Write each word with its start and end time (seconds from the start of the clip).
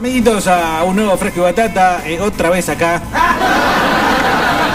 Amiguitos, 0.00 0.46
a 0.46 0.82
un 0.84 0.96
nuevo 0.96 1.14
Fresco 1.18 1.40
y 1.40 1.42
Batata, 1.42 2.00
eh, 2.06 2.18
otra 2.18 2.48
vez 2.48 2.66
acá. 2.70 3.02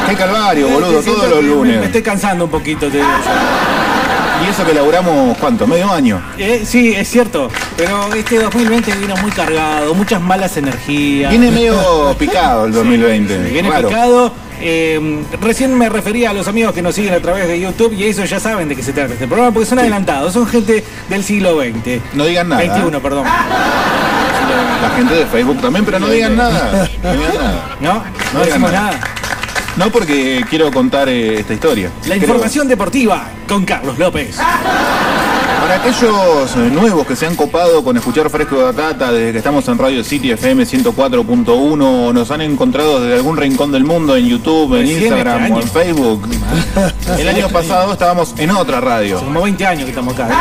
Qué 0.07 0.15
calvario, 0.15 0.67
boludo, 0.69 1.01
siento 1.01 1.21
todos 1.23 1.29
los 1.31 1.39
que 1.39 1.41
me- 1.41 1.49
Me, 1.49 1.55
lunes. 1.55 1.85
estoy 1.87 2.03
cansando 2.03 2.45
un 2.45 2.51
poquito, 2.51 2.81
te 2.91 2.97
digo 2.97 3.09
yo. 3.09 4.46
Y 4.46 4.49
eso 4.51 4.63
que 4.63 4.73
laburamos, 4.75 5.35
¿cuánto? 5.39 5.65
¿Medio 5.65 5.91
año? 5.91 6.21
Eh, 6.38 6.61
sí, 6.63 6.93
es 6.96 7.09
cierto, 7.09 7.49
pero 7.75 8.13
este 8.13 8.38
2020 8.38 8.93
vino 8.97 9.17
muy 9.17 9.31
cargado, 9.31 9.96
muchas 9.96 10.21
malas 10.21 10.57
energías. 10.57 11.32
Viene 11.32 11.50
medio 11.50 12.16
picado 12.20 12.66
el 12.68 12.73
2020. 12.73 13.36
Viene 13.50 13.68
claro. 13.70 13.88
picado. 13.88 14.32
Eh, 14.62 15.23
recién 15.42 15.76
me 15.76 15.89
refería 15.89 16.30
a 16.30 16.34
los 16.34 16.48
amigos 16.48 16.71
que 16.73 16.82
nos 16.84 16.94
siguen 16.94 17.14
a 17.16 17.20
través 17.20 17.48
de 17.48 17.60
YouTube 17.60 17.94
y 17.94 18.04
eso 18.05 18.23
ya 18.26 18.39
saben 18.39 18.70
de 18.70 18.76
qué 18.76 18.84
se 18.84 18.94
trata 18.94 19.14
este 19.14 19.26
programa 19.28 19.52
porque 19.52 19.68
son 19.68 19.80
adelantados, 19.80 20.34
son 20.34 20.46
gente 20.46 20.84
del 21.10 21.23
siglo 21.23 21.60
XX. 21.60 22.00
No 22.14 22.26
digan 22.26 22.48
nada. 22.50 22.62
21, 22.62 23.02
perdón. 23.02 23.26
La 24.82 24.89
gente 24.95 25.13
de 25.16 25.25
Facebook 25.25 25.61
también, 25.61 25.86
pero 25.86 26.00
no 26.00 26.07
digan 26.07 26.36
nada. 26.36 26.88
No 27.04 27.11
digan 27.14 27.33
nada. 27.36 27.64
¿No? 27.82 27.93
No, 27.93 28.04
No 28.33 28.39
decimos 28.46 28.69
digan 28.71 28.86
nada. 28.86 29.00
No 29.78 29.89
porque 29.89 30.46
quiero 30.50 30.71
contar 30.71 31.10
eh, 31.10 31.39
esta 31.39 31.54
historia. 31.54 31.89
La 32.05 32.16
Creo- 32.16 32.28
información 32.30 32.67
deportiva 32.67 33.23
con 33.47 33.66
Carlos 33.66 33.97
López. 34.00 34.38
Para 34.38 35.75
aquellos 35.75 36.55
eh, 36.55 36.69
nuevos 36.72 37.05
que 37.08 37.16
se 37.16 37.25
han 37.25 37.36
copado 37.36 37.83
con 37.83 37.97
escuchar 37.97 38.30
Fresco 38.30 38.55
de 38.58 38.64
Batata 38.72 39.11
desde 39.11 39.31
que 39.33 39.38
estamos 39.39 39.67
en 39.67 39.78
Radio 39.78 40.03
City 40.03 40.31
FM 40.31 40.64
104.1 40.64 41.47
o 41.81 42.13
nos 42.13 42.31
han 42.31 42.41
encontrado 42.41 43.02
desde 43.02 43.16
algún 43.17 43.36
rincón 43.36 43.72
del 43.72 43.83
mundo 43.83 44.16
en 44.16 44.27
YouTube, 44.27 44.75
en 44.75 44.81
Recién 44.81 45.02
Instagram 45.03 45.44
este 45.44 45.53
o 45.53 45.61
en 45.61 45.69
Facebook. 45.69 46.30
El 47.17 47.27
año 47.27 47.50
pasado 47.50 47.91
estábamos 47.94 48.33
en 48.38 48.52
otra 48.52 48.80
radio. 48.80 49.17
Hace 49.17 49.25
como 49.25 49.41
20 49.41 49.66
años 49.66 49.83
que 49.86 49.89
estamos 49.89 50.13
acá. 50.13 50.27
¿eh? 50.30 50.33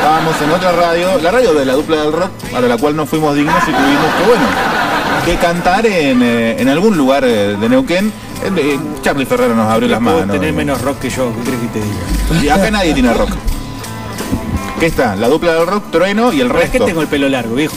Estábamos 0.00 0.40
en 0.40 0.50
otra 0.50 0.72
radio, 0.72 1.18
la 1.22 1.30
radio 1.30 1.52
de 1.52 1.64
la 1.66 1.74
dupla 1.74 1.96
del 1.98 2.12
rock, 2.12 2.30
para 2.50 2.66
la 2.66 2.78
cual 2.78 2.96
no 2.96 3.04
fuimos 3.04 3.34
dignos 3.36 3.62
y 3.64 3.66
tuvimos 3.70 4.14
que, 4.18 4.26
bueno, 4.26 4.46
que 5.26 5.36
cantar 5.36 5.84
en, 5.84 6.22
eh, 6.22 6.56
en 6.58 6.68
algún 6.70 6.96
lugar 6.96 7.22
eh, 7.24 7.54
de 7.60 7.68
Neuquén. 7.68 8.10
Eh, 8.56 8.78
Charlie 9.02 9.26
Ferrero 9.26 9.54
nos 9.54 9.70
abrió 9.70 9.90
las 9.90 10.00
manos. 10.00 10.30
tener 10.30 10.54
menos 10.54 10.80
rock 10.80 11.00
que 11.00 11.10
yo, 11.10 11.30
¿qué 11.36 11.42
crees 11.50 11.60
que 11.60 11.66
te 11.68 11.80
diga? 11.80 12.42
Y 12.42 12.48
acá 12.48 12.70
nadie 12.78 12.94
tiene 12.94 13.12
rock. 13.12 13.30
¿Qué 14.78 14.86
está? 14.86 15.14
La 15.16 15.28
dupla 15.28 15.52
del 15.52 15.66
rock, 15.66 15.90
Trueno 15.90 16.32
y 16.32 16.40
el 16.40 16.48
¿Para 16.48 16.60
qué 16.60 16.66
resto. 16.68 16.86
tengo 16.86 17.02
el 17.02 17.08
pelo 17.08 17.28
largo, 17.28 17.54
viejo? 17.54 17.76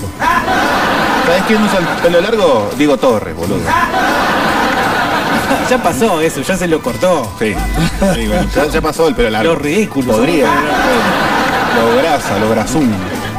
¿Sabes 1.25 1.43
quién 1.47 1.61
usa 1.61 1.79
el 1.79 1.85
pelo 2.01 2.21
largo? 2.21 2.71
Digo 2.77 2.95
Torres, 2.95 3.35
boludo. 3.35 3.59
Ya 5.69 5.77
pasó 5.83 6.21
eso, 6.21 6.41
ya 6.41 6.55
se 6.55 6.67
lo 6.69 6.81
cortó. 6.81 7.29
Sí. 7.37 7.53
Sí, 8.15 8.27
bueno, 8.27 8.47
ya, 8.55 8.65
ya 8.67 8.81
pasó 8.81 9.09
el 9.09 9.15
pelo 9.15 9.29
largo. 9.29 9.53
Lo 9.53 9.59
ridículo. 9.59 10.13
Podría. 10.13 10.47
Lo 11.75 11.97
grasa, 12.01 12.37
lo 12.39 12.49
grasum. 12.49 12.87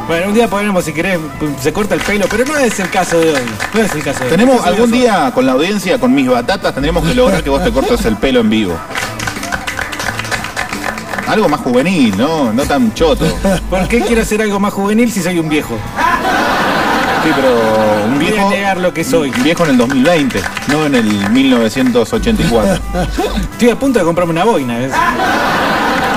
Bueno, 0.07 0.27
un 0.27 0.33
día 0.35 0.47
ponemos, 0.47 0.83
si 0.85 0.93
querés, 0.93 1.19
se 1.61 1.73
corta 1.73 1.95
el 1.95 2.01
pelo, 2.01 2.25
pero 2.29 2.45
no 2.45 2.55
es 2.57 2.79
el 2.79 2.89
caso 2.89 3.19
de 3.19 3.31
hoy. 3.31 3.41
No 3.73 3.81
es 3.81 3.93
el 3.95 4.03
caso 4.03 4.19
de 4.19 4.25
hoy. 4.25 4.31
Tenemos 4.31 4.65
algún 4.65 4.91
día 4.91 5.31
con 5.33 5.45
la 5.45 5.53
audiencia, 5.53 5.97
con 5.97 6.13
mis 6.13 6.27
batatas, 6.29 6.73
tendremos 6.73 7.03
que 7.07 7.15
lograr 7.15 7.43
que 7.43 7.49
vos 7.49 7.63
te 7.63 7.71
cortes 7.71 8.05
el 8.05 8.15
pelo 8.17 8.41
en 8.41 8.49
vivo. 8.49 8.77
Algo 11.27 11.49
más 11.49 11.59
juvenil, 11.61 12.15
¿no? 12.15 12.53
No 12.53 12.63
tan 12.65 12.93
choto. 12.93 13.25
¿Por 13.69 13.87
qué 13.87 14.01
quiero 14.01 14.21
hacer 14.21 14.41
algo 14.43 14.59
más 14.59 14.73
juvenil 14.73 15.11
si 15.11 15.23
soy 15.23 15.39
un 15.39 15.49
viejo? 15.49 15.75
Sí, 17.23 17.31
pero 17.35 18.05
un 18.05 18.15
Voy 18.19 18.27
a 18.27 18.29
viejo. 18.31 18.49
negar 18.51 18.77
lo 18.77 18.93
que 18.93 19.03
soy. 19.03 19.31
Un 19.35 19.41
viejo 19.43 19.63
en 19.63 19.71
el 19.71 19.77
2020, 19.77 20.39
no 20.67 20.85
en 20.85 20.93
el 20.93 21.29
1984. 21.31 22.79
Estoy 23.53 23.69
a 23.71 23.75
punto 23.79 23.97
de 23.97 24.05
comprarme 24.05 24.33
una 24.33 24.43
boina. 24.43 24.77
¿ves? 24.77 24.91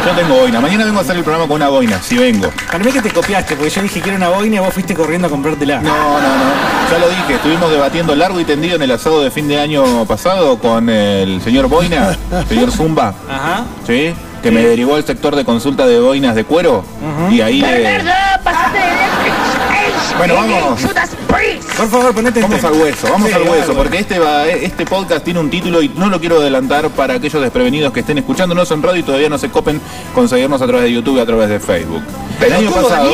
Yo 0.09 0.15
tengo 0.15 0.37
boina. 0.37 0.59
Mañana 0.59 0.87
vengo 0.87 1.01
a 1.01 1.03
hacer 1.03 1.17
el 1.17 1.23
programa 1.23 1.47
con 1.47 1.57
una 1.57 1.69
boina, 1.69 2.01
si 2.01 2.17
vengo. 2.17 2.51
Para 2.73 2.83
mí 2.83 2.91
que 2.91 3.03
te 3.03 3.11
copiaste, 3.11 3.57
porque 3.57 3.69
yo 3.69 3.83
dije 3.83 4.01
quiero 4.01 4.17
una 4.17 4.31
boina 4.31 4.57
y 4.57 4.59
vos 4.59 4.73
fuiste 4.73 4.95
corriendo 4.95 5.27
a 5.27 5.31
comprártela. 5.31 5.83
No, 5.83 5.91
no, 5.91 6.19
no. 6.19 6.91
Ya 6.91 6.99
lo 6.99 7.11
dije, 7.11 7.35
estuvimos 7.35 7.71
debatiendo 7.71 8.15
largo 8.17 8.41
y 8.41 8.45
tendido 8.47 8.77
en 8.77 8.83
el 8.83 8.91
asado 8.93 9.23
de 9.23 9.31
fin 9.31 9.49
de 9.49 9.61
año 9.61 10.07
pasado 10.07 10.59
con 10.59 10.89
el 10.89 11.43
señor 11.43 11.69
Boina, 11.69 12.17
señor 12.49 12.73
Zumba, 12.73 13.13
Ajá. 13.29 13.65
¿sí? 13.87 14.15
Que 14.43 14.51
me 14.51 14.63
derivó 14.63 14.95
al 14.95 15.05
sector 15.05 15.37
de 15.37 15.45
consulta 15.45 15.87
de 15.87 16.01
boinas 16.01 16.35
de 16.35 16.45
cuero. 16.45 16.85
Y 17.31 17.43
ahí 17.43 17.61
le... 17.61 17.81
Bernardo, 17.83 18.43
pásate 18.43 18.79
de 18.79 19.78
Bueno, 20.17 20.35
vamos. 20.35 20.83
Judas 20.83 21.11
Priest. 21.29 21.71
Por 21.77 21.89
favor, 21.89 22.15
ponete 22.15 22.41
en 22.41 22.43
Vamos 22.45 22.61
tema. 22.61 22.69
al 22.75 22.81
hueso, 22.83 23.09
vamos 23.11 23.29
Sí, 23.29 23.35
al 23.35 23.43
hueso, 23.43 23.63
algo. 23.71 23.75
porque 23.77 23.99
este 23.99 24.19
va, 24.19 24.47
este 24.47 24.85
podcast 24.87 25.25
tiene 25.25 25.39
un 25.41 25.51
título 25.51 25.83
y 25.83 25.89
no 25.91 26.09
lo 26.09 26.19
quiero 26.19 26.39
adelantar 26.41 26.89
para 26.91 27.15
aquellos 27.15 27.41
desprevenidos 27.43 27.93
que 27.93 28.01
estén 28.01 28.19
escuchándonos 28.19 28.71
en 28.71 28.83
radio 28.83 29.01
y 29.01 29.03
todavía 29.03 29.29
no 29.29 29.39
se 29.39 29.51
copen 29.51 29.81
con 30.15 30.29
seguirnos 30.29 30.61
a 30.63 30.67
través 30.67 30.85
de 30.85 30.93
YouTube 30.93 31.19
y 31.19 31.21
a 31.21 31.27
través 31.27 31.49
de 31.49 31.61
Facebook. 31.61 32.03
El 32.45 32.53
año 32.53 32.71
pasado, 32.71 33.11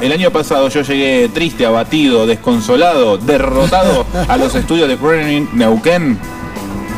el 0.00 0.12
año 0.12 0.30
pasado 0.30 0.68
yo 0.68 0.82
llegué 0.82 1.28
triste, 1.32 1.64
abatido, 1.66 2.26
desconsolado, 2.26 3.18
derrotado 3.18 4.04
a 4.28 4.36
los 4.36 4.54
estudios 4.54 4.88
de 4.88 4.96
Brennan 4.96 5.48
Neuquén, 5.52 6.18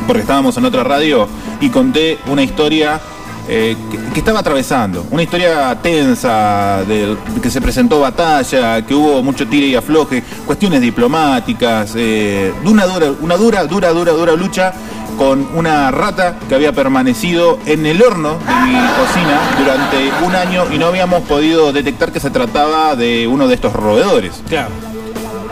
porque 0.06 0.22
estábamos 0.22 0.56
en 0.56 0.64
otra 0.64 0.84
radio 0.84 1.28
y 1.60 1.68
conté 1.70 2.18
una 2.26 2.42
historia 2.42 3.00
eh, 3.48 3.76
que, 3.90 3.98
que 3.98 4.18
estaba 4.20 4.40
atravesando, 4.40 5.06
una 5.10 5.22
historia 5.22 5.76
tensa, 5.82 6.82
de, 6.86 7.16
que 7.42 7.50
se 7.50 7.60
presentó 7.60 8.00
batalla, 8.00 8.82
que 8.82 8.94
hubo 8.94 9.22
mucho 9.22 9.46
tire 9.46 9.66
y 9.66 9.74
afloje, 9.74 10.22
cuestiones 10.46 10.80
diplomáticas, 10.80 11.92
eh, 11.96 12.52
de 12.62 12.68
una 12.68 12.86
dura, 12.86 13.12
una 13.20 13.36
dura, 13.36 13.64
dura, 13.64 13.90
dura, 13.90 14.12
dura 14.12 14.32
lucha 14.34 14.72
con 15.18 15.46
una 15.54 15.90
rata 15.90 16.36
que 16.48 16.54
había 16.54 16.72
permanecido 16.72 17.58
en 17.66 17.86
el 17.86 18.02
horno 18.02 18.38
de 18.38 18.72
mi 18.72 18.72
cocina 18.72 19.40
durante 19.58 20.24
un 20.26 20.34
año 20.34 20.64
y 20.72 20.78
no 20.78 20.86
habíamos 20.86 21.22
podido 21.22 21.72
detectar 21.72 22.10
que 22.12 22.20
se 22.20 22.30
trataba 22.30 22.96
de 22.96 23.26
uno 23.26 23.46
de 23.46 23.54
estos 23.54 23.72
roedores. 23.72 24.42
Claro. 24.48 24.70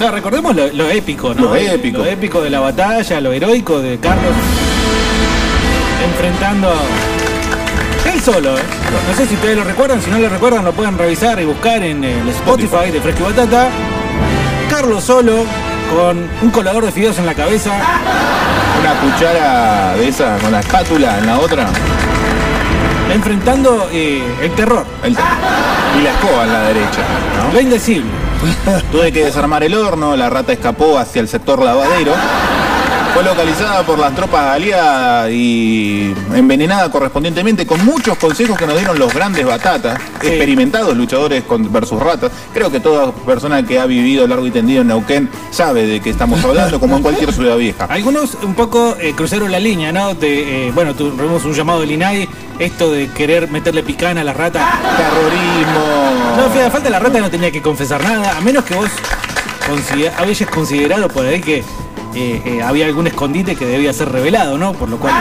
No, 0.00 0.10
recordemos 0.10 0.56
lo, 0.56 0.66
lo 0.69 0.88
épico, 0.91 1.32
¿no? 1.32 1.42
Lo 1.42 1.54
épico. 1.54 1.98
Lo 1.98 2.06
épico 2.06 2.41
de 2.41 2.50
la 2.50 2.59
batalla, 2.59 3.20
lo 3.20 3.32
heroico 3.32 3.78
de 3.78 3.98
Carlos 3.98 4.32
enfrentando 6.04 6.69
a... 6.69 7.22
Él 8.12 8.20
solo, 8.20 8.56
¿eh? 8.58 8.62
No 9.08 9.16
sé 9.16 9.26
si 9.26 9.34
ustedes 9.34 9.56
lo 9.56 9.64
recuerdan, 9.64 10.00
si 10.02 10.10
no 10.10 10.18
lo 10.18 10.28
recuerdan 10.28 10.64
lo 10.64 10.72
pueden 10.72 10.98
revisar 10.98 11.40
y 11.40 11.44
buscar 11.44 11.82
en 11.82 12.04
el 12.04 12.28
Spotify 12.28 12.90
de 12.92 13.00
Fresco 13.00 13.22
y 13.22 13.32
Batata. 13.32 13.68
Carlos 14.70 15.04
solo, 15.04 15.44
con 15.94 16.28
un 16.42 16.50
colador 16.50 16.84
de 16.84 16.92
fideos 16.92 17.18
en 17.18 17.26
la 17.26 17.34
cabeza, 17.34 17.70
Una 18.80 18.94
cuchara 19.00 19.94
de 19.96 20.08
esa 20.08 20.36
con 20.38 20.50
la 20.52 20.60
espátula 20.60 21.18
en 21.18 21.26
la 21.26 21.38
otra. 21.38 21.68
enfrentando 23.12 23.88
eh, 23.92 24.22
el 24.42 24.50
terror, 24.52 24.84
el- 25.02 25.12
y 25.12 26.02
la 26.02 26.10
escoba 26.10 26.44
en 26.44 26.52
la 26.52 26.60
derecha. 26.62 27.02
¿no? 27.46 27.52
lo 27.52 27.60
indecible. 27.60 28.10
Tuve 28.90 29.12
que 29.12 29.24
desarmar 29.26 29.62
el 29.62 29.74
horno, 29.74 30.16
la 30.16 30.28
rata 30.30 30.52
escapó 30.52 30.98
hacia 30.98 31.20
el 31.20 31.28
sector 31.28 31.62
lavadero. 31.62 32.12
Fue 33.14 33.22
localizada 33.22 33.82
por 33.84 33.98
las 33.98 34.14
tropas 34.14 34.54
aliadas 34.54 35.30
y 35.30 36.14
envenenada 36.34 36.90
correspondientemente 36.90 37.66
con 37.66 37.84
muchos 37.84 38.16
consejos 38.16 38.56
que 38.56 38.66
nos 38.66 38.74
dieron 38.78 38.98
los 38.98 39.12
grandes 39.12 39.44
batatas, 39.44 40.00
Sí. 40.22 40.28
experimentados 40.28 40.96
luchadores 40.96 41.44
con- 41.44 41.70
versus 41.70 42.00
ratas. 42.02 42.32
Creo 42.54 42.70
que 42.72 42.80
toda 42.80 43.12
persona 43.12 43.66
que 43.66 43.78
ha 43.78 43.84
vivido 43.84 44.26
largo 44.26 44.46
y 44.46 44.50
tendido 44.50 44.80
en 44.80 44.88
Neuquén 44.88 45.28
sabe 45.50 45.86
de 45.86 46.00
qué 46.00 46.08
estamos 46.08 46.42
hablando, 46.42 46.80
como 46.80 46.96
en 46.96 47.02
cualquier 47.02 47.32
ciudad 47.34 47.56
vieja. 47.58 47.84
Algunos 47.84 48.34
un 48.42 48.54
poco 48.54 48.96
eh, 48.98 49.12
cruzaron 49.14 49.52
la 49.52 49.60
línea, 49.60 49.92
¿no? 49.92 50.14
De, 50.14 50.68
eh, 50.68 50.72
bueno, 50.72 50.94
tuvimos 50.94 51.44
un 51.44 51.52
llamado 51.52 51.80
del 51.80 51.90
INAI, 51.90 52.26
esto 52.58 52.90
de 52.90 53.08
querer 53.08 53.50
meterle 53.50 53.82
picana 53.82 54.22
a 54.22 54.24
la 54.24 54.32
rata. 54.32 54.66
Terrorismo. 54.96 56.38
No, 56.38 56.50
fíjate, 56.50 56.70
falta 56.70 56.88
la 56.88 56.98
rata 56.98 57.18
no 57.20 57.30
tenía 57.30 57.50
que 57.50 57.60
confesar 57.60 58.02
nada, 58.02 58.38
a 58.38 58.40
menos 58.40 58.64
que 58.64 58.74
vos 58.74 58.88
habías 60.18 60.48
considerado 60.50 61.08
por 61.08 61.26
ahí 61.26 61.40
que 61.40 61.62
eh, 62.14 62.42
eh, 62.44 62.62
había 62.62 62.86
algún 62.86 63.06
escondite 63.06 63.56
que 63.56 63.64
debía 63.66 63.92
ser 63.92 64.10
revelado, 64.10 64.58
¿no? 64.58 64.72
Por 64.72 64.88
lo 64.88 64.98
cual, 64.98 65.14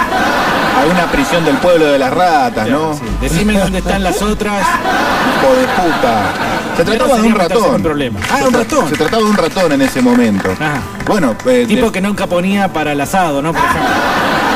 Alguna 0.79 1.11
prisión 1.11 1.45
del 1.45 1.57
pueblo 1.57 1.85
de 1.85 1.99
las 1.99 2.11
ratas, 2.11 2.67
¿no? 2.67 2.95
sí, 2.95 3.01
decime 3.21 3.53
dónde 3.59 3.79
están 3.79 4.01
las 4.03 4.19
otras. 4.21 4.63
Hijo 4.63 5.53
de 5.55 5.67
puta. 5.67 6.33
Se 6.77 6.83
trataba 6.85 7.15
de 7.17 7.21
un 7.21 7.35
ratón. 7.35 7.83
problema. 7.83 8.19
Ah, 8.31 8.39
un 8.47 8.53
ratón. 8.53 8.89
Se 8.89 8.95
trataba 8.95 9.21
de 9.21 9.29
un 9.29 9.37
ratón 9.37 9.71
en 9.73 9.81
ese 9.83 10.01
momento. 10.01 10.49
Ajá. 10.53 10.81
Bueno, 11.05 11.35
eh, 11.45 11.65
Tipo 11.67 11.87
de- 11.87 11.91
que 11.91 12.01
nunca 12.01 12.25
ponía 12.25 12.67
para 12.73 12.93
el 12.93 13.01
asado, 13.01 13.41
¿no? 13.43 13.51
Por 13.53 13.61
ejemplo. 13.63 13.89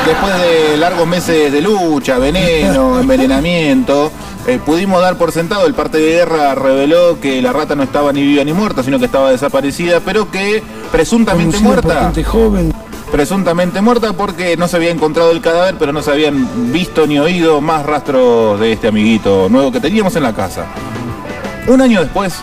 después 0.06 0.40
de 0.40 0.76
largos 0.78 1.06
meses 1.06 1.52
de 1.52 1.60
lucha, 1.60 2.18
veneno, 2.18 2.98
envenenamiento, 3.00 4.10
eh, 4.46 4.60
pudimos 4.64 5.00
dar 5.02 5.16
por 5.16 5.32
sentado, 5.32 5.66
el 5.66 5.74
parte 5.74 5.98
de 5.98 6.12
guerra 6.12 6.54
reveló 6.54 7.18
que 7.20 7.42
la 7.42 7.52
rata 7.52 7.74
no 7.74 7.82
estaba 7.82 8.12
ni 8.12 8.22
viva 8.22 8.44
ni 8.44 8.52
muerta, 8.52 8.82
sino 8.82 8.98
que 8.98 9.06
estaba 9.06 9.30
desaparecida, 9.30 10.00
pero 10.00 10.30
que 10.30 10.62
presuntamente 10.92 11.58
muerta. 11.58 12.12
Presuntamente 13.10 13.80
muerta 13.80 14.12
porque 14.12 14.56
no 14.56 14.66
se 14.68 14.76
había 14.76 14.90
encontrado 14.90 15.30
el 15.30 15.40
cadáver, 15.40 15.76
pero 15.78 15.92
no 15.92 16.02
se 16.02 16.10
habían 16.10 16.72
visto 16.72 17.06
ni 17.06 17.18
oído 17.18 17.60
más 17.60 17.86
rastros 17.86 18.58
de 18.60 18.72
este 18.72 18.88
amiguito 18.88 19.48
nuevo 19.48 19.70
que 19.72 19.80
teníamos 19.80 20.16
en 20.16 20.24
la 20.24 20.32
casa. 20.32 20.64
Un 21.68 21.80
año 21.80 22.00
después, 22.02 22.34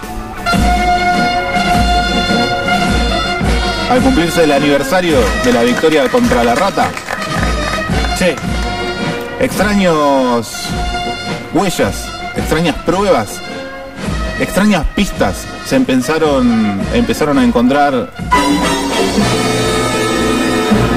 al 3.89 4.01
cumplirse 4.01 4.43
el 4.45 4.51
aniversario 4.51 5.17
de 5.43 5.53
la 5.53 5.63
victoria 5.63 6.09
contra 6.09 6.43
la 6.43 6.55
rata, 6.55 6.89
Sí. 8.17 8.27
extraños 9.39 10.67
huellas, 11.53 12.07
extrañas 12.35 12.75
pruebas 12.85 13.39
extrañas 14.39 14.83
pistas 14.95 15.45
se 15.65 15.75
empezaron, 15.75 16.81
empezaron 16.93 17.37
a 17.37 17.43
encontrar. 17.45 18.09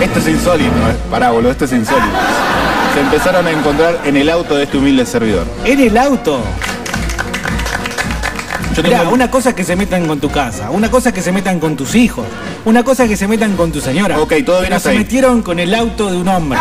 Esto 0.03 0.19
es 0.19 0.29
insólito, 0.29 0.71
¿eh? 0.71 0.97
Pará, 1.11 1.31
boludo, 1.31 1.51
esto 1.53 1.65
es 1.67 1.73
insólito. 1.73 2.07
Se 2.95 3.01
empezaron 3.01 3.47
a 3.47 3.51
encontrar 3.51 4.01
en 4.05 4.17
el 4.17 4.29
auto 4.31 4.57
de 4.57 4.65
este 4.65 4.79
humilde 4.79 5.05
servidor. 5.07 5.45
En 5.65 5.81
el 5.81 5.97
auto. 5.97 6.41
Yo 8.75 8.83
Mirá, 8.83 9.01
tengo- 9.01 9.13
una 9.15 9.31
cosa 9.31 9.51
es 9.51 9.55
que 9.55 9.65
se 9.65 9.77
metan 9.77 10.07
con 10.07 10.19
tu 10.21 10.31
casa, 10.31 10.71
una 10.71 10.91
cosa 10.91 11.11
es 11.11 11.15
que 11.15 11.23
se 11.23 11.33
metan 11.33 11.61
con 11.61 11.77
tus 11.77 11.95
hijos, 11.95 12.27
una 12.65 12.83
cosa 12.85 13.05
es 13.05 13.11
que 13.11 13.17
se 13.17 13.27
metan 13.29 13.57
con 13.57 13.71
tu 13.73 13.81
señora. 13.81 14.19
Ok, 14.19 14.33
todo 14.45 14.57
bien 14.57 14.65
Pero 14.65 14.77
hasta 14.77 14.89
se 14.91 14.93
ahí. 14.93 14.99
metieron 14.99 15.43
con 15.43 15.59
el 15.59 15.75
auto 15.75 16.11
de 16.11 16.17
un 16.19 16.29
hombre. 16.29 16.59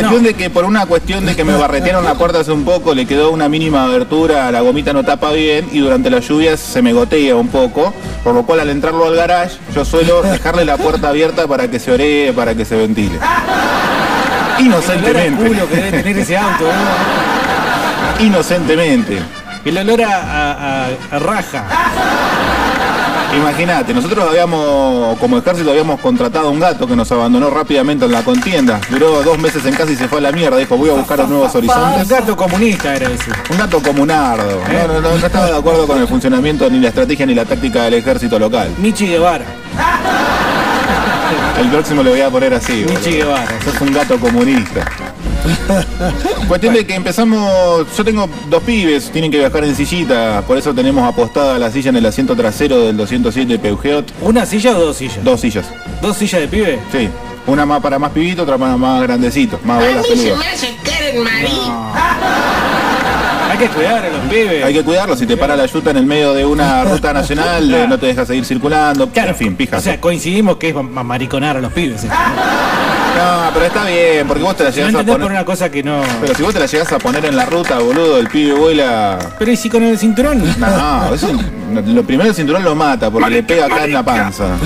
Cuestión 0.00 0.22
No. 0.22 0.28
de 0.28 0.34
que 0.34 0.50
por 0.50 0.64
una 0.64 0.86
cuestión 0.86 1.26
de 1.26 1.34
que 1.34 1.44
me 1.44 1.54
barretearon 1.56 2.04
la 2.04 2.14
puerta 2.14 2.40
hace 2.40 2.52
un 2.52 2.64
poco, 2.64 2.94
le 2.94 3.04
quedó 3.06 3.30
una 3.30 3.48
mínima 3.48 3.84
abertura, 3.84 4.50
la 4.52 4.60
gomita 4.60 4.92
no 4.92 5.02
tapa 5.04 5.32
bien 5.32 5.68
y 5.72 5.78
durante 5.80 6.08
las 6.10 6.26
lluvias 6.28 6.60
se 6.60 6.82
me 6.82 6.92
gotea 6.92 7.34
un 7.36 7.48
poco, 7.48 7.92
por 8.22 8.34
lo 8.34 8.44
cual 8.44 8.60
al 8.60 8.70
entrarlo 8.70 9.06
al 9.06 9.16
garage 9.16 9.56
yo 9.74 9.84
suelo 9.84 10.22
dejarle 10.30 10.64
la 10.64 10.76
puerta 10.76 11.08
abierta 11.08 11.46
para 11.46 11.68
que 11.68 11.78
se 11.80 11.90
oree, 11.92 12.32
para 12.32 12.54
que 12.54 12.64
se 12.64 12.76
ventile. 12.76 13.18
El 14.58 14.66
Inocentemente. 14.66 15.44
culo 15.48 15.68
que 15.68 15.76
debe 15.76 15.90
tener 16.02 16.18
ese 16.18 16.36
auto, 16.36 16.64
¿no? 16.64 18.24
Inocentemente. 18.24 19.18
El 19.64 19.78
olor 19.78 20.02
a, 20.02 20.16
a- 20.16 20.84
a- 20.86 21.16
a 21.16 21.18
raja. 21.18 21.64
Imagínate, 23.36 23.92
nosotros 23.92 24.26
habíamos, 24.28 25.18
como 25.18 25.38
ejército, 25.38 25.70
habíamos 25.70 26.00
contratado 26.00 26.48
a 26.48 26.50
un 26.50 26.58
gato 26.60 26.86
que 26.86 26.96
nos 26.96 27.10
abandonó 27.12 27.50
rápidamente 27.50 28.06
en 28.06 28.12
la 28.12 28.22
contienda. 28.22 28.80
Duró 28.90 29.22
dos 29.22 29.38
meses 29.38 29.64
en 29.66 29.74
casa 29.74 29.92
y 29.92 29.96
se 29.96 30.08
fue 30.08 30.18
a 30.18 30.22
la 30.22 30.32
mierda. 30.32 30.56
Dijo, 30.56 30.76
voy 30.76 30.90
a 30.90 30.94
buscar 30.94 31.18
los 31.18 31.28
nuevos 31.28 31.50
Un 31.54 31.58
horizontes. 31.58 32.08
gato 32.08 32.36
comunista 32.36 32.94
era 32.96 33.10
ese. 33.10 33.30
Un 33.50 33.58
gato 33.58 33.82
comunardo. 33.82 34.60
No, 34.72 34.88
no, 34.94 35.00
no, 35.00 35.10
no 35.18 35.26
estaba 35.26 35.46
de 35.46 35.56
acuerdo 35.56 35.86
con 35.86 35.98
el 36.00 36.08
funcionamiento, 36.08 36.68
ni 36.70 36.80
la 36.80 36.88
estrategia, 36.88 37.26
ni 37.26 37.34
la 37.34 37.44
táctica 37.44 37.82
del 37.84 37.94
ejército 37.94 38.38
local. 38.38 38.70
Michi 38.78 39.06
Guevara. 39.06 39.44
El 41.60 41.68
próximo 41.68 42.02
le 42.02 42.10
voy 42.10 42.20
a 42.20 42.30
poner 42.30 42.54
así. 42.54 42.84
Michi 42.88 43.10
boludo. 43.20 43.34
Guevara. 43.34 43.46
Sos 43.64 43.80
un 43.82 43.92
gato 43.92 44.18
comunista. 44.18 44.84
Cuestión 46.48 46.74
de 46.74 46.86
que 46.86 46.94
empezamos, 46.94 47.86
yo 47.96 48.04
tengo 48.04 48.28
dos 48.48 48.62
pibes, 48.62 49.10
tienen 49.10 49.30
que 49.30 49.38
viajar 49.38 49.64
en 49.64 49.74
sillita, 49.74 50.42
por 50.46 50.56
eso 50.58 50.72
tenemos 50.74 51.06
apostada 51.06 51.58
la 51.58 51.70
silla 51.70 51.90
en 51.90 51.96
el 51.96 52.06
asiento 52.06 52.34
trasero 52.36 52.80
del 52.86 52.96
207 52.96 53.58
Peugeot. 53.58 54.12
¿Una 54.22 54.46
silla 54.46 54.76
o 54.76 54.80
dos 54.80 54.96
sillas? 54.96 55.22
Dos 55.24 55.40
sillas, 55.40 55.66
¿Dos 56.02 56.16
sillas 56.16 56.40
de 56.42 56.48
pibe? 56.48 56.78
sí. 56.92 57.08
Una 57.46 57.64
más 57.64 57.80
para 57.80 57.98
más 57.98 58.10
pibito, 58.12 58.42
otra 58.42 58.58
para 58.58 58.76
más 58.76 59.00
grandecito, 59.02 59.58
más 59.64 59.82
A 59.82 59.86
bolas 59.88 60.04
mí 60.10 60.16
se 60.18 60.22
peludas. 60.24 61.24
marido. 61.24 61.82
Hay 63.50 63.56
que 63.56 63.68
cuidar 63.68 64.04
a 64.04 64.08
los 64.10 64.20
pibes. 64.28 64.64
Hay 64.64 64.74
que 64.74 64.82
cuidarlo, 64.84 65.16
si 65.16 65.24
te 65.26 65.34
para 65.36 65.56
la 65.56 65.64
yuta 65.64 65.90
en 65.92 65.96
el 65.96 66.04
medio 66.04 66.34
de 66.34 66.44
una 66.44 66.84
ruta 66.92 67.14
nacional, 67.14 67.88
no 67.88 67.98
te 67.98 68.04
deja 68.06 68.26
seguir 68.26 68.44
circulando. 68.44 69.08
Claro, 69.08 69.30
en 69.30 69.36
fin, 69.36 69.56
pijas. 69.56 69.80
O 69.80 69.82
sea, 69.84 69.98
coincidimos 69.98 70.58
que 70.58 70.68
es 70.68 70.74
ma- 70.74 71.02
mariconar 71.02 71.56
a 71.56 71.60
los 71.62 71.72
pibes. 71.72 72.04
¿eh? 72.04 72.08
No, 73.18 73.50
pero 73.52 73.66
está 73.66 73.84
bien, 73.84 74.26
porque 74.28 74.42
vos 74.42 74.56
te 74.56 74.64
la 74.64 74.70
No 74.70 74.76
llegás 74.76 74.86
a 74.86 74.90
entendés 74.90 75.14
por 75.14 75.22
poner. 75.22 75.36
una 75.36 75.44
cosa 75.44 75.70
que 75.70 75.82
no. 75.82 76.02
Pero 76.20 76.34
si 76.34 76.42
vos 76.42 76.54
te 76.54 76.60
la 76.60 76.66
llegás 76.66 76.92
a 76.92 76.98
poner 76.98 77.24
en 77.24 77.36
la 77.36 77.44
ruta, 77.46 77.78
boludo, 77.78 78.18
el 78.18 78.28
pibe 78.28 78.54
vuela. 78.54 79.18
Pero 79.38 79.50
¿y 79.50 79.56
si 79.56 79.68
con 79.68 79.82
el 79.82 79.98
cinturón? 79.98 80.42
No, 80.58 81.14
eso, 81.14 81.28
lo 81.86 82.02
primero 82.04 82.28
el 82.30 82.34
cinturón 82.34 82.62
lo 82.64 82.74
mata 82.74 83.10
porque 83.10 83.30
le 83.30 83.42
pega 83.42 83.66
acá 83.66 83.84
en 83.84 83.92
la 83.92 84.02
panza. 84.04 84.56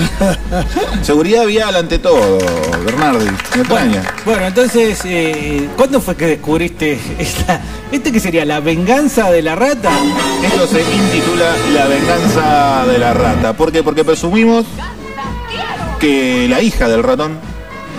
Seguridad 1.01 1.45
vial 1.45 1.75
ante 1.75 1.99
todo, 1.99 2.37
Bernardi. 2.85 3.25
Me 3.55 3.61
extraña. 3.61 4.03
Bueno, 4.25 4.45
entonces, 4.45 4.99
eh, 5.05 5.69
¿cuándo 5.75 5.99
fue 5.99 6.15
que 6.15 6.27
descubriste 6.27 6.99
esta, 7.19 7.59
este 7.91 8.11
que 8.11 8.19
sería 8.19 8.45
la 8.45 8.59
venganza 8.59 9.31
de 9.31 9.41
la 9.41 9.55
rata? 9.55 9.89
Esto 10.43 10.67
se 10.67 10.81
intitula 10.81 11.45
La 11.73 11.85
venganza 11.87 12.85
de 12.91 12.97
la 12.99 13.13
rata. 13.13 13.53
¿Por 13.53 13.71
qué? 13.71 13.83
Porque 13.83 14.03
presumimos 14.03 14.65
que 15.99 16.47
la 16.49 16.61
hija 16.61 16.87
del 16.87 17.01
ratón 17.03 17.37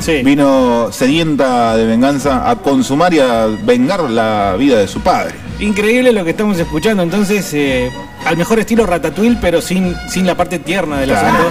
Sí. 0.00 0.22
vino 0.22 0.88
sedienta 0.92 1.76
de 1.76 1.86
venganza 1.86 2.48
a 2.50 2.56
consumar 2.56 3.14
y 3.14 3.20
a 3.20 3.46
vengar 3.46 4.00
la 4.10 4.54
vida 4.58 4.78
de 4.78 4.86
su 4.88 5.00
padre. 5.00 5.34
Increíble 5.60 6.12
lo 6.12 6.24
que 6.24 6.30
estamos 6.30 6.58
escuchando. 6.58 7.02
Entonces, 7.02 7.48
eh, 7.54 7.90
al 8.26 8.36
mejor 8.36 8.58
estilo 8.58 8.84
Ratatouille, 8.86 9.38
pero 9.40 9.62
sin, 9.62 9.94
sin 10.10 10.26
la 10.26 10.34
parte 10.34 10.58
tierna 10.58 10.98
del 10.98 11.10
Claro. 11.10 11.28
asunto. 11.28 11.50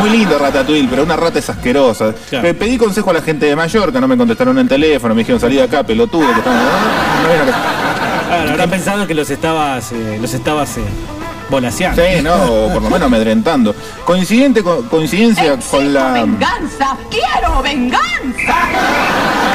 Muy 0.00 0.10
lindo 0.10 0.38
Ratatouille, 0.38 0.88
pero 0.90 1.04
una 1.04 1.16
rata 1.16 1.38
es 1.38 1.48
asquerosa. 1.48 2.12
Claro. 2.28 2.46
Le 2.48 2.54
pedí 2.54 2.76
consejo 2.76 3.10
a 3.10 3.14
la 3.14 3.22
gente 3.22 3.46
de 3.46 3.54
Mallorca, 3.56 4.00
no 4.00 4.08
me 4.08 4.16
contestaron 4.16 4.56
en 4.58 4.62
el 4.62 4.68
teléfono, 4.68 5.14
me 5.14 5.20
dijeron 5.20 5.40
salí 5.40 5.56
de 5.56 5.62
acá, 5.62 5.82
pelotudo, 5.84 6.26
que 6.32 6.38
estamos. 6.40 6.60
No, 6.62 7.22
no 7.28 7.32
vino 7.32 7.44
que- 7.46 7.80
Claro, 8.30 8.50
habrán 8.50 8.70
pensado 8.70 9.06
que 9.06 9.14
los 9.14 9.28
estabas, 9.30 9.92
eh, 9.92 10.18
los 10.20 10.32
estabas 10.34 10.76
eh, 10.78 10.82
volaseando. 11.50 12.02
Sí, 12.02 12.22
no, 12.22 12.34
o 12.34 12.72
por 12.72 12.82
lo 12.82 12.90
menos 12.90 13.06
amedrentando. 13.06 13.74
Coincidente 14.04 14.62
con, 14.62 14.84
coincidencia 14.88 15.56
con 15.70 15.92
la. 15.92 16.12
venganza, 16.12 16.96
quiero 17.10 17.62
venganza. 17.62 18.54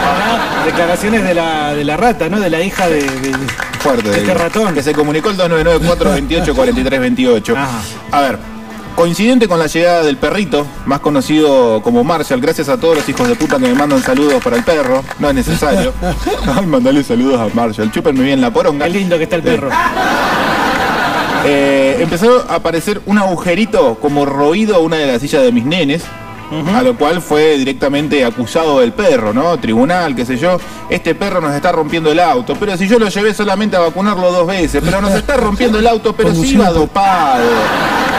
Ahora, 0.06 0.66
Declaraciones 0.66 1.24
de 1.24 1.34
la, 1.34 1.74
de 1.74 1.84
la 1.84 1.98
rata, 1.98 2.30
¿no? 2.30 2.40
De 2.40 2.50
la 2.50 2.62
hija 2.62 2.88
de. 2.88 3.02
de- 3.04 3.36
Fuerte. 3.80 4.10
Este 4.10 4.34
ratón. 4.34 4.74
Que 4.74 4.82
se 4.82 4.94
comunicó 4.94 5.30
el 5.30 5.38
2994 5.38 6.12
28 6.12 6.56
43 6.56 7.00
28. 7.00 7.56
Ajá. 7.58 7.70
A 8.12 8.22
ver. 8.22 8.56
Coincidente 8.96 9.50
con 9.50 9.60
la 9.60 9.68
llegada 9.68 10.04
del 10.04 10.16
perrito, 10.16 10.66
más 10.86 11.02
conocido 11.02 11.82
como 11.82 12.06
Marshall, 12.06 12.40
gracias 12.40 12.70
a 12.70 12.78
todos 12.78 12.96
los 12.96 13.10
hijos 13.10 13.28
de 13.28 13.36
puta 13.36 13.58
que 13.58 13.68
me 13.68 13.74
mandan 13.76 14.02
saludos 14.02 14.42
para 14.42 14.56
el 14.56 14.64
perro, 14.64 15.04
no 15.20 15.28
es 15.28 15.36
necesario. 15.36 15.92
Ay, 16.58 16.66
mandale 16.66 17.04
saludos 17.04 17.42
a 17.42 17.54
Marshall, 17.54 17.92
chúpenme 17.92 18.24
bien 18.24 18.40
la 18.40 18.52
poronga. 18.52 18.86
Qué 18.86 18.92
lindo 18.92 19.18
que 19.18 19.24
está 19.26 19.36
el 19.36 19.44
perro. 19.44 19.70
Eh, 21.46 21.98
empezó 22.00 22.46
a 22.50 22.56
aparecer 22.56 23.02
un 23.06 23.18
agujerito 23.18 23.96
como 24.02 24.26
roído 24.26 24.76
a 24.76 24.80
una 24.80 24.98
de 24.98 25.08
las 25.08 25.22
sillas 25.22 25.44
de 25.44 25.52
mis 25.52 25.66
nenes. 25.66 26.04
A 26.74 26.84
lo 26.84 26.96
cual 26.96 27.22
fue 27.22 27.58
directamente 27.58 28.24
acusado 28.24 28.82
el 28.82 28.94
perro, 28.94 29.34
¿no? 29.34 29.58
Tribunal, 29.58 30.16
qué 30.16 30.26
sé 30.26 30.38
yo. 30.38 30.58
Este 30.90 31.16
perro 31.16 31.42
nos 31.42 31.54
está 31.54 31.72
rompiendo 31.72 32.12
el 32.12 32.20
auto. 32.20 32.56
Pero 32.60 32.78
si 32.78 32.88
yo 32.88 33.00
lo 33.00 33.10
llevé 33.10 33.34
solamente 33.34 33.76
a 33.76 33.80
vacunarlo 33.80 34.32
dos 34.32 34.48
veces. 34.48 34.82
Pero 34.86 35.02
nos 35.02 35.14
está 35.14 35.38
rompiendo 35.38 35.80
el 35.80 35.88
auto, 35.88 36.14
pero 36.16 36.34
si 36.34 36.54
iba 36.54 36.70
dopado. 36.70 37.44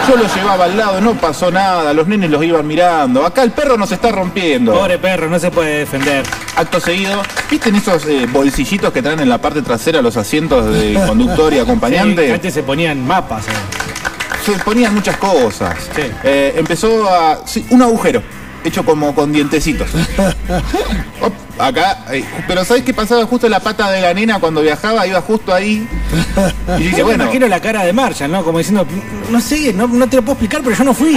Yo 0.09 0.17
lo 0.17 0.25
llevaba 0.35 0.65
al 0.67 0.77
lado, 0.77 1.01
no 1.01 1.15
pasó 1.15 1.51
nada. 1.51 1.93
Los 1.93 2.07
nenes 2.07 2.31
los 2.31 2.43
iban 2.45 2.67
mirando. 2.67 3.25
Acá 3.27 3.43
el 3.43 3.51
perro 3.51 3.77
nos 3.77 3.91
está 3.91 4.11
rompiendo. 4.13 4.73
Pobre 4.73 4.99
perro, 4.99 5.29
no 5.29 5.39
se 5.39 5.51
puede 5.51 5.79
defender. 5.81 6.25
Acto 6.57 6.79
seguido, 6.81 7.23
¿viste 7.51 7.69
en 7.71 7.77
esos 7.77 8.07
eh, 8.07 8.27
bolsillitos 8.31 8.93
que 8.93 9.03
traen 9.03 9.21
en 9.21 9.29
la 9.29 9.39
parte 9.39 9.63
trasera 9.63 10.01
los 10.03 10.17
asientos 10.17 10.73
de 10.73 10.95
conductor 11.07 11.53
y 11.53 11.59
acompañante? 11.61 12.27
Sí, 12.27 12.33
antes 12.33 12.55
se 12.55 12.63
ponían 12.63 13.05
mapas. 13.07 13.47
eh. 13.49 13.51
se 14.45 14.53
ponían 14.61 14.95
muchas 14.95 15.17
cosas. 15.17 15.77
Sí. 15.95 16.03
Eh, 16.23 16.55
empezó 16.57 17.09
a. 17.13 17.41
sí, 17.45 17.67
un 17.71 17.83
agujero, 17.83 18.23
hecho 18.65 18.85
como 18.85 19.13
con 19.15 19.33
dientecitos. 19.33 19.89
Acá, 21.59 22.05
eh, 22.13 22.25
pero 22.47 22.65
¿sabes 22.65 22.83
qué 22.83 22.93
pasaba? 22.93 23.25
Justo 23.27 23.49
la 23.49 23.61
pata 23.61 23.91
de 23.91 24.01
la 24.03 24.13
nena 24.13 24.39
cuando 24.39 24.61
viajaba, 24.61 25.07
iba 25.07 25.21
justo 25.23 25.55
ahí. 25.55 25.89
Y 26.79 26.83
dije, 26.83 26.91
Yo 26.99 26.99
me 26.99 27.03
bueno, 27.05 27.25
imagino 27.25 27.49
la 27.49 27.61
cara 27.61 27.83
de 27.85 27.93
Marshall, 27.93 28.31
¿no? 28.31 28.45
Como 28.45 28.59
diciendo, 28.59 28.87
no 29.31 29.41
sé, 29.41 29.73
no, 29.73 29.87
no 29.87 30.07
te 30.09 30.17
lo 30.17 30.23
puedo 30.23 30.35
explicar, 30.35 30.61
pero 30.63 30.77
yo 30.77 30.85
no 30.85 30.93
fui. 30.95 31.17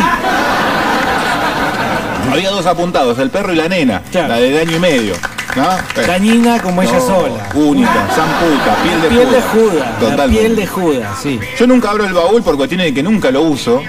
había 2.31 2.49
dos 2.51 2.65
apuntados, 2.65 3.17
el 3.19 3.29
perro 3.29 3.53
y 3.53 3.55
la 3.57 3.67
nena, 3.67 4.01
Claro. 4.11 4.29
la 4.29 4.35
de 4.37 4.59
año 4.59 4.77
y 4.77 4.79
medio. 4.79 5.15
¿no? 5.55 5.67
Dañina 6.05 6.61
como 6.61 6.81
ella 6.83 6.93
no, 6.99 7.07
sola. 7.07 7.49
Única, 7.55 8.07
zamputa, 8.15 8.75
piel 8.83 9.01
de 9.01 9.07
Piel 9.09 9.31
de 9.31 9.41
Judas. 9.41 10.17
La 10.17 10.25
piel 10.27 10.55
de 10.55 10.67
Judas, 10.67 11.19
sí. 11.21 11.39
Yo 11.57 11.65
nunca 11.67 11.89
abro 11.89 12.05
el 12.05 12.13
baúl 12.13 12.43
por 12.43 12.55
cuestiones 12.55 12.85
de 12.87 12.93
que 12.93 13.03
nunca 13.03 13.31
lo 13.31 13.41
uso. 13.41 13.81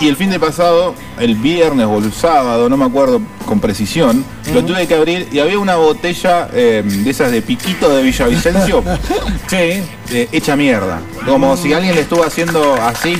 Y 0.00 0.06
el 0.06 0.16
fin 0.16 0.30
de 0.30 0.38
pasado, 0.38 0.94
el 1.18 1.34
viernes 1.34 1.86
o 1.86 1.98
el 1.98 2.12
sábado, 2.12 2.68
no 2.68 2.76
me 2.76 2.84
acuerdo 2.84 3.20
con 3.46 3.58
precisión, 3.58 4.24
lo 4.54 4.64
tuve 4.64 4.86
que 4.86 4.94
abrir 4.94 5.28
y 5.32 5.40
había 5.40 5.58
una 5.58 5.74
botella 5.74 6.48
eh, 6.52 6.82
de 6.84 7.10
esas 7.10 7.32
de 7.32 7.42
piquito 7.42 7.88
de 7.94 8.02
Villavicencio 8.02 8.84
Sí. 9.48 9.82
eh, 10.12 10.28
hecha 10.30 10.54
mierda. 10.54 11.00
Como 11.26 11.56
si 11.56 11.72
alguien 11.72 11.96
le 11.96 12.02
estuvo 12.02 12.22
haciendo 12.22 12.74
así, 12.74 13.18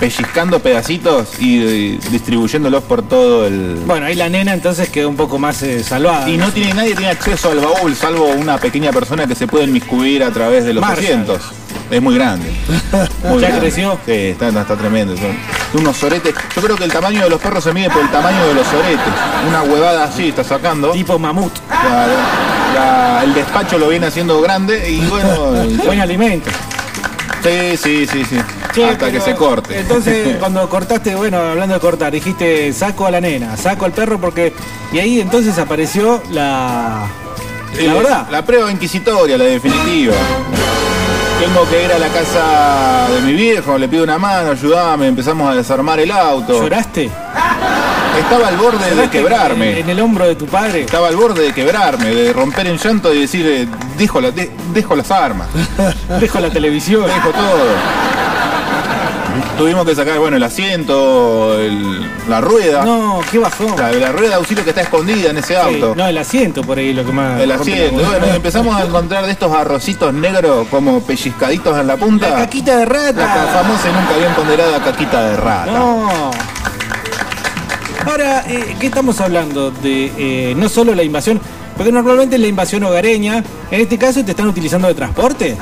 pellizcando 0.00 0.60
pedacitos 0.60 1.38
y, 1.40 1.62
eh, 1.94 1.98
distribuyéndolos 2.10 2.84
por 2.84 3.06
todo 3.06 3.46
el... 3.46 3.76
Bueno, 3.86 4.06
ahí 4.06 4.14
la 4.14 4.28
nena 4.28 4.54
entonces 4.54 4.88
quedó 4.88 5.08
un 5.08 5.16
poco 5.16 5.38
más 5.38 5.62
eh, 5.62 5.82
salvada. 5.82 6.28
Y 6.28 6.36
no 6.36 6.50
tiene 6.52 6.72
nadie 6.74 6.94
tiene 6.94 7.10
acceso 7.10 7.50
al 7.50 7.60
baúl, 7.60 7.94
salvo 7.94 8.26
una 8.26 8.58
pequeña 8.58 8.92
persona 8.92 9.26
que 9.26 9.34
se 9.34 9.46
puede 9.46 9.64
inmiscuir 9.64 10.24
a 10.24 10.30
través 10.30 10.64
de 10.64 10.72
los 10.72 10.84
asientos. 10.84 11.42
Es 11.90 12.02
muy 12.02 12.14
grande. 12.14 12.50
Muy 13.24 13.40
¿Ya 13.40 13.48
grande. 13.48 13.60
creció? 13.60 13.98
Sí, 14.04 14.12
está, 14.12 14.48
está 14.48 14.76
tremendo. 14.76 15.16
Son 15.16 15.36
unos 15.80 15.96
soretes. 15.96 16.34
Yo 16.54 16.62
creo 16.62 16.76
que 16.76 16.84
el 16.84 16.92
tamaño 16.92 17.22
de 17.24 17.30
los 17.30 17.40
perros 17.40 17.64
se 17.64 17.72
mide 17.72 17.88
por 17.90 18.02
el 18.02 18.10
tamaño 18.10 18.46
de 18.46 18.54
los 18.54 18.66
soretes. 18.66 19.12
Una 19.48 19.62
huevada 19.62 20.04
así 20.04 20.28
está 20.28 20.44
sacando. 20.44 20.90
Tipo 20.92 21.18
mamut. 21.18 21.52
La- 21.70 22.06
la- 22.74 23.24
el 23.24 23.34
despacho 23.34 23.78
lo 23.78 23.88
viene 23.88 24.06
haciendo 24.06 24.40
grande 24.40 24.90
y 24.90 25.00
bueno. 25.06 25.30
Buen 25.84 26.00
alimento. 26.00 26.50
Sí, 27.42 27.76
sí, 27.76 28.06
sí, 28.06 28.24
sí. 28.24 28.36
Che, 28.74 28.84
Hasta 28.84 29.10
que 29.10 29.20
se 29.20 29.34
corte. 29.34 29.78
Entonces, 29.80 30.36
cuando 30.40 30.68
cortaste, 30.68 31.14
bueno, 31.14 31.38
hablando 31.38 31.74
de 31.74 31.80
cortar, 31.80 32.12
dijiste 32.12 32.72
saco 32.72 33.06
a 33.06 33.10
la 33.10 33.20
nena, 33.20 33.56
saco 33.56 33.84
al 33.86 33.92
perro 33.92 34.18
porque. 34.20 34.52
Y 34.92 34.98
ahí 34.98 35.20
entonces 35.20 35.56
apareció 35.58 36.22
la. 36.30 37.06
La 37.76 37.82
Eh, 37.82 37.88
verdad. 37.94 38.26
La 38.30 38.44
prueba 38.44 38.70
inquisitoria, 38.70 39.36
la 39.38 39.44
definitiva. 39.44 40.14
Tengo 41.40 41.68
que 41.70 41.84
ir 41.84 41.92
a 41.92 41.98
la 41.98 42.08
casa 42.08 43.08
de 43.14 43.20
mi 43.22 43.32
viejo, 43.32 43.78
le 43.78 43.88
pido 43.88 44.02
una 44.04 44.18
mano, 44.18 44.50
ayudame, 44.50 45.06
empezamos 45.06 45.48
a 45.50 45.54
desarmar 45.54 46.00
el 46.00 46.10
auto. 46.10 46.60
¿Lloraste? 46.60 47.08
Estaba 48.18 48.48
al 48.48 48.56
borde 48.56 48.84
de 48.84 48.90
¿Lloraste 48.96 49.18
quebrarme. 49.18 49.70
En, 49.72 49.78
en 49.78 49.90
el 49.90 50.00
hombro 50.00 50.26
de 50.26 50.34
tu 50.34 50.46
padre. 50.46 50.80
Estaba 50.82 51.08
al 51.08 51.16
borde 51.16 51.44
de 51.44 51.52
quebrarme, 51.52 52.06
de 52.12 52.32
romper 52.32 52.66
en 52.66 52.76
llanto 52.76 53.14
y 53.14 53.20
decir, 53.20 53.46
eh, 53.46 53.68
dejo, 53.96 54.20
la- 54.20 54.32
de- 54.32 54.50
dejo 54.74 54.96
las 54.96 55.10
armas, 55.12 55.46
Dejo 56.20 56.40
la 56.40 56.50
televisión. 56.50 57.06
dejo 57.06 57.30
todo. 57.30 58.17
Tuvimos 59.58 59.84
que 59.84 59.94
sacar, 59.96 60.18
bueno, 60.20 60.36
el 60.36 60.42
asiento, 60.44 61.58
el- 61.60 62.08
la 62.28 62.40
rueda. 62.40 62.84
No, 62.84 63.20
qué 63.30 63.38
bajón. 63.38 63.74
La, 63.76 63.90
la 63.90 64.12
rueda 64.12 64.28
de 64.30 64.34
auxilio 64.36 64.62
que 64.62 64.70
está 64.70 64.82
escondida 64.82 65.30
en 65.30 65.38
ese 65.38 65.54
Sí, 65.54 65.60
auto. 65.60 65.94
no, 65.96 66.06
el 66.06 66.16
asiento 66.16 66.62
por 66.62 66.78
ahí 66.78 66.94
lo 66.94 67.04
que 67.04 67.10
más. 67.10 67.40
El 67.40 67.48
la 67.48 67.56
asiento. 67.56 67.96
Bueno, 68.04 68.26
empezamos 68.26 68.76
a 68.80 68.84
encontrar 68.84 69.26
de 69.26 69.32
estos 69.32 69.52
arrocitos 69.52 70.14
negros 70.14 70.68
como 70.70 71.00
pellizcaditos 71.02 71.76
en 71.76 71.86
la 71.88 71.96
punta. 71.96 72.30
La 72.30 72.36
caquita 72.36 72.76
de 72.76 72.86
La 72.86 72.92
rata. 72.92 73.48
famosa 73.52 73.88
y 73.88 73.92
nunca 73.92 74.16
bien 74.16 74.32
ponderada 74.34 74.78
caquita 74.84 75.24
de 75.30 75.36
rata. 75.36 75.72
No. 75.72 76.30
Ahora, 78.06 78.44
eh, 78.46 78.76
¿qué 78.78 78.86
estamos 78.86 79.20
hablando? 79.20 79.70
De 79.70 80.12
eh, 80.16 80.54
no 80.56 80.68
solo 80.68 80.94
la 80.94 81.02
invasión, 81.02 81.40
porque 81.76 81.90
normalmente 81.92 82.38
la 82.38 82.46
invasión 82.46 82.84
hogareña, 82.84 83.42
en 83.70 83.80
este 83.80 83.98
caso 83.98 84.24
te 84.24 84.30
están 84.30 84.46
utilizando 84.46 84.86
de 84.88 84.94
transporte. 84.94 85.56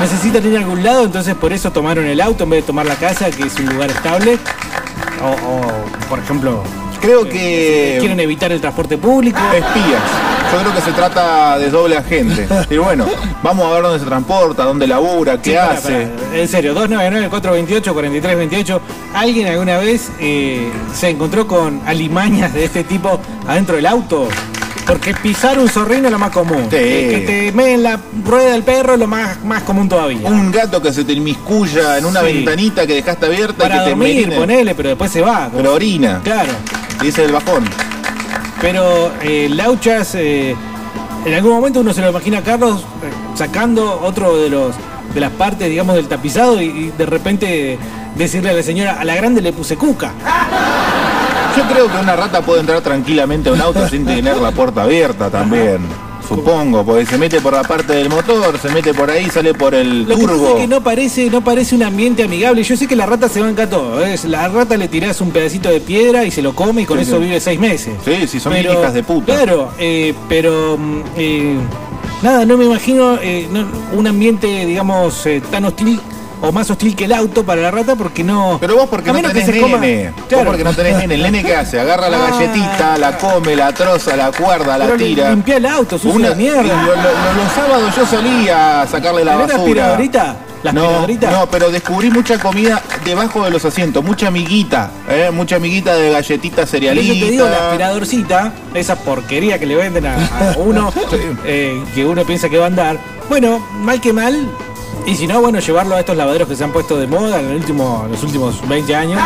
Necesitan 0.00 0.44
ir 0.46 0.56
a 0.56 0.60
algún 0.60 0.82
lado, 0.82 1.04
entonces 1.04 1.34
por 1.34 1.52
eso 1.52 1.70
tomaron 1.70 2.06
el 2.06 2.20
auto 2.20 2.44
en 2.44 2.50
vez 2.50 2.62
de 2.62 2.66
tomar 2.66 2.86
la 2.86 2.96
casa, 2.96 3.30
que 3.30 3.44
es 3.44 3.54
un 3.58 3.66
lugar 3.66 3.90
estable. 3.90 4.38
O, 5.22 5.30
o, 5.30 5.60
por 6.08 6.18
ejemplo, 6.18 6.62
Creo 7.00 7.26
que 7.26 7.96
quieren 7.98 8.20
evitar 8.20 8.52
el 8.52 8.60
transporte 8.60 8.98
público. 8.98 9.38
espías. 9.54 10.02
Yo 10.52 10.58
creo 10.60 10.74
que 10.74 10.80
se 10.82 10.92
trata 10.92 11.58
de 11.58 11.70
doble 11.70 11.96
agente. 11.96 12.46
Y 12.70 12.76
bueno, 12.76 13.06
vamos 13.42 13.66
a 13.66 13.70
ver 13.74 13.82
dónde 13.82 13.98
se 14.00 14.04
transporta, 14.04 14.64
dónde 14.64 14.86
labura, 14.86 15.40
qué 15.40 15.50
Sí, 15.52 15.56
pará, 15.56 15.72
hace. 15.72 16.06
pará. 16.06 16.38
En 16.38 16.48
serio, 16.48 16.74
299-428-4328. 16.74 18.80
¿Alguien 19.14 19.48
alguna 19.48 19.78
vez 19.78 20.10
eh, 20.18 20.70
se 20.94 21.08
encontró 21.10 21.46
con 21.46 21.80
alimañas 21.86 22.52
de 22.52 22.64
este 22.64 22.84
tipo 22.84 23.18
adentro 23.46 23.76
del 23.76 23.86
auto? 23.86 24.28
Porque 24.90 25.14
pisar 25.14 25.58
un 25.58 25.68
zorrino 25.68 26.06
es 26.06 26.12
lo 26.12 26.18
más 26.18 26.30
común. 26.30 26.64
Sí. 26.64 26.76
Que, 26.76 27.24
te 27.26 27.52
meen 27.52 27.82
la 27.82 27.98
rueda 28.24 28.50
del 28.52 28.64
perro 28.64 28.94
es 28.94 28.98
lo 28.98 29.06
más, 29.06 29.42
más 29.44 29.62
común 29.62 29.88
todavía. 29.88 30.28
Un 30.28 30.50
gato 30.50 30.82
que 30.82 30.92
se 30.92 31.04
te 31.04 31.12
inmiscuya 31.12 31.98
en 31.98 32.06
una 32.06 32.20
Sí. 32.20 32.26
ventanita 32.26 32.86
que 32.86 32.94
dejaste 32.94 33.26
abierta 33.26 33.62
Para 33.62 33.76
y 33.76 33.78
que 33.78 33.84
te 33.84 33.90
dormir, 33.90 34.14
merine. 34.16 34.36
ponele, 34.36 34.74
pero 34.74 34.88
después 34.88 35.10
se 35.12 35.20
va. 35.20 35.48
Pero 35.54 35.74
orina. 35.74 36.20
Claro. 36.24 36.50
Y 37.02 37.08
ese 37.08 37.22
es 37.22 37.28
el 37.28 37.32
bajón. 37.32 37.64
Pero 38.60 39.12
eh, 39.22 39.48
Lauchas, 39.50 40.14
eh, 40.16 40.56
en 41.24 41.34
algún 41.34 41.52
momento 41.52 41.80
uno 41.80 41.92
se 41.94 42.00
lo 42.00 42.10
imagina 42.10 42.38
a 42.38 42.42
Carlos 42.42 42.80
eh, 42.80 43.10
sacando 43.36 44.00
otro 44.02 44.36
de 44.36 44.50
los 44.50 44.74
de 45.14 45.20
las 45.20 45.30
partes, 45.32 45.68
digamos, 45.68 45.96
del 45.96 46.06
tapizado 46.08 46.60
y, 46.60 46.66
y 46.66 46.92
de 46.96 47.04
repente 47.06 47.78
decirle 48.16 48.50
a 48.50 48.52
la 48.52 48.62
señora, 48.62 48.96
a 49.00 49.04
la 49.04 49.14
grande 49.16 49.40
le 49.40 49.52
puse 49.52 49.76
cuca. 49.76 50.12
Yo 51.56 51.64
creo 51.72 51.88
que 51.90 51.98
una 51.98 52.16
rata 52.16 52.40
puede 52.42 52.60
entrar 52.60 52.80
tranquilamente 52.80 53.48
a 53.48 53.52
un 53.52 53.60
auto 53.60 53.88
sin 53.88 54.04
tener 54.04 54.36
la 54.36 54.52
puerta 54.52 54.82
abierta 54.84 55.30
también. 55.30 55.78
Supongo, 56.28 56.84
porque 56.84 57.04
se 57.06 57.18
mete 57.18 57.40
por 57.40 57.52
la 57.54 57.62
parte 57.64 57.92
del 57.92 58.08
motor, 58.08 58.56
se 58.56 58.68
mete 58.68 58.94
por 58.94 59.10
ahí, 59.10 59.28
sale 59.30 59.52
por 59.52 59.74
el 59.74 60.02
Lo 60.04 60.14
que 60.14 60.22
pasa 60.22 60.26
turbo. 60.28 60.48
es 60.50 60.54
que 60.60 60.68
no 60.68 60.80
parece, 60.80 61.28
no 61.28 61.42
parece 61.42 61.74
un 61.74 61.82
ambiente 61.82 62.22
amigable. 62.22 62.62
Yo 62.62 62.76
sé 62.76 62.86
que 62.86 62.94
la 62.94 63.04
rata 63.04 63.28
se 63.28 63.40
banca 63.40 63.68
todo. 63.68 64.04
¿eh? 64.06 64.16
La 64.28 64.46
rata 64.46 64.76
le 64.76 64.86
tirás 64.86 65.20
un 65.20 65.32
pedacito 65.32 65.68
de 65.70 65.80
piedra 65.80 66.24
y 66.24 66.30
se 66.30 66.40
lo 66.40 66.54
come 66.54 66.82
y 66.82 66.86
con 66.86 66.98
Sí, 66.98 67.02
eso 67.02 67.16
sí. 67.16 67.24
vive 67.24 67.40
seis 67.40 67.58
meses. 67.58 67.94
Sí, 68.04 68.28
sí, 68.28 68.38
son 68.38 68.52
mil 68.52 68.64
hijas 68.64 68.94
de 68.94 69.02
puta. 69.02 69.34
Claro, 69.34 69.72
eh, 69.80 70.14
pero 70.28 70.78
mm, 70.78 71.00
eh, 71.16 71.56
nada, 72.22 72.46
no 72.46 72.56
me 72.56 72.66
imagino 72.66 73.18
eh, 73.20 73.48
no- 73.50 73.66
un 73.98 74.06
ambiente, 74.06 74.66
digamos, 74.66 75.26
eh, 75.26 75.42
tan 75.50 75.64
hostil 75.64 76.00
o 76.42 76.52
más 76.52 76.70
hostil 76.70 76.96
que 76.96 77.04
el 77.04 77.12
auto 77.12 77.44
para 77.44 77.60
la 77.62 77.70
rata 77.70 77.96
porque 77.96 78.24
no. 78.24 78.58
Pero 78.60 78.76
vos 78.76 78.88
porque 78.88 79.10
a 79.10 79.12
no 79.12 79.20
que 79.20 79.28
tenés 79.28 79.62
coma- 79.62 79.78
nene. 79.78 80.10
Vos 80.10 80.24
Claro. 80.28 80.44
porque 80.46 80.64
no 80.64 80.72
tenés 80.74 80.96
nene. 80.98 81.14
El 81.14 81.22
nene 81.22 81.42
qué 81.44 81.56
hace? 81.56 81.78
Agarra 81.80 82.08
la 82.08 82.16
Ah. 82.26 82.30
galletita, 82.30 82.98
la 82.98 83.18
come, 83.18 83.56
la 83.56 83.72
troza, 83.72 84.16
la 84.16 84.30
guarda, 84.30 84.78
la 84.78 84.84
Pero 84.86 84.96
tira. 84.98 85.30
Limpia 85.30 85.56
el 85.56 85.66
auto, 85.66 85.98
Una- 86.04 86.30
de 86.30 86.34
mierda. 86.36 86.62
y 86.62 86.66
lo- 86.68 86.76
lo- 86.76 86.86
lo- 86.94 87.42
los 87.42 87.52
sábados 87.54 87.94
yo 87.96 88.06
salía 88.06 88.82
a 88.82 88.86
sacarle 88.86 89.24
la 89.24 89.32
¿Tenés 89.32 89.48
la 89.48 89.56
basura. 89.58 89.82
aspiradorita? 89.84 90.36
¿La 90.62 90.72
no, 90.72 91.06
no, 91.06 91.46
pero 91.50 91.70
descubrí 91.70 92.10
mucha 92.10 92.38
comida 92.38 92.82
debajo 93.02 93.44
de 93.46 93.50
los 93.50 93.64
asientos, 93.64 94.04
mucha 94.04 94.28
amiguita, 94.28 94.90
¿eh? 95.08 95.30
mucha 95.32 95.56
amiguita 95.56 95.94
de 95.94 96.10
galletita 96.10 96.56
Por 96.56 96.66
cerealita. 96.66 97.14
eso 97.14 97.24
te 97.24 97.30
digo, 97.30 97.48
la 97.48 97.66
aspiradorcita, 97.68 98.52
esa 98.74 98.96
porquería 98.96 99.58
que 99.58 99.64
le 99.64 99.76
venden 99.76 100.04
a, 100.04 100.14
a 100.16 100.54
uno, 100.58 100.92
eh, 101.46 101.82
que 101.94 102.04
uno 102.04 102.26
piensa 102.26 102.50
que 102.50 102.58
va 102.58 102.64
a 102.64 102.66
andar. 102.66 102.98
Bueno, 103.30 103.66
mal 103.72 104.02
que 104.02 104.12
mal. 104.12 104.50
Y 105.06 105.14
si 105.16 105.26
no, 105.26 105.40
bueno, 105.40 105.58
llevarlo 105.58 105.96
a 105.96 106.00
estos 106.00 106.16
lavaderos 106.16 106.48
que 106.48 106.54
se 106.56 106.62
han 106.64 106.72
puesto 106.72 106.96
de 106.96 107.06
moda 107.06 107.40
en 107.40 107.50
el 107.50 107.56
último, 107.56 108.06
los 108.10 108.22
últimos 108.22 108.66
20 108.68 108.94
años. 108.94 109.20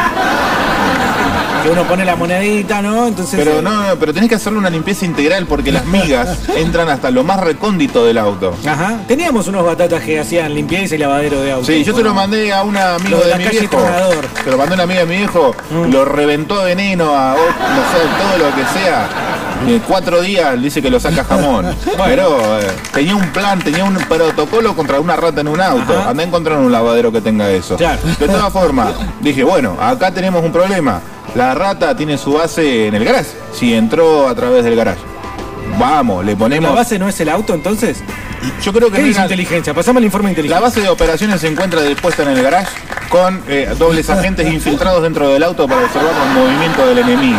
Que 1.63 1.71
uno 1.71 1.85
pone 1.85 2.05
la 2.05 2.15
monedita, 2.15 2.83
¿no? 2.83 3.07
Entonces. 3.07 3.39
Pero 3.43 3.59
eh, 3.59 3.63
no, 3.63 3.89
no, 3.89 3.97
pero 3.99 4.13
tenés 4.13 4.29
que 4.29 4.35
hacerle 4.35 4.59
una 4.59 4.69
limpieza 4.69 5.07
integral 5.07 5.47
porque 5.47 5.73
las 5.73 5.87
migas 5.87 6.41
entran 6.57 6.91
hasta 6.91 7.11
lo 7.11 7.25
más 7.25 7.41
recóndito 7.41 8.05
del 8.05 8.19
auto. 8.19 8.55
Ajá. 8.67 8.99
Teníamos 9.09 9.49
unos 9.49 9.65
batatas 9.65 10.03
que 10.03 10.21
hacían 10.21 10.55
limpieza 10.55 10.95
y 10.95 10.99
lavadero 10.99 11.41
de 11.41 11.53
auto. 11.53 11.65
Sí, 11.67 11.83
yo 11.83 11.95
se 11.97 12.03
lo 12.03 12.13
mandé 12.13 12.53
a 12.53 12.63
un 12.63 12.77
amigo 12.77 13.19
de 13.19 13.35
mi 13.37 13.45
viejo. 13.49 13.79
Tronador. 13.79 14.27
Se 14.45 14.51
lo 14.51 14.59
mandé 14.59 14.73
a 14.73 14.75
una 14.75 14.83
amiga 14.85 15.01
de 15.01 15.07
mi 15.07 15.17
viejo, 15.17 15.55
Mm. 15.71 15.91
lo 15.91 16.05
reventó 16.05 16.63
veneno, 16.65 17.15
a 17.17 17.31
no 17.31 17.37
sé, 17.39 18.39
todo 18.39 18.47
lo 18.51 18.55
que 18.55 18.79
sea. 18.79 19.09
Cuatro 19.87 20.21
días 20.21 20.61
dice 20.61 20.83
que 20.83 20.91
lo 20.91 21.01
saca 21.01 21.25
jamón. 21.25 21.75
Pero 22.05 22.61
eh, 22.61 22.67
tenía 22.93 23.17
un 23.17 23.27
plan, 23.33 23.59
tenía 23.61 23.85
un 23.85 23.95
protocolo 23.95 24.75
contra 24.75 25.01
una 25.01 25.17
rata 25.17 25.41
en 25.41 25.49
un 25.49 25.61
auto. 25.61 25.99
Ajá. 25.99 26.11
Andá 26.11 26.23
a 26.23 26.27
encontrar 26.27 26.59
un 26.59 26.71
lavadero 26.73 27.13
que 27.13 27.21
tenga 27.21 27.51
eso. 27.51 27.77
Claro. 27.77 28.01
De 28.19 28.27
todas 28.27 28.53
formas, 28.53 28.95
dije, 29.21 29.45
bueno, 29.45 29.77
acá 29.81 30.11
tenemos 30.11 30.45
un 30.45 30.53
problema. 30.53 31.01
La 31.35 31.55
rata 31.55 31.97
tiene 31.97 32.17
su 32.17 32.35
base 32.35 32.87
en 32.87 32.95
el 32.95 33.05
garage. 33.05 33.31
Si 33.53 33.75
entró 33.75 34.29
a 34.29 34.35
través 34.35 34.65
del 34.65 34.77
garage. 34.77 35.14
Vamos, 35.79 36.25
le 36.25 36.33
¿La 36.33 36.39
ponemos. 36.39 36.75
base 36.75 36.99
no 36.99 37.09
es 37.09 37.19
el 37.21 37.29
auto 37.29 37.55
entonces? 37.55 38.03
Yo 38.63 38.73
creo 38.73 38.89
que 38.91 38.97
¿Qué 38.97 39.01
no 39.03 39.07
dice 39.09 39.19
era- 39.19 39.25
inteligencia? 39.27 39.75
Pasame 39.75 39.99
el 40.01 40.05
informe 40.07 40.29
de 40.31 40.35
la 40.35 40.41
inteligencia. 40.41 40.61
base 40.61 40.81
de 40.83 40.89
operaciones 40.89 41.41
se 41.41 41.49
encuentra 41.49 41.83
dispuesta 41.83 42.23
en 42.23 42.29
el 42.31 42.43
garage 42.43 42.69
con 43.09 43.43
eh, 43.49 43.69
dobles 43.79 44.09
agentes 44.11 44.53
infiltrados 44.53 45.03
dentro 45.03 45.29
del 45.29 45.43
auto 45.43 45.67
para 45.67 45.83
observar 45.85 46.13
los 46.15 46.29
movimientos 46.45 46.87
del 46.89 46.99
enemigo. 46.99 47.39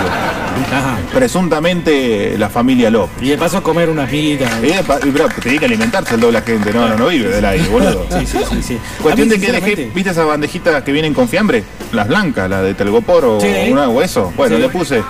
Ajá. 0.73 0.97
Presuntamente 1.13 2.37
la 2.37 2.49
familia 2.49 2.89
López. 2.89 3.21
Y 3.21 3.29
de 3.29 3.37
paso 3.37 3.61
comer 3.61 3.89
unas 3.89 4.11
miguitas. 4.11 4.51
Y 4.63 4.67
de 4.67 4.83
pa- 4.83 4.99
y, 5.03 5.09
bro, 5.09 5.27
tiene 5.41 5.59
que 5.59 5.65
alimentarse 5.65 6.15
el 6.15 6.21
doble 6.21 6.37
agente, 6.39 6.73
no, 6.73 6.87
no, 6.89 6.95
no 6.97 7.07
vive 7.07 7.29
del 7.29 7.45
aire, 7.45 7.67
boludo. 7.67 8.05
Sí, 8.09 8.25
sí, 8.25 8.39
sí, 8.49 8.63
sí. 8.63 8.77
Cuestión 9.01 9.27
mí, 9.29 9.35
de 9.37 9.45
que 9.45 9.51
dejé, 9.51 9.91
¿viste 9.93 10.09
esas 10.11 10.25
bandejitas 10.25 10.83
que 10.83 10.91
vienen 10.91 11.13
con 11.13 11.27
fiambre? 11.29 11.63
Las 11.91 12.07
blancas, 12.07 12.49
las 12.49 12.63
de 12.63 12.73
Telgopor 12.73 13.25
o, 13.25 13.39
Sí. 13.41 13.47
una- 13.71 13.87
o 13.89 14.01
eso. 14.01 14.33
Bueno, 14.35 14.55
Sí. 14.55 14.61
le 14.61 14.69
puse 14.69 15.03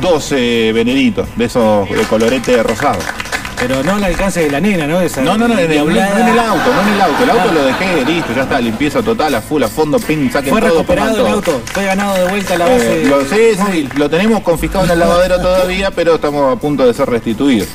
12 0.00 0.72
veneditos 0.72 1.28
de 1.36 1.44
esos 1.44 1.88
de 1.88 2.02
colorete 2.04 2.62
rosado. 2.62 2.98
Pero 3.58 3.80
no 3.84 3.94
al 3.94 4.02
alcance 4.02 4.40
de 4.40 4.50
la 4.50 4.60
nena, 4.60 4.88
¿no? 4.88 5.00
Esa 5.00 5.20
No, 5.20 5.38
no, 5.38 5.46
no, 5.46 5.56
en 5.56 5.70
el, 5.70 5.78
no 5.84 5.90
en 5.92 5.96
el 6.28 6.38
auto, 6.40 6.74
no 6.74 6.82
en 6.82 6.88
el 6.94 7.00
auto. 7.00 7.22
El 7.22 7.30
auto 7.30 7.48
Ah. 7.48 7.52
lo 7.52 7.64
dejé, 7.64 8.04
listo, 8.04 8.32
ya 8.34 8.42
está, 8.42 8.60
limpieza 8.60 9.02
total, 9.02 9.34
a 9.36 9.40
full, 9.40 9.62
a 9.62 9.68
fondo, 9.68 10.00
ping, 10.00 10.30
saquen 10.32 10.50
Fue 10.50 10.60
todo, 10.60 10.70
recuperado 10.70 11.10
pongan 11.16 11.34
el 11.36 11.42
todo. 11.42 11.54
auto, 11.54 11.72
fue 11.72 11.84
ganado 11.84 12.14
de 12.14 12.24
vuelta 12.28 12.54
a 12.54 12.58
la 12.58 12.66
Eh, 12.66 12.76
base. 12.76 13.04
lo, 13.04 13.20
sí, 13.22 13.62
sí, 13.72 13.88
lo 13.96 14.10
tenemos 14.10 14.40
confiscado 14.42 14.84
en 14.86 14.90
el 14.90 14.98
lavadero 14.98 15.40
todavía, 15.40 15.92
pero 15.92 16.16
estamos 16.16 16.56
a 16.56 16.58
punto 16.58 16.84
de 16.84 16.92
ser 16.92 17.08
restituidos. 17.08 17.68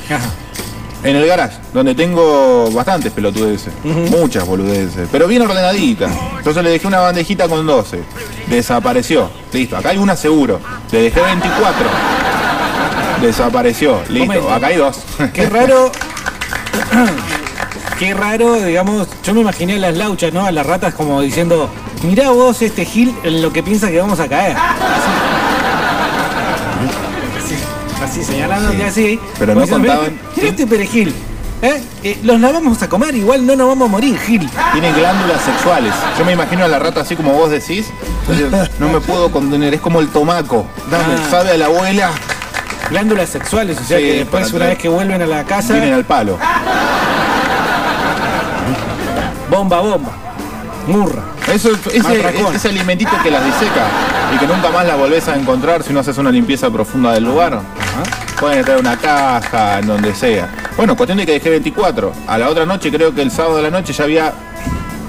En 1.04 1.16
el 1.16 1.27
garage, 1.27 1.58
donde 1.74 1.94
tengo 1.94 2.70
bastantes 2.72 3.12
pelotudeces, 3.12 3.72
muchas 3.84 4.46
boludeces, 4.46 5.08
pero 5.12 5.27
bien 5.27 5.44
ordenaditas. 5.44 6.12
Entonces 6.38 6.63
le 6.63 6.72
dejé 6.72 6.88
una 6.88 7.00
bandejita 7.00 7.48
con 7.48 7.66
12. 7.66 8.01
Desapareció. 8.48 9.30
Listo, 9.54 9.77
acá 9.77 9.89
hay 9.89 9.98
una 9.98 10.16
seguro. 10.16 10.60
Le 10.92 11.04
dejé 11.04 11.22
24. 11.22 11.88
Desapareció. 13.22 14.01
Listo, 14.10 14.51
acá 14.51 14.68
hay 14.68 14.77
dos. 14.77 15.00
Qué 15.34 15.48
raro. 15.48 15.92
Qué 18.00 18.13
raro, 18.13 18.54
digamos, 18.62 19.08
yo 19.24 19.34
me 19.34 19.42
imaginé 19.42 19.74
a 19.74 19.80
las 19.80 19.98
lauchas, 19.98 20.32
¿no? 20.32 20.46
A 20.46 20.51
las 20.51 20.68
ratas 20.68 20.94
como 20.94 21.20
diciendo, 21.20 21.68
mirá 22.04 22.30
vos 22.30 22.62
este 22.62 22.86
Gil 22.86 23.16
en 23.24 23.42
lo 23.42 23.51
que 23.51 23.63
piensa 23.63 23.89
que 23.89 24.00
vamos 24.00 24.20
a 24.20 24.27
caer. 24.27 24.56
Así, 24.56 25.10
así, 28.04 28.24
señalándote 28.24 28.84
así. 28.84 29.20
pero 29.39 29.56
no 29.56 29.62
contaban- 29.68 29.82
"Mirá- 30.12 30.22
mirá 30.36 30.48
este 30.50 30.68
perejil. 30.68 31.13
¿eh? 31.62 31.82
Eh, 32.04 32.20
los 32.24 32.39
la 32.39 32.51
vamos 32.51 32.82
a 32.84 32.88
comer, 32.89 33.16
igual 33.16 33.46
no 33.46 33.56
nos 33.56 33.68
vamos 33.68 33.88
a 33.88 33.92
morir, 33.92 34.18
Gil. 34.20 34.48
Tiene 34.74 34.92
glándulas 34.94 35.42
sexuales. 35.42 35.94
Yo 36.18 36.24
me 36.25 36.34
imagino 36.34 36.63
a 36.63 36.68
la 36.68 36.77
rata 36.80 37.01
así 37.01 37.16
como 37.16 37.34
vos 37.34 37.50
decís. 37.50 37.88
Entonces, 38.30 38.70
No 38.80 38.89
me 38.89 39.00
puedo 39.01 39.32
contener, 39.32 39.74
es 39.74 39.82
como 39.82 40.00
el 40.00 40.08
tomaco. 40.10 40.66
Dame, 40.92 41.16
Ah. 41.16 41.27
sabe 41.32 41.51
a 41.51 41.58
la 41.58 41.66
abuela, 41.66 42.12
Glándulas 42.89 43.27
sexuales, 43.30 43.77
o 43.82 43.84
sea 43.84 43.98
Sí, 43.98 44.04
que 44.06 44.13
después 44.20 44.54
una 44.54 44.68
vez 44.68 44.77
que 44.77 44.88
vuelven 44.88 45.22
a 45.22 45.25
la 45.25 45.44
casa, 45.44 45.74
vienen 45.74 45.94
al 45.94 46.06
palo. 46.06 46.38
bomba, 49.50 49.80
bomba. 49.82 50.12
Murra. 50.88 51.24
Eso, 51.54 51.72
ese, 51.94 52.68
alimentito 52.68 53.12
que 53.24 53.32
las 53.32 53.46
diseca 53.46 53.88
y 54.36 54.38
que 54.38 54.48
nunca 54.48 54.70
más 54.70 54.86
la 54.86 54.96
volvés 54.96 55.27
a 55.30 55.36
encontrar 55.36 55.82
si 55.82 55.94
no 55.94 56.01
haces 56.01 56.18
una 56.18 56.32
limpieza 56.32 56.70
profunda 56.70 57.13
del 57.13 57.24
lugar. 57.24 57.62
Pueden 58.39 58.60
estar 58.60 58.75
en 58.75 58.82
una 58.82 58.98
caja, 58.98 59.80
en 59.80 59.88
donde 59.88 60.13
sea. 60.13 60.50
Bueno, 60.75 60.96
cuestión 60.96 61.18
de 61.18 61.25
que 61.25 61.34
dejé 61.34 61.50
24. 61.50 62.12
A 62.27 62.38
la 62.38 62.50
otra 62.50 62.66
noche, 62.66 62.92
creo 62.92 63.16
que 63.16 63.22
el 63.22 63.32
sábado 63.32 63.58
de 63.58 63.63
la 63.63 63.70
noche 63.72 63.94
ya 63.94 64.04
había 64.04 64.34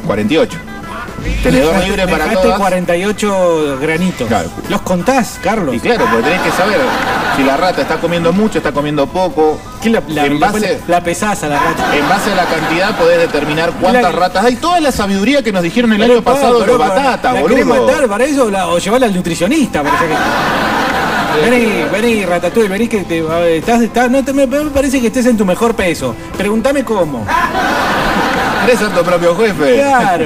48. 0.06 0.58
Tenedor 1.42 1.78
libre 1.84 2.06
para 2.08 2.24
Dejaste 2.24 2.42
todas. 2.42 2.58
48 2.58 3.78
granitos. 3.80 4.28
Claro. 4.28 4.50
¿Los 4.68 4.82
contás, 4.82 5.38
Carlos? 5.42 5.74
Y 5.74 5.80
claro, 5.80 6.04
porque 6.10 6.22
tenés 6.30 6.42
que 6.42 6.50
saber 6.52 6.78
si 7.36 7.42
la 7.44 7.56
rata 7.56 7.82
está 7.82 7.96
comiendo 7.96 8.32
mucho, 8.32 8.58
está 8.58 8.72
comiendo 8.72 9.06
poco. 9.06 9.58
¿Qué 9.82 9.90
la, 9.90 10.02
la, 10.08 10.26
en 10.26 10.40
la- 10.40 10.50
base- 10.52 10.80
la 10.88 11.00
pesás 11.02 11.42
a 11.44 11.48
la 11.48 11.58
rata? 11.58 11.96
En 11.96 12.08
base 12.08 12.32
a 12.32 12.34
la 12.34 12.44
cantidad 12.46 12.96
podés 12.98 13.18
determinar 13.18 13.72
cuántas 13.80 14.14
ratas 14.14 14.44
hay. 14.44 14.56
Toda 14.56 14.80
la 14.80 14.90
sabiduría 14.92 15.42
que 15.42 15.52
nos 15.52 15.62
dijeron 15.62 15.92
el 15.92 16.02
año 16.02 16.22
pasado 16.22 16.60
de 16.60 16.76
batatas, 16.76 17.34
¿La 17.34 17.40
boludo. 17.40 17.64
matar 17.86 18.08
para 18.08 18.24
eso 18.24 18.44
o, 18.46 18.50
la- 18.50 18.68
o 18.68 18.78
llevarla 18.78 19.06
al 19.06 19.14
nutricionista? 19.14 19.82
Para. 19.82 19.98
Vení, 21.40 21.84
vení, 21.92 22.24
Ratatouille, 22.24 22.68
vení 22.68 22.88
que 22.88 23.04
te, 23.04 23.20
a 23.20 23.46
estás, 23.46 23.80
estás- 23.82 24.10
no 24.10 24.24
te, 24.24 24.32
me, 24.32 24.48
parece 24.48 25.00
que 25.00 25.06
estés 25.06 25.26
en 25.26 25.36
tu 25.36 25.44
mejor 25.44 25.74
peso. 25.74 26.14
Pregúntame 26.36 26.82
cómo. 26.84 27.24
Eres 28.64 28.78
ser 28.80 28.88
tu 28.88 29.02
propio 29.04 29.36
jefe. 29.36 29.76
Claro. 29.76 30.24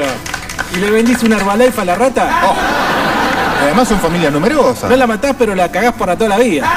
¿Y 0.74 0.80
le 0.80 0.90
vendís 0.90 1.22
un 1.22 1.32
Herbalife 1.32 1.80
a 1.80 1.84
la 1.84 1.94
rata? 1.96 2.30
Oh. 2.44 2.54
Además 3.64 3.88
son 3.88 4.00
familias 4.00 4.32
numerosas. 4.32 4.90
No 4.90 4.96
la 4.96 5.06
matás, 5.06 5.36
pero 5.38 5.54
la 5.54 5.70
cagás 5.70 5.94
para 5.94 6.16
toda 6.16 6.30
la 6.30 6.38
vida. 6.38 6.68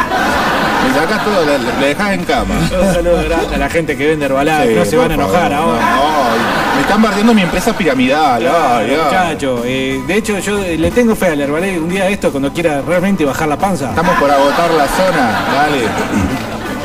Le 0.85 0.99
sacás 0.99 1.23
todo, 1.23 1.43
le, 1.45 1.57
le 1.79 1.87
dejás 1.87 2.11
en 2.11 2.23
cama. 2.25 2.55
Un 2.59 2.93
saludo 2.93 3.23
grande 3.23 3.55
a 3.55 3.57
la 3.57 3.69
gente 3.69 3.97
que 3.97 4.07
vende 4.07 4.25
Herbalife. 4.25 4.67
Sí, 4.67 4.75
no 4.75 4.85
se 4.85 4.97
van 4.97 5.11
a 5.11 5.15
por 5.15 5.23
enojar 5.25 5.53
ahora. 5.53 5.79
No, 5.79 6.75
me 6.75 6.81
están 6.81 7.01
bardeando 7.01 7.33
mi 7.33 7.41
empresa 7.41 7.75
piramidal. 7.75 8.45
Ay, 8.45 8.91
ay. 8.91 8.97
muchacho, 9.03 9.61
eh, 9.65 10.01
de 10.05 10.15
hecho 10.15 10.37
yo 10.39 10.63
eh, 10.63 10.77
le 10.77 10.91
tengo 10.91 11.15
fe 11.15 11.27
al 11.27 11.41
Herbalife 11.41 11.79
un 11.79 11.89
día 11.89 12.05
de 12.05 12.13
esto 12.13 12.31
cuando 12.31 12.53
quiera 12.53 12.81
realmente 12.81 13.25
bajar 13.25 13.47
la 13.47 13.57
panza. 13.57 13.89
Estamos 13.89 14.15
por 14.19 14.29
agotar 14.29 14.69
la 14.71 14.87
zona. 14.87 15.31
Dale. 15.53 15.81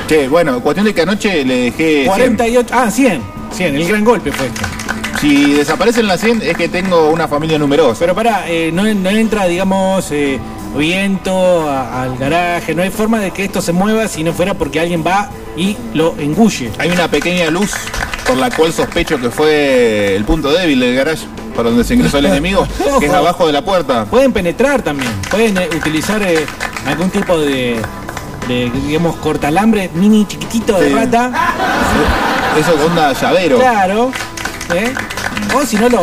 Che, 0.09 0.29
bueno, 0.29 0.61
cuestión 0.61 0.87
de 0.87 0.95
que 0.95 1.03
anoche 1.03 1.45
le 1.45 1.57
dejé 1.65 2.03
100. 2.05 2.07
48, 2.07 2.75
ah, 2.75 2.91
100, 2.91 3.23
100, 3.53 3.75
el 3.77 3.89
gran 3.89 4.05
golpe 4.05 4.33
fue 4.33 4.47
este. 4.47 4.90
Si 5.21 5.53
desaparecen 5.55 6.07
las 6.07 6.21
100 6.21 6.43
es 6.43 6.57
que 6.57 6.69
tengo 6.69 7.11
una 7.11 7.29
familia 7.29 7.59
numerosa. 7.59 7.99
Pero 8.01 8.15
pará, 8.15 8.45
eh, 8.49 8.71
no, 8.73 8.83
no 8.95 9.11
entra, 9.11 9.47
digamos, 9.47 10.11
eh, 10.13 10.39
viento 10.77 11.69
a- 11.69 12.03
al 12.03 12.17
garaje, 12.17 12.75
no 12.75 12.83
hay 12.83 12.91
forma 12.91 13.19
de 13.21 13.31
que 13.31 13.45
esto 13.45 13.61
se 13.61 13.73
mueva 13.73 14.09
si 14.09 14.23
no 14.25 14.33
fuera 14.33 14.55
porque 14.55 14.81
alguien 14.81 15.05
va 15.07 15.29
y 15.57 15.77
lo 15.95 16.15
engulle. 16.19 16.71
Hay 16.79 16.91
una 16.91 17.09
pequeña 17.09 17.51
luz 17.51 17.73
por 18.27 18.37
la 18.37 18.51
cual 18.51 18.73
sospecho 18.73 19.19
que 19.21 19.31
fue 19.31 20.15
el 20.17 20.25
punto 20.25 20.51
débil 20.53 20.81
del 20.81 20.95
garage 20.95 21.27
por 21.55 21.65
donde 21.65 21.85
se 21.85 21.95
ingresó 21.95 22.19
el 22.19 22.27
enemigo, 22.33 22.67
que 23.01 23.07
es 23.07 23.13
abajo 23.13 23.47
de 23.47 23.53
la 23.53 23.63
puerta. 23.63 24.05
Pueden 24.07 24.33
penetrar 24.33 24.83
también, 24.83 25.11
pueden 25.31 25.59
eh, 25.59 25.69
utilizar 25.77 26.23
algún 26.87 27.11
tipo 27.11 27.37
de, 27.39 27.77
de, 28.49 28.71
digamos, 28.87 29.17
cortalambre 29.17 29.91
mini 29.95 30.25
chiquitito 30.27 30.79
de 30.81 30.89
Sí. 30.89 30.95
rata. 30.95 31.31
Eso 32.59 32.75
onda 32.87 33.13
llavero. 33.13 33.59
Claro. 33.59 34.13
¿Eh? 34.75 34.93
O 35.55 35.65
si 35.67 35.77
no, 35.77 35.89
los 35.89 36.03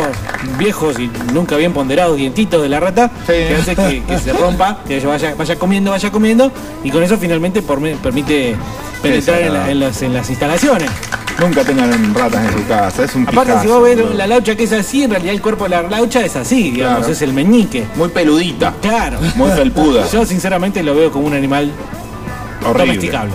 viejos 0.58 0.98
y 0.98 1.10
nunca 1.32 1.56
bien 1.56 1.72
ponderados 1.72 2.16
dientitos 2.16 2.60
de 2.62 2.68
la 2.68 2.80
rata, 2.80 3.10
Sí. 3.26 3.32
que 3.32 3.56
hace 3.60 3.76
que, 3.76 4.02
que 4.04 4.18
se 4.18 4.32
rompa, 4.32 4.78
que 4.86 5.04
vaya, 5.06 5.34
vaya 5.36 5.56
comiendo, 5.58 5.90
vaya 5.90 6.10
comiendo, 6.10 6.52
y 6.84 6.90
con 6.90 7.02
eso 7.02 7.16
finalmente 7.16 7.62
por- 7.62 7.80
permite 7.98 8.56
penetrar 9.02 9.40
en, 9.42 9.54
la- 9.54 9.70
en 9.70 9.80
las, 9.80 10.02
en 10.02 10.12
las 10.14 10.28
instalaciones. 10.28 10.90
Nunca 11.40 11.62
tengan 11.62 12.14
ratas 12.14 12.44
en 12.46 12.52
su 12.58 12.66
casa, 12.66 13.04
es 13.04 13.14
un 13.14 13.22
Aparte, 13.22 13.52
si 13.52 13.58
pijazo, 13.58 13.74
vos 13.80 13.82
ves 13.84 13.98
la 14.16 14.26
laucha 14.26 14.56
que 14.56 14.64
es 14.64 14.72
así, 14.72 15.04
en 15.04 15.10
realidad 15.12 15.34
el 15.34 15.40
cuerpo 15.40 15.64
de 15.64 15.70
la 15.70 15.82
laucha 15.82 16.20
es 16.24 16.34
así, 16.34 16.72
digamos, 16.72 16.98
Claro. 16.98 17.12
es 17.12 17.22
el 17.22 17.32
meñique. 17.32 17.86
Muy 17.94 18.08
peludita, 18.08 18.74
Claro. 18.82 19.18
muy 19.36 19.50
felpuda. 19.52 20.04
Yo 20.12 20.26
sinceramente 20.26 20.82
lo 20.82 20.96
veo 20.96 21.12
como 21.12 21.26
un 21.28 21.34
animal 21.34 21.70
Horrible. 22.64 22.86
domesticable. 22.86 23.32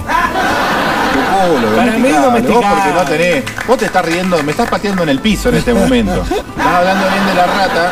Culo, 1.47 1.75
Para 1.75 1.91
mí. 1.93 2.09
Vos 2.12 2.23
porque 2.33 2.93
no 2.93 3.01
tenés. 3.05 3.43
Vos 3.67 3.77
te 3.77 3.85
estás 3.85 4.05
riendo, 4.05 4.41
me 4.43 4.51
estás 4.51 4.69
pateando 4.69 5.03
en 5.03 5.09
el 5.09 5.19
piso 5.19 5.50
en 5.50 5.55
este 5.55 5.73
momento. 5.73 6.21
Estás 6.23 6.65
hablando 6.65 7.05
bien 7.09 7.25
de 7.27 7.33
la 7.35 7.45
rata. 7.45 7.91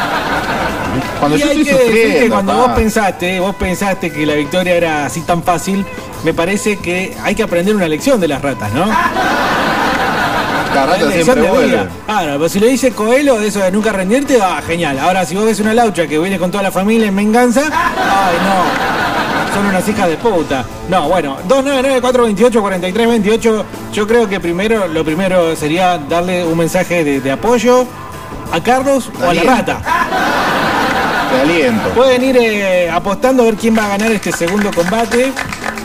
Cuando 1.20 1.38
Y 1.38 1.40
yo 1.40 1.46
estoy 1.48 1.66
sufriendo. 1.66 2.20
que 2.20 2.30
cuando 2.30 2.54
pa. 2.54 2.60
vos 2.60 2.72
pensaste, 2.72 3.40
vos 3.40 3.56
pensaste 3.56 4.12
que 4.12 4.26
la 4.26 4.34
victoria 4.34 4.76
era 4.76 5.06
así 5.06 5.22
tan 5.22 5.42
fácil, 5.42 5.86
me 6.24 6.34
parece 6.34 6.78
que 6.78 7.16
hay 7.24 7.34
que 7.34 7.44
aprender 7.44 7.76
una 7.76 7.88
lección 7.88 8.20
de 8.20 8.28
las 8.28 8.42
ratas, 8.42 8.74
¿no? 8.74 8.86
La 10.74 10.86
rata 10.86 11.12
siempre 11.12 11.42
vuelve. 11.50 11.88
Ahora, 12.08 12.38
pues 12.38 12.52
si 12.52 12.60
le 12.60 12.68
dice 12.68 12.92
Coelho 12.92 13.40
de 13.40 13.48
eso 13.48 13.60
de 13.60 13.72
nunca 13.72 13.92
rendirte, 13.92 14.40
ah, 14.42 14.62
genial. 14.66 15.00
Ahora, 15.00 15.26
si 15.26 15.36
vos 15.36 15.46
ves 15.46 15.60
una 15.60 15.74
laucha 15.74 16.08
que 16.08 16.18
viene 16.18 16.38
con 16.40 16.50
toda 16.52 16.64
la 16.64 16.72
familia 16.72 17.08
en 17.08 17.16
venganza, 17.16 17.62
ay, 17.66 18.36
no. 18.44 19.21
Son 19.54 19.66
unas 19.66 19.88
hijas 19.88 20.10
de 20.10 20.18
puta. 20.18 20.66
No, 20.90 21.08
bueno, 21.10 21.38
299-428-4328. 21.48 23.64
Yo 23.94 24.08
creo 24.08 24.28
que 24.30 24.40
primero, 24.40 24.88
lo 24.88 25.04
primero 25.04 25.56
sería 25.56 25.98
darle 25.98 26.46
un 26.46 26.58
mensaje 26.58 27.04
de, 27.04 27.20
de 27.20 27.32
apoyo 27.32 27.86
a 28.52 28.62
Carlos 28.62 29.10
o 29.22 29.30
a 29.30 29.34
la 29.34 29.44
rata. 29.44 29.82
Te 31.32 31.42
aliento. 31.42 31.90
Pueden 31.90 32.24
ir 32.24 32.38
eh, 32.38 32.90
apostando 32.90 33.44
a 33.44 33.48
ver 33.48 33.56
quién 33.56 33.78
va 33.78 33.86
a 33.86 33.90
ganar 33.90 34.12
este 34.12 34.32
segundo 34.32 34.72
combate. 34.74 35.32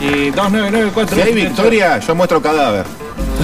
Y 0.00 0.30
299 0.30 1.06
Si 1.14 1.20
hay 1.20 1.32
victoria, 1.32 1.98
yo 1.98 2.14
muestro 2.14 2.40
cadáver. 2.42 2.84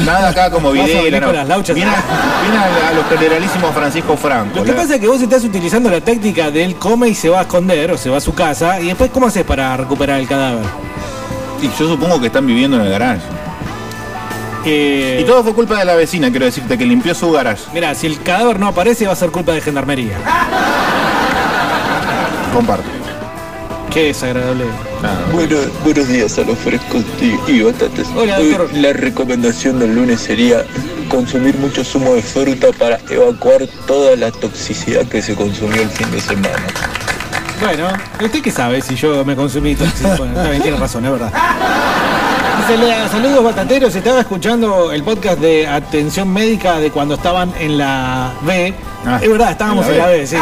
Nada 0.06 0.30
acá 0.30 0.50
como 0.50 0.72
Videla, 0.72 1.20
no. 1.20 1.26
Viene, 1.74 1.90
a- 1.90 2.02
viene 2.42 2.56
a, 2.58 2.88
a 2.88 2.92
los 2.94 3.06
generalísimos 3.08 3.74
Francisco 3.74 4.16
Franco. 4.16 4.56
Lo 4.58 4.64
que 4.64 4.70
la- 4.72 4.76
pasa 4.78 4.94
es 4.94 5.00
que 5.00 5.06
vos 5.08 5.20
estás 5.20 5.44
utilizando 5.44 5.90
la 5.90 6.00
técnica 6.00 6.50
de 6.50 6.64
él 6.64 6.76
come 6.76 7.08
y 7.08 7.14
se 7.14 7.28
va 7.28 7.40
a 7.40 7.42
esconder 7.42 7.90
o 7.92 7.98
se 7.98 8.08
va 8.10 8.16
a 8.16 8.20
su 8.20 8.34
casa. 8.34 8.80
Y 8.80 8.86
después, 8.86 9.10
¿cómo 9.10 9.26
haces 9.26 9.44
para 9.44 9.76
recuperar 9.76 10.18
el 10.20 10.26
cadáver? 10.26 10.64
Y 11.60 11.66
yo 11.78 11.88
supongo 11.88 12.20
que 12.20 12.26
están 12.28 12.46
viviendo 12.46 12.76
en 12.78 12.84
el 12.84 12.90
garage. 12.90 13.20
Eh, 14.64 15.18
Y 15.20 15.24
todo 15.24 15.42
fue 15.42 15.54
culpa 15.54 15.78
de 15.78 15.84
la 15.84 15.94
vecina, 15.94 16.30
quiero 16.30 16.46
decirte, 16.46 16.78
que 16.78 16.86
limpió 16.86 17.14
su 17.14 17.30
garage. 17.30 17.64
Mira, 17.74 17.94
si 17.94 18.06
el 18.06 18.22
cadáver 18.22 18.58
no 18.60 18.68
aparece, 18.68 19.06
va 19.06 19.12
a 19.12 19.16
ser 19.16 19.30
culpa 19.30 19.52
de 19.52 19.60
gendarmería. 19.60 20.16
Comparto. 22.54 22.84
Qué 23.92 24.04
desagradable. 24.04 24.64
Bueno, 25.32 25.56
buenos 25.82 26.06
días 26.08 26.38
a 26.38 26.42
los 26.42 26.56
frescos 26.58 27.02
y, 27.20 27.50
y 27.50 27.62
batatas. 27.62 28.06
Hola, 28.16 28.38
Hoy 28.38 28.50
doctor. 28.50 28.76
La 28.76 28.92
recomendación 28.92 29.78
del 29.80 29.94
lunes 29.96 30.20
sería 30.20 30.64
consumir 31.08 31.56
mucho 31.58 31.82
zumo 31.84 32.14
de 32.14 32.22
fruta 32.22 32.68
para 32.78 32.98
evacuar 33.10 33.66
toda 33.86 34.14
la 34.16 34.30
toxicidad 34.30 35.04
que 35.06 35.20
se 35.20 35.34
consumió 35.34 35.82
el 35.82 35.88
fin 35.90 36.08
de 36.12 36.20
semana. 36.20 36.66
Bueno, 37.60 37.88
¿usted 38.20 38.42
qué 38.42 38.50
sabe 38.50 38.80
si 38.80 38.94
yo 38.94 39.24
me 39.24 39.34
consumí 39.34 39.74
toxina? 39.74 40.14
Bueno, 40.18 40.34
está 40.36 40.50
bien, 40.50 40.62
tiene 40.62 40.76
razón, 40.76 41.04
es 41.04 41.10
verdad. 41.10 41.32
Dice, 42.58 42.76
"Lea, 42.78 43.08
saludos 43.08 43.42
batateros, 43.42 43.94
estaba 43.96 44.20
escuchando 44.20 44.92
el 44.92 45.02
podcast 45.02 45.38
de 45.40 45.66
atención 45.66 46.32
médica 46.32 46.78
de 46.78 46.90
cuando 46.92 47.14
estaban 47.14 47.52
en 47.58 47.76
la 47.78 48.32
B. 48.42 48.72
Ah, 49.04 49.18
es 49.20 49.28
verdad, 49.28 49.50
estábamos 49.50 49.84
en 49.86 49.94
en 49.94 49.98
la. 49.98 50.06
B, 50.06 50.26
sí. 50.26 50.36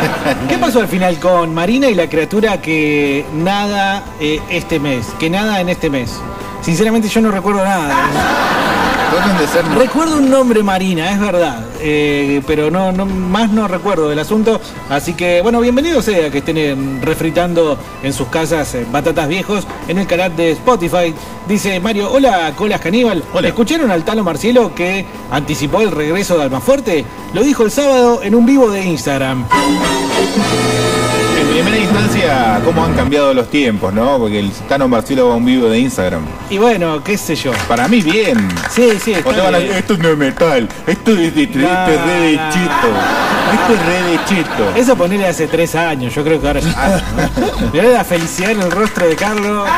¿Qué 0.48 0.58
pasó 0.58 0.80
al 0.80 0.88
final 0.88 1.18
con 1.18 1.54
Marina 1.54 1.88
y 1.88 1.94
la 1.94 2.08
criatura 2.08 2.60
que 2.60 3.24
nada 3.34 4.04
eh, 4.20 4.40
este 4.50 4.78
mes? 4.78 5.06
Que 5.18 5.30
nada 5.30 5.60
en 5.60 5.68
este 5.68 5.90
mes. 5.90 6.20
Sinceramente 6.62 7.08
yo 7.08 7.20
no 7.20 7.30
recuerdo 7.30 7.64
nada. 7.64 8.71
Tratan 9.12 9.36
de 9.36 9.46
ser. 9.46 9.64
Recuerdo 9.76 10.16
un 10.16 10.30
nombre 10.30 10.62
Marina, 10.62 11.12
es 11.12 11.20
verdad, 11.20 11.66
eh, 11.80 12.40
pero 12.46 12.70
no, 12.70 12.92
no 12.92 13.04
más 13.04 13.50
no 13.50 13.68
recuerdo 13.68 14.08
del 14.08 14.18
asunto. 14.18 14.58
Así 14.88 15.12
que 15.12 15.42
bueno, 15.42 15.60
bienvenido 15.60 16.00
sea 16.00 16.30
que 16.30 16.38
estén 16.38 16.56
eh, 16.56 16.74
refritando 17.02 17.76
en 18.02 18.14
sus 18.14 18.28
casas 18.28 18.74
eh, 18.74 18.86
batatas 18.90 19.28
viejos 19.28 19.66
en 19.86 19.98
el 19.98 20.06
canal 20.06 20.34
de 20.34 20.52
Spotify. 20.52 21.14
Dice 21.46 21.78
Mario, 21.78 22.10
hola 22.10 22.54
Colas 22.56 22.80
Caníbal. 22.80 23.22
Hola. 23.34 23.48
¿Escucharon 23.48 23.90
al 23.90 24.02
Talo 24.02 24.24
Marcielo 24.24 24.74
que 24.74 25.04
anticipó 25.30 25.82
el 25.82 25.90
regreso 25.90 26.38
de 26.38 26.44
Almafuerte? 26.44 27.04
Lo 27.34 27.42
dijo 27.42 27.64
el 27.64 27.70
sábado 27.70 28.22
en 28.22 28.34
un 28.34 28.46
vivo 28.46 28.70
de 28.70 28.82
Instagram. 28.82 29.46
En 31.54 31.58
primera 31.66 31.76
instancia, 31.84 32.60
cómo 32.64 32.82
han 32.82 32.94
cambiado 32.94 33.34
los 33.34 33.48
tiempos, 33.50 33.92
¿no? 33.92 34.16
Porque 34.18 34.38
el 34.40 34.50
Tano 34.68 34.88
Marcelo 34.88 35.28
va 35.28 35.34
a 35.34 35.36
un 35.36 35.44
vivo 35.44 35.68
de 35.68 35.78
Instagram. 35.80 36.22
Y 36.48 36.56
bueno, 36.56 37.04
qué 37.04 37.18
sé 37.18 37.36
yo. 37.36 37.52
Para 37.68 37.86
mí, 37.88 38.00
bien. 38.00 38.48
Sí, 38.70 38.92
sí, 39.02 39.12
está 39.12 39.28
O 39.28 39.34
te 39.34 39.40
van 39.42 39.54
a 39.54 39.58
bien. 39.58 39.70
decir, 39.72 39.84
esto 39.90 40.02
no 40.02 40.08
es 40.08 40.16
metal, 40.16 40.68
esto 40.86 41.10
es 41.12 41.34
de, 41.34 41.42
esto 41.42 41.58
es 41.60 42.04
re 42.06 42.20
de 42.20 42.36
No, 42.36 42.42
no. 42.46 42.52
chito, 42.52 42.88
esto 43.52 43.74
es 43.74 43.86
re 43.86 44.02
de 44.10 44.24
chito. 44.24 44.74
Eso 44.76 44.96
ponele 44.96 45.26
hace 45.26 45.46
tres 45.46 45.74
años, 45.74 46.14
yo 46.14 46.24
creo 46.24 46.40
que 46.40 46.46
ahora 46.46 46.60
ya. 46.60 47.02
Mirá 47.72 47.84
la 47.88 48.04
felicidad 48.04 48.52
en 48.52 48.62
el 48.62 48.70
rostro 48.70 49.06
de 49.06 49.14
Carlos. 49.14 49.68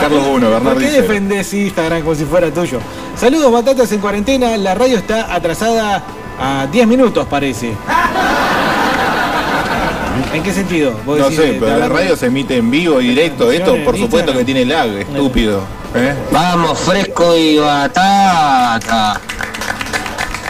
Carlos 0.00 0.24
Uno, 0.28 0.46
¿Por 0.46 0.54
Bernardo 0.54 0.78
qué 0.80 0.86
dice. 0.86 1.02
defendés 1.02 1.54
Instagram 1.54 2.02
como 2.02 2.14
si 2.16 2.24
fuera 2.24 2.50
tuyo? 2.52 2.80
Saludos, 3.16 3.52
batatas 3.52 3.90
en 3.92 4.00
cuarentena. 4.00 4.56
La 4.56 4.74
radio 4.74 4.98
está 4.98 5.32
atrasada 5.32 6.02
a 6.40 6.66
10 6.66 6.86
minutos, 6.88 7.26
parece. 7.30 7.72
¿En 10.32 10.42
qué 10.42 10.52
sentido? 10.52 10.92
Vos 11.04 11.18
No 11.18 11.24
decís, 11.24 11.38
sé, 11.38 11.46
pero 11.54 11.66
la 11.66 11.72
hablando- 11.74 11.94
radio 11.96 12.16
se 12.16 12.26
emite 12.26 12.56
en 12.56 12.70
vivo 12.70 13.00
y 13.00 13.08
directo. 13.08 13.50
Esto, 13.50 13.76
por 13.84 13.96
supuesto, 13.98 14.32
que 14.32 14.44
tiene 14.44 14.64
lag, 14.64 14.88
estúpido. 14.88 15.60
¿eh? 15.94 16.14
Vamos, 16.30 16.78
fresco 16.80 17.36
y 17.36 17.58
batata. 17.58 19.20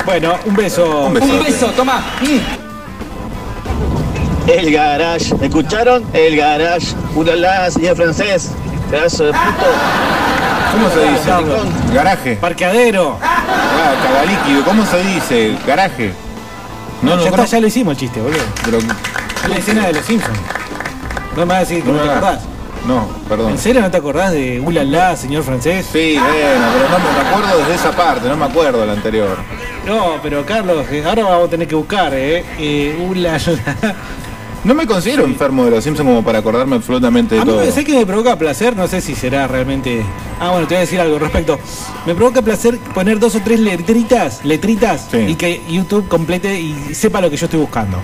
Bueno, 0.04 0.34
un 0.44 0.54
beso. 0.54 1.06
Un 1.06 1.14
beso. 1.14 1.66
toma. 1.76 2.02
El 4.46 4.70
garage, 4.72 5.34
¿escucharon? 5.40 6.04
El 6.12 6.36
garage. 6.36 6.88
Ulala, 7.14 7.70
señor 7.70 7.96
francés. 7.96 8.50
Pedazo 8.90 9.24
de 9.24 9.32
puto. 9.32 9.66
¿Cómo 10.72 10.90
se 10.90 11.10
dice? 11.10 11.24
Carlos. 11.26 11.60
Garaje. 11.94 12.36
Parqueadero. 12.36 13.18
Ah, 13.22 13.94
cagalíquido. 14.02 14.64
¿Cómo 14.64 14.84
se 14.84 15.02
dice? 15.04 15.56
Garaje. 15.66 16.12
No, 17.00 17.10
ya, 17.10 17.16
no, 17.16 17.22
está, 17.22 17.30
conozco, 17.30 17.52
ya 17.56 17.60
lo 17.60 17.66
hicimos 17.66 17.92
el 17.92 17.98
chiste, 18.00 18.20
boludo. 18.20 18.40
pero 18.64 18.78
la 19.48 19.56
escena 19.56 19.86
de 19.86 19.92
los 19.94 20.04
Simpsons. 20.04 20.38
No 21.36 21.40
me 21.40 21.44
vas 21.46 21.56
a 21.56 21.60
decir 21.60 21.82
que 21.82 21.90
no, 21.90 21.96
no, 21.96 22.02
te 22.02 22.08
hagas. 22.10 22.18
acordás. 22.18 22.44
No, 22.86 23.08
perdón. 23.28 23.50
¿En 23.52 23.58
serio 23.58 23.80
no 23.80 23.90
te 23.90 23.96
acordás 23.96 24.32
de 24.32 24.60
Ulala, 24.60 25.16
señor 25.16 25.42
francés? 25.42 25.86
Sí, 25.90 26.16
bueno, 26.18 26.66
pero 26.74 26.88
no 26.90 26.98
me 27.22 27.28
acuerdo 27.28 27.58
desde 27.58 27.74
esa 27.76 27.92
parte, 27.96 28.28
no 28.28 28.36
me 28.36 28.44
acuerdo 28.44 28.80
de 28.80 28.86
la 28.86 28.92
anterior. 28.92 29.36
No, 29.86 30.16
pero 30.22 30.44
Carlos, 30.44 30.86
eh, 30.90 31.02
ahora 31.06 31.24
vamos 31.24 31.46
a 31.48 31.50
tener 31.50 31.66
que 31.66 31.74
buscar, 31.74 32.12
¿eh? 32.14 32.44
eh 32.58 33.06
Ulala. 33.08 33.40
No 34.64 34.74
me 34.74 34.86
considero 34.86 35.24
enfermo 35.24 35.66
de 35.66 35.72
los 35.72 35.84
Simpsons 35.84 36.08
como 36.08 36.24
para 36.24 36.38
acordarme 36.38 36.76
absolutamente 36.76 37.34
de 37.34 37.42
A 37.42 37.44
mí 37.44 37.50
todo. 37.50 37.60
me 37.62 37.70
sé 37.70 37.84
que 37.84 37.98
me 37.98 38.06
provoca 38.06 38.38
placer, 38.38 38.74
no 38.74 38.88
sé 38.88 39.02
si 39.02 39.14
será 39.14 39.46
realmente. 39.46 40.02
Ah, 40.40 40.52
bueno, 40.52 40.66
te 40.66 40.74
voy 40.74 40.78
a 40.78 40.80
decir 40.80 40.98
algo 41.00 41.16
al 41.16 41.20
respecto. 41.20 41.58
Me 42.06 42.14
provoca 42.14 42.40
placer 42.40 42.78
poner 42.94 43.18
dos 43.18 43.34
o 43.34 43.40
tres 43.40 43.60
letritas, 43.60 44.42
letritas, 44.42 45.06
Sí. 45.10 45.18
y 45.18 45.34
que 45.34 45.60
YouTube 45.68 46.08
complete 46.08 46.58
y 46.58 46.94
sepa 46.94 47.20
lo 47.20 47.28
que 47.28 47.36
yo 47.36 47.44
estoy 47.44 47.60
buscando. 47.60 47.98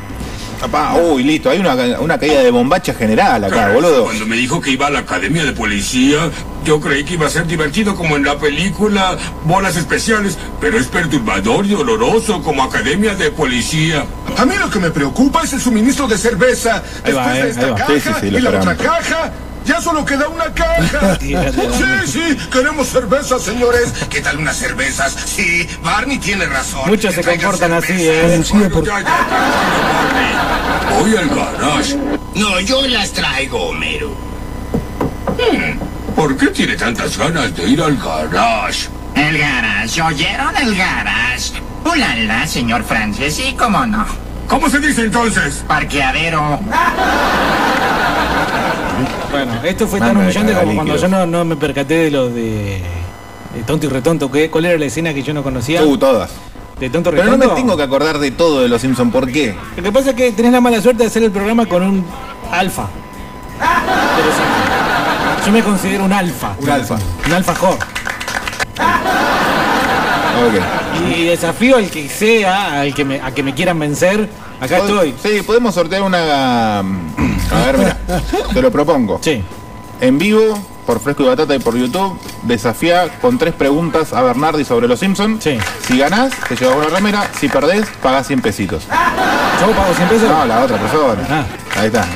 Papá, 0.61 0.95
uy, 0.95 1.23
listo, 1.25 1.49
hay 1.49 1.59
una, 1.59 1.75
una 2.01 2.19
caída 2.19 2.43
de 2.43 2.51
bombacha 2.51 2.93
general 2.93 3.43
acá, 3.45 3.73
boludo. 3.73 4.05
Cuando 4.05 4.27
me 4.27 4.37
dijo 4.37 4.61
que 4.61 4.71
iba 4.73 4.89
a 4.89 4.91
la 4.91 4.99
academia 4.99 5.43
de 5.43 5.53
policía, 5.53 6.31
yo 6.65 6.79
creí 6.81 7.03
que 7.03 7.15
iba 7.15 7.27
a 7.27 7.31
ser 7.31 7.47
divertido 7.47 7.97
como 7.97 8.17
en 8.17 8.25
la 8.27 8.39
película 8.39 9.17
Bolas 9.45 9.77
Especiales, 9.77 10.37
pero 10.61 10.79
es 10.79 10.87
perturbador 10.89 11.65
y 11.65 11.71
doloroso 11.71 12.43
como 12.43 12.63
academia 12.63 13.15
de 13.15 13.31
policía. 13.31 14.05
A 14.37 14.45
mí 14.45 14.55
lo 14.59 14.69
que 14.69 14.79
me 14.81 14.91
preocupa 14.91 15.43
es 15.43 15.55
el 15.55 15.61
suministro 15.63 16.07
de 16.07 16.19
cerveza. 16.19 16.83
Ahí 17.05 17.13
va, 17.15 17.33
Después 17.33 17.37
eh, 17.39 17.43
de 17.45 17.51
esta 17.51 17.65
ahí 17.65 17.71
va. 17.71 17.77
caja 17.79 17.93
Sí, 17.95 18.01
sí, 18.01 18.11
sí, 18.21 18.31
lo 18.31 18.39
y 18.39 18.43
la 18.43 18.51
otra 18.51 18.77
caja, 18.77 19.33
ya 19.71 19.81
solo 19.81 20.05
queda 20.05 20.29
una 20.29 20.53
caja. 20.53 21.17
Sí, 21.21 21.35
Sí, 22.07 22.37
queremos 22.51 22.89
cervezas, 22.89 23.43
señores. 23.43 23.93
¿Qué 24.11 24.21
tal 24.21 24.39
unas 24.39 24.57
cervezas? 24.57 25.13
Sí, 25.13 25.69
Barney 25.83 26.19
tiene 26.19 26.47
razón. 26.47 26.83
Muchos 26.87 27.15
se 27.15 27.23
comportan 27.23 27.73
así. 27.75 27.93
¿eh? 27.97 28.43
Voy 30.99 31.17
al 31.17 31.29
garage. 31.29 31.97
No, 32.35 32.59
yo 32.61 32.87
las 32.89 33.13
traigo, 33.13 33.69
Homero. 33.69 34.11
¿Por 36.17 36.37
qué 36.37 36.49
tiene 36.49 36.75
tantas 36.75 37.17
ganas 37.17 37.55
de 37.55 37.69
ir 37.69 37.81
al 37.81 37.97
garage? 37.97 38.89
El 39.15 39.39
garage, 39.39 40.03
¿oyeron 40.03 40.57
el 40.57 40.77
garage? 40.77 41.53
Ulala, 41.85 42.47
señor 42.47 42.85
Francis, 42.85 43.37
sí, 43.37 43.55
cómo 43.59 43.87
no. 43.87 44.05
¿Cómo 44.49 44.69
se 44.69 44.81
dice 44.81 45.03
entonces? 45.03 45.65
Parqueadero. 45.67 46.61
Bueno, 49.31 49.53
esto 49.63 49.87
fue 49.87 49.99
tan 50.01 50.17
humillante 50.17 50.53
como 50.53 50.75
cuando 50.75 50.97
yo 50.97 51.09
no, 51.09 51.27
no 51.27 51.45
me 51.45 51.57
percaté 51.57 51.95
de 52.05 52.11
lo 52.11 52.29
de, 52.29 52.81
de 53.55 53.63
Tonto 53.67 53.87
y 53.87 53.89
Retonto. 53.89 54.31
¿Qué? 54.31 54.51
¿Cuál 54.51 54.67
era 54.67 54.79
la 54.79 54.87
escena 54.87 55.15
que 55.15 55.23
yo 55.23 55.33
no 55.33 55.43
conocía? 55.43 55.83
Uh, 55.85 55.97
todas. 55.97 56.31
De 56.81 56.91
Tonto 56.91 57.11
y 57.11 57.13
Pero 57.13 57.25
no 57.27 57.33
Retonto. 57.33 57.55
me 57.55 57.61
tengo 57.61 57.77
que 57.77 57.83
acordar 57.85 58.19
de 58.19 58.31
todo 58.33 58.63
de 58.63 58.69
los 58.69 58.81
Simpsons, 58.81 59.13
¿por 59.13 59.31
qué? 59.31 59.55
Lo 59.77 59.83
que 59.83 59.93
pasa 59.93 60.11
es 60.11 60.17
que 60.17 60.33
tenés 60.33 60.53
la 60.53 60.61
mala 60.61 60.81
suerte 60.81 61.05
de 61.05 61.09
hacer 61.09 61.23
el 61.23 61.31
programa 61.31 61.67
con 61.67 61.83
un 61.83 62.05
alfa. 62.51 62.89
Interesante. 63.61 65.47
Yo 65.47 65.53
me 65.53 65.63
considero 65.63 66.05
un 66.05 66.13
alfa. 66.13 66.55
Un 66.61 66.71
alfa. 66.71 66.99
Un 67.27 67.33
alfajor. 67.33 67.77
Ok. 70.47 71.09
Y 71.17 71.25
desafío 71.25 71.77
al 71.77 71.89
que 71.91 72.09
sea, 72.09 72.81
al 72.81 72.95
que 72.95 73.05
me, 73.05 73.21
a 73.21 73.31
que 73.33 73.43
me 73.43 73.55
quieran 73.55 73.79
vencer. 73.79 74.29
Acá 74.61 74.79
estoy. 74.79 75.15
Sí, 75.23 75.43
podemos 75.43 75.75
sortear 75.75 76.03
una... 76.03 76.81
A 76.81 77.67
ver, 77.67 77.79
mira, 77.79 77.97
te 78.53 78.63
lo 78.63 78.71
propongo. 78.71 79.19
Sí. 79.23 79.43
En 80.01 80.19
vivo, 80.19 80.59
por 80.87 81.01
Fresco 81.01 81.23
y 81.23 81.27
Batata 81.27 81.55
y 81.55 81.59
por 81.59 81.77
YouTube, 81.77 82.19
desafía 82.43 83.09
con 83.21 83.39
tres 83.39 83.55
preguntas 83.55 84.13
a 84.13 84.23
Bernardi 84.23 84.65
sobre 84.65 84.89
los 84.89 85.01
Simpsons. 85.01 85.43
Sí. 85.43 85.59
Si 85.87 85.99
ganás, 85.99 86.33
te 86.49 86.57
llevas 86.57 86.77
una 86.77 86.89
remera. 86.89 87.31
Si 87.39 87.49
perdés, 87.49 87.87
pagás 88.03 88.27
100 88.27 88.41
pesitos. 88.43 88.85
¿Yo 88.85 89.71
pago 89.73 89.95
100 89.95 90.09
pesos? 90.09 90.29
No, 90.29 90.47
la 90.47 90.65
otra 90.65 90.79
persona. 90.79 91.27
Ah. 91.29 91.45
Ahí 91.79 91.87
está. 91.87 92.07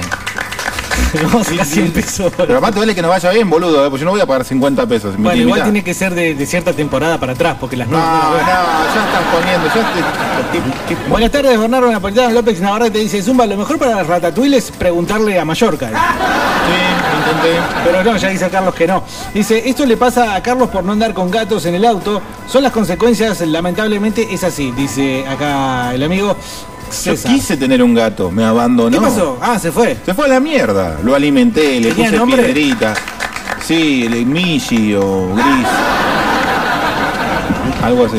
Vamos 1.24 1.48
a 1.48 1.54
ir 1.54 1.61
a 1.61 1.64
100 1.64 1.92
pesos. 1.92 2.33
Pero 2.37 2.59
aparte 2.59 2.78
vale 2.80 2.94
que 2.94 3.02
nos 3.02 3.11
vaya 3.11 3.30
bien, 3.30 3.48
boludo, 3.48 3.85
eh, 3.87 3.90
porque 3.90 4.00
yo 4.00 4.04
no 4.07 4.11
voy 4.12 4.20
a 4.20 4.26
pagar 4.26 4.44
50 4.44 4.87
pesos. 4.87 5.16
Bueno, 5.16 5.40
igual 5.40 5.62
tiene 5.62 5.83
que 5.85 5.94
ser 5.94 6.14
de, 6.14 6.35
de 6.35 6.46
cierta 6.46 6.72
temporada 6.72 7.18
para 7.18 7.33
atrás, 7.33 7.57
porque 7.61 7.76
las 7.76 7.88
No, 7.88 7.98
no, 7.98 8.04
nuevas. 8.30 8.46
ya 8.46 9.04
estás 9.07 9.22
poniendo, 9.33 9.66
ya 9.66 9.80
estoy... 9.80 11.09
Buenas 11.09 11.30
tardes, 11.30 11.59
Bernardo 11.59 11.90
Napolitano 11.90 12.30
López 12.30 12.61
Navarrete 12.61 12.98
dice, 12.98 13.22
Zumba, 13.22 13.46
lo 13.46 13.57
mejor 13.57 13.78
para 13.78 14.02
Ratatouille 14.02 14.57
es 14.57 14.70
preguntarle 14.70 15.38
a 15.38 15.44
Mallorca. 15.44 15.88
Sí, 15.88 17.18
intenté. 17.18 17.61
Pero 17.85 18.04
no, 18.04 18.16
ya 18.16 18.28
dice 18.28 18.48
Carlos 18.50 18.74
que 18.74 18.87
no. 18.87 19.02
Dice, 19.33 19.62
esto 19.68 19.85
le 19.87 19.96
pasa 19.96 20.35
a 20.35 20.42
Carlos 20.42 20.68
por 20.70 20.85
no 20.85 20.92
andar 20.92 21.12
con 21.14 21.30
gatos 21.30 21.66
en 21.66 21.74
el 21.74 21.85
auto. 21.85 22.20
Son 22.48 22.62
las 22.62 22.72
consecuencias, 22.72 23.40
lamentablemente 23.42 24.26
es 24.33 24.44
así, 24.44 24.70
dice 24.72 25.24
acá 25.26 25.94
el 25.94 26.02
amigo 26.02 26.37
Yo 27.04 27.14
quise 27.16 27.57
tener 27.57 27.83
un 27.83 27.94
gato, 27.94 28.30
me 28.30 28.44
abandonó. 28.44 28.98
¿Qué 28.98 29.04
pasó? 29.04 29.38
Ah, 29.40 29.59
se 29.59 29.72
fue. 29.72 29.96
Se 30.04 30.14
fue 30.14 30.26
a 30.26 30.28
la 30.28 30.40
mierda. 30.40 30.98
Lo 31.02 31.14
alimenté, 31.14 31.80
le 31.80 31.90
¿Tenía 31.90 32.07
puse 32.07 32.18
nombre? 32.18 32.42
piedrita. 32.42 32.94
Sí, 33.64 34.04
el 34.07 34.26
Michi 34.26 34.94
o 34.94 35.35
Gris. 35.35 35.66
Algo 37.83 38.07
así. 38.07 38.18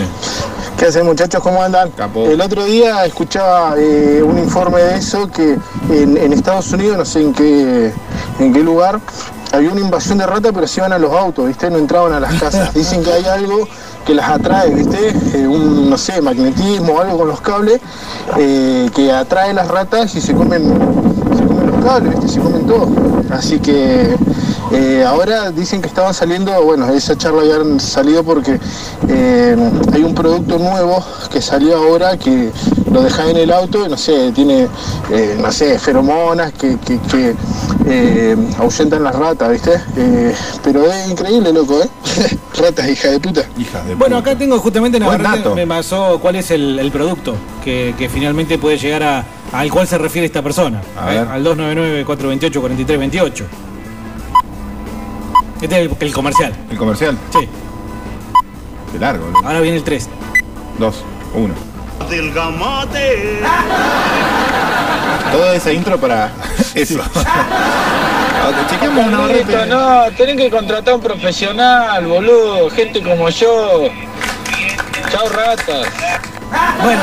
¿Qué 0.77 0.85
hacen 0.87 1.05
muchachos? 1.05 1.41
¿Cómo 1.41 1.61
andan? 1.63 1.89
Capo. 1.91 2.25
El 2.29 2.41
otro 2.41 2.65
día 2.65 3.05
escuchaba 3.05 3.75
eh, 3.77 4.21
un 4.21 4.37
informe 4.37 4.81
de 4.81 4.97
eso 4.97 5.29
que 5.31 5.57
en, 5.89 6.17
en 6.17 6.33
Estados 6.33 6.71
Unidos, 6.73 6.97
no 6.97 7.05
sé 7.05 7.21
en 7.21 7.33
qué, 7.33 7.93
en 8.39 8.53
qué 8.53 8.59
lugar, 8.61 8.99
había 9.53 9.71
una 9.71 9.79
invasión 9.81 10.17
de 10.17 10.27
ratas 10.27 10.51
pero 10.53 10.67
se 10.67 10.81
iban 10.81 10.91
a 10.91 10.97
los 10.99 11.13
autos, 11.13 11.47
¿viste? 11.47 11.69
No 11.69 11.77
entraban 11.77 12.11
a 12.13 12.19
las 12.19 12.33
casas. 12.41 12.73
Dicen 12.73 13.03
que 13.03 13.11
hay 13.13 13.25
algo 13.25 13.67
que 14.05 14.13
las 14.13 14.29
atrae, 14.29 14.69
¿viste? 14.73 15.13
Eh, 15.33 15.47
un, 15.47 15.89
no 15.89 15.97
sé, 15.97 16.21
magnetismo 16.21 16.93
o 16.93 17.01
algo 17.01 17.17
con 17.17 17.27
los 17.27 17.41
cables 17.41 17.81
eh, 18.37 18.89
que 18.93 19.11
atrae 19.11 19.53
las 19.53 19.67
ratas 19.67 20.15
y 20.15 20.21
se 20.21 20.33
comen, 20.33 20.63
se 21.35 21.43
comen 21.43 21.67
los 21.67 21.83
cables, 21.83 22.11
¿viste? 22.11 22.27
Se 22.27 22.39
comen 22.39 22.65
todo. 22.67 22.87
Así 23.31 23.59
que 23.59 24.15
eh, 24.75 25.03
ahora 25.05 25.51
dicen 25.51 25.81
que 25.81 25.87
estaban 25.87 26.13
saliendo, 26.13 26.61
bueno, 26.63 26.87
esa 26.89 27.17
charla 27.17 27.43
ya 27.45 27.55
han 27.55 27.79
salido 27.79 28.23
porque 28.23 28.59
eh, 29.07 29.55
hay 29.93 30.03
un 30.03 30.13
producto 30.13 30.57
nuevo 30.59 31.03
que 31.31 31.41
salió 31.41 31.77
ahora 31.77 32.17
que 32.17 32.51
lo 32.91 33.01
dejas 33.01 33.29
en 33.29 33.37
el 33.37 33.51
auto 33.51 33.85
y 33.85 33.89
no 33.89 33.97
sé, 33.97 34.31
tiene, 34.33 34.67
eh, 35.11 35.37
no 35.41 35.51
sé, 35.51 35.79
feromonas 35.79 36.51
que, 36.53 36.77
que, 36.79 36.99
que, 37.09 37.35
eh, 37.87 38.35
ahuyentan 38.57 39.03
las 39.03 39.15
ratas, 39.15 39.51
¿viste? 39.51 39.81
Eh, 39.97 40.33
pero 40.63 40.85
es 40.91 41.09
increíble, 41.09 41.53
loco, 41.53 41.81
¿eh? 41.81 41.89
ratas, 42.59 42.89
hija 42.89 43.09
de 43.09 43.19
puta. 43.19 43.41
Hija 43.57 43.81
de 43.83 43.95
Bueno, 43.95 44.17
puta. 44.17 44.31
acá 44.31 44.39
tengo 44.39 44.59
justamente 44.59 44.99
Buen 44.99 45.21
Navarrete 45.21 45.49
me 45.55 45.67
pasó 45.67 46.19
cuál 46.21 46.35
es 46.35 46.51
el, 46.51 46.79
el 46.79 46.91
producto 46.91 47.35
que, 47.63 47.95
que 47.97 48.09
finalmente 48.09 48.57
puede 48.57 48.77
llegar 48.77 49.03
a 49.03 49.25
al 49.51 49.71
cual 49.71 49.87
se 49.87 49.97
refiere 49.97 50.25
esta 50.25 50.41
persona. 50.41 50.81
A 50.97 51.13
¿eh? 51.13 51.19
ver. 51.19 51.27
Al 51.27 51.45
299-428-4328. 51.45 53.43
Este 55.61 55.81
es 55.83 55.91
el, 55.91 55.97
el 55.99 56.13
comercial. 56.13 56.53
El 56.69 56.77
comercial. 56.77 57.17
Sí. 57.31 57.47
De 58.93 58.99
largo, 58.99 59.29
¿no? 59.31 59.39
Ahora 59.47 59.59
viene 59.61 59.77
el 59.77 59.83
3. 59.83 60.09
Dos, 60.77 61.03
uno. 61.33 61.53
Todo 65.31 65.53
esa 65.53 65.71
intro 65.71 65.97
para 65.99 66.31
eso. 66.75 66.99
Ok, 68.45 68.69
chequeamos 68.69 69.07
una 69.07 69.17
Carlito, 69.17 69.65
no, 69.65 70.03
tenés 70.15 70.35
que 70.37 70.51
contratar 70.51 70.93
a 70.93 70.95
un 70.97 71.01
profesional, 71.01 72.05
boludo. 72.05 72.69
Gente 72.69 73.01
como 73.01 73.27
yo. 73.29 73.87
Chao, 75.09 75.27
ratas. 75.29 75.87
Bueno, 76.83 77.01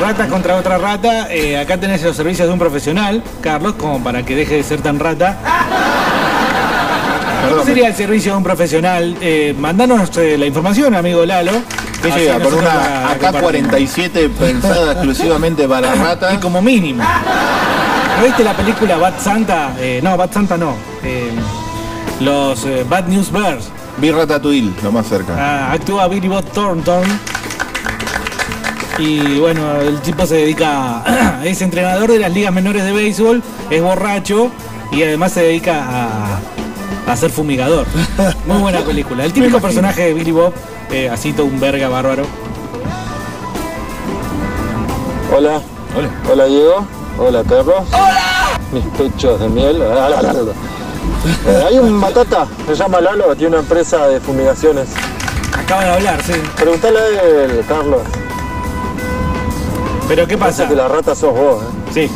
rata 0.00 0.28
contra 0.28 0.54
otra 0.58 0.78
rata. 0.78 1.26
eh, 1.32 1.58
acá 1.58 1.76
tenés 1.76 2.04
los 2.04 2.14
servicios 2.14 2.46
de 2.46 2.52
un 2.52 2.60
profesional, 2.60 3.20
Carlos, 3.40 3.74
como 3.80 4.00
para 4.04 4.22
que 4.22 4.36
deje 4.36 4.56
de 4.56 4.62
ser 4.62 4.80
tan 4.80 5.00
rata. 5.00 5.36
¿Cómo 7.40 7.48
Perdón, 7.48 7.66
sería 7.66 7.88
el 7.88 7.94
servicio 7.94 8.32
de 8.32 8.38
un 8.38 8.44
profesional? 8.44 9.16
Eh, 9.20 9.54
mandanos 9.58 10.16
eh, 10.18 10.36
la 10.38 10.46
información, 10.46 10.94
amigo 10.94 11.24
Lalo. 11.24 11.52
¿qué 12.02 12.10
Así 12.10 12.20
llega? 12.20 12.40
Con 12.40 12.54
una 12.54 12.74
la 12.74 13.16
compartimos. 13.18 13.72
AK-47 13.72 14.30
pensada 14.30 14.92
exclusivamente 14.92 15.66
para 15.68 15.94
Y 15.94 15.98
ratas. 15.98 16.38
como 16.38 16.60
mínimo. 16.62 17.02
¿No 18.18 18.24
viste 18.26 18.44
la 18.44 18.54
película 18.54 18.96
Bad 18.98 19.18
Santa? 19.20 19.72
Eh, 19.78 20.00
no, 20.02 20.16
Bad 20.16 20.32
Santa 20.32 20.56
no. 20.58 20.74
Eh, 21.02 21.30
los 22.20 22.66
Bad 22.88 23.06
News 23.06 23.32
Bears. 23.32 23.70
Vi 23.98 24.10
Ratatouille, 24.10 24.72
lo 24.82 24.92
más 24.92 25.06
cerca. 25.06 25.34
Ah, 25.38 25.72
actúa 25.72 26.08
Billy 26.08 26.28
Bob 26.28 26.44
Thornton. 26.52 27.04
Y 28.98 29.38
bueno, 29.38 29.80
el 29.80 29.98
tipo 30.00 30.26
se 30.26 30.36
dedica 30.36 31.02
a, 31.02 31.40
es 31.44 31.62
entrenador 31.62 32.10
de 32.12 32.18
las 32.18 32.32
ligas 32.32 32.52
menores 32.52 32.84
de 32.84 32.92
béisbol, 32.92 33.42
es 33.70 33.82
borracho 33.82 34.50
y 34.92 35.02
además 35.02 35.32
se 35.32 35.42
dedica 35.42 35.82
a, 35.88 36.40
a 37.12 37.16
ser 37.16 37.30
fumigador. 37.30 37.86
Muy 38.46 38.58
buena 38.58 38.80
película. 38.80 39.24
El 39.24 39.32
típico 39.32 39.60
personaje 39.60 40.02
de 40.06 40.14
Billy 40.14 40.30
Bob, 40.32 40.52
eh, 40.90 41.08
así 41.08 41.32
todo 41.32 41.46
un 41.46 41.58
verga 41.60 41.88
bárbaro. 41.88 42.24
Hola, 45.36 45.60
Hola. 45.96 46.08
hola 46.30 46.44
Diego, 46.46 46.86
hola 47.18 47.42
Carlos. 47.48 47.84
Hola. 47.92 48.60
Mis 48.72 48.84
pechos 48.96 49.40
de 49.40 49.48
miel. 49.48 49.80
Eh, 51.46 51.64
hay 51.66 51.78
un 51.78 52.00
batata, 52.00 52.46
se 52.66 52.74
llama 52.74 53.00
Lalo, 53.00 53.34
tiene 53.36 53.48
una 53.56 53.58
empresa 53.60 54.06
de 54.08 54.20
fumigaciones. 54.20 54.88
Acaba 55.56 55.84
de 55.84 55.90
hablar, 55.90 56.22
sí. 56.22 56.32
Preguntale 56.56 56.98
a 56.98 57.22
él, 57.44 57.64
Carlos. 57.68 58.02
Pero 60.08 60.26
¿qué 60.26 60.36
Pasa 60.36 60.50
pasa? 60.64 60.68
que 60.68 60.74
la 60.74 60.88
rata 60.88 61.14
sos 61.14 61.32
vos, 61.32 61.62
¿eh? 61.62 61.66
Sí. 62.08 62.10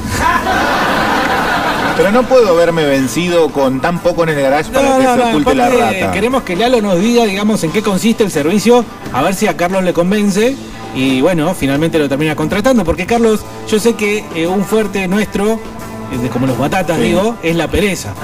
Pero 1.97 2.11
no 2.11 2.23
puedo 2.25 2.57
verme 2.57 2.85
vencido 2.85 3.51
con 3.51 3.81
tan 3.81 4.01
poco 4.01 4.25
en 4.25 4.31
el 4.31 4.41
garage 4.41 4.71
para 4.73 4.99
que 4.99 5.05
no, 5.05 5.15
se 5.15 5.23
oculte 5.23 5.55
la 5.55 5.69
rata. 5.69 6.13
Queremos 6.13 6.43
que 6.43 6.57
Lalo 6.57 6.81
nos 6.83 7.01
diga, 7.01 7.25
digamos, 7.25 7.63
en 7.65 7.71
qué 7.71 7.83
consiste 7.83 8.25
el 8.25 8.31
servicio, 8.31 8.85
a 9.13 9.23
ver 9.23 9.35
si 9.35 9.47
a 9.47 9.57
Carlos 9.57 9.85
le 9.85 9.93
convence. 9.93 10.57
Y 10.95 11.21
bueno, 11.21 11.55
finalmente 11.55 11.99
lo 11.99 12.09
termina 12.09 12.37
contratando, 12.37 12.85
porque 12.85 13.07
Carlos, 13.07 13.41
yo 13.69 13.81
sé 13.81 13.95
que 13.95 14.25
eh, 14.35 14.47
un 14.47 14.65
fuerte 14.65 15.09
nuestro, 15.09 15.55
eh, 15.55 16.29
como 16.33 16.47
los 16.47 16.57
batatas, 16.57 16.99
digo, 17.01 17.37
es 17.43 17.57
la 17.57 17.69
pereza. 17.69 18.15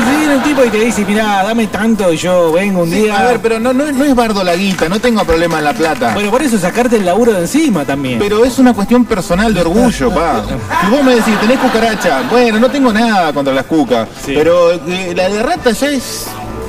Y 0.00 0.10
si 0.10 0.16
viene 0.16 0.36
un 0.36 0.42
tipo 0.42 0.64
y 0.64 0.68
te 0.70 0.78
dice, 0.84 1.04
mirá, 1.04 1.42
dame 1.42 1.66
tanto 1.66 2.12
y 2.12 2.16
yo 2.16 2.52
vengo 2.52 2.82
un 2.82 2.90
Sí, 2.90 2.96
día. 3.02 3.18
a 3.18 3.24
ver, 3.24 3.40
pero 3.40 3.58
no, 3.58 3.72
no, 3.72 3.90
no 3.90 4.04
es 4.04 4.14
bardo 4.14 4.44
la 4.44 4.54
guita, 4.54 4.88
no 4.88 5.00
tengo 5.00 5.24
problema 5.24 5.58
en 5.58 5.64
la 5.64 5.72
plata. 5.72 6.14
Bueno, 6.14 6.30
por 6.30 6.42
eso 6.42 6.58
sacarte 6.58 6.96
el 6.96 7.04
laburo 7.06 7.32
de 7.32 7.40
encima 7.40 7.84
también. 7.84 8.18
Pero 8.18 8.44
es 8.44 8.58
una 8.58 8.72
cuestión 8.74 9.04
personal 9.04 9.52
de 9.52 9.60
orgullo, 9.60 10.10
pa. 10.12 10.42
Si 10.84 10.90
vos 10.90 11.02
me 11.02 11.14
decís, 11.16 11.38
tenés 11.40 11.58
cucaracha, 11.58 12.22
bueno, 12.30 12.58
no 12.58 12.70
tengo 12.70 12.92
nada 12.92 13.32
contra 13.32 13.52
las 13.52 13.64
cucas. 13.64 14.08
Sí. 14.24 14.32
Pero 14.34 14.72
eh, 14.72 15.12
la 15.16 15.28
de 15.28 15.42
rata 15.42 15.70
ya 15.72 15.88
es. 15.88 16.26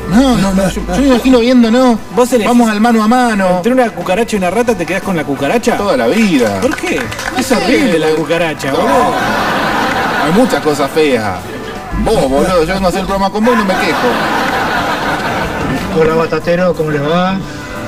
No, 0.10 0.36
no, 0.38 0.52
no. 0.56 0.68
Yo, 0.70 0.82
yo 0.96 1.02
me 1.02 1.08
imagino 1.10 1.40
viendo, 1.40 1.70
¿no? 1.70 2.00
Vos 2.16 2.30
Vamos 2.44 2.68
al 2.70 2.82
mano 2.82 3.04
a 3.04 3.08
mano. 3.08 3.58
Entre 3.58 3.72
una 3.72 3.92
cucaracha 3.92 4.36
y 4.36 4.40
una 4.40 4.50
rata 4.50 4.74
te 4.76 4.84
quedás 4.84 5.04
con 5.04 5.16
la 5.16 5.24
cucaracha. 5.24 5.78
Toda 5.78 5.96
la 5.96 6.08
vida. 6.08 6.60
¿Por 6.62 6.76
qué? 6.76 7.00
es 7.38 7.46
sé, 7.46 7.56
horrible 7.56 8.00
la 8.00 8.10
cucaracha, 8.16 8.72
No. 8.72 8.78
boludo. 8.78 9.14
Hay 10.26 10.32
muchas 10.34 10.62
cosas 10.64 10.90
feas. 10.92 11.36
Vos, 12.06 12.30
boludo, 12.30 12.64
yo 12.64 12.74
a 12.74 12.88
hacer 12.88 13.02
el 13.02 13.06
programa 13.06 13.30
con 13.30 13.46
vos 13.46 13.54
y 13.54 13.58
no 13.58 13.66
me 13.66 13.74
quejo. 13.76 14.08
Hola 16.00 16.16
Batatero, 16.16 16.74
¿cómo 16.74 16.92
les 16.92 17.02
va? 17.02 17.38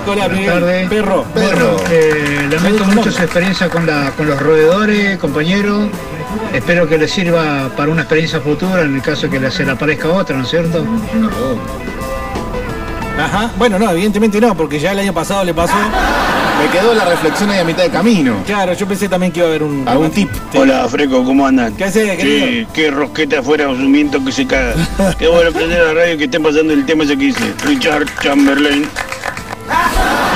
Hola, 0.06 0.28
Buenas 0.28 0.32
Miguel. 0.32 0.54
tardes. 0.54 0.89
Perro. 0.89 1.24
Perro. 1.34 1.78
Eh, 1.89 2.47
lamento 2.52 2.86
mucho 2.86 3.06
no. 3.06 3.12
su 3.12 3.21
experiencia 3.21 3.69
con, 3.69 3.86
la, 3.86 4.12
con 4.12 4.28
los 4.28 4.39
roedores, 4.41 5.17
compañero. 5.19 5.89
Espero 6.54 6.88
que 6.88 6.97
les 6.97 7.12
sirva 7.12 7.69
para 7.78 7.91
una 7.91 8.02
experiencia 8.02 8.41
futura 8.41 8.82
en 8.82 8.95
el 8.95 9.02
caso 9.02 9.30
que 9.30 9.52
se 9.52 9.63
le 9.63 9.71
aparezca 9.71 10.10
otra, 10.10 10.36
¿no 10.38 10.43
es 10.43 10.50
cierto? 10.50 10.84
Ajá. 13.19 13.52
Bueno, 13.58 13.78
no, 13.78 13.89
evidentemente 13.91 14.39
no, 14.41 14.56
porque 14.56 14.80
ya 14.80 14.91
el 14.91 15.00
año 15.00 15.13
pasado 15.13 15.43
le 15.43 15.54
pasó. 15.54 15.74
Me 16.62 16.67
quedó 16.69 16.93
la 16.93 17.06
reflexión 17.06 17.50
ahí 17.50 17.60
a 17.60 17.63
mitad 17.63 17.84
de 17.84 17.89
camino. 17.89 18.36
Claro, 18.45 18.74
yo 18.74 18.88
pensé 18.88 19.10
también 19.10 19.32
que 19.32 19.39
iba 19.39 19.47
a 19.47 19.50
haber 19.50 19.63
un. 19.63 19.88
¿Algún 19.88 20.12
tip? 20.12 20.30
Hola, 20.54 20.88
Freco, 20.88 21.24
¿cómo 21.24 21.45
andan? 21.45 21.74
¿Qué 21.76 21.86
haces, 21.86 22.17
querido? 22.17 22.45
Qué, 22.45 22.67
qué 22.74 22.91
rosqueta 22.91 23.39
afuera, 23.39 23.69
un 23.69 23.91
viento 23.91 24.24
que 24.24 24.32
se 24.32 24.45
caga. 24.45 24.74
Qué 25.19 25.28
bueno 25.28 25.52
prender 25.52 25.84
la 25.84 25.93
radio 25.93 26.17
que 26.17 26.26
estén 26.26 26.43
pasando 26.43 26.74
el 26.74 26.86
tema 26.86 27.04
ese 27.04 27.17
que 27.17 27.26
dice 27.26 27.54
Richard 27.65 28.06
Chamberlain. 28.21 28.88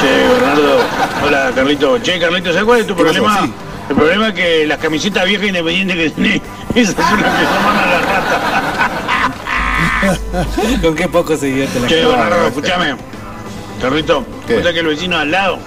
Che, 0.01 0.27
Bernardo. 0.27 0.79
Hola, 1.25 1.51
Carlito. 1.53 1.99
Che, 2.01 2.19
Carlito, 2.19 2.51
¿sabes 2.51 2.65
cuál 2.65 2.79
es 2.81 2.87
tu 2.87 2.95
problema? 2.95 3.41
Sí. 3.43 3.53
El 3.89 3.95
problema 3.95 4.27
es 4.29 4.33
que 4.33 4.65
las 4.65 4.79
camisetas 4.79 5.25
viejas 5.25 5.47
independientes 5.47 5.95
que 5.95 6.09
tenés, 6.09 6.41
esas 6.75 6.95
son 6.95 7.21
las 7.21 7.33
que 7.35 7.43
llaman 7.43 7.77
a 7.77 7.85
la 7.85 7.99
rata. 7.99 9.14
Con 10.81 10.95
qué 10.95 11.07
poco 11.07 11.35
se 11.37 11.47
divierte 11.47 11.79
la 11.79 11.87
Che, 11.87 11.95
gente. 11.95 12.09
Bernardo, 12.11 12.47
escúchame. 12.47 12.95
Carlito, 13.81 14.25
¿Qué? 14.47 14.53
escucha 14.55 14.73
que 14.73 14.79
el 14.79 14.87
vecino 14.87 15.17
al 15.17 15.31
lado, 15.31 15.59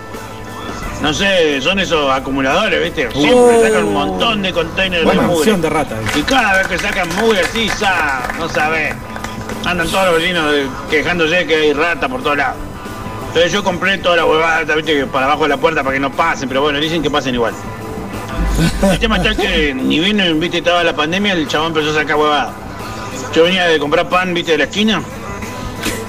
no 1.03 1.13
sé, 1.15 1.61
son 1.61 1.79
esos 1.79 2.11
acumuladores, 2.11 2.83
¿viste? 2.83 3.11
Siempre 3.13 3.33
Oh. 3.35 3.63
sacan 3.63 3.85
un 3.85 3.93
montón 3.95 4.43
de 4.43 4.53
containers 4.53 5.05
Buena 5.05 5.21
de 5.23 5.27
mugre. 5.29 5.41
opción 5.41 5.61
de 5.63 5.71
rata. 5.71 5.97
Y 6.15 6.23
cada 6.23 6.59
vez 6.59 6.67
que 6.69 6.79
sacan 6.79 7.09
mugre 7.21 7.41
así, 7.41 7.69
sa, 7.69 8.23
no 8.39 8.49
sabes. 8.49 8.95
Andan 9.65 9.89
todos 9.89 10.07
los 10.07 10.17
vecinos 10.21 10.51
de- 10.53 10.67
quejándose 10.91 11.47
que 11.47 11.55
hay 11.57 11.73
rata 11.73 12.09
por 12.09 12.23
todos 12.23 12.37
lados. 12.37 12.57
Entonces 13.29 13.53
yo 13.53 13.63
compré 13.63 13.99
toda 13.99 14.17
la 14.17 14.25
huevada, 14.25 14.75
viste, 14.75 14.95
que 14.95 15.07
para 15.07 15.27
abajo 15.27 15.43
de 15.43 15.51
la 15.51 15.57
puerta 15.59 15.83
para 15.83 15.95
que 15.95 16.01
no 16.01 16.11
pasen, 16.11 16.49
pero 16.49 16.63
bueno, 16.63 16.79
dicen 16.81 17.03
que 17.03 17.11
pasen 17.11 17.35
igual. 17.35 17.53
El 18.91 18.99
tema 18.99 19.19
está 19.19 19.35
que 19.35 19.75
ni 19.75 20.01
vino, 20.01 20.25
viste, 20.37 20.59
estaba 20.59 20.83
la 20.83 20.97
pandemia, 20.97 21.35
el 21.35 21.47
chabón 21.47 21.69
empezó 21.69 21.91
a 21.91 21.95
sacar 22.03 22.17
huevada. 22.17 22.53
Yo 23.35 23.45
venía 23.45 23.67
de 23.67 23.79
comprar 23.79 24.09
pan, 24.09 24.35
viste, 24.35 24.53
de 24.53 24.59
la 24.59 24.65
esquina. 24.65 25.03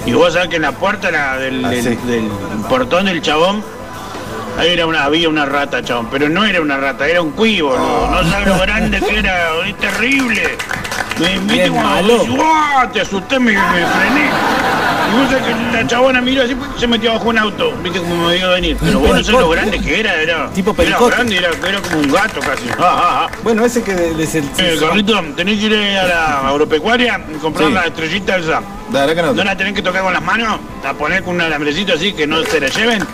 Y 0.06 0.12
vos 0.12 0.32
sabés 0.32 0.48
que 0.48 0.56
en 0.56 0.62
la 0.62 0.72
puerta 0.72 1.10
la- 1.10 1.36
del, 1.38 1.64
Ah, 1.64 1.68
del- 1.70 1.82
sí. 1.84 1.98
del 2.06 2.28
portón 2.68 3.04
del 3.06 3.20
chabón, 3.22 3.62
ahí 4.58 4.70
era 4.70 4.86
una, 4.86 5.04
había 5.04 5.28
una 5.28 5.44
rata, 5.44 5.82
chabón. 5.82 6.08
Pero 6.10 6.28
no 6.28 6.44
era 6.44 6.60
una 6.60 6.76
rata, 6.78 7.06
era 7.06 7.20
un 7.22 7.32
cuivo, 7.32 7.76
no, 7.76 8.10
no 8.22 8.30
sabes 8.30 8.48
lo 8.48 8.58
grande 8.58 9.00
que 9.00 9.18
era, 9.18 9.48
es 9.66 9.76
terrible. 9.76 10.56
Me 11.20 11.70
malo. 11.70 12.22
"Uah", 12.24 12.88
te 12.92 13.00
asusté, 13.02 13.38
me, 13.38 13.52
me 13.52 13.58
frené. 13.58 14.30
Y 15.10 15.12
vos 15.18 15.28
sabés 15.28 15.44
que 15.44 15.76
la 15.76 15.86
chabona 15.86 16.20
miró 16.20 16.42
así, 16.44 16.56
se 16.78 16.86
metió 16.86 17.12
bajo 17.12 17.28
un 17.30 17.38
auto, 17.38 17.72
viste 17.82 17.98
como 17.98 18.28
me 18.28 18.36
vio 18.36 18.50
venir. 18.50 18.76
Pero 18.80 19.00
vos 19.00 19.08
no 19.16 19.24
sabés 19.24 19.40
lo 19.40 19.48
grande 19.50 19.80
que 19.80 20.00
era, 20.00 20.14
era, 20.22 20.48
Tipo 20.50 20.70
era 20.70 20.76
pericote. 20.76 21.16
grande, 21.16 21.36
era, 21.36 21.50
era 21.68 21.80
como 21.82 21.98
un 22.00 22.12
gato 22.12 22.40
casi. 22.40 22.68
Ah, 22.78 22.80
ah, 22.80 23.26
ah. 23.28 23.36
Bueno, 23.42 23.64
ese 23.64 23.82
que 23.82 23.92
es 24.18 24.34
el. 24.36 24.44
Eh, 24.58 24.76
Carlito, 24.80 25.20
tenés 25.36 25.58
que 25.58 25.66
ir 25.66 25.74
a 25.98 26.06
la 26.06 26.48
agropecuaria 26.48 27.20
y 27.34 27.38
comprar 27.38 27.68
Sí. 27.68 27.74
la 27.74 27.84
estrellita 27.86 28.36
esa. 28.36 28.62
Dale, 28.90 29.14
que 29.14 29.22
no. 29.22 29.32
No 29.34 29.44
la 29.44 29.56
tenés 29.56 29.72
que 29.74 29.82
tocar 29.82 30.02
con 30.02 30.12
las 30.12 30.22
manos, 30.22 30.60
la 30.84 30.94
poner 30.94 31.22
con 31.24 31.34
un 31.34 31.40
alambrecito 31.40 31.94
así 31.94 32.12
que 32.12 32.26
no 32.26 32.42
se 32.44 32.60
la 32.60 32.68
lleven. 32.68 33.04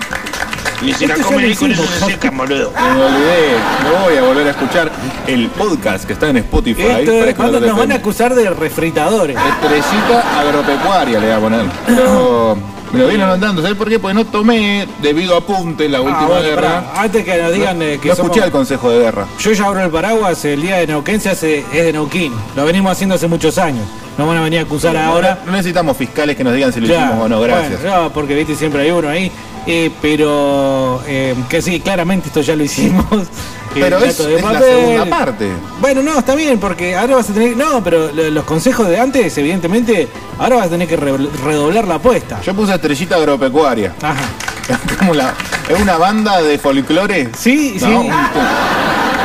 Y 0.82 0.92
si 0.92 1.06
la 1.06 1.14
ahí 1.14 1.20
con 1.54 1.70
eso 1.70 1.82
se 1.84 2.04
secan, 2.04 2.36
boludo. 2.36 2.70
Me 2.72 3.04
olvidé, 3.04 3.54
no 3.84 4.04
voy 4.04 4.16
a 4.16 4.22
volver 4.22 4.46
a 4.46 4.50
escuchar 4.50 4.90
el 5.26 5.48
podcast 5.48 6.04
que 6.04 6.12
está 6.12 6.28
en 6.28 6.36
Spotify. 6.38 6.82
Esto 7.00 7.12
es 7.24 7.34
cuando 7.34 7.60
nos 7.60 7.76
van 7.76 7.92
a 7.92 7.96
acusar 7.96 8.34
de 8.34 8.50
refritadores. 8.50 9.36
Estrellita 9.36 10.40
agropecuaria 10.40 11.18
le 11.18 11.26
voy 11.26 11.34
a 11.36 11.40
poner. 11.40 11.64
Pero 11.86 12.58
me 12.92 12.98
lo 13.00 13.08
vienen 13.08 13.26
mandando, 13.26 13.62
¿sabes 13.62 13.76
por 13.76 13.88
qué? 13.88 13.98
Porque 13.98 14.14
no 14.14 14.24
tomé 14.26 14.86
debido 15.02 15.34
a 15.34 15.38
apunte 15.38 15.88
la 15.88 16.00
última 16.00 16.20
Ah, 16.22 16.26
bueno, 16.26 16.42
guerra. 16.42 16.62
pará, 16.84 17.02
antes 17.02 17.24
que 17.24 17.42
nos 17.42 17.52
digan 17.52 17.82
eh, 17.82 17.98
que 18.00 18.08
no 18.10 18.14
somos- 18.14 18.30
escuché 18.30 18.46
el 18.46 18.52
consejo 18.52 18.90
de 18.90 18.98
guerra. 19.00 19.26
Yo 19.40 19.52
ya 19.52 19.64
abro 19.66 19.82
el 19.82 19.90
paraguas, 19.90 20.44
el 20.44 20.62
día 20.62 20.76
de 20.76 20.86
Neuquén 20.88 21.20
se 21.20 21.30
hace, 21.30 21.60
es 21.72 21.84
de 21.84 21.92
Neuquén. 21.92 22.32
Lo 22.54 22.64
venimos 22.64 22.92
haciendo 22.92 23.14
hace 23.16 23.26
muchos 23.26 23.58
años. 23.58 23.84
No 24.16 24.26
van 24.26 24.38
a 24.38 24.42
venir 24.42 24.60
a 24.60 24.62
acusar 24.62 24.96
ahora. 24.96 25.40
No 25.44 25.52
necesitamos 25.52 25.96
fiscales 25.96 26.36
que 26.36 26.44
nos 26.44 26.54
digan 26.54 26.72
si 26.72 26.80
lo 26.80 26.86
Claro, 26.86 27.04
hicimos 27.06 27.24
o 27.24 27.28
no, 27.28 27.40
gracias. 27.40 27.82
bueno, 27.82 28.02
no, 28.04 28.12
porque 28.12 28.34
viste 28.34 28.54
siempre 28.54 28.82
hay 28.82 28.90
uno 28.90 29.08
ahí. 29.08 29.30
Eh, 29.66 29.90
pero 30.00 31.02
eh, 31.06 31.34
que 31.48 31.60
sí, 31.60 31.80
claramente 31.80 32.28
esto 32.28 32.40
ya 32.40 32.54
lo 32.56 32.62
hicimos. 32.64 33.04
El 33.74 33.82
Pero 33.82 33.98
es, 33.98 34.16
de 34.16 34.36
es 34.36 34.42
la 34.42 34.58
segunda 34.60 35.04
parte. 35.04 35.50
Bueno, 35.82 36.02
no, 36.02 36.18
está 36.18 36.34
bien, 36.34 36.58
porque 36.58 36.96
ahora 36.96 37.16
vas 37.16 37.28
a 37.28 37.34
tener. 37.34 37.54
No, 37.58 37.84
pero 37.84 38.10
lo- 38.10 38.30
los 38.30 38.44
consejos 38.44 38.88
de 38.88 38.98
antes, 38.98 39.36
evidentemente, 39.36 40.08
ahora 40.38 40.56
vas 40.56 40.66
a 40.68 40.70
tener 40.70 40.88
que 40.88 40.96
re- 40.96 41.28
redoblar 41.44 41.86
la 41.86 41.96
apuesta. 41.96 42.40
Yo 42.40 42.54
puse 42.54 42.72
estrellita 42.74 43.16
agropecuaria. 43.16 43.94
Ajá. 44.00 44.22
Es 44.90 44.96
como 44.96 45.14
la, 45.14 45.32
es 45.68 45.78
una 45.80 45.96
banda 45.98 46.40
de 46.42 46.58
folclore. 46.58 47.28
Sí, 47.38 47.76
sí. 47.78 47.84
¿no? 47.86 48.02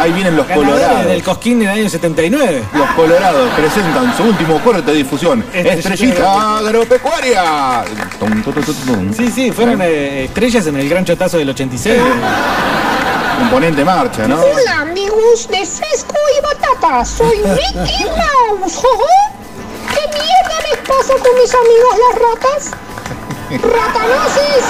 Ahí 0.00 0.12
vienen 0.12 0.34
los 0.34 0.48
Ganadores 0.48 0.80
colorados. 0.80 1.06
del 1.06 1.22
Cosquín 1.22 1.58
del 1.58 1.68
año 1.68 1.88
79. 1.88 2.62
Los 2.72 2.90
colorados 2.92 3.50
presentan 3.54 4.16
su 4.16 4.22
último 4.22 4.58
corte 4.60 4.82
de 4.90 4.94
difusión. 4.96 5.44
Estrellita 5.52 5.72
Estrellita 5.92 6.58
agropecuaria. 6.58 7.84
Tum, 8.18 8.42
tum, 8.42 8.54
tum, 8.54 8.64
tum, 8.64 8.74
tum. 8.86 9.12
Sí, 9.14 9.30
sí, 9.30 9.52
fueron 9.52 9.80
eh, 9.82 10.24
estrellas 10.24 10.66
en 10.66 10.76
el 10.76 10.88
gran 10.88 11.04
chotazo 11.04 11.36
del 11.36 11.50
86. 11.50 12.00
Componente 13.40 13.84
marcha, 13.84 14.26
¿no? 14.26 14.40
Hola 14.40 14.80
amigos 14.80 15.48
de 15.48 15.66
Fresco 15.66 16.14
y 16.38 16.42
Batata, 16.42 17.04
soy 17.04 17.36
Mickey 17.38 18.06
Mouse. 18.06 18.76
jojo. 18.82 19.04
¿Qué 19.88 20.00
mierda 20.12 20.56
les 20.70 20.78
pasa 20.88 21.12
con 21.12 21.34
mis 21.40 21.54
amigos 21.54 21.94
las 22.08 22.14
ratas? 22.22 22.70
¡Ratanosis! 23.74 24.64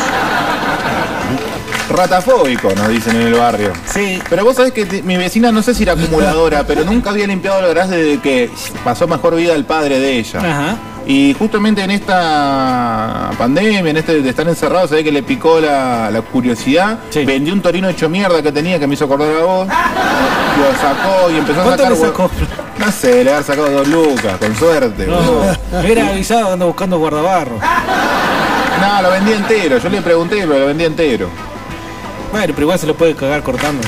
Ratafóbico, 1.90 2.72
nos 2.74 2.88
dicen 2.88 3.16
en 3.16 3.26
el 3.29 3.35
barrio. 3.35 3.72
Sí. 3.92 4.20
Pero 4.31 4.44
vos 4.44 4.57
sabés 4.57 4.72
que 4.72 5.03
mi 5.03 5.16
vecina, 5.16 5.50
no 5.53 5.62
sé 5.62 5.74
si 5.74 5.83
era 5.83 5.92
acumuladora, 5.92 6.64
pero 6.66 6.85
nunca 6.85 7.11
había 7.11 7.26
limpiado 7.26 7.61
el 7.61 7.66
garage 7.74 7.96
desde 7.96 8.20
que 8.20 8.50
pasó 8.85 9.07
mejor 9.09 9.35
vida 9.35 9.55
el 9.55 9.64
padre 9.64 9.98
de 9.98 10.18
ella. 10.18 10.38
Ajá. 10.38 10.76
Y 11.07 11.35
justamente 11.38 11.83
en 11.83 11.90
esta 11.90 13.31
pandemia, 13.38 13.81
en 13.81 13.96
este 13.96 14.20
de 14.22 14.29
estar 14.31 14.46
encerrado, 14.46 14.87
se 14.87 14.96
ve 14.96 15.05
que 15.05 15.11
le 15.11 15.22
picó 15.22 15.59
la, 15.59 16.11
la 16.11 16.20
curiosidad. 16.22 16.98
Sí. 17.11 17.24
Vendió 17.24 17.53
un 17.55 17.62
torino 17.62 17.88
hecho 17.88 18.09
mierda 18.09 18.42
que 18.42 18.53
tenía 18.53 18.79
que 18.79 18.87
me 18.87 18.94
hizo 18.94 19.07
acordar 19.07 19.29
a 19.35 19.44
vos. 19.44 19.66
Lo 19.66 20.79
sacó 20.81 21.31
y 21.31 21.38
empezó 21.38 21.61
a 21.62 21.64
¿Cuánto 21.64 21.83
sacar. 21.85 21.98
le 21.98 22.05
sacó? 22.07 22.24
hue- 22.29 22.85
No 22.87 22.92
sé, 22.92 23.24
le 23.24 23.33
haber 23.33 23.44
sacado 23.44 23.70
dos 23.70 23.88
lucas, 23.88 24.37
con 24.38 24.55
suerte. 24.55 25.07
No, 25.07 25.81
hubiera 25.81 26.07
avisado 26.09 26.53
ando 26.53 26.66
buscando 26.66 26.98
guardabarro. 26.98 27.59
No, 28.81 29.03
lo 29.03 29.11
vendí 29.11 29.33
entero. 29.33 29.79
Yo 29.79 29.88
le 29.88 30.03
pregunté, 30.03 30.37
pero 30.46 30.59
lo 30.61 30.66
vendí 30.66 30.85
entero. 30.85 31.29
Bueno, 32.33 32.53
pero 32.55 32.62
igual 32.62 32.79
se 32.79 32.87
lo 32.87 32.95
puede 32.97 33.14
cagar 33.14 33.43
cortando. 33.43 33.87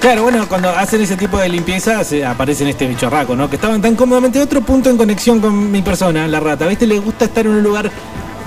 Claro, 0.00 0.24
bueno, 0.24 0.48
cuando 0.48 0.68
hacen 0.70 1.00
ese 1.00 1.16
tipo 1.16 1.38
de 1.38 1.48
limpieza 1.48 2.02
se 2.02 2.24
aparecen 2.24 2.66
este 2.66 2.88
bicharraco, 2.88 3.36
¿no? 3.36 3.48
Que 3.48 3.56
estaban 3.56 3.80
tan 3.80 3.94
cómodamente. 3.94 4.40
Otro 4.40 4.60
punto 4.60 4.90
en 4.90 4.96
conexión 4.96 5.40
con 5.40 5.70
mi 5.70 5.80
persona, 5.82 6.26
la 6.26 6.40
rata. 6.40 6.66
¿Viste? 6.66 6.86
Le 6.88 6.98
gusta 6.98 7.26
estar 7.26 7.46
en 7.46 7.52
un 7.52 7.62
lugar 7.62 7.90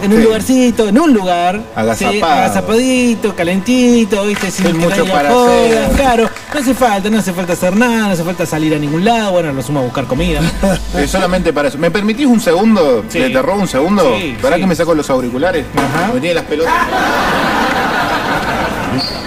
en 0.02 0.12
un 0.12 0.18
Sí. 0.18 0.24
lugarcito, 0.26 0.88
en 0.90 1.00
un 1.00 1.14
lugar. 1.14 1.62
Agazapado. 1.76 2.12
sí, 2.12 2.22
agazapadito, 2.22 3.36
calentito, 3.36 4.26
viste, 4.26 4.52
sin 4.52 4.66
que 4.66 4.74
mucho 4.74 5.06
para 5.06 5.30
joda, 5.32 5.86
hacer. 5.86 5.96
Claro, 5.96 6.30
no 6.54 6.60
hace 6.60 6.74
falta, 6.74 7.10
no 7.10 7.20
hace 7.20 7.34
falta 7.34 7.54
hacer 7.54 7.76
nada, 7.76 8.08
no 8.08 8.14
hace 8.14 8.24
falta 8.24 8.46
salir 8.46 8.76
a 8.76 8.78
ningún 8.78 9.06
lado, 9.06 9.32
bueno, 9.32 9.54
lo 9.54 9.62
sumo 9.62 9.80
a 9.80 9.84
buscar 9.84 10.06
comida. 10.06 10.42
Eh, 10.96 11.08
solamente 11.08 11.52
para 11.52 11.68
eso. 11.68 11.78
¿Me 11.78 11.92
permitís 11.92 12.26
un 12.26 12.40
segundo? 12.40 13.04
Sí. 13.10 13.20
¿Te, 13.20 13.42
robo 13.42 13.62
un 13.62 13.68
segundo? 13.68 14.16
¿Para 14.42 14.58
que 14.58 14.66
me 14.66 14.76
saco 14.76 14.94
los 14.94 15.10
auriculares? 15.10 15.66
Ajá. 15.76 16.14
Me 16.14 16.20
tiene 16.20 16.36
las 16.36 16.46
pelotas. 16.46 16.74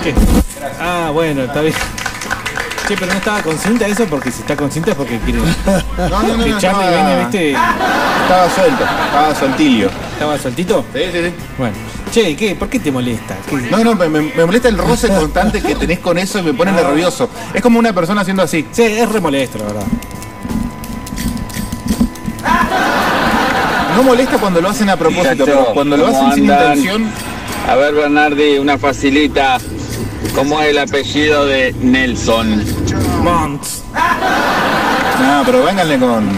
¿Qué? 0.02 0.14
Ah, 0.80 1.10
bueno, 1.12 1.42
está 1.42 1.60
bien. 1.60 1.74
Che, 2.86 2.94
pero 2.96 3.06
no 3.12 3.18
estaba 3.18 3.42
con 3.42 3.58
cinta 3.58 3.86
eso 3.86 4.06
porque 4.06 4.30
si 4.30 4.40
está 4.40 4.56
con 4.56 4.70
cinta 4.70 4.92
es 4.92 4.96
porque 4.96 5.18
quiere. 5.18 5.40
No, 5.40 6.08
no, 6.08 6.36
no. 6.36 6.44
que 6.44 6.50
no, 6.50 6.58
Charlie 6.58 6.84
estaba- 6.86 6.90
viene, 6.90 7.20
viste, 7.20 7.50
Estaba 7.52 8.50
suelto, 8.54 8.84
estaba 8.84 9.34
soltilio. 9.34 9.90
estaba 10.12 10.38
soltito. 10.38 10.84
Sí, 10.94 11.00
sí, 11.12 11.18
sí. 11.24 11.32
Bueno. 11.58 11.74
Che, 12.10 12.34
¿qué? 12.36 12.54
¿Por 12.54 12.68
qué 12.70 12.80
te 12.80 12.90
molesta? 12.90 13.36
¿Qué? 13.48 13.56
No, 13.70 13.84
no, 13.84 13.94
me, 13.94 14.08
molesta 14.46 14.68
el 14.68 14.78
roce 14.78 15.08
constante 15.08 15.60
que 15.60 15.74
tenés 15.74 15.98
con 15.98 16.16
eso 16.16 16.38
y 16.38 16.42
me 16.42 16.54
pone 16.54 16.72
nervioso. 16.72 17.28
Es 17.52 17.60
como 17.60 17.78
una 17.78 17.92
persona 17.92 18.22
haciendo 18.22 18.42
así. 18.42 18.66
Sí, 18.72 18.82
es 18.82 19.08
re 19.10 19.20
molesto, 19.20 19.58
la 19.58 19.64
verdad. 19.64 19.84
No 23.96 24.02
molesta 24.02 24.38
cuando 24.38 24.60
lo 24.60 24.70
hacen 24.70 24.88
a 24.88 24.96
propósito, 24.96 25.44
pero 25.44 25.66
cuando 25.74 25.96
lo 25.96 26.06
¿cómo 26.06 26.18
hacen 26.28 26.34
sin 26.34 26.44
intención. 26.44 27.10
A 27.66 27.74
ver, 27.76 27.94
Bernardi, 27.94 28.58
una 28.58 28.78
facilita. 28.78 29.58
¿Cómo 30.34 30.60
es 30.60 30.68
el 30.68 30.78
apellido 30.78 31.46
de 31.46 31.74
Nelson? 31.80 32.64
Monts. 33.22 33.82
No, 35.20 35.42
pero 35.44 35.64
vénganle 35.64 35.98
con, 35.98 36.28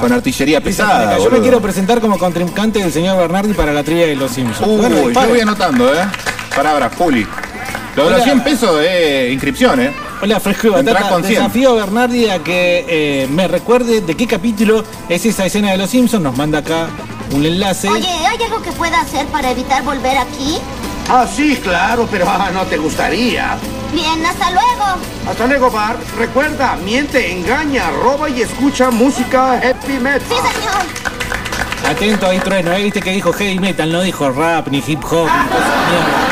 con 0.00 0.12
artillería 0.12 0.60
pesada. 0.60 1.18
Yo 1.18 1.30
me 1.30 1.40
quiero 1.40 1.60
presentar 1.60 2.00
como 2.00 2.18
contrincante 2.18 2.78
del 2.78 2.92
señor 2.92 3.18
Bernardi 3.18 3.52
para 3.52 3.72
la 3.72 3.82
trivia 3.82 4.06
de 4.06 4.16
los 4.16 4.30
Simpsons. 4.30 4.66
Uy, 4.68 4.76
Bueno, 4.76 5.10
yo 5.10 5.28
voy 5.28 5.40
anotando, 5.40 5.92
¿eh? 5.92 6.04
Palabras, 6.54 6.92
Juli. 6.96 7.26
Lo 7.96 8.04
de 8.04 8.10
los 8.10 8.22
Hola. 8.22 8.24
100 8.24 8.40
pesos 8.42 8.80
es 8.86 9.32
inscripción, 9.32 9.80
¿eh? 9.80 9.90
Hola, 10.22 10.38
Fresco 10.38 10.70
Batata. 10.70 11.08
con 11.08 11.24
100. 11.24 11.34
Desafío 11.42 11.70
a 11.72 11.74
Bernardi 11.74 12.28
a 12.28 12.38
que 12.40 12.84
eh, 12.88 13.26
me 13.30 13.48
recuerde 13.48 14.02
de 14.02 14.14
qué 14.14 14.26
capítulo 14.26 14.84
es 15.08 15.24
esa 15.26 15.46
escena 15.46 15.70
de 15.72 15.78
los 15.78 15.90
Simpsons. 15.90 16.22
Nos 16.22 16.36
manda 16.36 16.58
acá 16.58 16.88
un 17.32 17.44
enlace. 17.44 17.88
Oye, 17.88 18.08
¿hay 18.08 18.42
algo 18.42 18.62
que 18.62 18.72
pueda 18.72 19.00
hacer 19.00 19.26
para 19.26 19.50
evitar 19.50 19.82
volver 19.82 20.16
aquí? 20.18 20.58
Ah, 21.08 21.26
sí, 21.32 21.56
claro, 21.62 22.08
pero 22.10 22.26
ah, 22.28 22.50
no 22.52 22.62
te 22.64 22.76
gustaría. 22.78 23.56
Bien, 23.92 24.24
hasta 24.26 24.50
luego. 24.50 24.84
Hasta 25.30 25.46
luego, 25.46 25.70
Bart. 25.70 25.98
Recuerda, 26.18 26.76
miente, 26.84 27.30
engaña, 27.32 27.90
roba 28.02 28.28
y 28.28 28.42
escucha 28.42 28.90
música 28.90 29.60
heavy 29.60 29.98
metal. 30.00 30.22
Sí, 30.28 30.34
señor. 30.34 31.90
Atento 31.90 32.26
ahí, 32.26 32.40
Trueno. 32.40 32.72
¿eh? 32.72 32.82
Viste 32.82 33.00
que 33.00 33.12
dijo 33.12 33.32
heavy 33.32 33.58
metal, 33.60 33.92
no 33.92 34.02
dijo 34.02 34.28
rap, 34.30 34.66
ni 34.68 34.78
hip 34.84 35.04
hop, 35.04 35.26
ni. 35.28 36.26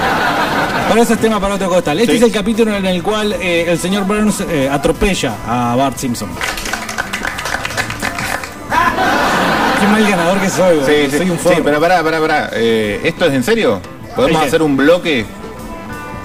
Pero 0.89 1.03
ese 1.03 1.15
es 1.15 1.21
tema 1.21 1.41
para 1.41 1.55
otro 1.55 1.69
costal. 1.69 1.99
Este 2.01 2.13
Sí. 2.13 2.19
es 2.19 2.25
el 2.25 2.33
capítulo 2.33 2.75
en 2.77 2.85
el 2.87 3.03
cual 3.03 3.33
eh, 3.35 3.67
el 3.69 3.79
señor 3.79 4.05
Burns 4.05 4.41
eh, 4.41 4.69
atropella 4.71 5.35
a 5.49 5.75
Bart 5.77 5.97
Simpson. 5.97 6.29
Qué 9.85 9.91
mal 9.91 10.09
ganador 10.11 10.39
que 10.41 10.49
soy. 10.49 10.79
Sí, 10.87 11.11
sí, 11.11 11.19
soy 11.19 11.31
un 11.31 11.37
sí, 11.39 11.43
forro. 11.45 11.63
pero 11.65 11.81
pará, 11.81 12.03
pará, 12.03 12.21
pará. 12.21 12.51
Eh, 12.55 13.01
¿Esto 13.05 13.27
es 13.27 13.35
en 13.35 13.45
serio? 13.45 13.81
¿Podemos 14.17 14.43
hacer 14.43 14.63
un 14.63 14.77
bloque? 14.77 15.27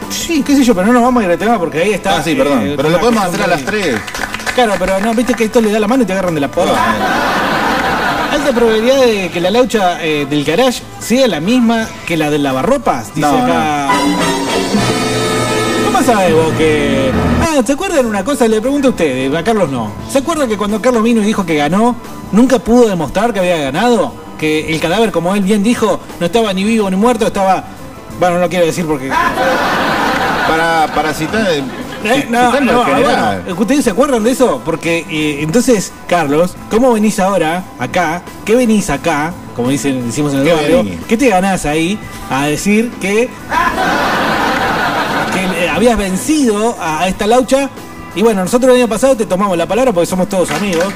Sí, 0.09 0.43
qué 0.43 0.55
sé 0.55 0.63
yo, 0.63 0.73
pero 0.73 0.87
no 0.87 0.93
nos 0.93 1.03
vamos 1.03 1.21
a 1.21 1.25
ir 1.25 1.31
al 1.31 1.37
tema 1.37 1.59
porque 1.59 1.81
ahí 1.81 1.91
está. 1.93 2.17
Ah, 2.17 2.23
sí, 2.23 2.35
perdón. 2.35 2.65
eh, 2.67 2.73
pero 2.77 2.89
lo 2.89 2.99
podemos 2.99 3.23
hacer 3.23 3.41
a 3.43 3.47
las 3.47 3.61
muy- 3.61 3.65
3. 3.71 3.95
Claro, 4.55 4.73
pero 4.79 4.99
no, 5.01 5.13
viste 5.13 5.33
que 5.33 5.43
esto 5.45 5.59
le 5.61 5.71
da 5.71 5.79
la 5.79 5.87
mano 5.87 6.03
y 6.03 6.05
te 6.05 6.13
agarran 6.13 6.35
de 6.35 6.41
la 6.41 6.47
poda. 6.49 6.73
Alta 8.31 8.51
probabilidad 8.53 9.01
de 9.01 9.29
que 9.31 9.41
la 9.41 9.51
laucha 9.51 10.03
eh, 10.03 10.25
del 10.29 10.43
garage 10.45 10.81
sea 10.99 11.27
la 11.27 11.39
misma 11.39 11.87
que 12.07 12.15
la 12.15 12.29
del 12.29 12.43
lavarropas, 12.43 13.07
dice 13.13 13.21
No, 13.27 13.43
acá. 13.43 13.89
¿Cómo 15.99 16.13
sabes 16.13 16.33
vos 16.33 16.53
que.? 16.57 17.11
Ah, 17.41 17.61
¿se 17.65 17.73
acuerdan 17.73 18.05
una 18.05 18.23
cosa? 18.23 18.47
Le 18.47 18.61
pregunto 18.61 18.87
a 18.87 18.91
ustedes, 18.91 19.33
a 19.35 19.43
Carlos 19.43 19.69
no. 19.69 19.91
¿Se 20.09 20.19
acuerdan 20.19 20.47
que 20.47 20.57
cuando 20.57 20.81
Carlos 20.81 21.03
vino 21.03 21.21
y 21.21 21.25
dijo 21.25 21.45
que 21.45 21.55
ganó, 21.57 21.95
nunca 22.31 22.57
pudo 22.59 22.87
demostrar 22.87 23.33
que 23.33 23.39
había 23.39 23.57
ganado? 23.57 24.13
Que 24.37 24.73
el 24.73 24.79
cadáver, 24.79 25.11
como 25.11 25.35
él 25.35 25.43
bien 25.43 25.61
dijo, 25.61 25.99
no 26.19 26.25
estaba 26.25 26.53
ni 26.53 26.63
vivo 26.63 26.89
ni 26.89 26.95
muerto, 26.95 27.27
estaba. 27.27 27.65
Bueno, 28.19 28.39
no 28.39 28.47
quiero 28.47 28.65
decir 28.65 28.85
porque. 28.85 29.09
Para, 30.47 30.87
para 30.95 31.13
citar. 31.13 31.45
Eh, 31.51 31.63
ci- 32.03 32.29
no, 32.29 32.59
no, 32.61 32.83
bueno, 32.85 33.61
¿Ustedes 33.61 33.83
se 33.83 33.89
acuerdan 33.89 34.23
de 34.23 34.31
eso? 34.31 34.61
Porque 34.63 35.05
eh, 35.09 35.39
entonces, 35.41 35.91
Carlos, 36.07 36.55
¿cómo 36.71 36.93
venís 36.93 37.19
ahora 37.19 37.63
acá? 37.77 38.21
¿Qué 38.45 38.55
venís 38.55 38.89
acá? 38.89 39.33
Como 39.53 39.67
dicen, 39.69 40.05
decimos 40.07 40.31
en 40.33 40.39
el 40.39 40.45
¿Qué 40.45 40.53
barrio. 40.53 40.77
venís? 40.83 40.99
¿Qué 41.09 41.17
te 41.17 41.27
ganás 41.27 41.65
ahí 41.65 41.99
a 42.29 42.45
decir 42.45 42.89
que, 43.01 43.23
eh, 43.23 43.29
habías 45.79 45.97
vencido 45.97 46.75
a, 46.79 47.01
a 47.01 47.07
esta 47.07 47.25
laucha? 47.27 47.69
Y 48.15 48.21
bueno, 48.21 48.41
nosotros 48.43 48.71
el 48.73 48.81
año 48.81 48.87
pasado 48.89 49.15
te 49.15 49.25
tomamos 49.25 49.57
la 49.57 49.65
palabra 49.65 49.91
porque 49.93 50.05
somos 50.07 50.27
todos 50.29 50.51
amigos. 50.51 50.93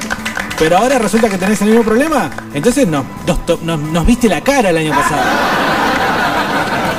Pero 0.58 0.78
ahora 0.78 0.98
resulta 0.98 1.28
que 1.28 1.36
tenés 1.38 1.60
el 1.62 1.68
mismo 1.68 1.82
problema. 1.82 2.30
Entonces 2.52 2.86
no, 2.86 3.04
nos, 3.26 3.44
to- 3.46 3.58
nos- 3.62 3.80
nos 3.80 4.06
viste 4.06 4.28
la 4.28 4.40
cara 4.40 4.70
el 4.70 4.76
año 4.76 4.90
pasado. 4.92 5.22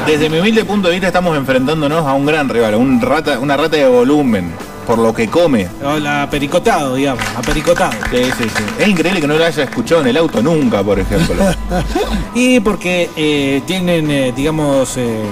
Desde 0.06 0.30
mi 0.30 0.40
humilde 0.40 0.64
punto 0.66 0.88
de 0.88 0.94
vista 0.96 1.08
estamos 1.08 1.36
enfrentándonos 1.38 2.06
a 2.06 2.14
un 2.14 2.26
gran 2.26 2.48
rival, 2.50 2.76
un 2.76 3.02
rata, 3.02 3.40
una 3.40 3.58
rata 3.58 3.76
de 3.78 3.88
volumen, 3.88 4.52
por 4.86 5.00
lo 5.00 5.14
que 5.14 5.28
come. 5.28 5.68
O 5.84 5.98
la 5.98 6.28
pericotado, 6.30 6.96
digamos, 6.96 7.24
apericotado. 7.36 7.92
Sí, 8.12 8.24
sí, 8.38 8.44
sí. 8.56 8.64
Es 8.78 8.88
increíble 8.88 9.20
que 9.22 9.28
no 9.28 9.36
lo 9.36 9.44
haya 9.46 9.64
escuchado 9.64 10.02
en 10.02 10.08
el 10.08 10.18
auto 10.18 10.42
nunca, 10.44 10.84
por 10.84 11.00
ejemplo. 11.00 11.36
Y 12.36 12.60
porque 12.60 13.10
eh, 13.16 13.62
tienen, 13.66 14.12
eh, 14.12 14.34
digamos, 14.36 14.98
eh, 14.98 15.24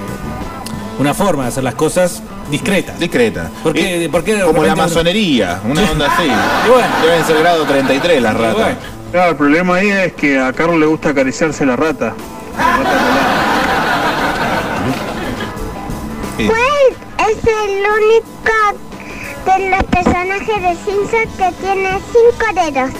una 0.98 1.12
forma 1.14 1.42
de 1.44 1.50
hacer 1.50 1.62
las 1.64 1.74
cosas 1.74 2.22
discretas. 2.50 2.98
Discreta. 2.98 3.50
¿Por 3.62 3.72
qué- 3.72 4.04
Y- 4.04 4.08
por 4.08 4.22
qué 4.24 4.40
como 4.40 4.62
la 4.64 4.74
masonería, 4.76 5.60
una 5.64 5.82
onda 5.90 6.06
así. 6.12 6.24
Y 6.66 6.70
bueno. 6.70 6.88
Deben 7.02 7.24
ser 7.24 7.38
grado 7.38 7.64
33 7.64 8.22
las 8.22 8.34
ratas. 8.34 8.54
bueno. 8.54 8.76
Claro, 9.12 9.30
el 9.30 9.36
problema 9.36 9.76
ahí 9.76 9.88
es 9.90 10.12
que 10.14 10.38
a 10.40 10.52
Carlos 10.52 10.78
le 10.80 10.86
gusta 10.86 11.10
acariciarse 11.10 11.64
la 11.64 11.76
rata. 11.76 12.14
Sí. 16.36 16.46
¿Cuál 16.48 17.30
es 17.30 17.36
el 17.44 17.82
único 18.02 18.58
de 19.46 19.70
los 19.70 19.82
personajes 19.84 20.62
de 20.62 20.74
Simpson 20.84 21.28
que 21.38 21.52
tiene 21.62 21.98
cinco 22.12 22.72
dedos? 22.72 22.90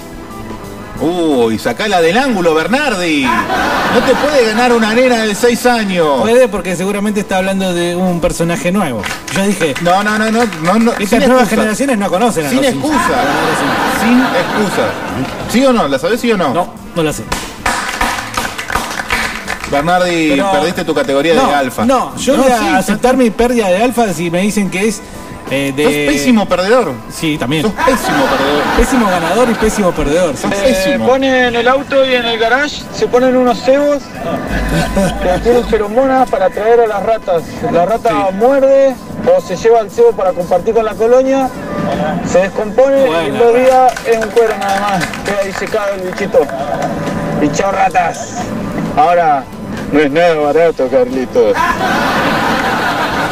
Uy, 1.07 1.59
sacala 1.59 2.01
del 2.01 2.17
ángulo, 2.17 2.55
Bernardi. 2.55 3.25
No 3.25 4.01
te 4.07 4.15
puede 4.15 4.47
ganar 4.47 4.73
una 4.73 4.95
nena 4.95 5.23
de 5.25 5.35
6 5.35 5.67
años. 5.67 6.21
Puede 6.23 6.49
porque 6.49 6.77
seguramente 6.77 7.21
está 7.21 7.37
hablando 7.39 7.75
de 7.75 7.95
un 7.95 8.21
personaje 8.23 8.73
nuevo. 8.73 9.03
Yo 9.37 9.43
dije, 9.47 9.75
No, 9.83 10.03
no, 10.03 10.19
no, 10.19 10.31
no, 10.31 10.45
no, 10.63 10.79
no. 10.79 10.93
estas 10.93 11.19
nuevas 11.21 11.43
excusa. 11.43 11.47
generaciones 11.51 11.99
no 11.99 12.09
conocen 12.09 12.47
a 12.47 12.49
Sin 12.49 12.57
los 12.63 12.67
excusa. 12.69 12.97
Sin 14.01 14.21
excusa. 14.21 14.89
¿Sí 15.51 15.65
o 15.67 15.73
no? 15.75 15.89
¿La 15.89 15.99
sabés 15.99 16.21
sí 16.21 16.33
o 16.33 16.39
no? 16.39 16.55
No, 16.55 16.73
no 16.97 17.03
lo 17.03 17.13
sé. 17.13 17.23
Bernardi, 19.71 20.31
Pero- 20.31 20.53
perdiste 20.53 20.85
tu 20.85 20.95
categoría 20.95 21.35
no, 21.35 21.49
de 21.49 21.55
alfa. 21.55 21.85
No, 21.85 22.17
yo 22.17 22.37
voy 22.37 22.51
a 22.51 22.59
sí, 22.59 22.69
aceptar 22.69 23.17
mi 23.17 23.31
pérdida 23.31 23.69
de 23.69 23.83
alfa 23.83 24.13
si 24.15 24.31
me 24.31 24.41
dicen 24.41 24.71
que 24.71 24.89
es 24.89 25.03
eh, 25.51 25.73
de... 25.75 25.85
Sos 25.85 25.93
pésimo 25.93 26.47
perdedor. 26.47 26.93
Sí, 27.13 27.39
también. 27.39 27.63
Sos 27.63 27.73
pésimo 27.73 28.25
perdedor. 28.25 28.63
Pésimo 28.77 29.07
ganador 29.07 29.51
y 29.51 29.55
pésimo 29.55 29.93
perdedor. 29.93 30.37
Se 30.37 30.49
pésimo. 30.49 31.07
pone 31.07 31.49
en 31.49 31.57
el 31.57 31.69
auto 31.69 32.05
y 32.05 32.15
en 32.15 32.25
el 32.25 32.39
garage, 32.39 32.83
se 32.93 33.07
ponen 33.07 33.37
unos 33.37 33.61
cebos 33.61 34.03
que 35.23 35.39
tienen 35.41 35.65
feromonas 35.67 36.29
para 36.31 36.47
atraer 36.47 36.81
a 36.81 36.87
las 36.87 37.03
ratas. 37.03 37.43
La 37.73 37.87
rata 37.87 38.31
muerde 38.33 38.95
o 39.27 39.41
se 39.41 39.57
lleva 39.57 39.81
el 39.81 39.91
cebo 39.91 40.13
para 40.13 40.33
compartir 40.33 40.75
con 40.75 40.85
la 40.85 40.95
colonia, 40.95 41.49
se 42.27 42.41
descompone 42.41 43.07
y 43.07 43.29
en 43.29 43.39
dos 43.39 43.55
días 43.55 43.93
es 44.07 44.25
un 44.25 44.31
cuero 44.31 44.57
nada 44.59 44.81
más. 44.81 45.05
Queda 45.25 45.41
ahí 45.45 45.53
secado 45.53 45.95
el 45.95 46.01
bichito. 46.11 46.41
Y 47.43 47.49
chao 47.53 47.73
ratas. 47.73 48.37
Ahora, 48.97 49.45
no 49.93 50.01
es 50.01 50.11
nada 50.11 50.35
barato, 50.37 50.89
Carlitos. 50.89 51.57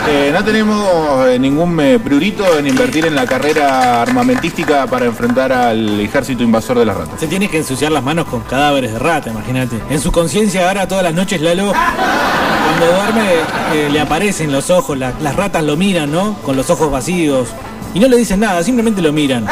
Eh, 0.08 0.30
no 0.32 0.44
tenemos 0.44 1.26
eh, 1.28 1.38
ningún 1.38 1.78
eh, 1.80 1.98
prurito 2.02 2.58
en 2.58 2.66
invertir 2.66 3.06
en 3.06 3.14
la 3.14 3.24
carrera 3.24 4.02
armamentística 4.02 4.86
para 4.86 5.04
enfrentar 5.06 5.52
al 5.52 6.00
ejército 6.00 6.42
invasor 6.42 6.78
de 6.78 6.84
las 6.86 6.96
ratas. 6.96 7.20
Se 7.20 7.28
tiene 7.28 7.48
que 7.48 7.58
ensuciar 7.58 7.92
las 7.92 8.02
manos 8.02 8.26
con 8.26 8.40
cadáveres 8.40 8.92
de 8.92 8.98
rata, 8.98 9.30
imagínate. 9.30 9.76
En 9.90 10.00
su 10.00 10.10
conciencia 10.10 10.66
ahora 10.68 10.88
todas 10.88 11.04
las 11.04 11.14
noches 11.14 11.40
Lalo, 11.40 11.72
cuando 11.72 12.86
duerme, 12.96 13.30
eh, 13.74 13.88
le 13.92 14.00
aparecen 14.00 14.50
los 14.50 14.70
ojos, 14.70 14.98
la- 14.98 15.12
las 15.20 15.36
ratas 15.36 15.62
lo 15.62 15.76
miran, 15.76 16.10
¿no? 16.10 16.34
Con 16.42 16.56
los 16.56 16.68
ojos 16.68 16.90
vacíos. 16.90 17.48
Y 17.94 18.00
no 18.00 18.08
le 18.08 18.16
dicen 18.16 18.40
nada, 18.40 18.62
simplemente 18.64 19.00
lo 19.02 19.12
miran. 19.12 19.46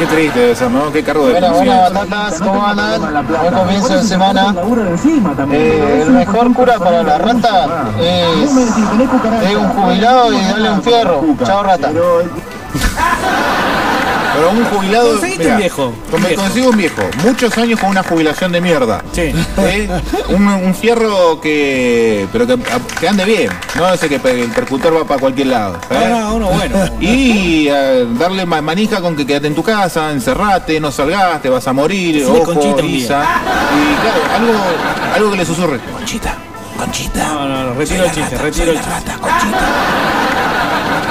Qué 0.00 0.06
triste 0.06 0.56
ser, 0.56 0.70
¿no? 0.70 0.90
Qué 0.90 1.02
cargo 1.02 1.26
de 1.26 1.34
conciencia. 1.34 1.74
buenas 1.74 1.92
batatas, 1.92 2.40
¿cómo 2.40 2.66
andan? 2.66 3.26
Buen 3.28 3.52
comienzo 3.52 3.98
de 3.98 4.02
semana. 4.02 4.54
Eh, 5.52 6.02
el 6.06 6.10
mejor 6.12 6.54
cura 6.54 6.78
para 6.78 7.02
la 7.02 7.18
rata 7.18 7.90
es, 8.00 8.50
es 8.50 9.56
un 9.56 9.68
jubilado 9.68 10.32
y 10.32 10.42
darle 10.42 10.70
un 10.70 10.82
fierro. 10.82 11.22
Chao 11.44 11.62
rata. 11.62 11.90
Pero 14.40 14.50
un 14.52 14.64
jubilado. 14.64 15.10
Conseguiste 15.10 15.42
mirá, 15.44 15.54
un 15.54 15.60
viejo, 15.60 15.92
Me 16.12 16.18
viejo. 16.28 16.42
consigo 16.42 16.70
un 16.70 16.76
viejo. 16.76 17.02
Muchos 17.24 17.58
años 17.58 17.78
con 17.80 17.90
una 17.90 18.02
jubilación 18.02 18.52
de 18.52 18.60
mierda. 18.60 19.02
Sí. 19.12 19.32
¿Eh? 19.58 19.88
Un, 20.28 20.46
un 20.48 20.74
fierro 20.74 21.40
que. 21.40 22.26
Pero 22.32 22.46
que, 22.46 22.58
que 22.98 23.08
ande 23.08 23.24
bien. 23.24 23.50
No 23.76 23.92
ese 23.92 24.08
que 24.08 24.16
el 24.16 24.50
percutor 24.50 24.96
va 24.96 25.04
para 25.04 25.20
cualquier 25.20 25.48
lado. 25.48 25.78
¿sabes? 25.88 26.08
No, 26.08 26.20
no, 26.20 26.36
uno 26.36 26.46
bueno. 26.48 26.76
Y 27.00 27.68
eh, 27.68 28.06
darle 28.18 28.46
ma- 28.46 28.62
manija 28.62 29.00
con 29.00 29.14
que 29.16 29.26
quédate 29.26 29.46
en 29.48 29.54
tu 29.54 29.62
casa, 29.62 30.10
encerrate, 30.10 30.80
no 30.80 30.90
salgas, 30.90 31.42
te 31.42 31.48
vas 31.48 31.66
a 31.68 31.72
morir, 31.72 32.24
ojo, 32.24 32.44
Conchita 32.44 32.82
un 32.82 32.86
día. 32.88 32.98
Isa. 32.98 33.22
Y 33.22 34.00
claro, 34.00 34.20
algo, 34.36 35.14
algo 35.16 35.30
que 35.32 35.36
le 35.36 35.44
susurre. 35.44 35.80
Conchita, 35.92 36.34
Conchita. 36.78 37.26
No, 37.28 37.48
no, 37.48 37.64
no, 37.66 37.74
retiro 37.74 38.04
el 38.04 38.10
chiste, 38.12 38.38
retiro 38.38 38.72
el 38.72 38.78
chiste. 38.78 39.12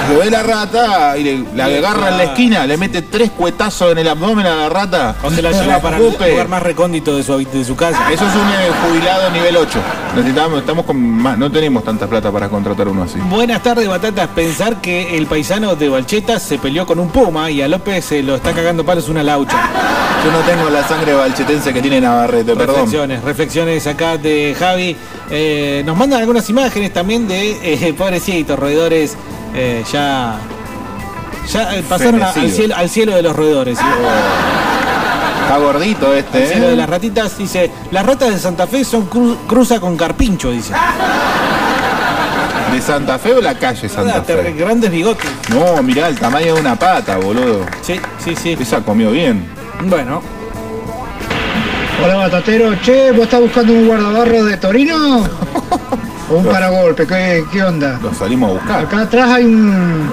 Se 0.08 0.16
ve 0.16 0.30
la 0.30 0.42
rata 0.42 1.16
y 1.16 1.22
le, 1.24 1.44
la 1.54 1.66
agarra 1.66 2.08
en 2.08 2.16
la 2.16 2.24
esquina, 2.24 2.66
le 2.66 2.76
mete 2.76 3.02
tres 3.02 3.30
cuetazos 3.30 3.92
en 3.92 3.98
el 3.98 4.08
abdomen 4.08 4.46
a 4.46 4.56
la 4.56 4.68
rata. 4.68 5.16
O 5.22 5.30
se 5.30 5.40
la 5.42 5.50
lleva 5.52 5.78
para 5.80 5.98
el 5.98 6.02
lugar 6.32 6.48
más 6.48 6.62
recóndito 6.62 7.16
de 7.16 7.22
su, 7.22 7.38
de 7.38 7.64
su 7.64 7.76
casa. 7.76 8.10
Eso 8.12 8.26
es 8.26 8.34
un 8.34 8.40
eh, 8.48 8.70
jubilado 8.88 9.30
nivel 9.30 9.56
8. 9.56 9.78
Necesitamos, 10.16 10.60
estamos 10.60 10.84
con 10.84 11.00
más- 11.00 11.38
no 11.38 11.50
tenemos 11.50 11.84
tanta 11.84 12.06
plata 12.08 12.30
para 12.32 12.48
contratar 12.48 12.88
uno 12.88 13.04
así. 13.04 13.18
Buenas 13.28 13.62
tardes, 13.62 13.86
Batatas. 13.88 14.28
Pensar 14.28 14.80
que 14.80 15.16
el 15.16 15.26
paisano 15.26 15.76
de 15.76 15.88
Balcheta 15.88 16.38
se 16.40 16.58
peleó 16.58 16.86
con 16.86 16.98
un 16.98 17.10
puma 17.10 17.50
y 17.50 17.62
a 17.62 17.68
López 17.68 18.04
se 18.04 18.22
lo 18.22 18.34
está 18.36 18.52
cagando 18.52 18.84
palos 18.84 19.08
una 19.08 19.22
laucha. 19.22 19.56
Yo 20.24 20.30
no 20.32 20.38
tengo 20.40 20.68
la 20.68 20.86
sangre 20.86 21.14
balchetense 21.14 21.72
que 21.72 21.80
tiene 21.80 22.00
Navarrete, 22.00 22.54
perdón. 22.54 22.76
Reflexiones, 22.76 23.22
reflexiones 23.22 23.86
acá 23.86 24.18
de 24.18 24.54
Javi. 24.58 24.96
Eh, 25.30 25.82
nos 25.86 25.96
mandan 25.96 26.20
algunas 26.20 26.48
imágenes 26.50 26.92
también 26.92 27.26
de 27.28 27.52
eh, 27.62 27.94
pobrecitos 27.98 28.58
roedores. 28.58 29.16
Eh, 29.54 29.84
ya 29.92 30.36
ya 31.50 31.74
eh, 31.76 31.82
pasaron 31.88 32.22
a- 32.22 32.30
al, 32.30 32.50
cielo, 32.50 32.74
al 32.76 32.88
cielo 32.90 33.14
de 33.14 33.22
los 33.22 33.34
roedores. 33.34 33.78
¿sí? 33.78 33.84
Está 35.42 35.56
gordito 35.58 36.14
este, 36.14 36.42
Al 36.44 36.48
cielo 36.48 36.66
¿eh? 36.66 36.70
de 36.70 36.76
las 36.76 36.88
ratitas 36.88 37.36
dice, 37.36 37.70
las 37.90 38.06
ratas 38.06 38.30
de 38.30 38.38
Santa 38.38 38.66
Fe 38.66 38.84
son 38.84 39.08
cru- 39.10 39.36
cruza 39.48 39.80
con 39.80 39.96
carpincho, 39.96 40.50
dice. 40.52 40.72
¿De 42.72 42.80
Santa 42.80 43.18
Fe 43.18 43.32
o 43.34 43.40
la 43.40 43.58
calle 43.58 43.88
Santa 43.88 44.22
Fe? 44.22 44.52
Grandes 44.56 44.90
bigotes. 44.92 45.28
No, 45.48 45.82
mirá 45.82 46.06
el 46.08 46.16
tamaño 46.20 46.54
de 46.54 46.60
una 46.60 46.76
pata, 46.76 47.16
boludo. 47.16 47.66
Sí, 47.82 48.00
sí, 48.24 48.36
sí. 48.36 48.56
Esa 48.60 48.80
comió 48.82 49.10
bien. 49.10 49.44
Bueno. 49.86 50.22
Hola 52.04 52.14
Batatero, 52.16 52.74
che, 52.80 53.10
¿vos 53.10 53.24
estás 53.24 53.40
buscando 53.40 53.72
un 53.72 53.86
guardabarro 53.88 54.44
de 54.44 54.56
Torino? 54.56 55.24
¿O 56.30 56.34
un 56.36 56.44
paragolpe? 56.44 57.06
¿Qué, 57.06 57.44
qué 57.52 57.62
onda? 57.62 57.98
Lo 58.02 58.14
salimos 58.14 58.50
a 58.50 58.52
buscar. 58.54 58.84
Acá 58.84 59.00
atrás 59.02 59.28
hay 59.30 59.44
un, 59.44 60.10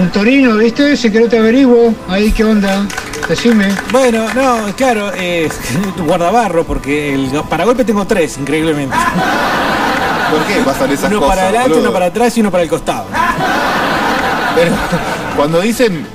un 0.00 0.08
Torino, 0.12 0.56
¿viste? 0.56 0.96
Si 0.96 1.10
querés 1.10 1.30
te 1.30 1.38
averiguo. 1.38 1.94
Ahí, 2.08 2.30
¿qué 2.32 2.44
onda? 2.44 2.86
Decime. 3.28 3.68
Bueno, 3.90 4.26
no, 4.34 4.66
claro, 4.76 5.10
eh, 5.16 5.48
guardabarro, 6.06 6.64
porque 6.64 7.14
el 7.14 7.30
paragolpe 7.48 7.84
tengo 7.84 8.06
tres, 8.06 8.38
increíblemente. 8.38 8.94
¿Por 10.30 10.40
qué 10.46 10.60
pasan 10.64 10.90
esas 10.92 11.10
uno 11.10 11.20
cosas? 11.20 11.34
para 11.36 11.42
adelante, 11.48 11.68
boludo? 11.70 11.82
uno 11.84 11.92
para 11.92 12.06
atrás 12.06 12.36
y 12.36 12.40
uno 12.40 12.50
para 12.50 12.62
el 12.62 12.68
costado. 12.68 13.06
Pero 14.54 14.70
cuando 15.36 15.60
dicen, 15.60 16.06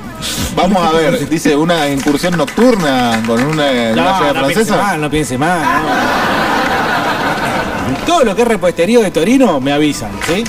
vamos 0.56 0.88
a 0.88 0.92
ver, 0.94 1.28
dice 1.28 1.56
una 1.56 1.90
incursión 1.90 2.38
nocturna 2.38 3.22
con 3.28 3.42
una 3.44 3.72
No, 3.94 4.04
no 4.06 4.20
piense 4.20 4.34
francesa. 4.66 4.78
mal, 4.78 5.02
no 5.02 5.10
piense 5.10 5.38
mal. 5.38 5.60
no. 5.62 6.59
Todo 8.06 8.24
lo 8.24 8.36
que 8.36 8.42
es 8.42 8.48
repostería 8.48 9.00
de 9.00 9.12
Torino 9.12 9.60
me 9.60 9.72
avisan, 9.72 10.12
¿sí? 10.28 10.44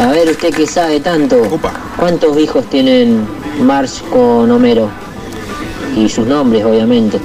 A 0.00 0.06
ver, 0.08 0.28
usted 0.28 0.54
que 0.54 0.66
sabe 0.66 1.00
tanto. 1.00 1.36
¿Cuántos 1.96 2.38
hijos 2.38 2.64
tienen 2.70 3.26
Marge 3.60 4.02
con 4.10 4.50
Homero? 4.50 4.88
Y 5.96 6.08
sus 6.08 6.26
nombres, 6.26 6.64
obviamente. 6.64 7.18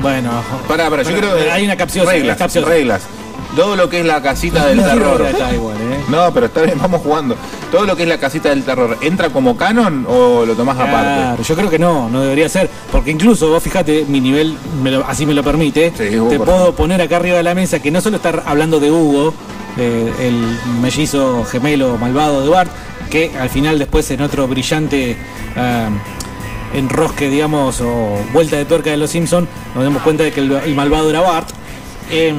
Bueno, 0.00 0.30
Pará, 0.66 0.88
pará, 0.90 1.02
yo 1.02 1.16
creo 1.16 1.36
que 1.36 1.50
hay 1.50 1.64
una 1.64 1.76
capciosa, 1.76 2.10
reglas, 2.12 2.36
capciosa. 2.36 2.68
reglas. 2.68 3.02
Todo 3.56 3.76
lo 3.76 3.88
que 3.88 4.00
es 4.00 4.06
la 4.06 4.20
casita 4.20 4.66
del 4.66 4.78
terror. 4.82 5.20
¿eh? 5.26 6.00
No, 6.08 6.32
pero 6.34 6.46
está 6.46 6.62
bien, 6.62 6.78
vamos 6.80 7.00
jugando. 7.02 7.36
Todo 7.70 7.84
lo 7.86 7.96
que 7.96 8.02
es 8.02 8.08
la 8.08 8.18
casita 8.18 8.48
del 8.50 8.62
terror, 8.64 8.98
¿entra 9.00 9.30
como 9.30 9.56
canon 9.56 10.06
o 10.08 10.44
lo 10.44 10.54
tomás 10.54 10.76
aparte? 10.76 11.20
Claro, 11.20 11.42
yo 11.42 11.54
creo 11.56 11.70
que 11.70 11.78
no, 11.78 12.08
no 12.08 12.20
debería 12.22 12.48
ser, 12.48 12.68
porque 12.92 13.10
incluso 13.10 13.48
vos 13.50 13.62
fíjate, 13.62 14.04
mi 14.08 14.20
nivel 14.20 14.56
me 14.82 14.90
lo- 14.90 15.04
así 15.06 15.24
me 15.26 15.34
lo 15.34 15.42
permite, 15.42 15.90
te 16.30 16.38
puedo 16.46 16.74
poner 16.74 17.00
acá 17.02 17.16
arriba 17.16 17.36
de 17.36 17.42
la 17.42 17.54
mesa 17.54 17.80
que 17.80 17.90
no 17.90 18.00
solo 18.00 18.16
estar 18.16 18.42
hablando 18.46 18.78
de 18.80 18.90
Hugo, 18.90 19.34
eh, 19.76 20.12
el 20.20 20.58
mellizo 20.80 21.44
gemelo 21.44 21.96
malvado 21.98 22.42
de 22.42 22.48
Bart, 22.48 22.70
que 23.10 23.32
al 23.38 23.50
final 23.50 23.78
después 23.78 24.08
en 24.12 24.20
otro 24.22 24.46
brillante 24.46 25.16
ah, 25.56 25.88
enrosque, 26.74 27.28
digamos, 27.28 27.80
o 27.80 28.18
vuelta 28.32 28.56
de 28.56 28.64
tuerca 28.64 28.90
de 28.90 28.96
los 28.96 29.10
Simpsons, 29.10 29.48
nos 29.74 29.84
damos 29.84 30.02
cuenta 30.02 30.24
de 30.24 30.32
que 30.32 30.40
el, 30.40 30.52
el 30.52 30.74
malvado 30.74 31.10
era 31.10 31.20
Bart. 31.20 31.48
Em, 32.10 32.36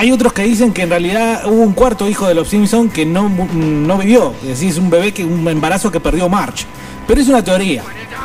hay 0.00 0.12
otros 0.12 0.32
que 0.32 0.42
dicen 0.44 0.72
que 0.72 0.82
en 0.82 0.88
realidad 0.90 1.42
hubo 1.46 1.60
un 1.62 1.72
cuarto 1.74 2.08
hijo 2.08 2.26
de 2.26 2.34
los 2.34 2.48
Simpsons 2.48 2.90
que 2.92 3.04
no, 3.04 3.28
no 3.28 3.98
vivió. 3.98 4.32
Es 4.42 4.48
decir, 4.48 4.70
es 4.70 4.78
un 4.78 4.88
bebé 4.88 5.12
que 5.12 5.24
un 5.24 5.46
embarazo 5.46 5.90
que 5.90 6.00
perdió 6.00 6.28
March. 6.28 6.64
Pero 7.06 7.20
es 7.20 7.28
una 7.28 7.42
teoría. 7.44 7.82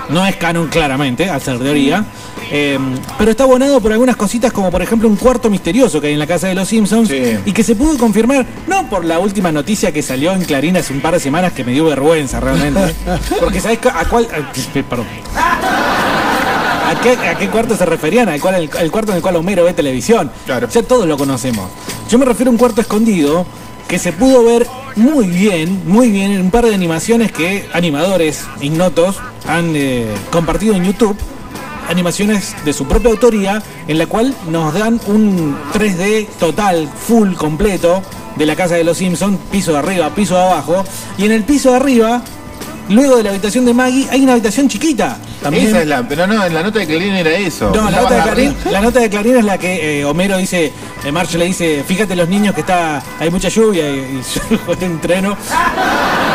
No 0.10 0.26
es 0.26 0.36
canon 0.38 0.68
claramente, 0.68 1.30
al 1.30 1.42
ser 1.42 1.60
teoría. 1.60 2.06
Eh, 2.52 2.78
pero 3.18 3.32
está 3.32 3.44
abonado 3.44 3.82
por 3.82 3.92
algunas 3.92 4.16
cositas 4.16 4.54
como 4.54 4.70
por 4.70 4.82
ejemplo 4.82 5.10
un 5.10 5.16
cuarto 5.16 5.50
misterioso 5.50 6.00
que 6.00 6.08
hay 6.08 6.14
en 6.14 6.20
la 6.20 6.28
casa 6.28 6.48
de 6.48 6.54
los 6.56 6.68
Simpsons 6.68 7.10
y 7.46 7.52
que 7.52 7.64
se 7.64 7.76
pudo 7.76 7.98
confirmar 7.98 8.46
no 8.68 8.88
por 8.88 9.04
la 9.04 9.18
última 9.18 9.52
noticia 9.52 9.92
que 9.92 10.04
salió 10.04 10.32
en 10.32 10.44
Clarín 10.44 10.78
hace 10.78 10.94
un 10.94 11.02
par 11.02 11.16
de 11.16 11.20
semanas 11.20 11.54
que 11.54 11.64
me 11.64 11.72
dio 11.72 11.86
vergüenza 11.86 12.40
realmente. 12.40 12.94
Porque 13.40 13.60
sabés 13.60 13.80
cu- 13.80 13.90
a 13.90 14.06
cuál... 14.06 14.28
perdón. 14.88 15.08
¿A 16.86 17.02
qué, 17.02 17.12
a 17.14 17.36
qué 17.36 17.50
cuarto 17.50 17.76
se 17.76 17.86
referían? 17.86 18.30
Al 18.30 18.40
cual, 18.40 18.56
el, 18.56 18.70
el 18.80 18.92
cuarto 18.92 19.12
en 19.12 19.18
el 19.18 19.22
cual 19.24 19.36
Homero 19.38 19.64
ve 19.64 19.74
televisión. 19.74 20.32
Ya 20.48 20.60
todos 20.84 21.08
lo 21.08 21.18
conocemos. 21.18 21.70
Yo 22.10 22.20
me 22.20 22.26
refiero 22.26 22.50
a 22.50 22.54
un 22.54 22.60
cuarto 22.60 22.82
escondido 22.82 23.46
que 23.88 23.98
se 23.98 24.14
pudo 24.14 24.44
ver 24.44 24.68
muy 24.96 25.28
bien, 25.28 25.82
muy 25.88 26.12
bien 26.12 26.32
en 26.32 26.42
un 26.42 26.52
par 26.52 26.66
de 26.66 26.76
animaciones 26.76 27.32
que 27.32 27.68
animadores 27.74 28.46
ignotos 28.62 29.18
han 29.48 29.76
eh, 29.76 30.06
compartido 30.32 30.76
en 30.76 30.86
YouTube. 30.86 31.18
Animaciones 31.90 32.56
de 32.66 32.74
su 32.74 32.88
propia 32.88 33.12
autoría, 33.12 33.62
en 33.88 33.98
la 33.98 34.08
cual 34.08 34.36
nos 34.50 34.74
dan 34.74 35.00
un 35.08 35.56
3D 35.74 36.28
total, 36.40 36.88
full, 36.88 37.34
completo, 37.34 38.02
de 38.36 38.46
la 38.46 38.56
casa 38.56 38.76
de 38.76 38.84
los 38.84 38.98
Simpsons, 38.98 39.40
piso 39.52 39.72
de 39.72 39.80
arriba, 39.80 40.10
piso 40.10 40.36
de 40.36 40.42
abajo. 40.42 40.84
Y 41.18 41.26
en 41.26 41.32
el 41.32 41.44
piso 41.44 41.72
de 41.72 41.78
arriba, 41.78 42.24
luego 42.90 43.18
de 43.18 43.24
la 43.24 43.30
habitación 43.32 43.66
de 43.66 43.74
Maggie, 43.74 44.08
hay 44.10 44.22
una 44.22 44.34
habitación 44.34 44.68
chiquita. 44.68 45.18
También. 45.42 45.68
Esa 45.68 45.82
es 45.82 45.88
la, 45.88 46.08
pero 46.08 46.26
no, 46.26 46.44
en 46.44 46.54
la 46.54 46.64
nota 46.64 46.80
de 46.80 46.88
Clarín 46.88 47.14
era 47.14 47.32
eso. 47.32 47.72
No, 47.76 47.90
la 47.90 48.02
nota, 48.02 48.16
de 48.16 48.22
Clarín, 48.24 48.56
la 48.72 48.82
nota 48.82 49.00
de 49.00 49.10
Clarín 49.10 49.38
es 49.38 49.46
la 49.46 49.58
que 49.58 50.00
eh, 50.00 50.06
Homero 50.06 50.38
dice, 50.38 50.72
eh, 51.04 51.12
Marge 51.12 51.38
le 51.38 51.46
dice, 51.46 51.84
fíjate 51.86 52.16
los 52.16 52.28
niños 52.28 52.56
que 52.56 52.62
está, 52.62 53.02
hay 53.20 53.30
mucha 53.30 53.50
lluvia 53.50 53.90
y, 53.90 54.22
yo 54.68 54.86
entreno. 54.86 55.38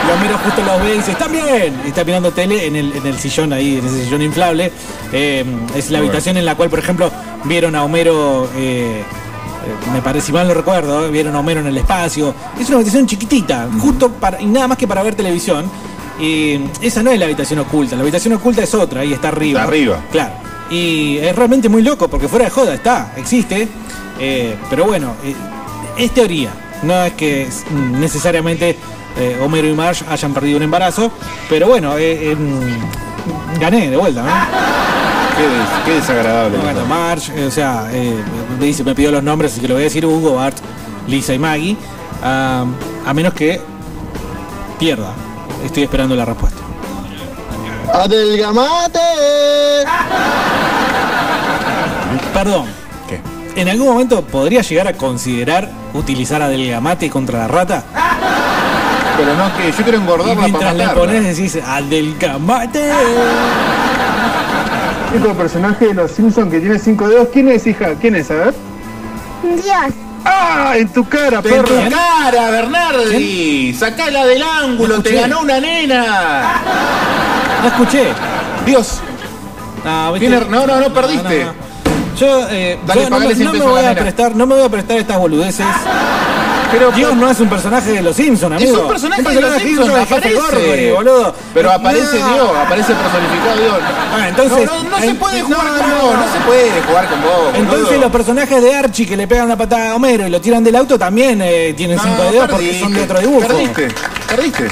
Y 0.07 0.13
Homero 0.13 0.39
justo 0.39 0.63
los 0.63 0.83
ve 0.83 0.95
y 0.95 0.99
dice, 0.99 1.13
están 1.13 1.33
bien. 1.33 1.81
Y 1.85 1.89
está 1.89 2.05
mirando 2.05 2.33
tele 2.33 2.67
en 2.67 2.77
el, 2.77 2.93
en 2.93 3.07
el 3.07 3.19
sillón 3.19 3.53
ahí, 3.53 3.79
en 3.79 3.87
ese 3.87 4.05
sillón 4.05 4.23
inflable. 4.23 4.73
Eh, 5.13 5.45
es 5.75 5.91
la 5.91 5.99
habitación 5.99 6.37
en 6.37 6.45
la 6.45 6.55
cual, 6.55 6.71
por 6.71 6.79
ejemplo, 6.79 7.11
vieron 7.45 7.75
a 7.75 7.83
Homero, 7.85 8.49
eh, 8.57 9.03
me 9.93 10.01
parece, 10.03 10.27
si 10.27 10.33
mal 10.33 10.49
no 10.49 10.55
recuerdo, 10.55 11.11
vieron 11.11 11.35
a 11.35 11.41
Homero 11.41 11.61
en 11.61 11.67
el 11.67 11.77
espacio. 11.77 12.35
Es 12.59 12.69
una 12.69 12.77
habitación 12.77 13.07
chiquitita, 13.07 13.69
justo 13.81 14.11
para, 14.11 14.41
y 14.41 14.47
nada 14.47 14.69
más 14.69 14.79
que 14.79 14.87
para 14.87 15.03
ver 15.03 15.15
televisión. 15.15 15.71
Y 16.21 16.61
esa 16.83 17.03
no 17.03 17.11
es 17.11 17.19
la 17.19 17.25
habitación 17.27 17.61
oculta, 17.61 17.97
la 17.97 18.03
habitación 18.03 18.35
oculta 18.35 18.63
es 18.63 18.75
otra, 18.75 19.05
y 19.05 19.13
está 19.13 19.29
arriba. 19.29 19.61
Está 19.61 19.69
arriba. 19.71 20.01
Claro. 20.13 20.33
Y 20.71 21.17
es 21.19 21.35
realmente 21.35 21.69
muy 21.69 21.83
loco, 21.83 22.09
porque 22.09 22.29
fuera 22.29 22.45
de 22.45 22.51
joda 22.51 22.75
está, 22.75 23.13
existe. 23.17 23.67
eh, 24.19 24.57
pero 24.69 24.85
bueno, 24.85 25.15
eh, 25.25 25.35
es 25.99 26.11
teoría. 26.13 26.51
No 26.83 27.05
es 27.05 27.13
que 27.15 27.43
es, 27.43 27.65
necesariamente 27.71 28.77
eh, 29.19 29.39
Homero 29.43 29.67
y 29.69 29.73
Marge 29.75 30.05
hayan 30.09 30.33
perdido 30.35 30.57
un 30.59 30.63
embarazo. 30.63 31.11
Pero 31.49 31.69
bueno, 31.69 31.95
eh, 31.99 32.37
mm, 32.39 33.59
gané 33.61 33.91
de 33.91 33.97
vuelta, 33.97 34.23
¿no? 34.23 34.29
Qué, 35.37 35.43
des- 35.43 35.85
qué 35.87 35.93
desagradable. 35.95 36.59
Bueno, 36.59 36.85
Marge, 36.87 37.33
eh, 37.35 37.47
o 37.47 37.51
sea, 37.51 37.89
eh, 37.93 38.15
me 38.59 38.67
dice, 38.67 38.85
me 38.85 38.95
pidió 38.95 39.11
los 39.11 39.23
nombres, 39.23 39.53
así 39.53 39.61
que 39.61 39.69
lo 39.69 39.75
voy 39.75 39.83
a 39.83 39.85
decir 39.85 40.05
Hugo, 40.07 40.35
Bart, 40.37 40.59
Lisa 41.09 41.33
y 41.35 41.39
Maggie. 41.39 41.77
ah, 42.23 42.65
a 43.07 43.15
menos 43.15 43.33
que 43.35 43.61
pierda. 44.79 45.13
Estoy 45.65 45.85
esperando 45.85 46.17
la 46.17 46.25
respuesta. 46.25 46.59
¡Adelgamate! 47.93 48.99
Perdón. 52.33 52.81
¿En 53.57 53.69
algún 53.69 53.89
momento 53.89 54.23
podría 54.23 54.63
llegar 54.63 54.87
a 54.89 54.93
considerar 54.93 55.69
utilizar 55.93 56.41
adelgamate 56.41 57.11
contra 57.11 57.41
la 57.41 57.49
rata? 57.49 57.83
Pero 59.17 59.35
no, 59.35 59.55
que 59.57 59.73
yo 59.73 59.83
quiero 59.83 59.99
Y 59.99 60.01
engordarla 60.01 60.35
para 60.35 60.47
mientras 60.47 60.75
le 60.77 60.89
pones 60.89 61.37
decís 61.37 61.59
adelgamate. 61.63 62.93
único 65.13 65.35
personaje 65.35 65.89
de 65.89 65.95
los 65.95 66.11
Simpsons 66.13 66.51
que 66.51 66.61
tiene 66.61 66.79
cinco 66.79 67.09
dedos. 67.09 67.29
¿Quién 67.33 67.49
es, 67.49 67.67
hija? 67.67 67.95
¿Quién 68.01 68.15
es? 68.15 68.31
A 68.31 68.35
ver. 68.35 68.55
Dios. 69.43 69.95
¡Ah! 70.25 70.75
En 70.77 70.89
tu 70.93 71.09
cara, 71.09 71.39
En 71.39 71.43
tu 71.43 71.49
perro. 71.49 71.69
cara, 71.91 72.51
Bernardi. 72.51 73.75
Sacala 73.75 74.27
del 74.27 74.43
ángulo, 74.43 75.01
te 75.03 75.13
ganó 75.15 75.41
una 75.41 75.59
nena. 75.61 76.53
No 77.63 77.69
escuché. 77.69 78.09
Dios. 78.67 79.01
Tiene- 80.19 80.41
no, 80.49 80.67
no, 80.67 80.81
no, 80.81 80.93
perdiste. 80.93 81.45
no. 81.45 81.53
Yo, 82.19 82.47
eh, 82.51 82.79
Dale, 82.87 83.03
yo 83.05 83.11
no, 83.11 83.19
me- 83.21 83.35
100 83.35 83.45
no 83.45 83.53
me 83.53 83.59
pesos 83.59 83.67
a 83.67 83.71
voy 83.81 83.85
a 83.89 83.95
prestar, 83.95 84.35
no 84.37 84.47
me 84.47 84.55
voy 84.55 84.65
a 84.65 84.69
prestar 84.69 84.99
estas 84.99 85.17
boludeces. 85.19 85.65
Pero 86.73 86.91
Dios 86.93 87.15
no 87.17 87.31
es 87.31 87.41
un 87.41 87.49
personaje 87.49 87.93
de 87.93 88.03
los 88.03 88.15
Simpsons, 88.17 88.57
Es 88.57 88.63
amigo. 88.69 88.83
un 88.83 88.89
personaje 88.89 89.23
de 89.23 89.41
los 89.41 89.55
Simpsons, 89.63 89.93
de 89.95 90.01
aparece. 90.01 90.35
Gorgory, 90.35 90.91
boludo. 90.93 91.35
Pero 91.55 91.73
aparece 91.73 92.19
No. 92.21 92.35
Dios, 92.35 92.51
aparece 92.65 92.95
personificado 92.95 93.57
Dios. 93.61 93.79
Ah, 94.15 94.29
entonces, 94.29 94.67
no, 94.67 94.83
no, 94.85 94.91
no 94.91 94.99
se 94.99 95.07
en- 95.07 95.17
puede 95.17 95.41
no, 95.41 95.47
jugar 95.47 95.67
con 95.79 95.89
no, 95.91 95.97
vos, 95.97 96.15
no. 96.15 96.27
no 96.27 96.33
se 96.33 96.39
puede 96.41 96.83
jugar 96.83 97.09
con 97.09 97.23
vos. 97.23 97.33
Entonces 97.55 97.85
boludo. 97.87 98.01
los 98.03 98.13
personajes 98.13 98.63
de 98.63 98.75
Archie 98.75 99.07
que 99.07 99.17
le 99.17 99.27
pegan 99.27 99.47
una 99.47 99.57
patada 99.57 99.91
a 99.93 99.95
Homero 99.97 100.27
y 100.27 100.31
lo 100.31 100.41
tiran 100.41 100.63
del 100.63 100.77
auto 100.77 100.99
también 100.99 101.41
eh, 101.43 101.75
tienen 101.77 101.97
No, 101.97 102.03
5 102.05 102.23
dedos 102.31 102.49
porque 102.51 102.81
son 102.81 102.95
de 102.95 103.03
otro 103.03 103.21
dibujo. 103.21 103.47
Perdiste, 103.49 103.89
perdiste. 104.29 104.69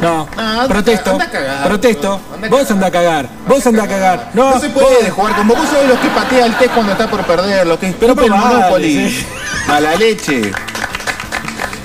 No, 0.00 0.26
anda 0.36 0.66
protesto, 0.66 1.12
anda 1.12 1.30
cagar, 1.30 1.64
protesto. 1.68 2.20
anda 2.34 2.48
Vos 2.48 2.70
anda 2.72 2.86
a 2.88 2.90
cagar, 2.90 3.28
vos 3.46 3.66
anda 3.66 3.84
a 3.84 3.88
cagar. 3.88 4.30
No, 4.34 4.50
No 4.50 4.60
se 4.60 4.68
puede 4.70 4.86
vos- 5.04 5.10
jugar 5.12 5.36
con 5.36 5.46
vos. 5.48 5.58
Vos 5.58 5.68
sabés 5.68 5.88
los 5.88 5.98
que 6.00 6.08
patea 6.08 6.46
el 6.46 6.54
té 6.56 6.68
cuando 6.68 6.92
está 6.92 7.06
por 7.06 7.22
perder, 7.24 7.66
los 7.68 7.78
que 7.78 7.92
Pero 7.92 8.12
escupe 8.12 8.26
el 8.26 8.32
Monopoly. 8.32 9.10
sí. 9.10 9.26
A 9.68 9.78
la 9.80 9.94
leche. 9.94 10.50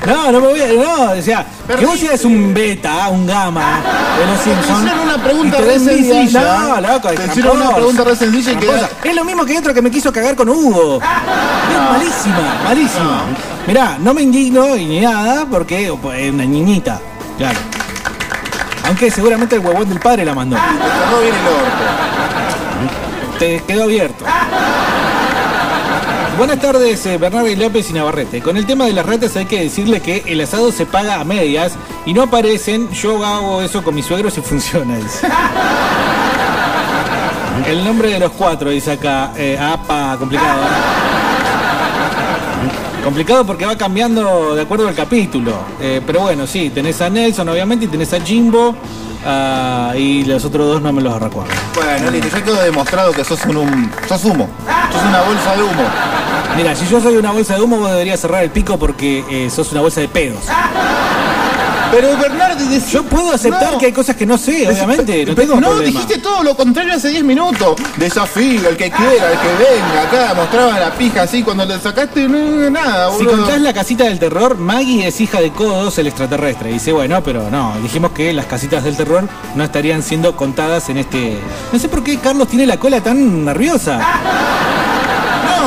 No, 0.08 0.32
no 0.32 0.39
me 0.39 0.47
voy 0.47 0.62
a. 0.62 0.68
No, 0.68 1.12
o 1.12 1.22
sea, 1.22 1.45
que 1.78 1.86
vos 1.86 1.99
seas 1.99 2.24
un 2.24 2.53
beta, 2.53 3.10
un 3.10 3.28
gamma 3.28 3.82
de 4.18 4.26
los 4.26 4.39
Simpsons. 4.39 4.80
hicieron 4.84 4.99
una 5.01 5.18
pregunta 5.24 5.58
te 5.58 5.64
re 5.66 5.80
sencilla. 5.80 6.41
No, 6.60 6.82
loco, 6.82 7.10
es 7.10 7.20
Te 7.20 7.26
hicieron 7.28 7.58
una 7.62 7.76
pregunta 7.76 8.03
re 8.05 8.16
sencilla 8.16 8.51
y 8.53 8.55
queda- 8.55 8.89
Es 9.03 9.16
lo 9.16 9.24
mismo 9.26 9.45
que 9.45 9.58
otro 9.58 9.74
que 9.74 9.82
me 9.82 9.91
quiso 9.91 10.12
cagar 10.14 10.36
con 10.36 10.47
Hugo. 10.49 10.99
Es 11.01 11.91
malísima, 11.91 12.62
malísima. 12.64 13.22
Mirá, 13.68 13.97
no 13.99 14.14
me 14.14 14.22
indigno 14.22 14.78
y 14.78 14.86
ni 14.86 15.01
nada 15.01 15.45
porque 15.45 15.93
pues, 16.01 16.20
es 16.22 16.32
una 16.34 16.45
niñita. 16.45 17.01
Claro. 17.38 17.60
Aunque 18.86 19.12
seguramente 19.12 19.58
el 19.58 19.62
huevón 19.66 19.89
del 19.89 19.99
padre 19.99 20.24
la 20.24 20.34
mandó. 20.34 20.55
Te 20.55 20.62
cerró 20.62 21.20
bien 21.22 21.36
el 21.36 21.47
orto. 21.47 23.38
Te 23.39 23.64
quedó 23.68 23.84
abierto. 23.84 24.26
Buenas 26.38 26.60
tardes, 26.60 27.04
eh, 27.08 27.18
Bernardo 27.18 27.48
López 27.56 27.90
y 27.90 27.94
Navarrete. 27.94 28.44
Con 28.44 28.58
el 28.58 28.68
tema 28.68 28.86
de 28.86 28.94
las 28.94 29.04
ratas 29.04 29.36
hay 29.36 29.46
que 29.46 29.60
decirle 29.60 30.02
que 30.02 30.24
el 30.28 30.40
asado 30.40 30.72
se 30.72 30.86
paga 30.86 31.20
a 31.20 31.24
medias 31.24 31.74
y 32.06 32.14
no 32.14 32.22
aparecen. 32.22 32.92
Yo 32.92 33.26
hago 33.26 33.64
eso 33.64 33.84
con 33.84 33.96
mis 33.96 34.06
suegros 34.06 34.38
y 34.38 34.42
funciona. 34.42 34.98
dice. 34.98 35.28
El 37.68 37.84
nombre 37.84 38.12
de 38.12 38.20
los 38.20 38.32
cuatro, 38.34 38.70
dice 38.70 38.92
acá. 38.92 39.34
Eh, 39.36 39.58
apa, 39.60 40.16
complicado. 40.20 40.62
¿eh? 40.62 40.98
Complicado 43.04 43.44
porque 43.44 43.66
va 43.66 43.76
cambiando 43.76 44.54
de 44.54 44.62
acuerdo 44.62 44.88
al 44.88 44.94
capítulo. 44.94 45.54
Eh, 45.82 46.02
pero 46.06 46.20
bueno, 46.22 46.46
sí, 46.46 46.70
tenés 46.70 47.02
a 47.02 47.10
Nelson 47.10 47.50
obviamente 47.50 47.86
y 47.86 47.88
tenés 47.88 48.14
a 48.14 48.22
Jimbo. 48.22 48.76
Ah, 49.26 49.93
y 49.97 50.24
los 50.26 50.43
otros 50.45 50.68
dos 50.68 50.82
no 50.82 50.91
me 50.93 51.01
los 51.01 51.20
recuerdo. 51.22 51.51
Bueno, 51.76 52.11
listo, 52.11 52.30
ya 52.38 52.43
quedó 52.43 52.61
demostrado 52.61 53.11
que 53.13 53.24
sos 53.24 53.43
un, 53.45 53.57
un- 53.57 53.91
sos 54.07 54.24
humo. 54.26 54.47
Sos 54.91 55.01
una 55.03 55.22
bolsa 55.22 55.55
de 55.55 55.63
humo. 55.63 55.84
Mira, 56.55 56.76
si 56.76 56.88
yo 56.88 56.99
soy 57.01 57.18
una 57.18 57.32
bolsa 57.32 57.55
de 57.55 57.61
humo, 57.61 57.78
vos 57.78 57.91
deberías 57.91 58.20
cerrar 58.20 58.43
el 58.43 58.49
pico 58.49 58.78
porque 58.78 59.24
eh, 59.30 59.49
sos 59.49 59.72
una 59.72 59.82
bolsa 59.82 60.01
de 60.01 60.07
pedos. 60.07 60.39
Pero 61.92 62.18
Bernardi 62.18 62.66
decía- 62.66 62.94
Yo 63.00 63.04
puedo 63.04 63.32
aceptar 63.34 63.74
No. 63.74 63.78
que 63.78 63.88
hay 63.88 63.92
cosas 63.92 64.16
que 64.16 64.26
no 64.26 64.38
sé, 64.38 64.68
obviamente. 64.68 65.26
No 65.26 65.36
tengo 65.36 65.80
dijiste 65.80 66.18
todo 66.20 66.44
lo 66.44 66.56
contrario 66.56 66.94
hace 66.96 67.10
10 67.10 67.24
minutos. 67.24 67.76
Desafío, 67.98 68.70
el 68.70 68.78
que 68.78 68.90
quiera, 68.92 69.32
el 69.32 69.40
que 69.40 69.48
venga. 69.64 70.02
Acá 70.04 70.34
mostraba 70.36 70.80
la 70.80 70.92
pija 70.92 71.24
así 71.24 71.44
cuando 71.44 71.66
le 71.66 71.80
sacaste 71.80 72.28
no, 72.28 72.70
nada, 72.70 73.10
Si 73.12 73.18
boludo. 73.24 73.38
contás 73.38 73.62
la 73.62 73.74
casita 73.74 74.04
del 74.06 74.20
terror, 74.20 74.58
Maggie 74.58 75.08
es 75.08 75.20
hija 75.22 75.40
de 75.40 75.52
Codos, 75.52 75.98
el 75.98 76.08
extraterrestre. 76.08 76.72
Dice, 76.72 76.92
bueno, 76.92 77.24
pero 77.24 77.50
no, 77.50 77.74
dijimos 77.82 78.12
que 78.12 78.34
las 78.34 78.46
casitas 78.46 78.84
del 78.84 78.96
terror 78.98 79.28
no 79.56 79.64
estarían 79.64 80.04
siendo 80.04 80.36
contadas 80.36 80.90
en 80.90 80.98
este... 80.98 81.38
No 81.72 81.80
sé 81.80 81.90
por 81.90 82.04
qué 82.04 82.18
Carlos 82.20 82.48
tiene 82.48 82.66
la 82.66 82.78
cola 82.78 83.02
tan 83.02 83.46
nerviosa. 83.46 84.00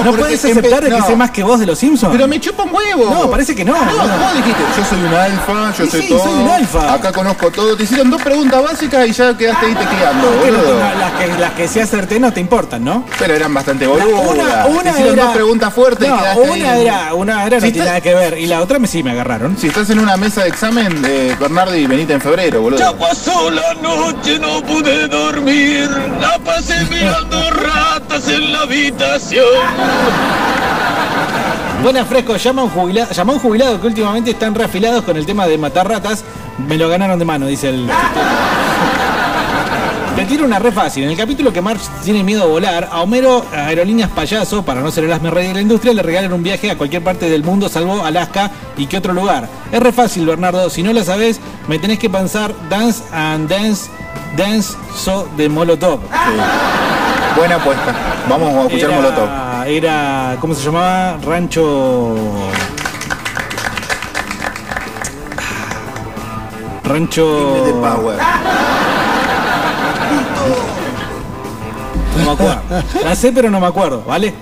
¿No 0.04 0.12
puedes 0.14 0.44
aceptar 0.44 0.82
que 0.84 0.90
no. 0.90 1.06
sé 1.06 1.16
más 1.16 1.30
que 1.30 1.42
vos 1.42 1.60
de 1.60 1.66
los 1.66 1.78
Simpsons? 1.78 2.12
Pero 2.12 2.26
me 2.28 2.40
chupa 2.40 2.62
un 2.64 2.74
huevo. 2.74 3.10
No, 3.10 3.30
parece 3.30 3.54
que 3.54 3.64
no. 3.64 3.72
No, 3.74 3.80
no. 3.84 4.18
vos 4.18 4.34
dijiste, 4.36 4.62
yo 4.76 4.84
soy 4.84 5.02
un 5.02 5.14
alfa, 5.14 5.72
yo 5.78 5.84
Sí, 5.84 5.90
soy 5.90 6.02
sí, 6.02 6.08
todo. 6.08 6.24
soy 6.24 6.32
un 6.34 6.48
alfa. 6.48 6.94
Acá 6.94 7.12
conozco 7.12 7.50
todo. 7.50 7.76
Te 7.76 7.84
hicieron 7.84 8.10
dos 8.10 8.22
preguntas 8.22 8.62
básicas 8.62 9.06
y 9.08 9.12
ya 9.12 9.36
quedaste 9.36 9.66
ahí 9.66 9.74
tecleando, 9.74 10.26
¿Por 10.28 10.44
qué 10.44 10.50
no 10.50 10.58
te- 10.58 10.64
boludo. 10.66 10.80
no, 10.80 10.98
las, 10.98 11.12
que, 11.12 11.38
las 11.40 11.50
que 11.52 11.68
sí 11.68 11.80
acerté 11.80 12.20
no 12.20 12.32
te 12.32 12.40
importan, 12.40 12.84
¿no? 12.84 13.04
Pero 13.18 13.34
eran 13.34 13.52
bastante 13.54 13.86
boludas. 13.86 14.08
Una, 14.28 14.66
una 14.66 14.82
Te 14.82 14.90
hicieron 14.90 15.14
era, 15.14 15.24
dos 15.24 15.34
preguntas 15.34 15.72
fuertes 15.74 16.08
no, 16.08 16.16
y 16.16 16.18
quedaste 16.20 16.40
una 16.50 16.72
ahí. 16.72 16.82
era, 16.82 17.14
una 17.14 17.46
era 17.46 17.56
no 17.60 17.66
Si 17.66 17.72
tiene 17.72 17.78
está- 17.78 17.84
nada 17.84 18.00
que 18.00 18.14
ver 18.14 18.38
y 18.38 18.46
la 18.46 18.60
otra 18.60 18.78
me 18.78 18.86
sí 18.86 19.02
me 19.02 19.10
agarraron. 19.12 19.56
Si 19.58 19.66
estás 19.68 19.90
en 19.90 19.98
una 19.98 20.16
mesa 20.16 20.42
de 20.42 20.48
examen, 20.48 21.02
eh, 21.06 21.36
Bernardi, 21.38 21.86
venite 21.86 22.12
en 22.14 22.20
febrero, 22.20 22.62
boludo. 22.62 22.78
Ya 22.78 22.92
pasó 22.96 23.50
la 23.50 23.74
noche, 23.74 24.38
no 24.38 24.62
pude 24.62 25.08
dormir. 25.08 25.88
La 26.20 26.38
pasé 26.38 26.74
mirando 26.90 27.50
ratas 27.50 28.28
en 28.28 28.52
la 28.52 28.60
habitación. 28.60 29.44
Buena 31.82 32.04
fresco, 32.04 32.36
llama 32.36 32.62
a 32.62 32.64
un 32.66 32.70
jubilado, 32.70 33.10
llama 33.12 33.32
un 33.32 33.38
jubilado 33.38 33.80
que 33.80 33.86
últimamente 33.86 34.30
están 34.32 34.54
reafilados 34.54 35.02
con 35.02 35.16
el 35.16 35.24
tema 35.24 35.46
de 35.46 35.56
matar 35.58 35.88
ratas. 35.88 36.24
Me 36.68 36.76
lo 36.76 36.88
ganaron 36.88 37.18
de 37.18 37.24
mano, 37.24 37.46
dice 37.46 37.70
el. 37.70 37.88
Te 40.16 40.26
tiro 40.26 40.44
una 40.44 40.58
re 40.58 40.70
fácil. 40.72 41.04
En 41.04 41.10
el 41.10 41.16
capítulo 41.16 41.50
que 41.52 41.62
Marge 41.62 41.86
tiene 42.04 42.22
miedo 42.22 42.42
a 42.42 42.46
volar, 42.46 42.88
a 42.92 43.00
Homero, 43.00 43.46
a 43.56 43.68
Aerolíneas 43.68 44.10
Payaso, 44.10 44.62
para 44.62 44.82
no 44.82 44.90
ser 44.90 45.04
el 45.04 45.12
asme 45.12 45.30
rey 45.30 45.48
de 45.48 45.54
la 45.54 45.62
industria, 45.62 45.94
le 45.94 46.02
regalan 46.02 46.32
un 46.34 46.42
viaje 46.42 46.70
a 46.70 46.76
cualquier 46.76 47.02
parte 47.02 47.30
del 47.30 47.42
mundo, 47.42 47.70
salvo 47.70 48.04
Alaska 48.04 48.50
y 48.76 48.86
qué 48.86 48.98
otro 48.98 49.14
lugar. 49.14 49.48
Es 49.72 49.80
re 49.80 49.92
fácil, 49.92 50.26
Bernardo. 50.26 50.68
Si 50.68 50.82
no 50.82 50.92
la 50.92 51.04
sabes, 51.04 51.40
me 51.68 51.78
tenés 51.78 51.98
que 51.98 52.10
pensar 52.10 52.52
Dance 52.68 53.02
and 53.14 53.48
Dance, 53.48 53.88
Dance 54.36 54.74
So 54.94 55.26
de 55.38 55.48
Molotov. 55.48 56.00
Buena 57.36 57.54
apuesta. 57.54 57.94
Vamos 58.28 58.52
a 58.54 58.60
escuchar 58.66 58.90
Era- 58.90 58.96
Molotov. 58.96 59.49
Era, 59.70 60.36
¿cómo 60.40 60.52
se 60.52 60.64
llamaba? 60.64 61.16
Rancho. 61.24 62.16
Rancho. 66.82 67.64
de 67.64 67.72
Power. 67.74 68.18
No 72.18 72.24
me 72.24 72.30
acuerdo. 72.32 72.62
La 73.04 73.14
sé, 73.14 73.30
pero 73.32 73.48
no 73.48 73.60
me 73.60 73.66
acuerdo, 73.68 74.02
¿vale? 74.04 74.34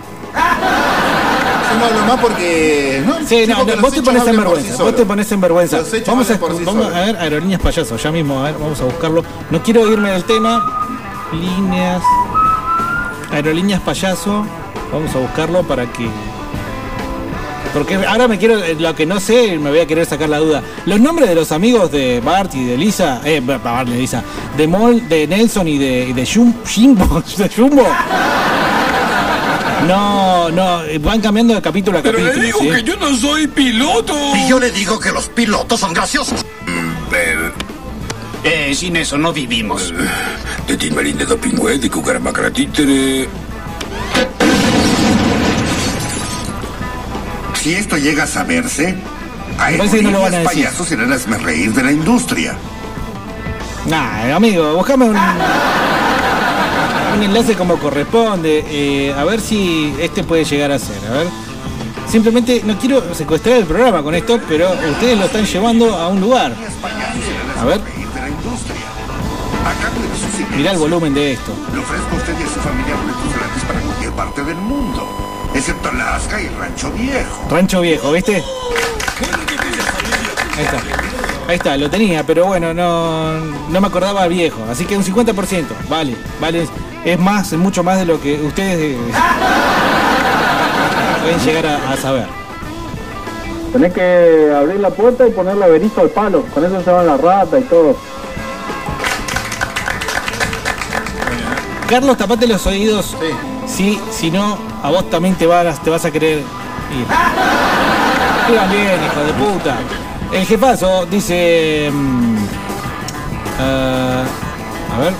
No 1.78 1.84
hablo 1.84 2.00
más 2.06 2.20
porque. 2.20 3.02
No, 3.06 3.16
Sí, 3.26 3.44
no, 3.46 3.64
no, 3.64 3.76
vos 3.82 3.92
te 3.92 4.02
pones 4.02 4.26
en 4.26 4.36
vergüenza. 4.36 4.76
sí 4.76 4.82
vos 4.82 4.96
te 4.96 5.04
pones 5.04 5.30
en 5.30 5.40
vergüenza. 5.42 5.76
Vamos 6.06 6.30
a, 6.30 6.34
sí 6.34 6.40
vamos 6.64 6.86
a 6.86 7.00
ver 7.00 7.16
Aerolíneas 7.18 7.60
Payaso, 7.60 7.96
ya 7.98 8.10
mismo, 8.10 8.40
a 8.40 8.44
ver, 8.44 8.54
vamos 8.58 8.80
a 8.80 8.84
buscarlo. 8.84 9.22
No 9.50 9.62
quiero 9.62 9.86
irme 9.92 10.10
del 10.10 10.24
tema. 10.24 10.64
Líneas. 11.32 12.02
Aerolíneas 13.30 13.82
Payaso. 13.82 14.46
Vamos 14.92 15.14
a 15.14 15.18
buscarlo 15.18 15.62
para 15.66 15.86
que. 15.92 16.08
Porque 17.74 17.96
ahora 17.96 18.26
me 18.28 18.38
quiero, 18.38 18.56
eh, 18.64 18.76
lo 18.78 18.94
que 18.94 19.04
no 19.04 19.20
sé, 19.20 19.58
me 19.58 19.68
voy 19.70 19.80
a 19.80 19.86
querer 19.86 20.06
sacar 20.06 20.28
la 20.30 20.38
duda. 20.38 20.62
Los 20.86 20.98
nombres 21.00 21.28
de 21.28 21.34
los 21.34 21.52
amigos 21.52 21.90
de 21.92 22.20
Bart 22.20 22.54
y 22.54 22.64
de 22.64 22.78
Lisa, 22.78 23.20
eh, 23.24 23.40
Bart 23.44 23.86
y 23.88 23.92
de 23.92 23.98
Lisa, 23.98 24.24
de 24.56 24.66
Mol, 24.66 25.06
de 25.08 25.26
Nelson 25.26 25.68
y 25.68 25.76
de, 25.76 26.06
y 26.08 26.12
de 26.14 26.22
Jum- 26.24 26.54
Jimbo, 26.66 27.22
de 27.36 27.48
Jumbo. 27.50 27.86
No, 29.86 30.50
no, 30.50 30.82
eh, 30.84 30.98
van 30.98 31.20
cambiando 31.20 31.54
de 31.54 31.62
capítulo 31.62 31.98
a 31.98 32.02
Pero 32.02 32.18
capítulo. 32.18 32.40
le 32.40 32.46
digo 32.46 32.58
¿sí? 32.60 32.68
que 32.70 32.82
yo 32.82 32.96
no 32.96 33.14
soy 33.16 33.46
piloto. 33.46 34.14
Y 34.36 34.48
yo 34.48 34.58
le 34.58 34.70
digo 34.70 34.98
que 34.98 35.12
los 35.12 35.28
pilotos 35.28 35.80
son 35.80 35.92
graciosos. 35.92 36.44
Eh, 38.44 38.72
sin 38.74 38.96
eso 38.96 39.18
no 39.18 39.32
vivimos. 39.32 39.92
De 40.66 40.76
Timbarín 40.76 41.18
de 41.18 41.26
Dopingüe, 41.26 41.78
de 41.78 41.90
Cucaramacratítere. 41.90 43.28
Si 47.68 47.74
esto 47.74 47.98
llega 47.98 48.22
a 48.22 48.26
saberse, 48.26 48.96
parece 49.58 49.98
que 49.98 50.04
no 50.04 50.12
lo 50.12 50.20
van 50.22 50.32
a 50.32 50.38
aerolíneas 50.38 50.54
decir. 50.54 50.64
payasos 50.64 50.88
serán 50.88 51.10
las 51.10 51.28
reír 51.42 51.74
de 51.74 51.82
la 51.82 51.92
industria. 51.92 52.56
Nah, 53.84 54.34
amigo, 54.34 54.74
buscame 54.74 55.04
un, 55.04 55.14
un 57.14 57.22
enlace 57.22 57.56
como 57.56 57.78
corresponde. 57.78 58.64
eh, 58.70 59.12
a 59.14 59.22
ver 59.24 59.42
si 59.42 59.94
este 60.00 60.24
puede 60.24 60.46
llegar 60.46 60.72
a 60.72 60.78
ser. 60.78 60.96
A 61.10 61.18
ver. 61.18 61.26
Simplemente 62.10 62.62
no 62.64 62.78
quiero 62.78 63.14
secuestrar 63.14 63.58
el 63.58 63.66
programa 63.66 64.02
con 64.02 64.14
esto, 64.14 64.40
pero 64.48 64.72
ustedes 64.72 65.18
lo 65.18 65.26
están 65.26 65.44
llevando 65.44 65.94
a 65.94 66.08
un 66.08 66.22
lugar. 66.22 66.54
A 67.60 67.64
ver, 67.66 67.82
A 69.66 70.56
mirá 70.56 70.70
el 70.72 70.78
volumen 70.78 71.12
de 71.12 71.32
esto. 71.32 71.52
Le 71.74 71.80
ofrezco 71.80 72.14
a 72.14 72.16
usted 72.16 72.32
y 72.32 72.42
a 72.44 72.46
su 72.46 72.60
familia 72.60 72.96
boletos 72.96 73.34
gratis 73.34 73.62
para 73.64 73.80
cualquier 73.80 74.12
parte 74.12 74.42
del 74.42 74.56
mundo, 74.56 75.27
excepto 75.58 75.88
Alaska 75.90 76.40
y 76.40 76.48
Rancho 76.48 76.90
Viejo. 76.92 77.46
Rancho 77.50 77.80
Viejo, 77.80 78.12
¿viste? 78.12 78.42
Ahí 80.56 80.64
está. 80.64 80.76
Ahí 81.48 81.56
está, 81.56 81.76
lo 81.76 81.90
tenía, 81.90 82.24
pero 82.24 82.46
bueno, 82.46 82.72
no, 82.74 83.38
no 83.40 83.80
me 83.80 83.86
acordaba 83.86 84.26
viejo. 84.28 84.64
Así 84.70 84.84
que 84.84 84.96
un 84.96 85.04
50%. 85.04 85.64
Vale, 85.88 86.16
vale. 86.40 86.68
Es 87.04 87.18
más, 87.18 87.52
es 87.52 87.58
mucho 87.58 87.82
más 87.82 87.98
de 87.98 88.04
lo 88.04 88.20
que 88.20 88.40
ustedes 88.42 88.78
eh, 88.78 88.98
pueden 91.22 91.40
llegar 91.40 91.66
a, 91.66 91.92
a 91.92 91.96
saber. 91.96 92.26
Tenés 93.72 93.92
que 93.94 94.52
abrir 94.54 94.80
la 94.80 94.90
puerta 94.90 95.26
y 95.26 95.30
ponerle 95.30 95.64
averizo 95.64 96.02
al 96.02 96.10
palo. 96.10 96.44
Con 96.54 96.64
eso 96.64 96.82
se 96.82 96.90
van 96.90 97.06
las 97.06 97.20
ratas 97.20 97.60
y 97.60 97.64
todo. 97.64 97.96
Carlos, 101.88 102.16
tapate 102.18 102.46
los 102.46 102.66
oídos. 102.66 103.16
Sí. 103.66 103.98
si 104.10 104.30
no, 104.30 104.58
a 104.82 104.90
vos 104.90 105.08
también 105.10 105.34
te 105.34 105.46
vas, 105.46 105.82
te 105.82 105.90
vas 105.90 106.04
a 106.04 106.10
querer 106.10 106.38
ir. 106.38 107.06
Iban 108.52 108.70
bien, 108.70 109.04
hijo 109.04 109.24
de 109.24 109.32
puta. 109.34 109.76
El 110.32 110.46
jefazo 110.46 111.06
dice. 111.06 111.90
mm, 111.92 112.36
ah, 113.60 114.24
a 114.94 114.98
ver. 115.00 115.12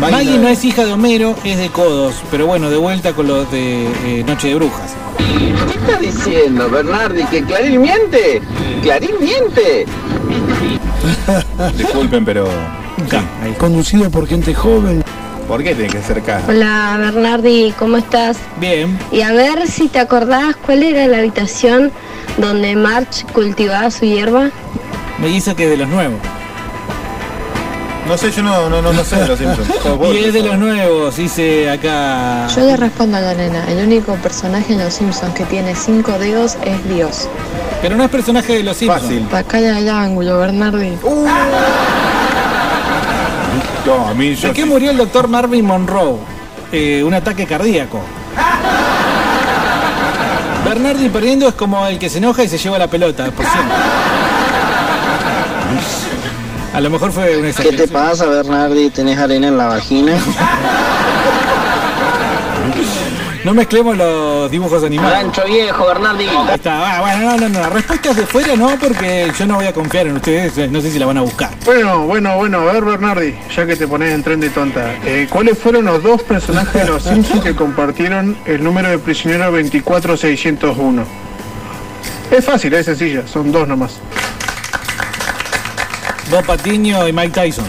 Maggie 0.00 0.16
Maggie 0.16 0.38
no 0.38 0.48
es. 0.48 0.64
hija 0.64 0.84
de 0.84 0.92
Homero, 0.92 1.34
es 1.44 1.56
de 1.58 1.68
Codos. 1.70 2.22
Pero 2.30 2.46
bueno, 2.46 2.68
de 2.70 2.76
vuelta 2.76 3.12
con 3.12 3.26
lo 3.26 3.44
de 3.46 3.86
eh, 4.04 4.24
Noche 4.26 4.48
de 4.48 4.54
Brujas. 4.56 4.94
¿Qué 5.18 5.78
está 5.78 5.98
diciendo, 5.98 6.68
Bernardi? 6.68 7.24
¿Que 7.24 7.42
Clarín 7.42 7.80
miente? 7.80 8.42
¿Clarín 8.82 9.14
miente? 9.20 9.86
Disculpen, 11.76 12.24
pero. 12.24 12.48
Conducido 13.58 14.10
por 14.10 14.26
gente 14.26 14.54
joven. 14.54 15.02
¿Por 15.46 15.62
qué 15.62 15.74
tiene 15.74 15.90
que 15.90 16.02
ser 16.02 16.22
cara? 16.22 16.42
Hola 16.48 16.96
Bernardi, 16.98 17.72
¿cómo 17.78 17.96
estás? 17.96 18.36
Bien. 18.60 18.98
Y 19.12 19.22
a 19.22 19.32
ver 19.32 19.68
si 19.68 19.88
te 19.88 20.00
acordás 20.00 20.56
cuál 20.56 20.82
era 20.82 21.06
la 21.06 21.18
habitación 21.18 21.92
donde 22.38 22.74
March 22.74 23.24
cultivaba 23.32 23.90
su 23.90 24.04
hierba. 24.06 24.50
Me 25.18 25.28
dice 25.28 25.54
que 25.54 25.64
es 25.64 25.70
de 25.70 25.76
los 25.76 25.88
nuevos. 25.88 26.18
No 28.08 28.16
sé, 28.16 28.30
yo 28.30 28.42
no, 28.42 28.68
no, 28.70 28.82
no, 28.82 28.92
no 28.92 29.04
sé 29.04 29.16
de 29.16 29.26
los 29.26 29.38
Simpsons. 29.38 29.68
Y 30.14 30.24
es 30.24 30.32
de 30.32 30.42
los 30.42 30.58
nuevos, 30.58 31.16
dice 31.16 31.68
acá. 31.70 32.46
Yo 32.54 32.64
le 32.64 32.76
respondo 32.76 33.16
a 33.16 33.20
la 33.20 33.34
nena, 33.34 33.64
el 33.68 33.84
único 33.84 34.14
personaje 34.16 34.74
en 34.74 34.78
Los 34.78 34.94
Simpsons 34.94 35.34
que 35.34 35.44
tiene 35.44 35.74
cinco 35.74 36.12
dedos 36.18 36.56
es 36.64 36.88
Dios. 36.88 37.28
Pero 37.82 37.96
no 37.96 38.04
es 38.04 38.10
personaje 38.10 38.54
de 38.54 38.62
los 38.62 38.76
Simpsons. 38.76 39.02
Fácil. 39.02 39.28
Tacala 39.28 39.78
el 39.78 39.88
ángulo, 39.88 40.38
Bernardi. 40.38 40.96
No, 43.86 44.08
a 44.08 44.14
mí 44.14 44.34
yo 44.34 44.48
¿De 44.48 44.54
qué 44.54 44.62
sí. 44.64 44.68
murió 44.68 44.90
el 44.90 44.96
doctor 44.96 45.28
Marvin 45.28 45.64
Monroe? 45.64 46.16
Eh, 46.72 47.02
un 47.04 47.14
ataque 47.14 47.46
cardíaco. 47.46 48.00
Bernardi 50.64 51.08
perdiendo 51.08 51.46
es 51.46 51.54
como 51.54 51.86
el 51.86 51.96
que 51.98 52.08
se 52.10 52.18
enoja 52.18 52.42
y 52.42 52.48
se 52.48 52.58
lleva 52.58 52.76
la 52.78 52.88
pelota, 52.88 53.30
por 53.30 53.46
siempre. 53.46 53.76
A 56.74 56.80
lo 56.80 56.90
mejor 56.90 57.12
fue 57.12 57.36
una 57.36 57.52
¿Qué 57.52 57.72
te 57.72 57.86
pasa, 57.88 58.26
Bernardi? 58.26 58.90
¿Tenés 58.90 59.18
arena 59.18 59.46
en 59.46 59.56
la 59.56 59.66
vagina? 59.66 60.12
No 63.46 63.54
mezclemos 63.54 63.96
los 63.96 64.50
dibujos 64.50 64.82
animados. 64.82 65.12
Rancho 65.22 65.44
viejo, 65.44 65.86
Bernardi. 65.86 66.26
Ahí 66.26 66.54
está. 66.54 66.96
Ah, 66.96 67.00
bueno, 67.00 67.30
no, 67.38 67.48
no, 67.48 67.60
no. 67.60 67.70
Respuestas 67.70 68.16
de 68.16 68.26
fuera 68.26 68.56
no, 68.56 68.76
porque 68.76 69.30
yo 69.38 69.46
no 69.46 69.54
voy 69.54 69.66
a 69.66 69.72
confiar 69.72 70.08
en 70.08 70.16
ustedes. 70.16 70.58
eh, 70.58 70.66
No 70.66 70.80
sé 70.80 70.90
si 70.90 70.98
la 70.98 71.06
van 71.06 71.18
a 71.18 71.20
buscar. 71.20 71.50
Bueno, 71.64 72.06
bueno, 72.06 72.34
bueno, 72.38 72.58
a 72.68 72.72
ver 72.72 72.84
Bernardi, 72.84 73.36
ya 73.54 73.64
que 73.64 73.76
te 73.76 73.86
pones 73.86 74.12
en 74.12 74.24
tren 74.24 74.40
de 74.40 74.50
tonta, 74.50 74.96
eh, 75.04 75.28
¿cuáles 75.30 75.56
fueron 75.56 75.84
los 75.84 76.02
dos 76.02 76.24
personajes 76.24 76.74
de 76.74 76.88
los 76.88 77.04
Simpsons 77.04 77.40
que 77.44 77.54
compartieron 77.54 78.36
el 78.46 78.64
número 78.64 78.88
de 78.88 78.98
prisionero 78.98 79.52
24601? 79.52 81.04
Es 82.32 82.44
fácil, 82.44 82.74
es 82.74 82.84
sencilla, 82.86 83.28
son 83.28 83.52
dos 83.52 83.68
nomás. 83.68 84.00
Bob 86.32 86.44
Patiño 86.44 87.06
y 87.06 87.12
Mike 87.12 87.30
Tyson. 87.30 87.64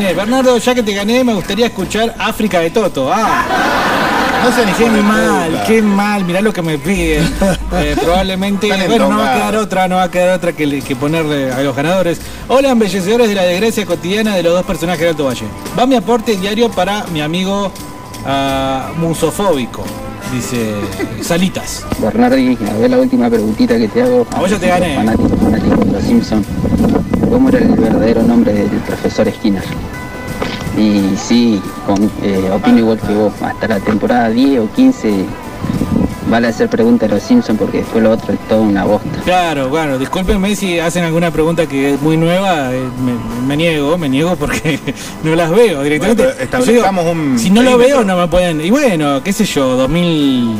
Gané. 0.00 0.14
Bernardo, 0.14 0.58
ya 0.58 0.74
que 0.74 0.82
te 0.82 0.92
gané, 0.94 1.22
me 1.24 1.34
gustaría 1.34 1.66
escuchar 1.66 2.14
África 2.18 2.60
de 2.60 2.70
Toto. 2.70 3.10
Ah. 3.12 3.44
No 4.44 4.52
sé 4.54 4.66
ni 4.66 4.72
Qué 4.72 4.90
mal, 5.02 5.50
puta. 5.50 5.64
qué 5.64 5.82
mal, 5.82 6.24
mirá 6.24 6.40
lo 6.42 6.52
que 6.52 6.62
me 6.62 6.78
piden. 6.78 7.32
Eh, 7.76 7.96
probablemente, 8.00 8.68
bueno, 8.86 9.08
no 9.08 9.18
va 9.18 9.32
a 9.32 9.34
quedar 9.34 9.56
otra, 9.56 9.88
no 9.88 9.96
va 9.96 10.04
a 10.04 10.10
quedar 10.10 10.36
otra 10.36 10.52
que, 10.52 10.64
le- 10.64 10.80
que 10.80 10.94
ponerle 10.94 11.50
a 11.52 11.60
los 11.60 11.74
ganadores. 11.74 12.20
Hola, 12.46 12.70
embellecedores 12.70 13.28
de 13.28 13.34
la 13.34 13.42
desgracia 13.42 13.84
cotidiana 13.84 14.36
de 14.36 14.44
los 14.44 14.52
dos 14.52 14.64
personajes 14.64 15.00
de 15.00 15.08
Alto 15.08 15.24
Valle. 15.24 15.46
Va 15.76 15.84
mi 15.84 15.96
aporte 15.96 16.36
diario 16.36 16.70
para 16.70 17.04
mi 17.12 17.20
amigo 17.20 17.72
ah, 18.26 18.92
musofóbico, 18.96 19.82
dice 20.32 20.72
Salitas. 21.20 21.84
Bernardi, 21.98 22.56
a 22.70 22.78
ver 22.78 22.90
la 22.90 22.98
última 22.98 23.28
preguntita 23.28 23.76
que 23.76 23.88
te 23.88 24.02
hago. 24.02 24.24
A 24.32 24.38
vos 24.38 24.50
ya 24.50 24.58
te 24.58 24.68
gané. 24.68 24.94
Fanático, 24.94 25.36
fanático 25.36 25.84
de 25.84 25.92
los 25.92 26.02
Simpsons. 26.04 26.46
¿Cómo 27.28 27.48
era 27.48 27.58
el 27.58 27.68
verdadero 27.70 28.22
nombre 28.22 28.52
del 28.52 28.68
profesor 28.68 29.28
Skinner? 29.36 29.64
Y 30.76 31.16
sí, 31.16 31.62
con, 31.86 32.10
eh, 32.22 32.50
opino 32.52 32.78
igual 32.78 32.98
que 33.00 33.12
vos. 33.14 33.32
Hasta 33.40 33.68
la 33.68 33.80
temporada 33.80 34.30
10 34.30 34.60
o 34.60 34.72
15 34.72 35.26
vale 36.28 36.48
hacer 36.48 36.68
preguntas 36.68 37.10
a 37.10 37.14
los 37.14 37.22
Simpsons 37.22 37.58
porque 37.58 37.78
después 37.78 38.02
lo 38.02 38.10
otro 38.10 38.32
es 38.32 38.40
todo 38.48 38.62
una 38.62 38.84
bosta. 38.84 39.08
Claro, 39.24 39.68
bueno, 39.68 39.98
discúlpenme 39.98 40.56
si 40.56 40.78
hacen 40.78 41.04
alguna 41.04 41.30
pregunta 41.30 41.66
que 41.66 41.94
es 41.94 42.02
muy 42.02 42.16
nueva, 42.16 42.74
eh, 42.74 42.88
me, 43.04 43.46
me 43.46 43.56
niego, 43.56 43.96
me 43.98 44.08
niego 44.08 44.34
porque 44.36 44.78
no 45.22 45.34
las 45.34 45.50
veo 45.50 45.82
directamente. 45.82 46.24
Bueno, 46.50 46.64
digo, 46.64 47.10
un 47.12 47.38
si 47.38 47.50
no 47.50 47.62
lo 47.62 47.78
veo 47.78 48.04
no 48.04 48.16
me 48.16 48.28
pueden... 48.28 48.60
Y 48.60 48.70
bueno, 48.70 49.22
qué 49.22 49.32
sé 49.32 49.44
yo, 49.44 49.76
2000... 49.76 50.56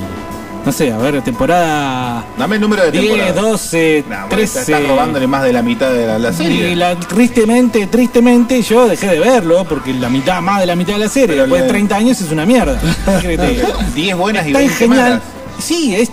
No 0.65 0.73
sé, 0.73 0.91
a 0.93 0.97
ver, 0.97 1.21
temporada 1.23 2.25
Dame 2.39 2.55
el 2.57 2.61
número 2.63 2.85
de 2.85 2.91
10, 2.93 3.05
temporada. 3.05 3.41
12, 3.51 4.05
Nah, 4.09 4.17
bueno, 4.21 4.29
13... 4.31 4.61
Estás 4.61 4.89
robándole 4.89 5.27
más 5.27 5.43
de 5.43 5.53
la 5.53 5.63
mitad 5.63 5.91
de 5.93 6.07
la, 6.07 6.19
la 6.19 6.33
serie. 6.33 6.71
Y 6.71 6.75
la, 6.75 6.99
tristemente, 6.99 7.87
tristemente 7.87 8.63
yo 8.63 8.89
dejé 8.89 9.09
de 9.09 9.21
verlo 9.21 9.65
porque 9.69 9.93
la 9.93 10.09
mitad, 10.09 10.41
más 10.41 10.61
de 10.61 10.67
la 10.67 10.75
mitad 10.77 10.95
de 10.95 11.01
la 11.01 11.09
serie, 11.09 11.29
Pero 11.29 11.43
después 11.43 11.61
de 11.63 11.67
le- 11.67 11.73
30 11.73 11.97
años 11.97 12.21
es 12.21 12.31
una 12.33 12.47
mierda. 12.47 12.81
¿Qué 13.21 13.21
querés 13.21 13.39
que 13.39 13.39
te 13.39 13.49
diga? 13.67 13.69
10 13.95 14.17
buenas 14.17 14.45
y 14.45 14.49
Está 14.49 14.59
20 14.61 14.75
genial. 14.77 14.99
malas. 15.11 15.23
Sí, 15.59 15.95
es 15.95 16.11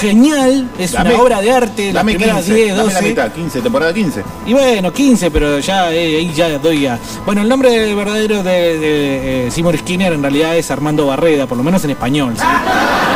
genial, 0.00 0.68
es 0.78 0.92
Dame- 0.92 1.14
una 1.14 1.22
obra 1.22 1.40
de 1.40 1.50
arte, 1.50 1.92
las 1.92 2.04
primeras 2.04 2.36
15, 2.44 2.54
10, 2.54 2.68
dame 2.76 2.82
12. 2.84 2.94
la 2.94 3.00
mitad, 3.08 3.32
15, 3.32 3.60
temporada 3.62 3.92
15. 3.92 4.22
Y 4.46 4.52
bueno, 4.52 4.92
15, 4.92 5.30
pero 5.30 5.58
ya 5.58 5.92
eh, 5.92 6.18
ahí 6.18 6.32
ya 6.34 6.56
doy 6.58 6.86
a. 6.86 6.98
Bueno, 7.26 7.40
el 7.42 7.48
nombre 7.48 7.94
verdadero 7.94 8.42
de, 8.44 8.78
de, 8.78 9.46
eh, 9.46 9.50
Seymour 9.50 9.76
Skinner 9.78 10.12
en 10.12 10.22
realidad 10.22 10.56
es 10.56 10.70
Armando 10.70 11.06
Barreda, 11.06 11.46
por 11.46 11.56
lo 11.58 11.64
menos 11.64 11.82
en 11.84 11.90
español. 11.90 12.34
¿sí? 12.36 12.42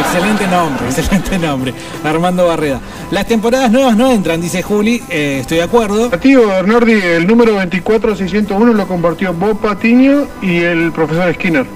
excelente 0.00 0.46
nombre, 0.46 0.86
excelente 0.88 1.38
nombre. 1.38 1.74
Armando 2.04 2.46
Barreda. 2.46 2.80
Las 3.10 3.26
temporadas 3.26 3.70
nuevas 3.70 3.96
no 3.96 4.10
entran, 4.10 4.40
dice 4.40 4.62
Juli, 4.62 5.02
eh, 5.08 5.38
estoy 5.40 5.58
de 5.58 5.64
acuerdo. 5.64 6.10
Tío 6.10 6.46
Bernardi, 6.48 6.92
el 6.92 7.26
número 7.26 7.52
24601 7.54 8.72
lo 8.74 8.86
compartió 8.86 9.32
Bob 9.32 9.58
Patiño 9.60 10.26
y 10.42 10.58
el 10.58 10.92
profesor 10.92 11.32
Skinner. 11.34 11.66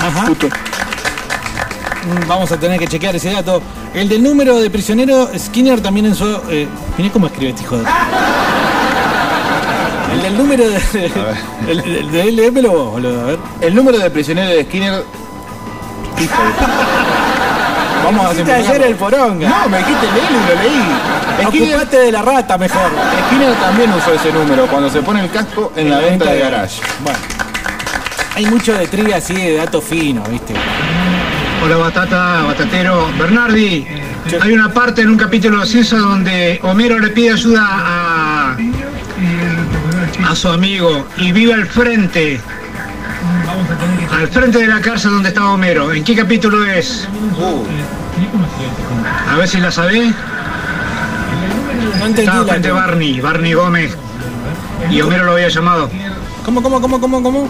Ajá. 0.00 0.26
Mm, 2.04 2.28
Vamos 2.28 2.50
a 2.52 2.58
tener 2.58 2.78
que 2.78 2.86
chequear 2.86 3.14
ese 3.16 3.30
dato. 3.32 3.62
El 3.94 4.08
del 4.08 4.22
número 4.22 4.58
de 4.60 4.68
prisionero, 4.70 5.30
Skinner 5.38 5.80
también 5.80 6.06
en 6.06 6.14
su. 6.14 6.26
Eh, 6.50 6.66
mirá 6.98 7.10
cómo 7.12 7.26
escribe 7.26 7.50
este 7.50 7.62
hijo 7.62 7.78
de. 7.78 7.84
El 10.12 10.22
del 10.22 10.36
número 10.36 10.68
de. 10.68 10.76
El, 11.68 11.80
el 11.80 12.38
a 12.68 13.24
ver. 13.24 13.38
El 13.60 13.74
número 13.74 13.98
de 13.98 14.10
prisionero 14.10 14.50
de 14.50 14.64
Skinner. 14.64 15.04
Hijo 16.20 16.42
de- 16.42 17.13
Vamos 18.04 18.26
a 18.26 18.30
ayer 18.30 18.82
el 18.82 18.94
poronga. 18.96 19.48
No, 19.48 19.68
me 19.68 19.78
dijiste 19.78 20.06
leerlo 20.12 20.38
y 20.38 20.48
lo 20.48 20.62
leí. 20.62 21.48
Skinner, 21.48 21.74
Ocupate 21.76 21.96
de 21.98 22.12
la 22.12 22.22
rata 22.22 22.58
mejor. 22.58 22.90
Skinner 23.26 23.54
también 23.54 23.92
usó 23.92 24.12
ese 24.12 24.32
número 24.32 24.66
cuando 24.66 24.90
se 24.90 25.00
pone 25.00 25.20
el 25.20 25.30
casco 25.30 25.72
en 25.74 25.90
la 25.90 25.98
venta 26.00 26.30
de 26.30 26.38
garage. 26.38 26.82
Bueno. 27.02 27.18
Hay 28.36 28.46
mucho 28.46 28.74
de 28.74 28.86
trivia 28.88 29.16
así 29.16 29.34
de 29.34 29.56
datos 29.56 29.84
finos, 29.84 30.28
¿viste? 30.28 30.54
Hola 31.64 31.76
Batata, 31.76 32.42
Batatero. 32.42 33.08
Bernardi, 33.18 33.86
hay 34.40 34.52
una 34.52 34.72
parte 34.72 35.02
en 35.02 35.10
un 35.10 35.16
capítulo 35.16 35.54
de 35.54 35.60
Los 35.60 35.70
Simpsons 35.70 36.02
donde 36.02 36.60
Homero 36.62 36.98
le 36.98 37.08
pide 37.08 37.32
ayuda 37.32 37.62
a, 37.64 38.56
a 40.28 40.36
su 40.36 40.48
amigo 40.48 41.06
y 41.16 41.32
vive 41.32 41.54
al 41.54 41.66
frente. 41.66 42.40
Al 44.10 44.28
frente 44.28 44.58
de 44.58 44.66
la 44.68 44.80
cárcel 44.80 45.12
donde 45.12 45.28
estaba 45.30 45.52
Homero. 45.52 45.92
¿En 45.92 46.04
qué 46.04 46.14
capítulo 46.14 46.64
es? 46.64 47.08
A 49.30 49.36
ver 49.36 49.48
si 49.48 49.58
la 49.58 49.70
sabés. 49.70 50.14
No 51.98 52.06
entendí 52.06 52.22
Estaba 52.22 52.44
frente 52.46 52.68
a 52.68 52.72
pregunta. 52.72 52.86
Barney, 52.86 53.20
Barney 53.20 53.52
Gómez. 53.54 53.96
Y 54.90 55.00
Homero 55.00 55.24
lo 55.24 55.32
había 55.32 55.48
llamado. 55.48 55.90
¿Cómo, 56.44 56.62
cómo, 56.62 56.80
cómo, 56.80 57.00
cómo, 57.00 57.22
cómo? 57.22 57.48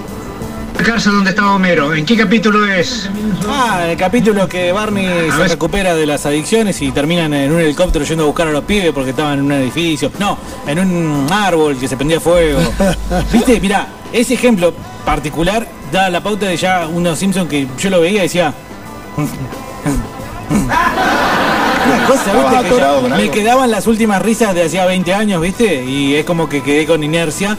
La 0.79 0.83
cárcel 0.83 1.13
donde 1.13 1.31
estaba 1.31 1.55
Homero. 1.55 1.95
¿En 1.95 2.05
qué 2.05 2.17
capítulo 2.17 2.67
es? 2.67 3.09
Ah, 3.49 3.87
el 3.89 3.97
capítulo 3.97 4.49
que 4.49 4.73
Barney 4.73 5.07
se 5.31 5.37
ver. 5.37 5.51
recupera 5.51 5.95
de 5.95 6.07
las 6.07 6.27
adicciones 6.27 6.81
y 6.83 6.91
terminan 6.91 7.33
en 7.35 7.53
un 7.53 7.61
helicóptero 7.61 8.05
yendo 8.05 8.25
a 8.25 8.27
buscar 8.27 8.49
a 8.49 8.53
los 8.53 8.65
pibes 8.65 8.93
porque 8.93 9.11
estaban 9.11 9.39
en 9.39 9.45
un 9.45 9.53
edificio. 9.53 10.11
No, 10.19 10.39
en 10.67 10.79
un 10.79 11.27
árbol 11.33 11.77
que 11.79 11.87
se 11.89 11.97
prendía 11.97 12.21
fuego. 12.21 12.61
¿Viste? 13.33 13.61
Mirá, 13.61 13.89
ese 14.13 14.35
ejemplo 14.35 14.75
particular 15.05 15.67
da 15.95 16.11
la 16.11 16.21
pauta 16.21 16.47
de 16.47 16.57
ya 16.57 16.89
unos 16.89 17.19
Simpsons 17.19 17.49
que 17.49 17.69
yo 17.79 17.89
lo 17.91 18.01
veía 18.01 18.19
y 18.21 18.23
decía. 18.23 18.53
Una 21.87 22.07
cosa, 22.07 22.33
Estabas 22.33 22.51
¿viste? 22.51 22.57
Que 22.57 22.71
ya 22.71 22.75
atorado 22.75 23.01
con 23.03 23.11
me 23.11 23.17
algo. 23.17 23.33
quedaban 23.33 23.71
las 23.71 23.87
últimas 23.87 24.21
risas 24.23 24.55
de 24.55 24.65
hacía 24.65 24.87
20 24.87 25.15
años, 25.15 25.41
¿viste? 25.41 25.85
Y 25.85 26.15
es 26.17 26.25
como 26.25 26.49
que 26.49 26.63
quedé 26.63 26.87
con 26.87 27.03
inercia. 27.05 27.57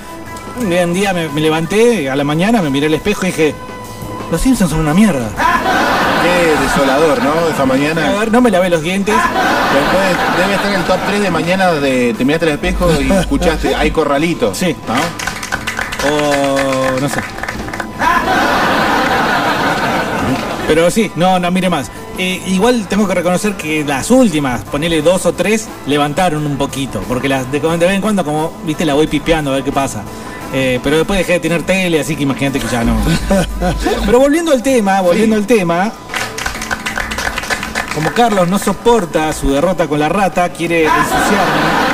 Un 0.59 0.93
día 0.93 1.13
me, 1.13 1.29
me 1.29 1.41
levanté 1.41 2.09
a 2.09 2.15
la 2.15 2.23
mañana, 2.23 2.61
me 2.61 2.69
miré 2.69 2.88
al 2.88 2.93
espejo 2.93 3.23
y 3.23 3.27
dije, 3.27 3.55
los 4.31 4.41
Simpsons 4.41 4.71
son 4.71 4.79
una 4.81 4.93
mierda. 4.93 5.29
Qué 6.23 6.63
desolador, 6.65 7.23
¿no? 7.23 7.33
Esa 7.53 7.65
mañana. 7.65 8.07
A 8.09 8.19
ver, 8.19 8.31
no 8.31 8.41
me 8.41 8.49
lavé 8.51 8.69
los 8.69 8.81
dientes. 8.81 9.15
Después 9.15 10.38
debe 10.38 10.55
estar 10.55 10.71
en 10.73 10.79
el 10.79 10.86
top 10.86 10.99
3 11.07 11.21
de 11.21 11.31
mañana 11.31 11.71
de 11.73 12.13
te 12.17 12.25
miraste 12.25 12.47
al 12.47 12.51
espejo 12.53 12.89
y 12.99 13.11
escuchaste, 13.11 13.75
hay 13.77 13.91
corralito. 13.91 14.53
Sí. 14.55 14.75
¿no? 14.88 16.09
O 16.09 16.99
no 16.99 17.09
sé. 17.09 17.21
Pero 20.68 20.89
sí, 20.89 21.11
no, 21.16 21.39
no 21.39 21.51
mire 21.51 21.70
más. 21.70 21.91
Eh, 22.18 22.41
igual 22.47 22.88
tengo 22.88 23.07
que 23.07 23.13
reconocer 23.13 23.55
que 23.55 23.84
las 23.84 24.09
últimas, 24.09 24.63
ponele 24.63 25.01
dos 25.01 25.26
o 25.26 25.34
tres, 25.34 25.68
levantaron 25.86 26.45
un 26.45 26.57
poquito. 26.57 27.01
Porque 27.07 27.30
las 27.30 27.51
de, 27.51 27.59
de 27.59 27.78
vez 27.78 27.91
en 27.91 28.01
cuando, 28.01 28.24
como 28.24 28.51
viste, 28.66 28.86
la 28.86 28.93
voy 28.93 29.07
pispeando 29.07 29.51
a 29.51 29.55
ver 29.55 29.63
qué 29.63 29.72
pasa. 29.72 30.03
Eh, 30.53 30.80
pero 30.84 30.97
después 30.97 31.20
dejé 31.20 31.34
de 31.34 31.39
tener 31.39 31.63
tele, 31.63 31.99
así 31.99 32.16
que 32.16 32.24
imagínate 32.24 32.59
que 32.59 32.68
ya 32.68 32.84
no. 32.84 32.95
Pero 34.05 34.20
volviendo 34.20 34.51
al 34.51 34.63
tema, 34.63 35.01
volviendo 35.01 35.36
al 35.36 35.45
tema. 35.45 35.91
Como 37.93 38.11
Carlos 38.11 38.47
no 38.47 38.59
soporta 38.59 39.32
su 39.34 39.51
derrota 39.51 39.88
con 39.88 39.99
la 39.99 40.09
rata, 40.09 40.49
quiere 40.49 40.84
ensuciarme. 40.86 41.84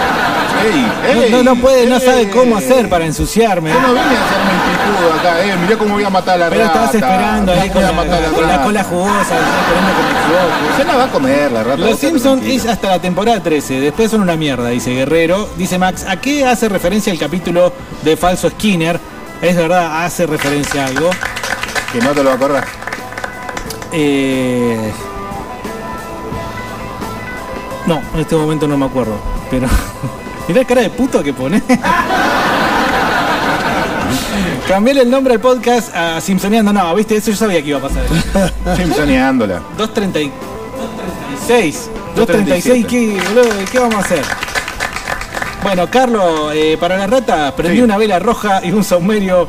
No, 0.61 1.37
no, 1.37 1.43
no 1.43 1.61
puede, 1.61 1.87
no 1.87 1.99
sabe 1.99 2.29
cómo 2.29 2.57
hacer 2.57 2.89
para 2.89 3.05
ensuciarme. 3.05 3.71
Yo 3.71 3.81
no 3.81 3.89
vine 3.89 4.01
a 4.01 4.25
hacerme 4.25 4.51
el 4.51 4.61
picudo 4.77 5.13
acá, 5.13 5.43
eh. 5.45 5.57
Mirá 5.57 5.77
cómo 5.77 5.93
voy 5.95 6.03
a 6.03 6.09
matar 6.09 6.35
a 6.35 6.37
la 6.37 6.49
Pero 6.49 6.61
rata. 6.65 6.85
estabas 6.85 6.95
esperando 6.95 7.51
ahí 7.53 7.69
con 7.69 7.81
la, 7.81 7.91
matar 7.91 8.23
a 8.23 8.27
con 8.29 8.47
la 8.47 8.61
cola 8.63 8.83
jugosa, 8.83 9.21
esperando 9.21 9.91
me 10.03 10.11
equivoque. 10.11 10.77
Se 10.77 10.83
la 10.85 10.95
va 10.95 11.03
a 11.03 11.07
comer 11.07 11.51
la 11.51 11.63
rata. 11.63 11.77
Los 11.77 11.99
Simpsons 11.99 12.45
es 12.45 12.65
hasta 12.65 12.89
la 12.89 12.99
temporada 12.99 13.41
13, 13.41 13.79
después 13.79 14.11
son 14.11 14.21
una 14.21 14.35
mierda, 14.35 14.69
dice 14.69 14.91
Guerrero. 14.91 15.49
Dice 15.57 15.77
Max, 15.77 16.05
¿a 16.07 16.17
qué 16.17 16.45
hace 16.45 16.69
referencia 16.69 17.11
el 17.11 17.19
capítulo 17.19 17.73
de 18.03 18.17
Falso 18.17 18.49
Skinner? 18.49 18.99
Es 19.41 19.55
verdad, 19.55 20.05
hace 20.05 20.27
referencia 20.27 20.83
a 20.85 20.87
algo. 20.87 21.09
Que 21.91 21.99
no 21.99 22.11
te 22.11 22.23
lo 22.23 22.31
acordás. 22.31 22.65
Eh... 23.91 24.91
No, 27.87 27.99
en 28.13 28.19
este 28.19 28.35
momento 28.35 28.67
no 28.67 28.77
me 28.77 28.85
acuerdo, 28.85 29.19
pero... 29.49 29.67
Mirá 30.51 30.63
la 30.63 30.67
cara 30.67 30.81
de 30.81 30.89
puto 30.89 31.23
que 31.23 31.31
pone. 31.31 31.61
Cambiarle 34.67 35.03
el 35.03 35.09
nombre 35.09 35.35
al 35.35 35.39
podcast 35.39 35.95
a 35.95 36.19
Simpsoneando, 36.19 36.73
no, 36.73 36.93
viste, 36.93 37.15
eso 37.15 37.31
yo 37.31 37.37
sabía 37.37 37.61
que 37.61 37.69
iba 37.69 37.79
a 37.79 37.81
pasar. 37.81 38.03
Simpsoneándola. 38.75 39.61
230 39.77 40.35
236. 41.47 41.89
236, 42.17 42.85
¿qué, 42.85 43.21
boludo, 43.29 43.49
¿qué 43.71 43.79
vamos 43.79 43.95
a 43.95 43.99
hacer? 43.99 44.21
Bueno, 45.63 45.89
Carlos, 45.89 46.51
eh, 46.53 46.75
para 46.77 46.97
la 46.97 47.07
rata 47.07 47.55
prendí 47.55 47.77
Sí. 47.77 47.83
una 47.83 47.95
vela 47.95 48.19
roja 48.19 48.59
y 48.61 48.71
un 48.73 48.83
saumerio 48.83 49.47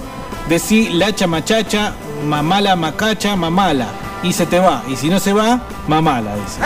de 0.48 0.60
sí, 0.60 0.90
lacha 0.90 1.26
machacha, 1.26 1.94
mamala 2.24 2.76
macacha, 2.76 3.34
mamala. 3.34 3.88
Y 4.22 4.32
se 4.32 4.46
te 4.46 4.60
va. 4.60 4.84
Y 4.88 4.94
si 4.94 5.08
no 5.08 5.18
se 5.18 5.32
va, 5.32 5.62
mamala, 5.88 6.36
dice. 6.36 6.60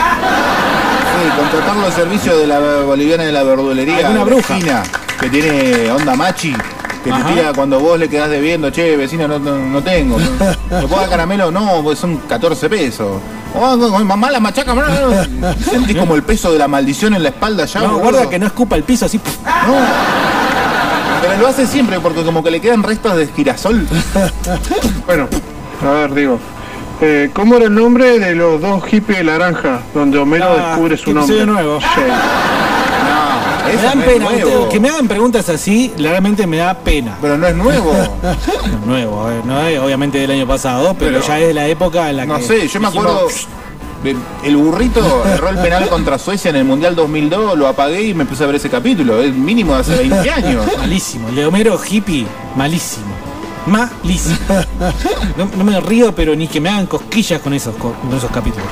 Sí, 1.17 1.31
contratar 1.37 1.77
los 1.77 1.95
servicios 1.95 2.39
de 2.39 2.47
la 2.47 2.59
boliviana 2.85 3.25
de 3.25 3.33
la 3.33 3.43
verdulería. 3.43 4.11
La 4.11 4.25
bruja. 4.25 4.59
que 5.21 5.31
tiene 5.31 5.91
onda 5.91 6.15
machi. 6.15 6.55
Que 7.03 7.11
Ajá. 7.13 7.25
te 7.29 7.35
tira 7.35 7.53
cuando 7.55 7.79
vos 7.79 7.99
le 7.99 8.09
quedás 8.09 8.29
debiendo, 8.29 8.69
che, 8.71 8.97
vecino, 8.97 9.29
no, 9.29 9.39
no, 9.39 9.57
no 9.57 9.83
tengo. 9.83 10.19
¿Me 10.71 10.83
puedo 10.89 10.97
dar 11.01 11.09
caramelo? 11.09 11.51
No, 11.53 11.81
pues 11.83 12.01
son 12.01 12.17
14 12.29 12.69
pesos. 12.69 13.21
Oh, 13.55 13.77
mamá 14.05 14.31
la 14.31 14.41
machaca, 14.41 14.75
no. 14.75 14.83
sentís 15.65 15.97
como 15.97 16.17
el 16.17 16.23
peso 16.25 16.53
de 16.53 16.59
la 16.59 16.69
maldición 16.69 17.15
en 17.15 17.23
la 17.23 17.29
espalda 17.31 17.65
ya. 17.65 17.81
No, 17.81 17.87
boludo. 17.91 18.03
guarda 18.03 18.29
que 18.29 18.39
no 18.39 18.47
escupa 18.47 18.77
el 18.77 18.83
piso 18.83 19.07
así. 19.07 19.19
No. 19.45 19.75
Pero 21.23 21.41
lo 21.41 21.47
hace 21.49 21.67
siempre 21.67 22.01
porque 22.01 22.23
como 22.25 22.43
que 22.43 22.51
le 22.51 22.61
quedan 22.61 22.83
restos 22.83 23.17
de 23.17 23.27
girasol. 23.29 23.87
Bueno, 25.07 25.29
a 25.87 25.91
ver, 25.91 26.15
digo. 26.15 26.41
Eh, 27.01 27.31
¿Cómo 27.35 27.57
era 27.57 27.67
el 27.67 27.75
nombre 27.75 28.19
de 28.19 28.35
los 28.35 28.61
dos 28.61 28.85
hippies 28.87 29.19
de 29.19 29.25
naranja? 29.25 29.81
Donde 29.93 30.19
Homero 30.19 30.47
Ah, 30.49 30.69
descubre 30.71 30.97
su 30.97 31.13
nombre. 31.13 31.47
nuevo. 31.47 31.81
Sí. 31.81 31.87
No, 33.67 33.73
Me 33.73 33.83
dan 33.83 33.99
no 33.99 34.05
es 34.05 34.11
pena, 34.13 34.25
nuevo. 34.31 34.69
que 34.69 34.79
me 34.81 34.89
hagan 34.89 35.09
preguntas 35.09 35.49
así, 35.49 35.93
realmente 35.99 36.47
me 36.47 36.59
da 36.59 36.73
pena. 36.75 37.17
Pero 37.21 37.37
no 37.37 37.47
es 37.49 37.55
nuevo. 37.57 37.93
No, 38.81 38.87
nuevo, 38.87 39.29
eh, 39.31 39.41
no 39.45 39.61
es 39.61 39.79
obviamente 39.81 40.19
del 40.19 40.31
año 40.31 40.47
pasado, 40.47 40.95
pero, 40.99 41.15
Pero- 41.19 41.27
ya 41.27 41.39
es 41.41 41.49
de 41.49 41.55
la 41.55 41.67
época 41.67 42.09
en 42.09 42.17
la 42.19 42.27
No 42.27 42.37
que. 42.37 42.43
sé, 42.45 42.69
yo 42.69 42.81
me 42.81 42.87
acuerdo. 42.89 43.27
El 44.45 44.57
burrito 44.57 45.25
erró 45.27 45.49
el 45.49 45.59
penal 45.59 45.89
contra 45.89 46.17
Suecia 46.17 46.51
en 46.51 46.57
el 46.57 46.65
Mundial 46.65 46.95
2002, 46.95 47.59
lo 47.59 47.67
apagué 47.67 48.03
y 48.03 48.15
me 48.15 48.25
puse 48.25 48.45
a 48.45 48.47
ver 48.47 48.55
ese 48.57 48.71
capítulo. 48.71 49.21
Es 49.21 49.35
mínimo 49.35 49.75
de 49.75 49.81
hace 49.81 49.97
20 49.97 50.31
años. 50.31 50.65
Malísimo, 50.79 51.29
el 51.29 51.35
de 51.35 51.47
Homero 51.47 51.79
hippie, 51.91 52.25
malísimo. 52.55 53.16
Malísimo. 53.67 54.37
No, 55.37 55.49
no 55.57 55.65
me 55.65 55.81
río, 55.81 56.15
pero 56.15 56.35
ni 56.37 56.47
que 56.47 56.61
me 56.61 56.69
hagan 56.69 56.87
cosquillas 56.87 57.41
con 57.41 57.53
esos, 57.53 57.75
co- 57.77 57.93
con 57.95 58.17
esos 58.17 58.31
capítulos. 58.31 58.67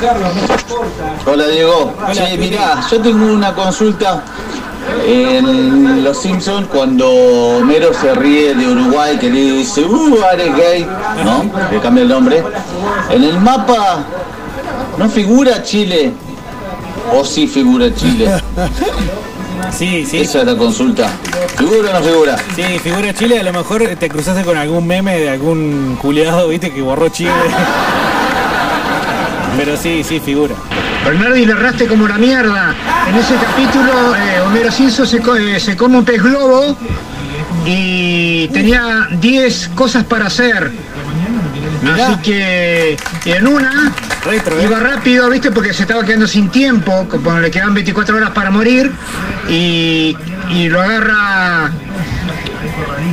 Carlos, 0.00 0.34
no 0.34 0.40
importa. 0.40 1.30
Hola 1.30 1.46
Diego, 1.48 1.94
Hola, 2.02 2.12
che, 2.14 2.36
mirá, 2.36 2.80
yo 2.90 3.00
tengo 3.00 3.32
una 3.32 3.54
consulta 3.54 4.22
en 5.06 6.04
Los 6.04 6.18
Simpsons 6.20 6.68
cuando 6.68 7.08
Homero 7.10 7.92
se 7.94 8.14
ríe 8.14 8.54
de 8.54 8.68
Uruguay 8.68 9.16
que 9.18 9.30
le 9.30 9.40
dice, 9.52 9.82
uh, 9.84 10.18
eres 10.32 10.54
gay, 10.56 10.86
¿no? 11.24 11.44
Le 11.70 11.80
cambia 11.80 12.02
el 12.02 12.08
nombre. 12.08 12.42
En 13.10 13.24
el 13.24 13.40
mapa 13.40 14.04
no 14.98 15.08
figura 15.08 15.62
Chile, 15.62 16.12
o 17.14 17.24
sí 17.24 17.46
figura 17.46 17.94
Chile. 17.94 18.30
Sí, 19.72 20.04
sí. 20.06 20.18
Esa 20.18 20.40
es 20.40 20.46
la 20.46 20.56
consulta. 20.56 21.08
¿Figura 21.56 21.90
o 21.90 22.00
no 22.00 22.06
figura? 22.06 22.36
Sí, 22.54 22.62
figura 22.82 23.12
Chile, 23.14 23.40
a 23.40 23.42
lo 23.42 23.52
mejor 23.52 23.82
te 23.98 24.08
cruzaste 24.08 24.44
con 24.44 24.56
algún 24.56 24.86
meme 24.86 25.18
de 25.18 25.30
algún 25.30 25.98
culiado, 26.00 26.48
viste, 26.48 26.70
que 26.72 26.82
borró 26.82 27.08
Chile. 27.08 27.30
Pero 29.56 29.76
sí, 29.76 30.02
sí, 30.04 30.20
figura. 30.20 30.54
Bernardi 31.04 31.44
le 31.46 31.52
erraste 31.52 31.86
como 31.86 32.04
una 32.04 32.18
mierda. 32.18 32.74
En 33.08 33.14
ese 33.16 33.34
capítulo, 33.36 34.14
eh, 34.16 34.40
Homero 34.44 34.70
Simpson 34.72 35.06
se, 35.06 35.20
co- 35.20 35.36
eh, 35.36 35.60
se 35.60 35.76
come 35.76 35.98
un 35.98 36.04
pez 36.04 36.20
globo 36.22 36.76
y 37.66 38.48
tenía 38.48 39.08
10 39.12 39.70
cosas 39.74 40.04
para 40.04 40.26
hacer. 40.26 40.72
Así 41.92 42.16
que 42.22 42.96
en 43.24 43.46
una 43.46 43.92
iba 44.62 44.80
rápido, 44.80 45.28
¿viste? 45.30 45.50
Porque 45.50 45.72
se 45.74 45.82
estaba 45.82 46.04
quedando 46.04 46.26
sin 46.26 46.48
tiempo, 46.50 47.06
como 47.10 47.38
le 47.38 47.50
quedaban 47.50 47.74
24 47.74 48.16
horas 48.16 48.30
para 48.30 48.50
morir 48.50 48.90
y, 49.48 50.16
y 50.50 50.68
lo 50.68 50.80
agarra 50.80 51.70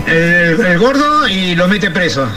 el, 0.07 0.65
el 0.65 0.79
gordo 0.79 1.27
y 1.27 1.55
lo 1.55 1.67
mete 1.67 1.91
preso. 1.91 2.27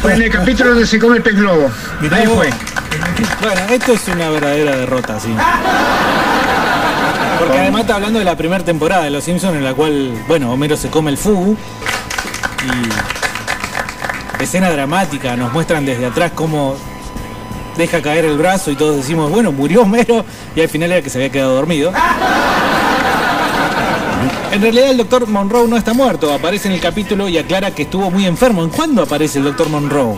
Fue 0.00 0.14
en 0.14 0.22
el 0.22 0.30
capítulo 0.30 0.70
donde 0.70 0.86
se 0.86 0.98
come 0.98 1.16
el 1.16 1.22
pez 1.22 1.36
globo. 1.36 1.70
Mirá 2.00 2.16
Ahí 2.18 2.26
vos. 2.26 2.36
fue. 2.36 2.50
Bueno, 3.42 3.60
esto 3.70 3.92
es 3.92 4.08
una 4.08 4.30
verdadera 4.30 4.76
derrota, 4.76 5.20
sí. 5.20 5.34
Porque 7.38 7.58
además 7.58 7.82
está 7.82 7.96
hablando 7.96 8.18
de 8.18 8.24
la 8.24 8.36
primera 8.36 8.64
temporada 8.64 9.04
de 9.04 9.10
Los 9.10 9.24
Simpsons 9.24 9.54
en 9.56 9.64
la 9.64 9.74
cual, 9.74 10.12
bueno, 10.26 10.50
Homero 10.52 10.76
se 10.76 10.88
come 10.88 11.10
el 11.10 11.18
fugu 11.18 11.56
y 12.64 12.88
escena 14.40 14.70
dramática, 14.70 15.36
nos 15.36 15.52
muestran 15.52 15.84
desde 15.84 16.06
atrás 16.06 16.32
cómo 16.34 16.76
deja 17.76 18.00
caer 18.02 18.24
el 18.24 18.38
brazo 18.38 18.70
y 18.70 18.76
todos 18.76 18.96
decimos, 18.96 19.30
bueno, 19.30 19.52
murió 19.52 19.82
Homero 19.82 20.24
y 20.54 20.60
al 20.60 20.68
final 20.68 20.92
era 20.92 21.02
que 21.02 21.10
se 21.10 21.18
había 21.18 21.30
quedado 21.30 21.54
dormido. 21.54 21.92
En 24.52 24.62
realidad 24.62 24.90
el 24.90 24.96
doctor 24.96 25.26
Monroe 25.26 25.68
no 25.68 25.76
está 25.76 25.92
muerto, 25.92 26.32
aparece 26.32 26.68
en 26.68 26.74
el 26.74 26.80
capítulo 26.80 27.28
y 27.28 27.36
aclara 27.36 27.72
que 27.72 27.82
estuvo 27.82 28.10
muy 28.10 28.24
enfermo. 28.24 28.62
¿En 28.62 28.70
cuándo 28.70 29.02
aparece 29.02 29.38
el 29.38 29.44
doctor 29.44 29.68
Monroe? 29.68 30.16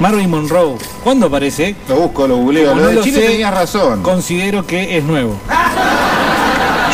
Marvin 0.00 0.28
Monroe, 0.28 0.76
¿cuándo 1.04 1.26
aparece? 1.26 1.76
Lo 1.88 1.96
busco, 1.96 2.26
lo 2.26 2.36
googleo. 2.36 2.70
Como 2.70 2.80
Lo 2.80 2.86
no 2.86 2.90
de 2.90 2.96
lo 2.96 3.02
Chile 3.04 3.20
tenías 3.20 3.54
razón. 3.54 4.02
Considero 4.02 4.66
que 4.66 4.98
es 4.98 5.04
nuevo. 5.04 5.38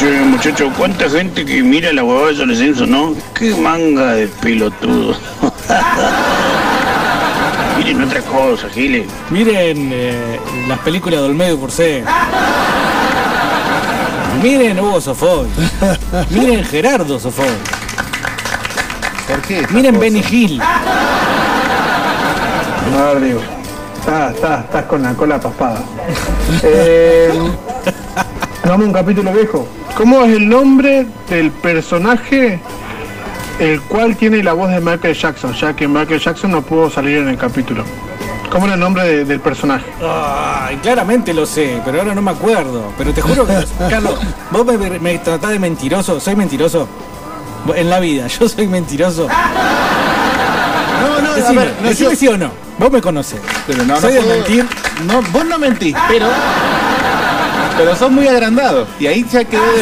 Che, 0.01 0.09
muchacho, 0.23 0.73
cuánta 0.79 1.11
gente 1.11 1.45
que 1.45 1.63
mira 1.63 1.93
la 1.93 2.03
huevada 2.03 2.33
de 2.33 2.47
los 2.47 2.57
Simpsons, 2.57 2.89
¿no? 2.89 3.15
Qué 3.35 3.55
manga 3.55 4.15
de 4.15 4.29
pelotudo. 4.29 5.15
Miren 7.77 8.05
otra 8.05 8.23
cosa, 8.23 8.71
Giles. 8.71 9.07
Miren 9.29 9.91
eh, 9.93 10.41
las 10.67 10.79
películas 10.79 11.21
de 11.21 11.27
Olmedo 11.27 11.59
por 11.59 11.71
C. 11.71 12.03
Miren 14.43 14.81
Hugo 14.81 15.03
Sofón. 15.03 15.49
Miren 16.31 16.65
Gerardo 16.65 17.21
Sofón. 17.21 17.55
¿Por 19.29 19.43
qué? 19.43 19.67
Miren 19.69 20.01
Benny 20.01 20.25
Hill. 20.31 20.63
A 20.63 20.73
ver, 23.13 23.21
digo. 23.21 23.41
Estás, 23.99 24.35
estás, 24.35 24.65
estás 24.65 24.85
con 24.87 25.03
la 25.03 25.13
cola 25.13 25.39
paspada. 25.39 25.83
Eh, 26.63 27.39
vamos 28.71 28.85
a 28.85 28.89
un 28.89 28.93
capítulo 28.93 29.33
viejo. 29.33 29.67
¿Cómo 29.97 30.25
es 30.25 30.37
el 30.37 30.49
nombre 30.49 31.07
del 31.29 31.51
personaje 31.51 32.61
el 33.59 33.81
cual 33.83 34.17
tiene 34.17 34.43
la 34.43 34.53
voz 34.53 34.71
de 34.71 34.81
Michael 34.81 35.15
Jackson? 35.15 35.53
Ya 35.55 35.75
que 35.75 35.87
Michael 35.89 36.21
Jackson 36.21 36.51
no 36.53 36.63
pudo 36.63 36.89
salir 36.91 37.19
en 37.19 37.29
el 37.29 37.37
capítulo. 37.37 37.85
¿Cómo 38.51 38.65
era 38.67 38.75
el 38.75 38.81
nombre 38.81 39.05
de- 39.05 39.25
del 39.25 39.41
personaje? 39.41 39.85
Ay, 40.03 40.77
claramente 40.79 41.33
lo 41.33 41.47
sé, 41.47 41.81
pero 41.85 42.01
ahora 42.01 42.15
no 42.15 42.23
me 42.23 42.33
acuerdo. 42.33 42.93
Pero 42.99 43.13
te 43.13 43.21
juro 43.23 43.47
que, 43.47 43.55
Carlos, 43.89 44.15
vos 44.51 44.67
me, 44.67 44.99
me 44.99 45.19
tratás 45.19 45.51
de 45.51 45.59
mentiroso. 45.59 46.19
¿Soy 46.19 46.35
mentiroso? 46.35 46.89
En 47.77 47.91
la 47.91 48.01
vida, 48.01 48.27
yo 48.27 48.49
soy 48.49 48.67
mentiroso. 48.67 49.29
No, 51.01 51.21
no, 51.23 51.35
Decime, 51.35 51.61
a 51.61 51.65
ver, 51.65 51.75
no, 51.83 51.89
decime 51.89 52.11
yo- 52.11 52.17
sí 52.17 52.29
o 52.29 52.37
no. 52.39 52.51
Vos 52.79 52.91
me 52.91 53.01
conocés. 53.01 53.41
Pero 53.67 53.85
no, 53.85 53.95
no 53.95 54.01
¿Soy 54.01 54.15
de 54.15 54.21
puedo- 54.21 54.35
mentir? 54.35 54.67
No, 55.07 55.23
vos 55.31 55.45
no 55.45 55.59
mentís, 55.59 55.95
pero. 56.09 56.27
Pero 57.81 57.97
sos 57.97 58.11
muy 58.11 58.29
agrandado. 58.29 58.87
Y 58.99 59.07
ahí 59.07 59.25
ya 59.33 59.43
quedó 59.43 59.63
de. 59.63 59.81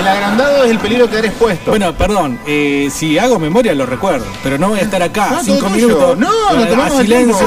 El 0.00 0.08
agrandado 0.08 0.64
es 0.64 0.70
el 0.70 0.78
peligro 0.78 1.10
que 1.10 1.18
eres 1.18 1.32
puesto. 1.32 1.70
Bueno, 1.70 1.92
perdón, 1.92 2.38
eh, 2.46 2.88
si 2.90 3.18
hago 3.18 3.38
memoria 3.38 3.74
lo 3.74 3.84
recuerdo, 3.84 4.24
pero 4.42 4.56
no 4.56 4.70
voy 4.70 4.78
a 4.78 4.82
estar 4.82 5.02
acá 5.02 5.28
No, 5.32 5.42
cinco 5.42 5.58
todo 5.58 5.70
tuyo. 5.70 5.86
minutos 5.88 6.18
No, 6.18 6.52
nos 6.54 6.64
a 6.64 6.68
tomamos 6.68 7.00
el 7.00 7.06
silencio. 7.06 7.46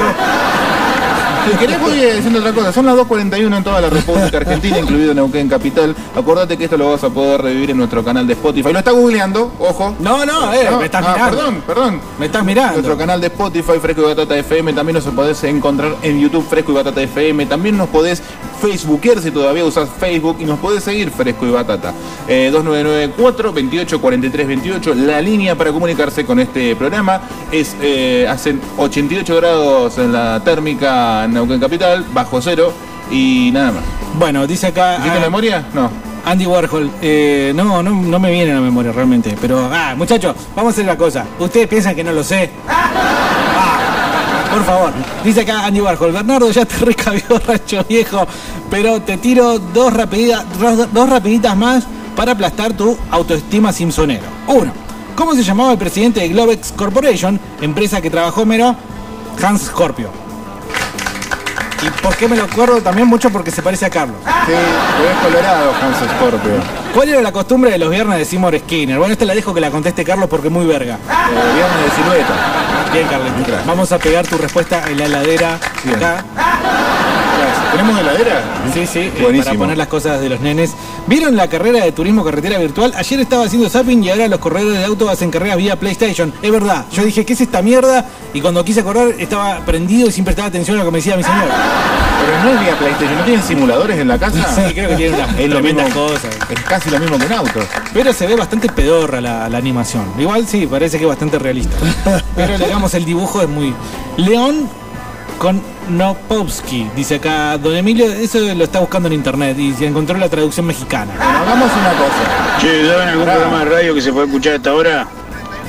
Si 1.44 1.56
querés 1.56 1.80
voy 1.80 1.98
eh, 1.98 2.14
diciendo 2.14 2.38
otra 2.38 2.52
cosa, 2.52 2.72
son 2.72 2.86
las 2.86 2.94
2.41 2.94 3.56
en 3.56 3.64
toda 3.64 3.80
la 3.80 3.90
República 3.90 4.36
Argentina, 4.36 4.78
incluido 4.78 5.12
Neuquén 5.12 5.48
Capital. 5.48 5.96
Acordate 6.14 6.56
que 6.56 6.64
esto 6.64 6.76
lo 6.76 6.92
vas 6.92 7.02
a 7.02 7.10
poder 7.10 7.42
revivir 7.42 7.72
en 7.72 7.78
nuestro 7.78 8.04
canal 8.04 8.28
de 8.28 8.34
Spotify. 8.34 8.72
Lo 8.72 8.78
está 8.78 8.92
googleando, 8.92 9.52
ojo. 9.58 9.96
No, 9.98 10.24
no, 10.24 10.52
eh, 10.52 10.68
me 10.78 10.84
estás 10.84 11.04
ah, 11.04 11.12
mirando. 11.12 11.36
Perdón, 11.36 11.62
perdón. 11.66 12.00
Me 12.20 12.26
estás 12.26 12.44
mirando. 12.44 12.74
Nuestro 12.74 12.96
canal 12.96 13.20
de 13.20 13.26
Spotify, 13.26 13.72
Fresco 13.80 14.02
y 14.02 14.04
Batata 14.04 14.36
FM, 14.36 14.72
también 14.72 14.94
nos 14.94 15.04
podés 15.06 15.42
encontrar 15.42 15.96
en 16.02 16.20
YouTube, 16.20 16.46
Fresco 16.48 16.70
y 16.70 16.74
Batata 16.76 17.02
FM. 17.02 17.46
También 17.46 17.76
nos 17.76 17.88
podés 17.88 18.22
Facebookear 18.62 19.20
si 19.20 19.32
todavía 19.32 19.64
usás 19.64 19.88
Facebook 19.98 20.36
y 20.38 20.44
nos 20.44 20.60
podés 20.60 20.84
seguir 20.84 21.10
Fresco 21.10 21.46
y 21.46 21.50
Batata. 21.50 21.92
Eh, 22.28 22.50
2994 22.52 23.52
28 23.52 24.00
43 24.00 24.46
28. 24.46 24.94
La 24.94 25.20
línea 25.20 25.56
para 25.56 25.72
comunicarse 25.72 26.24
con 26.24 26.38
este 26.38 26.76
programa 26.76 27.22
es 27.50 27.74
eh, 27.82 28.26
hacen 28.30 28.60
88 28.78 29.36
grados 29.36 29.98
en 29.98 30.12
la 30.12 30.40
térmica 30.44 31.24
en 31.24 31.34
Neuquén 31.34 31.58
Capital, 31.58 32.06
bajo 32.14 32.40
cero 32.40 32.72
y 33.10 33.50
nada 33.52 33.72
más. 33.72 33.82
Bueno, 34.16 34.46
dice 34.46 34.68
acá. 34.68 34.98
¿Hiciste 34.98 35.18
ah, 35.18 35.20
memoria? 35.20 35.66
No. 35.74 35.90
Andy 36.24 36.46
Warhol, 36.46 36.88
eh, 37.02 37.52
no, 37.56 37.82
no, 37.82 37.90
no 37.90 38.18
me 38.20 38.30
viene 38.30 38.52
a 38.52 38.54
la 38.54 38.60
memoria 38.60 38.92
realmente, 38.92 39.36
pero, 39.40 39.68
ah, 39.72 39.94
muchachos, 39.96 40.36
vamos 40.54 40.70
a 40.70 40.74
hacer 40.74 40.86
la 40.86 40.96
cosa. 40.96 41.26
¿Ustedes 41.40 41.66
piensan 41.66 41.96
que 41.96 42.04
no 42.04 42.12
lo 42.12 42.22
sé? 42.22 42.48
Por 44.52 44.64
favor, 44.64 44.92
dice 45.24 45.40
acá 45.42 45.64
Andy 45.66 45.80
Warhol, 45.80 46.12
Bernardo 46.12 46.50
ya 46.50 46.64
te 46.64 46.76
recabió 46.84 47.22
racho 47.46 47.84
viejo, 47.88 48.26
pero 48.70 49.00
te 49.00 49.16
tiro 49.16 49.58
dos, 49.58 49.92
rapidita- 49.92 50.44
dos, 50.58 50.92
dos 50.92 51.08
rapiditas 51.08 51.56
más 51.56 51.84
para 52.14 52.32
aplastar 52.32 52.72
tu 52.74 52.96
autoestima 53.10 53.72
simpsonero. 53.72 54.24
Uno, 54.46 54.70
¿cómo 55.16 55.34
se 55.34 55.42
llamaba 55.42 55.72
el 55.72 55.78
presidente 55.78 56.20
de 56.20 56.28
Globex 56.28 56.72
Corporation, 56.72 57.40
empresa 57.60 58.00
que 58.02 58.10
trabajó 58.10 58.44
Mero? 58.44 58.76
Hans 59.42 59.62
Scorpio. 59.62 60.10
¿Y 61.84 61.90
por 62.02 62.14
qué 62.16 62.28
me 62.28 62.36
lo 62.36 62.44
acuerdo 62.44 62.80
también 62.80 63.08
mucho? 63.08 63.30
Porque 63.30 63.50
se 63.50 63.60
parece 63.60 63.86
a 63.86 63.90
Carlos. 63.90 64.16
Sí, 64.46 64.52
ves 64.52 65.18
colorado, 65.24 65.72
Hans 65.82 65.96
Scorpio. 66.16 66.52
¿Cuál 66.94 67.08
era 67.08 67.22
la 67.22 67.32
costumbre 67.32 67.70
de 67.72 67.78
los 67.78 67.90
viernes 67.90 68.18
de 68.18 68.24
Seymour 68.24 68.56
Skinner? 68.58 68.98
Bueno, 68.98 69.12
esta 69.14 69.24
la 69.24 69.34
dejo 69.34 69.52
que 69.52 69.60
la 69.60 69.70
conteste 69.70 70.04
Carlos 70.04 70.28
porque 70.28 70.46
es 70.48 70.52
muy 70.52 70.64
verga. 70.66 70.94
Eh, 70.94 71.54
viernes 71.54 71.84
de 71.84 71.96
silueta. 72.02 72.34
Bien, 72.92 73.06
Carlos. 73.08 73.30
Vamos 73.66 73.90
a 73.92 73.98
pegar 73.98 74.26
tu 74.26 74.36
respuesta 74.36 74.84
en 74.88 74.98
la 74.98 75.06
heladera 75.06 75.58
acá. 75.96 76.24
¿Tenemos 77.72 77.98
heladera? 77.98 78.42
Sí, 78.74 78.86
sí, 78.86 78.98
eh, 79.00 79.12
Buenísimo. 79.20 79.44
para 79.44 79.58
poner 79.58 79.78
las 79.78 79.86
cosas 79.88 80.20
de 80.20 80.28
los 80.28 80.40
nenes. 80.40 80.72
¿Vieron 81.06 81.36
la 81.36 81.48
carrera 81.48 81.84
de 81.84 81.92
turismo 81.92 82.24
carretera 82.24 82.58
virtual? 82.58 82.92
Ayer 82.96 83.20
estaba 83.20 83.44
haciendo 83.44 83.68
zapping 83.68 84.04
y 84.04 84.10
ahora 84.10 84.28
los 84.28 84.38
corredores 84.40 84.78
de 84.78 84.84
auto 84.84 85.08
hacen 85.08 85.30
carreras 85.30 85.56
vía 85.56 85.76
PlayStation. 85.78 86.32
Es 86.42 86.50
verdad. 86.50 86.84
Yo 86.92 87.04
dije, 87.04 87.24
¿qué 87.24 87.32
es 87.32 87.40
esta 87.40 87.62
mierda? 87.62 88.04
Y 88.34 88.40
cuando 88.40 88.64
quise 88.64 88.84
correr 88.84 89.16
estaba 89.18 89.60
prendido 89.64 90.08
y 90.08 90.12
sin 90.12 90.24
prestar 90.24 90.46
atención 90.46 90.76
a 90.76 90.80
lo 90.80 90.86
que 90.86 90.92
me 90.92 90.98
decía 90.98 91.16
mi 91.16 91.22
señor. 91.22 91.44
Pero 92.24 92.44
no 92.44 92.50
es 92.50 92.60
vía 92.60 92.78
PlayStation, 92.78 93.18
¿no 93.18 93.24
tienen 93.24 93.42
simuladores 93.42 93.98
en 93.98 94.08
la 94.08 94.18
casa? 94.18 94.54
Sí, 94.54 94.74
creo 94.74 94.90
que 94.90 94.96
tienen 94.96 95.14
unas 95.14 95.30
es 95.38 95.48
lo 95.48 95.60
mismo, 95.60 95.82
cosas. 95.90 96.30
Es 96.50 96.60
casi 96.60 96.90
lo 96.90 97.00
mismo 97.00 97.18
que 97.18 97.26
un 97.26 97.32
auto. 97.32 97.60
Pero 97.92 98.12
se 98.12 98.26
ve 98.26 98.36
bastante 98.36 98.68
pedorra 98.68 99.20
la, 99.20 99.48
la 99.48 99.58
animación. 99.58 100.04
Igual 100.18 100.46
sí, 100.46 100.66
parece 100.66 100.98
que 100.98 101.04
es 101.04 101.08
bastante 101.08 101.38
realista. 101.38 101.76
Pero 102.36 102.58
digamos, 102.58 102.94
el 102.94 103.04
dibujo 103.04 103.42
es 103.42 103.48
muy. 103.48 103.74
León 104.18 104.68
con 105.38 105.60
Nopovsky, 105.88 106.88
dice 106.96 107.16
acá 107.16 107.58
Don 107.58 107.74
Emilio, 107.74 108.06
eso 108.06 108.38
lo 108.54 108.64
está 108.64 108.80
buscando 108.80 109.08
en 109.08 109.14
internet 109.14 109.58
y 109.58 109.72
se 109.74 109.86
encontró 109.86 110.16
la 110.18 110.28
traducción 110.28 110.66
mexicana. 110.66 111.12
Bueno, 111.16 111.38
hagamos 111.40 111.70
una 111.72 111.90
cosa. 111.92 112.58
Che, 112.60 112.88
¿saben 112.88 113.08
algún 113.08 113.24
programa 113.24 113.58
de 113.60 113.64
radio 113.66 113.94
que 113.94 114.00
se 114.00 114.12
puede 114.12 114.26
escuchar 114.26 114.52
a 114.52 114.56
esta 114.56 114.74
hora? 114.74 115.06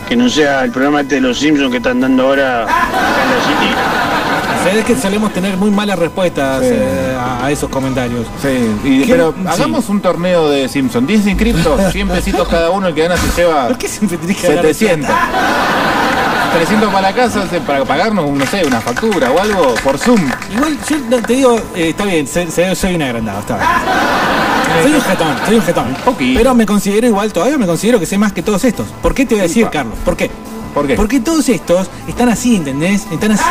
Que 0.07 0.15
no 0.15 0.29
sea 0.29 0.63
el 0.63 0.71
programa 0.71 1.01
este 1.01 1.15
de 1.15 1.21
los 1.21 1.39
Simpsons 1.39 1.71
que 1.71 1.77
están 1.77 1.99
dando 2.01 2.23
ahora 2.27 2.63
acá 2.63 2.73
en 3.23 3.29
la 3.29 3.59
City. 3.59 3.73
Sabes 4.63 4.85
que 4.85 4.95
solemos 4.95 5.33
tener 5.33 5.57
muy 5.57 5.71
malas 5.71 5.99
respuestas 5.99 6.61
Sí. 6.61 6.67
eh, 6.71 7.17
a, 7.19 7.45
a 7.45 7.51
esos 7.51 7.69
comentarios. 7.69 8.25
Sí, 8.41 8.69
y- 8.83 9.05
pero 9.05 9.33
Sí. 9.37 9.45
hagamos 9.47 9.89
un 9.89 9.99
torneo 10.01 10.47
de 10.49 10.69
Simpson. 10.69 11.05
10 11.07 11.27
inscriptos, 11.27 11.91
100 11.91 12.07
pesitos 12.07 12.47
cada 12.47 12.69
uno, 12.69 12.87
el 12.87 12.93
que 12.93 13.01
gana 13.03 13.17
se 13.17 13.41
lleva 13.41 13.67
¿Por 13.69 13.77
qué 13.77 13.87
siempre 13.89 14.17
tenés 14.17 14.37
que 14.37 14.47
hablar 14.47 14.65
de 14.65 14.73
700. 14.73 15.09
300 16.53 16.89
para 16.93 17.09
la 17.09 17.15
casa 17.15 17.43
para 17.65 17.83
pagarnos, 17.83 18.29
no 18.29 18.45
sé, 18.45 18.65
una 18.65 18.79
factura 18.79 19.31
o 19.31 19.39
algo 19.39 19.75
por 19.83 19.97
Zoom. 19.97 20.21
Igual 20.53 20.77
yo 21.09 21.21
te 21.21 21.33
digo, 21.33 21.59
eh, 21.75 21.89
está 21.89 22.05
bien, 22.05 22.27
se- 22.27 22.49
se- 22.51 22.75
soy 22.75 22.95
un 22.95 23.01
agrandado, 23.01 23.39
está 23.39 23.55
bien. 23.57 23.67
Soy 24.83 24.93
un 24.93 25.01
jetón, 25.01 25.35
soy 25.45 25.55
un 25.55 25.61
jetón. 25.63 25.97
Pero 26.35 26.55
me 26.55 26.65
considero 26.65 27.07
igual, 27.07 27.31
todavía 27.33 27.57
me 27.57 27.65
considero 27.67 27.99
que 27.99 28.05
sé 28.05 28.17
más 28.17 28.33
que 28.33 28.41
todos 28.43 28.63
estos. 28.65 28.87
¿Por 29.01 29.13
qué 29.13 29.25
te 29.25 29.35
voy 29.35 29.39
a 29.41 29.43
decir, 29.43 29.67
Carlos? 29.69 29.95
¿Por 30.05 30.15
qué? 30.15 30.29
¿Por 30.73 30.87
qué? 30.87 30.95
Porque 30.95 31.19
todos 31.19 31.47
estos 31.49 31.87
están 32.07 32.29
así, 32.29 32.55
¿entendés? 32.55 33.05
Están 33.11 33.31
así. 33.31 33.43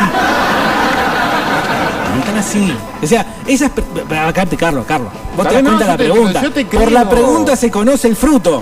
Están 2.19 2.37
así. 2.37 2.73
O 3.01 3.07
sea, 3.07 3.25
esas. 3.47 3.71
acarte, 4.27 4.55
Carlos, 4.57 4.85
Carlos. 4.87 5.11
Vos 5.35 5.47
te 5.47 5.53
das 5.55 5.63
cuenta 5.63 5.85
no, 5.85 5.91
la 5.91 5.97
te- 5.97 6.03
pregunta. 6.09 6.41
yo 6.41 6.51
te 6.51 6.65
Por 6.65 6.91
la 6.91 7.09
pregunta 7.09 7.55
se 7.55 7.71
conoce 7.71 8.07
el 8.07 8.15
fruto. 8.15 8.61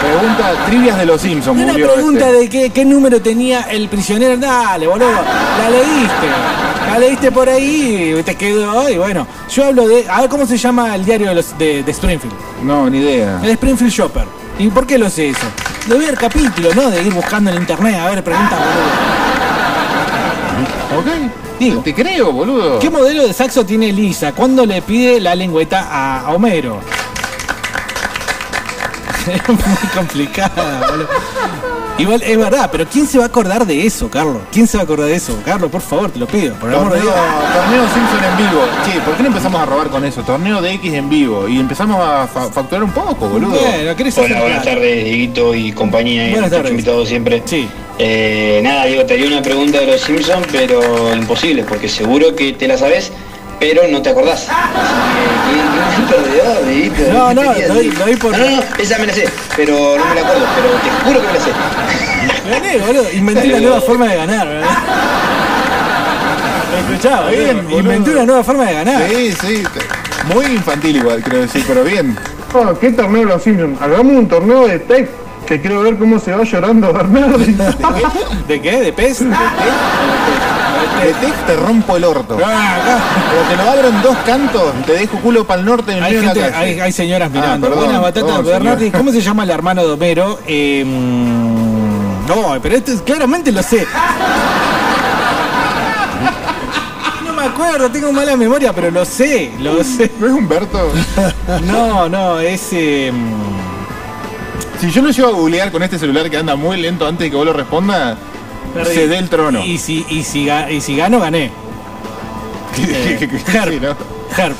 Pregunta 0.00 0.52
trivias 0.66 0.98
de 0.98 1.06
los 1.06 1.20
Simpsons, 1.20 1.60
Una 1.60 1.72
murió 1.72 1.92
pregunta 1.92 2.26
este. 2.28 2.38
de 2.40 2.48
qué, 2.48 2.70
qué 2.70 2.84
número 2.84 3.20
tenía 3.20 3.62
el 3.62 3.88
prisionero. 3.88 4.36
Dale, 4.36 4.86
boludo. 4.86 5.10
La 5.10 5.70
leíste. 5.70 6.26
La 6.90 6.98
leíste 6.98 7.32
por 7.32 7.48
ahí 7.48 8.14
y 8.18 8.22
te 8.22 8.34
quedó. 8.36 8.88
Y 8.88 8.96
bueno, 8.98 9.26
yo 9.50 9.64
hablo 9.66 9.88
de. 9.88 10.06
A 10.08 10.20
ver 10.22 10.30
cómo 10.30 10.46
se 10.46 10.56
llama 10.56 10.94
el 10.94 11.04
diario 11.04 11.28
de, 11.30 11.34
los, 11.34 11.58
de, 11.58 11.82
de 11.82 11.90
Springfield. 11.90 12.34
No, 12.62 12.88
ni 12.88 12.98
idea. 12.98 13.40
El 13.42 13.50
Springfield 13.50 13.92
Shopper. 13.92 14.24
¿Y 14.58 14.68
por 14.68 14.86
qué 14.86 14.96
lo 14.98 15.10
sé 15.10 15.30
eso? 15.30 15.46
De 15.86 15.98
ver 15.98 16.16
capítulos, 16.16 16.74
¿no? 16.76 16.88
De 16.90 17.02
ir 17.02 17.12
buscando 17.12 17.50
en 17.50 17.56
internet 17.56 17.96
a 18.00 18.10
ver 18.10 18.22
preguntas, 18.24 18.58
boludo. 18.58 18.86
Ok. 21.00 21.06
Digo, 21.58 21.80
Te 21.82 21.94
creo, 21.94 22.32
boludo. 22.32 22.78
¿Qué 22.78 22.90
modelo 22.90 23.26
de 23.26 23.32
saxo 23.32 23.64
tiene 23.64 23.90
Lisa? 23.92 24.32
¿Cuándo 24.32 24.66
le 24.66 24.82
pide 24.82 25.20
la 25.20 25.34
lengüeta 25.34 25.88
a 25.90 26.30
Homero? 26.32 26.80
Es 29.28 29.48
muy 29.48 29.88
complicada, 29.94 30.86
boludo. 30.90 31.08
Igual 31.98 32.22
es 32.22 32.36
verdad, 32.36 32.68
pero 32.70 32.84
¿quién 32.86 33.06
se 33.06 33.16
va 33.16 33.24
a 33.24 33.26
acordar 33.28 33.64
de 33.66 33.86
eso, 33.86 34.10
Carlos? 34.10 34.42
¿Quién 34.52 34.66
se 34.66 34.76
va 34.76 34.82
a 34.82 34.84
acordar 34.84 35.08
de 35.08 35.14
eso? 35.14 35.34
Carlos, 35.46 35.70
por 35.70 35.80
favor, 35.80 36.10
te 36.10 36.18
lo 36.18 36.26
pido, 36.26 36.54
por 36.56 36.68
el 36.68 36.76
amor 36.76 36.92
de 36.92 36.98
Torneo, 37.00 37.14
Dios. 37.14 37.54
torneo 37.54 37.82
Simpson 37.94 38.24
en 38.24 38.36
vivo. 38.36 38.62
Che, 38.84 39.00
¿por 39.00 39.14
qué 39.16 39.22
no 39.22 39.28
empezamos 39.30 39.60
a 39.62 39.64
robar 39.64 39.88
con 39.88 40.04
eso? 40.04 40.20
Torneo 40.22 40.60
de 40.60 40.72
X 40.74 40.92
en 40.92 41.08
vivo. 41.08 41.48
Y 41.48 41.58
empezamos 41.58 41.98
a 41.98 42.26
fa- 42.26 42.50
facturar 42.52 42.84
un 42.84 42.90
poco, 42.90 43.28
boludo. 43.30 43.58
Bueno, 43.58 43.96
¿querés 43.96 44.18
Hola, 44.18 44.26
hacer 44.26 44.40
buenas 44.42 44.62
plata? 44.62 44.76
tardes, 44.76 45.04
Dieguito 45.06 45.54
y 45.54 45.72
compañía. 45.72 46.28
y 46.28 46.32
Buenas 46.32 46.50
tardes. 46.50 46.70
invitado 46.72 47.06
siempre. 47.06 47.42
Sí. 47.46 47.66
Eh, 47.98 48.60
nada, 48.62 48.84
Diego, 48.84 49.06
te 49.06 49.14
haría 49.14 49.28
una 49.28 49.40
pregunta 49.40 49.78
de 49.80 49.86
los 49.86 50.00
Simpsons, 50.02 50.46
pero 50.52 51.14
imposible, 51.14 51.64
porque 51.66 51.88
seguro 51.88 52.36
que 52.36 52.52
te 52.52 52.68
la 52.68 52.76
sabes, 52.76 53.10
pero 53.58 53.82
no 53.88 54.00
te 54.02 54.10
acordás. 54.10 54.46
Qué, 56.66 56.92
qué. 56.96 57.12
No, 57.12 57.28
¿Qué 57.28 57.34
no, 57.34 57.52
tenías, 57.52 57.68
doy- 57.98 58.16
por- 58.16 58.32
No, 58.36 58.44
no, 58.44 58.56
no, 58.56 58.62
esa 58.78 58.98
me 58.98 59.06
la 59.06 59.12
sé, 59.14 59.28
pero 59.56 59.72
no 59.98 60.04
me 60.04 60.14
la 60.14 60.20
acuerdo, 60.20 60.46
pero 60.56 60.68
te 60.82 60.90
juro 61.04 61.20
que 61.20 61.26
me 61.26 61.32
la 61.32 61.40
sé. 61.40 61.50
Gané, 62.50 62.78
boludo. 62.78 63.12
Inventé 63.12 63.48
una 63.48 63.60
nueva 63.60 63.80
forma 63.80 64.06
de 64.06 64.16
ganar, 64.16 64.46
¿verdad? 64.48 64.68
Escuchá, 66.90 67.20
boludo. 67.22 67.30
Bien, 67.38 67.56
boludo. 67.64 67.80
Inventé 67.80 68.10
una 68.12 68.26
nueva 68.26 68.44
forma 68.44 68.64
de 68.66 68.72
ganar. 68.74 69.08
Sí, 69.08 69.32
sí. 69.40 69.62
Muy 70.34 70.44
infantil 70.46 70.96
igual, 70.96 71.22
quiero 71.22 71.40
decir, 71.40 71.64
pero 71.66 71.84
bien. 71.84 72.16
Oh, 72.52 72.74
¿Qué 72.78 72.90
torneo 72.92 73.20
de 73.20 73.26
los 73.26 73.42
Simpsons? 73.42 73.80
Hagamos 73.80 74.12
un 74.16 74.28
torneo 74.28 74.66
de 74.66 74.78
tech 74.80 75.08
que 75.46 75.60
quiero 75.60 75.82
ver 75.82 75.96
cómo 75.96 76.18
se 76.18 76.32
va 76.32 76.42
llorando 76.44 76.92
Bernardi. 76.92 77.56
¿De 78.48 78.60
qué? 78.60 78.80
¿De 78.80 78.92
pez? 78.92 79.20
De 79.20 79.26
Tech 79.30 79.36
te 81.46 81.56
rompo 81.56 81.96
el 81.96 82.04
orto. 82.04 82.38
Ah, 82.44 82.76
acá. 82.76 82.98
Pero 83.30 83.42
te 83.48 83.56
lo 83.64 83.70
abro 83.70 83.88
en 83.88 84.02
dos 84.02 84.16
cantos, 84.26 84.62
te 84.86 84.92
dejo 84.92 85.18
culo 85.18 85.46
para 85.46 85.60
el 85.60 85.66
norte 85.66 85.92
en 85.92 85.98
el 85.98 86.04
Hay, 86.04 86.14
de 86.14 86.20
gente, 86.22 86.40
la 86.40 86.50
calle. 86.50 86.72
hay, 86.72 86.80
hay 86.80 86.92
señoras 86.92 87.30
mirando. 87.30 87.66
Ah, 87.66 87.70
perdón, 87.70 87.84
Buenas 87.84 88.02
batatas, 88.02 88.44
Bernardi. 88.44 88.90
¿Cómo 88.90 89.12
se 89.12 89.20
llama 89.20 89.44
el 89.44 89.50
hermano 89.50 89.86
de 89.86 89.92
Homero? 89.92 90.38
Eh, 90.46 90.84
mm, 90.86 92.26
no, 92.28 92.60
pero 92.62 92.76
esto 92.76 92.92
es- 92.92 93.02
claramente 93.02 93.52
lo 93.52 93.62
sé. 93.62 93.86
No 97.24 97.32
me 97.32 97.42
acuerdo, 97.44 97.90
tengo 97.90 98.12
mala 98.12 98.36
memoria, 98.36 98.72
pero 98.72 98.90
lo 98.90 99.04
sé, 99.04 99.50
lo 99.60 99.82
sé. 99.84 100.10
¿No 100.18 100.26
es 100.26 100.32
Humberto? 100.32 100.92
No, 101.64 102.08
no, 102.08 102.38
es. 102.40 102.68
eh, 102.72 103.12
Si 104.80 104.90
yo 104.90 105.02
lo 105.02 105.10
llevo 105.10 105.28
a 105.28 105.32
googlear 105.32 105.70
con 105.70 105.82
este 105.82 105.98
celular 105.98 106.28
que 106.30 106.36
anda 106.36 106.54
muy 106.56 106.80
lento 106.80 107.06
antes 107.06 107.26
de 107.26 107.30
que 107.30 107.36
vos 107.36 107.46
lo 107.46 107.52
responda, 107.52 108.16
perdí. 108.84 108.94
se 108.94 109.08
dé 109.08 109.18
el 109.18 109.28
trono. 109.28 109.64
Y 109.64 109.78
si, 109.78 110.04
y 110.08 110.22
si, 110.22 110.48
y 110.50 110.80
si 110.80 110.96
gano, 110.96 111.20
gané. 111.20 111.50
Eh, 112.78 113.40
Herb. 113.54 113.70
Sí, 113.72 113.80
¿no? 113.80 113.96
Herb. 114.36 114.54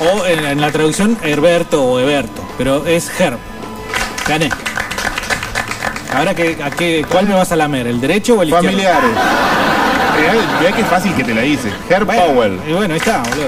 O 0.00 0.24
en, 0.26 0.44
en 0.44 0.60
la 0.60 0.70
traducción 0.70 1.16
Herberto 1.22 1.82
o 1.84 1.98
Eberto, 1.98 2.42
pero 2.56 2.86
es 2.86 3.10
Herb. 3.18 3.38
Gané. 4.28 4.48
Ahora 6.14 6.34
que, 6.34 6.56
a 6.62 6.70
qué, 6.70 7.04
¿cuál 7.10 7.26
me 7.26 7.34
vas 7.34 7.50
a 7.50 7.56
lamer? 7.56 7.88
¿El 7.88 8.00
derecho 8.00 8.34
o 8.36 8.42
el 8.42 8.48
izquierdo? 8.48 8.68
Familiares. 8.68 9.10
Mirá, 9.10 10.34
mirá 10.60 10.72
qué 10.76 10.84
fácil 10.84 11.12
que 11.14 11.24
te 11.24 11.34
la 11.34 11.44
hice. 11.44 11.72
Herb 11.88 12.06
Bueno, 12.06 12.22
Powell. 12.26 12.60
Y 12.68 12.72
bueno, 12.72 12.94
ahí 12.94 13.00
está, 13.00 13.18
boludo. 13.18 13.46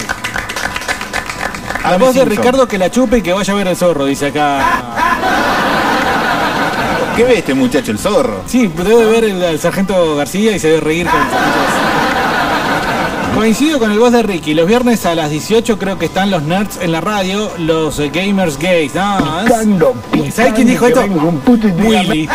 La 1.85 1.97
voz 1.99 2.15
de. 2.17 2.25
Ricardo 2.25 2.67
que 2.67 2.79
la 2.79 2.91
chupe 2.91 3.19
y 3.19 3.23
que 3.23 3.33
vaya 3.33 3.53
a 3.53 3.57
ver 3.57 3.69
el 3.69 3.77
zorro, 3.77 4.05
dice 4.07 4.27
acá. 4.27 5.06
¿Qué 7.17 7.25
ve 7.25 7.39
este 7.39 7.55
muchacho, 7.55 7.93
el 7.93 7.99
zorro? 7.99 8.43
Sí, 8.47 8.71
debe 8.77 9.07
ver 9.07 9.25
el, 9.25 9.43
al 9.43 9.59
sargento 9.59 10.17
García 10.17 10.53
y 10.55 10.59
se 10.59 10.69
debe 10.69 10.81
reír 10.81 11.07
con. 11.07 11.21
Coincido 13.35 13.79
con 13.79 13.91
el 13.93 13.99
voz 13.99 14.13
de 14.13 14.23
Ricky. 14.23 14.55
Los 14.55 14.67
viernes 14.67 15.05
a 15.07 15.15
las 15.15 15.31
18 15.31 15.79
creo 15.79 15.99
que 15.99 16.07
están 16.07 16.31
los 16.31 16.43
nerds 16.43 16.79
en 16.81 16.93
la 16.93 17.01
radio, 17.03 17.51
los 17.59 17.99
gamers 18.13 18.59
gays. 18.59 18.95
No, 18.95 19.41
es- 19.43 19.49
¿Sabes 20.35 20.53
quién 20.55 20.69
dijo 20.69 20.87
esto? 20.87 21.01
Willy. 21.87 22.29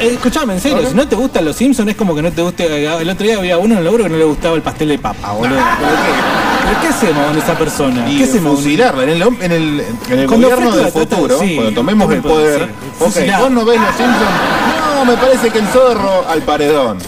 Eh, 0.00 0.10
escuchame, 0.14 0.54
en 0.54 0.60
serio, 0.60 0.88
si 0.88 0.94
no 0.94 1.06
te 1.08 1.16
gustan 1.16 1.44
los 1.44 1.56
Simpsons 1.56 1.88
es 1.90 1.96
como 1.96 2.14
que 2.14 2.22
no 2.22 2.30
te 2.32 2.42
guste. 2.42 2.64
eh, 2.84 2.96
El 3.00 3.10
otro 3.10 3.26
día 3.26 3.36
había 3.38 3.58
uno 3.58 3.74
en 3.74 3.78
el 3.78 3.84
laburo 3.84 4.04
que 4.04 4.10
no 4.10 4.16
le 4.16 4.24
gustaba 4.24 4.56
el 4.56 4.62
pastel 4.62 4.88
de 4.88 4.98
papa, 4.98 5.32
boludo. 5.32 5.58
¿Pero 5.58 5.90
qué? 5.90 6.68
¿Pero 6.68 6.80
qué 6.80 6.88
hacemos 6.88 7.26
con 7.26 7.38
esa 7.38 7.58
persona? 7.58 8.04
¿Qué 8.06 8.24
hacemos? 8.24 8.56
fusilarla 8.56 9.02
en 9.04 9.08
el, 9.10 9.22
en 9.22 9.52
el, 9.52 9.84
en 10.10 10.18
el 10.20 10.26
Cuando 10.26 10.48
gobierno 10.50 10.76
del 10.76 10.88
futuro, 10.92 11.38
cuando 11.38 11.72
tomemos 11.72 12.12
el 12.12 12.20
poder. 12.22 12.62
ok, 13.00 13.16
vos 13.40 13.50
no 13.50 13.64
ves 13.64 13.80
los 13.80 13.88
Simpsons. 13.96 14.30
No, 14.96 15.04
me 15.04 15.16
parece 15.16 15.50
que 15.50 15.58
el 15.60 15.66
zorro 15.68 16.28
al 16.28 16.42
paredón. 16.42 16.98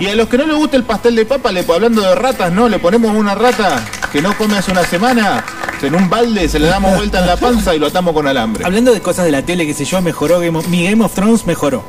Y 0.00 0.06
a 0.06 0.14
los 0.16 0.28
que 0.28 0.36
no 0.38 0.46
les 0.46 0.56
gusta 0.56 0.76
el 0.76 0.82
pastel 0.84 1.14
de 1.16 1.24
papa, 1.24 1.52
le, 1.52 1.64
hablando 1.72 2.02
de 2.02 2.14
ratas, 2.14 2.52
no, 2.52 2.68
le 2.68 2.78
ponemos 2.78 3.14
una 3.14 3.34
rata 3.34 3.80
que 4.12 4.20
no 4.20 4.36
come 4.36 4.58
hace 4.58 4.72
una 4.72 4.82
semana, 4.84 5.44
en 5.82 5.94
un 5.94 6.08
balde, 6.10 6.48
se 6.48 6.58
le 6.58 6.66
damos 6.68 6.96
vuelta 6.96 7.20
en 7.20 7.26
la 7.26 7.36
panza 7.36 7.74
y 7.74 7.78
lo 7.78 7.86
atamos 7.86 8.12
con 8.14 8.26
alambre. 8.26 8.64
Hablando 8.64 8.92
de 8.92 9.00
cosas 9.00 9.24
de 9.26 9.30
la 9.30 9.42
tele, 9.42 9.66
que 9.66 9.74
sé 9.74 9.84
yo, 9.84 10.00
mejoró 10.02 10.40
Game 10.40 10.58
of- 10.58 10.66
mi 10.68 10.84
Game 10.84 11.04
of 11.04 11.12
Thrones 11.14 11.46
mejoró. 11.46 11.84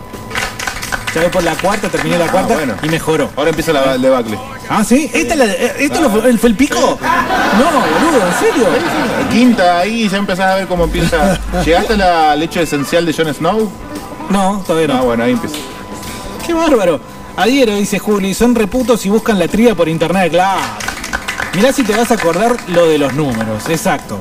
Ya 1.14 1.22
voy 1.22 1.30
por 1.32 1.44
la 1.44 1.56
cuarta, 1.56 1.90
terminé 1.90 2.18
la 2.18 2.28
cuarta 2.28 2.56
y 2.84 2.90
mejoró. 2.90 3.30
Ahora 3.36 3.50
empieza 3.50 3.74
la, 3.74 3.96
el 3.96 4.02
debacle. 4.02 4.38
Ah, 4.70 4.84
¿sí? 4.84 5.10
¿Esta 5.14 5.36
la 5.36 5.46
eh, 5.46 5.76
¿Esto 5.80 6.02
lo 6.02 6.10
fue, 6.10 6.38
fue 6.38 6.50
el 6.50 6.56
pico? 6.56 6.76
No, 6.80 7.66
boludo, 7.66 8.28
¿en 8.28 8.40
serio? 8.40 8.68
Quinta 9.32 9.80
ahí 9.80 10.08
ya 10.10 10.18
empezás 10.18 10.52
a 10.52 10.56
ver 10.56 10.68
cómo 10.68 10.84
empieza. 10.84 11.40
¿Llegaste 11.66 11.94
a 11.94 11.98
la 11.98 12.36
leche 12.36 12.62
esencial 12.62 13.06
de 13.06 13.14
Jon 13.14 13.34
Snow? 13.34 13.72
No, 14.30 14.64
todavía 14.68 14.94
no. 14.94 15.00
Ah, 15.00 15.02
bueno, 15.02 15.24
ahí 15.24 15.32
empieza. 15.32 15.56
Qué 16.46 16.54
bárbaro. 16.54 17.00
Adhiero, 17.38 17.76
dice 17.76 18.00
Juli, 18.00 18.34
son 18.34 18.56
reputos 18.56 19.06
y 19.06 19.10
buscan 19.10 19.40
la 19.40 19.48
tría 19.48 19.76
por 19.76 19.88
internet, 19.88 20.32
claro. 20.32 20.62
Mirá 21.54 21.72
si 21.72 21.84
te 21.84 21.96
vas 21.96 22.12
a 22.12 22.16
acordar 22.16 22.56
lo 22.68 22.88
de 22.88 22.98
los 22.98 23.14
números, 23.14 23.70
exacto. 23.70 24.20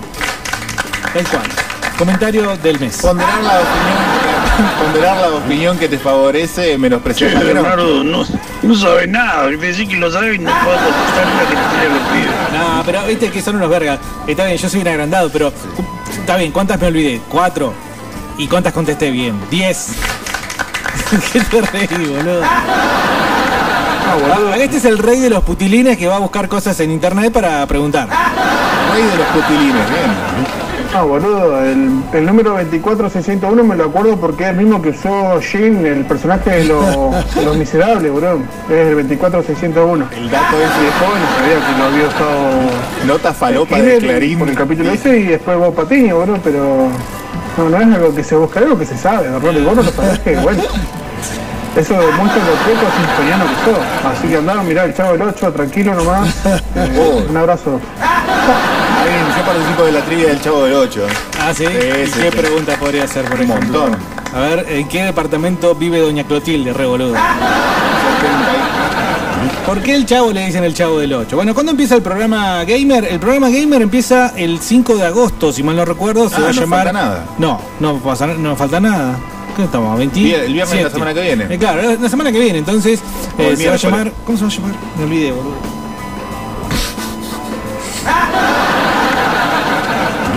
Tal 1.12 1.26
cual. 1.26 1.65
Comentario 1.99 2.55
del 2.59 2.78
mes. 2.78 2.99
Ponderar 2.99 3.42
la 3.42 3.61
opinión, 3.61 4.76
ponderar 4.84 5.16
la 5.16 5.28
opinión 5.28 5.78
que 5.78 5.88
te 5.88 5.99
favorece, 5.99 6.76
menospreciar 6.76 7.32
la 7.32 7.40
que 7.40 7.55
no. 7.55 7.62
Bernardo, 7.62 8.05
no, 8.05 8.24
no 8.62 8.74
sabe 8.74 9.07
nada. 9.07 9.44
Me 9.49 9.57
decís 9.57 9.88
que 9.88 9.97
lo 9.97 10.11
sabe 10.11 10.34
y 10.34 10.38
no 10.38 10.51
puedo 10.62 10.76
contestar 10.76 11.26
la 11.26 11.40
que 11.49 11.57
te 11.57 11.62
tiene 11.70 11.94
los 11.94 12.09
pibes. 12.09 12.53
No, 12.53 12.82
pero 12.84 13.07
viste 13.07 13.30
que 13.30 13.40
son 13.40 13.57
unos 13.57 13.70
vergas. 13.70 13.99
Está 14.26 14.44
bien, 14.44 14.59
yo 14.59 14.68
soy 14.68 14.82
un 14.82 14.88
agrandado, 14.88 15.30
pero 15.32 15.53
está 16.11 16.36
bien, 16.36 16.53
¿cuántas 16.53 16.78
me 16.78 16.88
olvidé? 16.88 17.20
Cuatro. 17.30 17.72
¿Y 18.36 18.47
cuántas 18.47 18.74
contesté 18.74 19.11
bien? 19.11 19.40
Diez. 19.51 19.92
¿Qué 21.32 21.40
te 21.40 21.62
reí, 21.62 21.86
boludo? 21.86 22.42
Ah, 24.18 24.55
este 24.59 24.76
es 24.76 24.84
el 24.84 24.99
rey 24.99 25.20
de 25.20 25.30
los 25.30 25.42
putilines 25.42 25.97
que 25.97 26.07
va 26.07 26.16
a 26.16 26.20
buscar 26.20 26.47
cosas 26.49 26.78
en 26.80 26.90
internet 26.90 27.32
para 27.32 27.66
preguntar. 27.66 28.09
Rey 28.92 29.03
de 29.03 29.16
los 29.16 29.26
putilines, 29.28 29.90
bien. 29.90 30.65
Ah, 30.99 31.03
boludo, 31.03 31.61
el, 31.62 31.90
el 32.14 32.24
número 32.24 32.55
24601 32.55 33.64
me 33.64 33.76
lo 33.76 33.84
acuerdo 33.84 34.16
porque 34.16 34.44
es 34.44 34.51
el 34.51 34.57
mismo 34.57 34.80
que 34.80 34.88
usó 34.90 35.38
Jin, 35.42 35.84
el 35.84 36.07
personaje 36.07 36.49
de, 36.51 36.64
los- 36.64 37.34
de 37.34 37.44
los 37.44 37.55
miserables, 37.55 38.11
boludo. 38.11 38.38
Es 38.70 38.76
el 38.88 38.94
24601. 39.07 40.07
El 40.16 40.30
dato 40.30 40.57
es 40.57 40.70
de 40.80 40.90
joven 40.99 41.22
sabía 41.36 41.66
que 41.66 41.78
lo 41.78 41.84
había 41.84 42.09
usado. 42.09 43.07
Nota 43.07 43.34
falopa 43.34 43.76
de 43.78 43.99
Clarín. 43.99 44.38
Por 44.38 44.49
el 44.49 44.57
capítulo 44.57 44.90
ese 44.90 45.18
y 45.18 45.24
después 45.24 45.59
Bob 45.59 45.74
Patiño, 45.74 46.16
boludo, 46.16 46.38
pero. 46.42 46.88
No, 47.59 47.68
no 47.68 47.76
es 47.78 47.94
algo 47.94 48.14
que 48.14 48.24
se 48.24 48.34
busca, 48.34 48.61
es 48.61 48.64
algo 48.66 48.78
que 48.78 48.86
se 48.86 48.97
sabe, 48.97 49.28
de 49.28 49.36
y 49.36 49.64
vos 49.64 49.76
no 49.76 49.82
lo 49.82 49.90
sabés 49.90 50.18
que, 50.20 50.34
bueno. 50.36 50.62
Eso 51.76 51.92
demuestra 51.92 52.42
lo 52.42 52.55
poco 52.64 52.86
sinfoniano 52.97 53.44
que 53.44 53.70
sos. 53.70 54.12
Así 54.16 54.28
que 54.28 54.36
andá, 54.38 54.62
mirá 54.62 54.84
el 54.84 54.94
chavo 54.94 55.12
del 55.12 55.22
8, 55.22 55.53
tranquilo 55.53 55.94
nomás. 55.94 56.34
Eh, 56.74 57.26
un 57.28 57.36
abrazo. 57.36 57.78
Yo 59.36 59.44
participo 59.44 59.84
de 59.84 59.92
la 59.92 60.00
trivia 60.04 60.26
del 60.28 60.40
Chavo 60.40 60.64
del 60.64 60.74
8. 60.74 61.07
Ah, 61.40 61.52
sí. 61.54 61.64
¿Y 61.64 62.11
¿Qué 62.11 62.30
pregunta 62.32 62.76
podría 62.78 63.04
hacer, 63.04 63.24
por 63.26 63.38
Un 63.40 63.50
ejemplo? 63.50 63.80
montón. 63.80 63.98
A 64.34 64.40
ver, 64.40 64.66
¿en 64.68 64.88
qué 64.88 65.04
departamento 65.04 65.74
vive 65.74 66.00
Doña 66.00 66.24
Clotilde, 66.24 66.72
re 66.72 66.86
boludo? 66.86 67.14
¿Por 69.64 69.80
qué 69.80 69.94
el 69.94 70.07
chavo 70.07 70.32
le 70.32 70.46
dicen 70.46 70.64
el 70.64 70.74
chavo 70.74 70.98
del 70.98 71.12
8? 71.12 71.36
Bueno, 71.36 71.54
¿cuándo 71.54 71.72
empieza 71.72 71.94
el 71.96 72.02
programa 72.02 72.64
Gamer? 72.64 73.04
El 73.04 73.18
programa 73.18 73.48
Gamer 73.48 73.82
empieza 73.82 74.32
el 74.36 74.61
5 74.61 74.96
de 74.96 75.07
agosto, 75.07 75.52
si 75.52 75.62
mal 75.62 75.76
no 75.76 75.84
recuerdo. 75.84 76.28
Se 76.28 76.36
Ah, 76.36 76.40
va 76.40 76.48
a 76.48 76.52
no 76.52 76.61
llamar. 76.61 76.84
falta 76.84 76.92
nada. 76.92 77.24
No, 77.38 77.61
no, 77.80 77.98
pasa, 77.98 78.26
no 78.26 78.57
falta 78.57 78.80
nada. 78.80 79.16
¿Qué 79.57 79.64
estamos? 79.64 79.96
20. 79.98 80.20
Vier- 80.20 80.40
el 80.44 80.52
viernes 80.52 80.76
de 80.76 80.84
la 80.84 80.90
semana 80.90 81.14
que 81.14 81.20
viene. 81.22 81.46
Eh, 81.50 81.59
claro, 81.59 81.96
la 82.00 82.09
semana 82.09 82.30
que 82.30 82.38
viene. 82.40 82.59
Entonces, 82.59 83.00
O 83.38 83.42
eh, 83.42 83.44
se 83.44 83.44
va 83.44 83.52
a 83.52 83.57
miércoles. 83.57 83.82
llamar. 83.82 84.12
¿Cómo 84.24 84.36
se 84.38 84.44
va 84.44 84.50
a 84.50 84.54
llamar? 84.54 84.72
Me 84.98 85.04
olvidé, 85.04 85.32
boludo. 85.32 85.54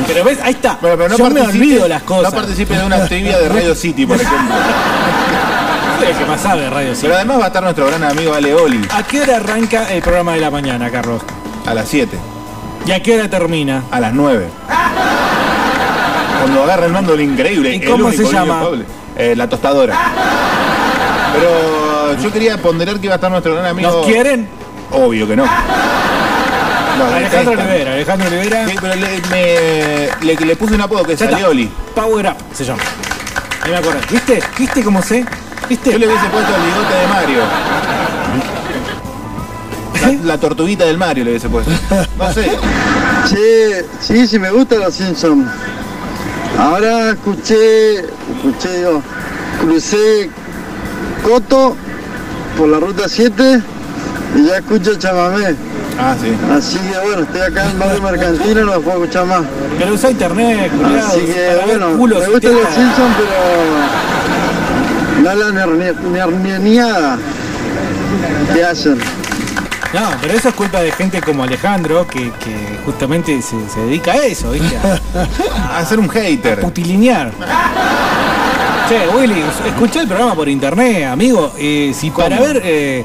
Pero 0.09 0.23
ves, 0.23 0.39
ahí 0.41 0.53
está. 0.53 0.77
Pero 0.81 1.07
no 1.07 1.15
Yo 1.17 1.29
me 1.29 1.41
olvido 1.41 1.87
las 1.87 2.01
cosas. 2.01 2.33
No 2.33 2.39
participes 2.39 2.79
de 2.79 2.85
una 2.85 3.05
trivia 3.05 3.37
de 3.37 3.47
Radio 3.47 3.75
City, 3.75 4.05
por 4.07 4.19
ejemplo. 4.19 4.55
Soy 5.99 6.07
el 6.07 6.17
que 6.17 6.25
más 6.25 6.41
sabe 6.41 6.61
de 6.63 6.69
Radio 6.71 6.95
City. 6.95 7.01
Pero 7.03 7.15
además 7.15 7.39
va 7.39 7.43
a 7.43 7.47
estar 7.47 7.63
nuestro 7.63 7.85
gran 7.87 8.03
amigo 8.03 8.33
Ale 8.33 8.55
Oli 8.55 8.81
¿A 8.91 9.03
qué 9.03 9.21
hora 9.21 9.35
arranca 9.35 9.91
el 9.93 10.01
programa 10.01 10.33
de 10.33 10.41
la 10.41 10.49
mañana, 10.49 10.89
Carlos? 10.89 11.21
a 11.65 11.73
las 11.75 11.87
7, 11.87 12.17
¿Y 12.87 12.91
a 12.91 13.03
qué 13.03 13.15
hora 13.15 13.29
termina? 13.29 13.83
a 13.91 13.99
las 13.99 14.13
9. 14.13 14.47
Cuando 16.39 16.63
agarra 16.63 16.85
el 16.87 16.91
mando 16.91 17.13
el 17.13 17.21
increíble. 17.21 17.75
¿Y 17.75 17.81
el 17.83 17.89
cómo 17.89 18.07
único 18.07 18.23
se 18.25 18.33
llama? 18.33 18.63
Eh, 19.15 19.35
la 19.35 19.47
tostadora. 19.47 19.95
Pero 21.33 22.17
yo 22.19 22.31
quería 22.31 22.57
ponderar 22.57 22.99
que 22.99 23.05
iba 23.05 23.13
a 23.13 23.17
estar 23.17 23.29
nuestro 23.29 23.53
gran 23.53 23.67
amigo. 23.67 23.91
¿Nos 23.91 24.05
quieren? 24.07 24.49
Obvio 24.91 25.27
que 25.27 25.35
no. 25.35 25.43
Alejandro. 27.05 27.53
Olivera, 27.53 27.93
Alejandro 27.93 28.27
Olivera. 28.27 28.67
Sí, 28.67 28.75
pero 28.81 28.95
le, 28.95 29.21
me- 29.29 30.25
le, 30.25 30.35
le 30.45 30.55
puse 30.55 30.75
un 30.75 30.81
apodo 30.81 31.03
que 31.03 31.13
es. 31.13 31.21
Alioli. 31.21 31.69
Power 31.95 32.27
Up 32.27 32.35
se 32.53 32.65
llama. 32.65 32.81
Ahí 33.61 33.71
me 33.71 33.77
acuerdo. 33.77 33.99
¿Viste? 34.09 34.41
¿Viste 34.57 34.83
cómo 34.83 35.01
sé? 35.01 35.25
¿Viste? 35.67 35.91
Yo 35.91 35.97
le 35.99 36.07
hubiese 36.07 36.25
puesto 36.27 36.55
el 36.55 36.61
bigote 36.61 36.95
de 36.95 37.07
Mario. 37.07 37.39
La, 40.01 40.11
la 40.33 40.37
tortuguita 40.37 40.85
del 40.85 40.97
Mario 40.97 41.25
le 41.25 41.31
hubiese 41.31 41.49
puesto. 41.49 41.71
No 42.17 42.33
sé. 42.33 42.51
Che, 43.29 43.85
sí, 43.99 44.27
sí 44.27 44.39
me 44.39 44.49
gusta 44.49 44.75
los 44.75 44.93
Simpsons. 44.93 45.45
Ahora 46.57 47.11
escuché, 47.11 47.99
escuché, 47.99 48.77
digo, 48.77 49.01
crucé 49.61 50.29
Coto 51.23 51.75
por 52.57 52.67
la 52.69 52.79
ruta 52.79 53.07
7 53.07 53.61
y 54.37 54.45
ya 54.47 54.57
escucho 54.57 54.95
chamamé. 54.95 55.55
Ah, 56.01 56.15
sí. 56.19 56.33
Así 56.51 56.77
que 56.77 56.97
bueno, 56.99 57.21
estoy 57.23 57.41
acá 57.41 57.69
en 57.69 57.77
barrio 57.79 58.01
mercantino, 58.01 58.61
no 58.61 58.75
lo 58.75 58.81
puedo 58.81 59.03
escuchar 59.03 59.25
más. 59.25 59.41
Pero 59.77 59.93
usa 59.93 60.11
internet, 60.11 60.71
culiao, 60.71 61.07
Así 61.07 61.19
que 61.21 61.57
bueno, 61.65 61.97
culos 61.97 62.19
me 62.19 62.25
y 62.29 62.31
gustan 62.31 62.53
los. 62.53 62.63
Simpsons, 62.73 63.15
pero 63.17 63.29
no 65.21 65.35
la 65.35 65.51
nerniada 66.39 67.17
que 68.53 68.63
hacen. 68.63 68.97
No, 69.93 70.01
pero 70.21 70.33
eso 70.35 70.49
es 70.49 70.55
culpa 70.55 70.81
de 70.81 70.91
gente 70.91 71.19
como 71.21 71.43
Alejandro, 71.43 72.05
que, 72.07 72.31
que 72.43 72.79
justamente 72.85 73.41
se, 73.41 73.55
se 73.69 73.79
dedica 73.81 74.11
a 74.13 74.25
eso, 74.25 74.51
¿viste? 74.51 74.77
A, 74.77 74.99
A 75.79 75.85
ser 75.85 75.99
un 75.99 76.07
hater. 76.09 76.59
putilinear. 76.61 77.31
Che, 78.87 79.07
Willy, 79.17 79.43
escuché 79.67 79.99
el 80.01 80.07
programa 80.07 80.35
por 80.35 80.47
internet, 80.47 81.05
amigo. 81.05 81.53
Eh, 81.57 81.91
si 81.93 82.11
para 82.11 82.39
ver 82.39 82.61
eh, 82.63 83.03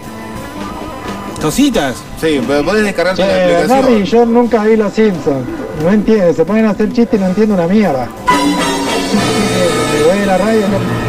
cositas. 1.40 1.96
Sí, 2.24 2.40
pero 2.46 2.64
podés 2.64 2.84
descargarte 2.84 3.20
la 3.20 3.28
Bernardi, 3.28 3.72
aplicación. 3.82 4.04
yo 4.04 4.24
nunca 4.26 4.64
vi 4.64 4.76
los 4.76 4.92
Simpsons. 4.94 5.46
No 5.82 5.90
entiendo, 5.90 6.32
se 6.32 6.44
ponen 6.46 6.64
a 6.64 6.70
hacer 6.70 6.90
chistes 6.92 7.20
y 7.20 7.22
no 7.22 7.28
entiendo 7.28 7.54
una 7.54 7.66
mierda. 7.66 8.08
Me 8.26 10.02
voy 10.10 10.18
de 10.20 10.26
la 10.26 10.38
radio, 10.38 10.60
no- 10.62 11.04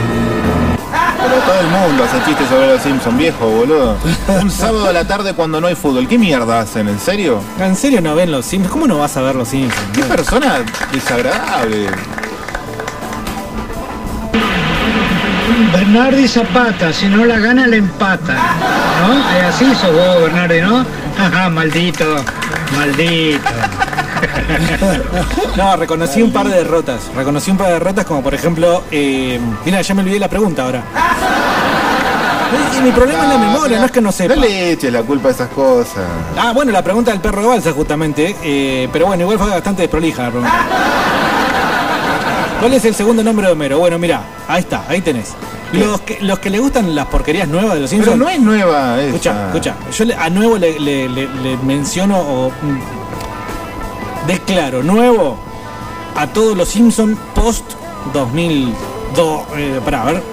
Pero 1.18 1.42
todo 1.42 1.60
el 1.62 1.68
mundo 1.68 2.04
hace 2.04 2.18
chistes 2.26 2.48
sobre 2.50 2.68
los 2.68 2.82
Simpsons, 2.82 3.18
viejo, 3.18 3.48
boludo. 3.48 3.96
Un 4.42 4.52
sábado 4.52 4.90
a 4.90 4.92
la 4.94 5.06
tarde 5.08 5.34
cuando 5.34 5.62
no 5.62 5.68
hay 5.68 5.76
fútbol. 5.76 6.06
¿Qué 6.08 6.18
mierda 6.18 6.60
hacen? 6.60 6.90
¿En 6.90 7.00
serio? 7.00 7.40
¿En 7.62 7.76
serio 7.78 8.02
no 8.02 8.14
ven 8.16 8.30
los 8.32 8.46
Simpsons? 8.46 8.74
¿Cómo 8.74 8.86
no 8.86 8.98
vas 8.98 9.16
a 9.16 9.22
ver 9.22 9.36
los 9.36 9.48
Simpsons? 9.48 9.82
Qué 9.94 10.04
persona 10.04 10.56
desagradable. 10.92 11.88
Bernardi 15.72 16.28
Zapata, 16.28 16.92
si 16.92 17.08
no 17.08 17.24
la 17.26 17.40
gana 17.40 17.68
la 17.68 17.76
empata. 17.78 18.34
¿No? 19.08 19.14
Es 19.38 19.56
así 19.56 19.66
sos 19.76 19.94
vos, 19.94 20.22
Bernardi, 20.24 20.62
¿no? 20.62 20.86
Ajá, 21.18 21.50
maldito, 21.50 22.16
maldito. 22.76 23.50
No, 25.56 25.76
reconocí 25.78 26.22
un 26.22 26.32
par 26.32 26.48
de 26.48 26.58
derrotas. 26.58 27.10
Reconocí 27.16 27.52
un 27.52 27.58
par 27.58 27.68
de 27.68 27.74
derrotas 27.74 28.06
como 28.06 28.22
por 28.22 28.34
ejemplo... 28.34 28.84
eh, 28.92 29.40
mira, 29.66 29.82
ya 29.82 29.94
me 29.94 30.02
olvidé 30.02 30.20
la 30.20 30.28
pregunta 30.30 30.64
ahora. 30.64 30.84
Y 32.78 32.82
mi 32.82 32.92
problema 32.92 33.24
es 33.24 33.30
la 33.30 33.38
memoria, 33.38 33.80
no 33.80 33.86
es 33.86 33.92
que 33.92 34.02
no 34.02 34.12
sepa. 34.12 34.36
No 34.36 34.42
le 34.42 34.72
eches 34.74 34.92
la 34.92 35.02
culpa 35.02 35.30
a 35.30 35.32
esas 35.32 35.50
cosas. 35.50 36.04
Ah, 36.38 36.52
bueno, 36.54 36.72
la 36.72 36.84
pregunta 36.84 37.12
del 37.12 37.22
perro 37.22 37.42
de 37.42 37.48
balsa, 37.48 37.72
justamente. 37.72 38.36
eh, 38.44 38.88
pero 38.92 39.08
bueno, 39.08 39.24
igual 39.24 39.38
fue 39.40 39.50
bastante 39.50 39.82
desprolija 39.84 40.24
la 40.24 40.30
pregunta. 40.30 40.54
¿Cuál 42.60 42.74
es 42.74 42.86
el 42.86 42.96
segundo 42.96 43.24
nombre 43.24 43.48
de 43.48 43.54
Homero? 43.54 43.80
Bueno, 43.80 43.98
mira, 44.00 44.22
ahí 44.48 44.62
está, 44.62 44.84
ahí 44.88 45.02
tenés. 45.02 45.34
Los 45.80 46.02
que, 46.02 46.18
los 46.22 46.40
que 46.40 46.50
le 46.50 46.60
gustan 46.60 46.94
las 46.96 47.06
porquerías 47.08 47.48
nuevas 47.48 47.76
de 47.76 47.82
los 47.82 47.90
Simpsons. 47.90 48.14
Pero 48.18 48.24
no 48.26 48.30
es 48.30 48.40
nueva 48.40 48.98
esa. 49.00 49.08
Escucha, 49.08 49.46
escucha. 49.48 49.76
Yo 49.92 50.06
le- 50.06 50.16
a 50.16 50.30
nuevo 50.30 50.58
le, 50.58 50.80
le- 50.80 51.10
le- 51.10 51.28
le 51.28 51.58
menciono 51.58 52.18
o 52.20 52.50
mm, 52.50 54.28
declaro 54.28 54.84
nuevo 54.84 55.38
a 56.16 56.28
todos 56.28 56.56
los 56.58 56.68
Simpsons 56.70 57.18
post 57.34 57.64
2002. 58.14 59.42
Eh, 59.58 59.80
pará, 59.84 60.02
a 60.02 60.06
ver. 60.06 60.24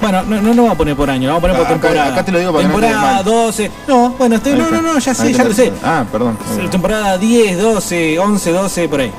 Bueno, 0.00 0.22
no, 0.24 0.36
no, 0.42 0.52
no 0.54 0.62
vamos 0.62 0.74
a 0.74 0.78
poner 0.78 0.96
por 0.96 1.08
año, 1.08 1.28
lo 1.28 1.34
vamos 1.34 1.50
a 1.50 1.52
poner 1.52 1.56
por 1.56 1.64
Ah, 1.66 1.68
acá- 1.76 1.80
temporada. 1.88 2.12
acá 2.12 2.24
te 2.24 2.32
lo 2.32 2.38
digo 2.38 2.52
para 2.52 2.62
que 2.62 2.68
no 2.68 2.78
temporada 2.80 3.12
mal. 3.14 3.24
12. 3.24 3.70
No, 3.88 4.10
bueno, 4.10 4.36
estoy, 4.36 4.52
no, 4.54 4.70
no, 4.70 4.82
no, 4.82 4.98
ya 4.98 5.14
sé, 5.14 5.32
ya 5.32 5.44
lo 5.44 5.54
sé. 5.54 5.72
Ah, 5.82 6.04
perdón. 6.10 6.36
Temporada 6.70 7.16
10, 7.16 7.58
12, 7.58 8.18
11, 8.18 8.50
12, 8.52 8.88
por 8.88 9.00
ahí. 9.00 9.12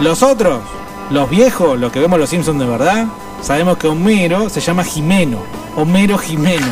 Los 0.00 0.22
otros, 0.24 0.60
los 1.10 1.30
viejos, 1.30 1.78
los 1.78 1.92
que 1.92 2.00
vemos 2.00 2.18
los 2.18 2.28
Simpsons 2.28 2.58
de 2.58 2.66
verdad, 2.66 3.04
sabemos 3.42 3.78
que 3.78 3.88
Homero 3.88 4.48
se 4.48 4.60
llama 4.60 4.84
Jimeno. 4.84 5.38
Homero 5.76 6.18
Jimeno. 6.18 6.66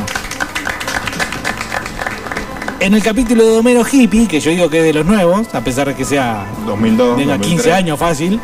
En 2.81 2.95
el 2.95 3.03
capítulo 3.03 3.45
de 3.45 3.57
Homero 3.59 3.85
Hippie, 3.91 4.29
que 4.29 4.39
yo 4.39 4.51
digo 4.51 4.69
que 4.69 4.79
es 4.79 4.85
de 4.85 4.93
los 4.93 5.07
nuevos, 5.07 5.53
a 5.55 5.61
pesar 5.62 5.89
de 5.89 5.95
que 5.95 6.05
sea 6.05 6.47
2002, 6.67 7.17
tenga 7.17 7.39
15 7.39 7.49
2003. 7.57 7.75
años 7.75 7.99
fácil, 7.99 8.41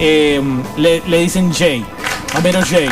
eh, 0.00 0.40
le, 0.76 1.02
le 1.06 1.18
dicen 1.20 1.52
Jay, 1.52 1.84
Homero 2.36 2.60
Jay. 2.68 2.88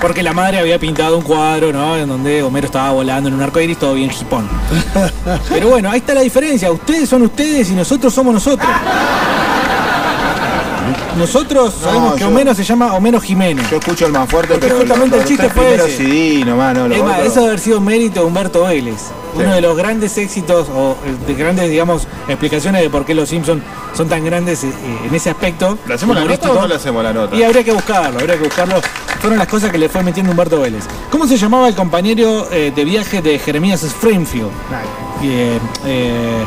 Porque 0.00 0.22
la 0.22 0.32
madre 0.32 0.60
había 0.60 0.78
pintado 0.78 1.18
un 1.18 1.24
cuadro, 1.24 1.72
¿no? 1.72 1.96
En 1.96 2.08
donde 2.08 2.40
Homero 2.42 2.66
estaba 2.66 2.92
volando 2.92 3.28
en 3.28 3.34
un 3.34 3.42
arco 3.42 3.60
iris, 3.60 3.78
todo 3.78 3.94
bien 3.94 4.10
hipón. 4.12 4.48
Pero 5.48 5.68
bueno, 5.70 5.90
ahí 5.90 5.98
está 5.98 6.14
la 6.14 6.20
diferencia. 6.20 6.70
Ustedes 6.70 7.08
son 7.08 7.22
ustedes 7.22 7.68
y 7.70 7.74
nosotros 7.74 8.14
somos 8.14 8.32
nosotros. 8.32 8.68
Nosotros 11.18 11.74
No, 11.76 11.84
sabemos 11.84 12.14
que 12.14 12.20
yo- 12.20 12.28
Homero 12.28 12.54
se 12.54 12.64
llama 12.64 12.94
Homero 12.94 13.20
Jimeno. 13.20 13.62
Yo 13.70 13.76
escucho 13.78 14.06
el 14.06 14.12
más 14.12 14.28
fuerte, 14.30 14.54
Porque 14.54 14.66
pero 14.68 14.78
justamente 14.80 15.16
el 15.16 15.22
lo- 15.22 15.28
chiste 15.28 15.48
fue 15.50 15.74
ese. 15.74 15.96
CD 15.96 16.44
nomás, 16.44 16.74
no, 16.76 16.86
Es 16.86 17.02
más, 17.02 17.20
eso 17.20 17.34
debe 17.36 17.46
haber 17.48 17.58
sido 17.60 17.80
mérito 17.80 18.20
de 18.20 18.26
Humberto 18.26 18.64
Vélez. 18.64 18.96
Uno 19.34 19.52
de 19.52 19.60
los 19.60 19.76
grandes 19.76 20.16
éxitos 20.18 20.68
o 20.74 20.96
eh, 21.04 21.14
de 21.26 21.34
grandes, 21.34 21.68
digamos, 21.70 22.08
explicaciones 22.28 22.82
de 22.82 22.90
por 22.90 23.04
qué 23.04 23.14
los 23.14 23.28
Simpsons 23.28 23.62
son 23.94 24.08
tan 24.08 24.24
grandes 24.24 24.64
eh, 24.64 24.72
en 25.06 25.14
ese 25.14 25.30
aspecto. 25.30 25.78
¿Le 25.86 25.94
hacemos 25.94 26.16
la 26.16 26.24
nota 26.24 26.50
o 26.50 26.54
no 26.54 26.66
le 26.66 26.74
hacemos 26.74 27.02
la 27.04 27.12
nota? 27.12 27.36
Y 27.36 27.42
habría 27.42 27.62
que 27.62 27.72
buscarlo, 27.72 28.18
habría 28.18 28.36
que 28.36 28.44
buscarlo. 28.44 28.76
Fueron 29.20 29.38
las 29.38 29.48
cosas 29.48 29.70
que 29.70 29.78
le 29.78 29.88
fue 29.88 30.02
metiendo 30.02 30.30
Humberto 30.32 30.60
Vélez. 30.60 30.84
¿Cómo 31.10 31.26
se 31.26 31.36
llamaba 31.36 31.68
el 31.68 31.74
compañero 31.74 32.48
eh, 32.50 32.72
de 32.74 32.84
viaje 32.84 33.20
de 33.20 33.38
Jeremías 33.38 33.82
Springfield? 33.82 34.48
Eh, 35.22 35.58
eh, 35.84 36.44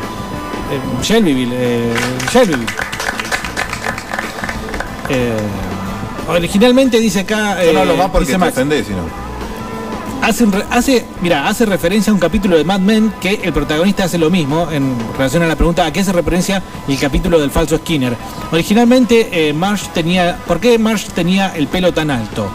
eh, 0.70 1.02
Shelbyville. 1.02 1.54
eh, 1.54 1.94
Shelbyville. 2.32 2.66
Eh, 5.12 5.36
originalmente 6.28 6.98
dice 6.98 7.20
acá. 7.20 7.62
Yo 7.62 7.72
no 7.72 7.92
eh, 7.92 7.96
más 7.96 8.10
porque 8.10 8.34
te 8.34 8.36
ofendés, 8.36 8.86
sino. 8.86 9.00
Hace, 10.22 10.46
hace, 10.70 11.04
mira, 11.20 11.48
hace 11.48 11.66
referencia 11.66 12.12
a 12.12 12.14
un 12.14 12.20
capítulo 12.20 12.56
de 12.56 12.62
Mad 12.62 12.78
Men 12.78 13.12
que 13.20 13.40
el 13.42 13.52
protagonista 13.52 14.04
hace 14.04 14.18
lo 14.18 14.30
mismo 14.30 14.70
en 14.70 14.96
relación 15.14 15.42
a 15.42 15.48
la 15.48 15.56
pregunta 15.56 15.84
a 15.84 15.92
qué 15.92 16.00
hace 16.00 16.12
referencia 16.12 16.62
el 16.86 16.96
capítulo 16.98 17.40
del 17.40 17.50
falso 17.50 17.76
Skinner. 17.76 18.16
Originalmente 18.52 19.48
eh, 19.48 19.52
Marsh 19.52 19.88
tenía, 19.88 20.38
¿por 20.46 20.60
qué 20.60 20.78
Marsh 20.78 21.08
tenía 21.08 21.48
el 21.56 21.66
pelo 21.66 21.92
tan 21.92 22.10
alto? 22.10 22.48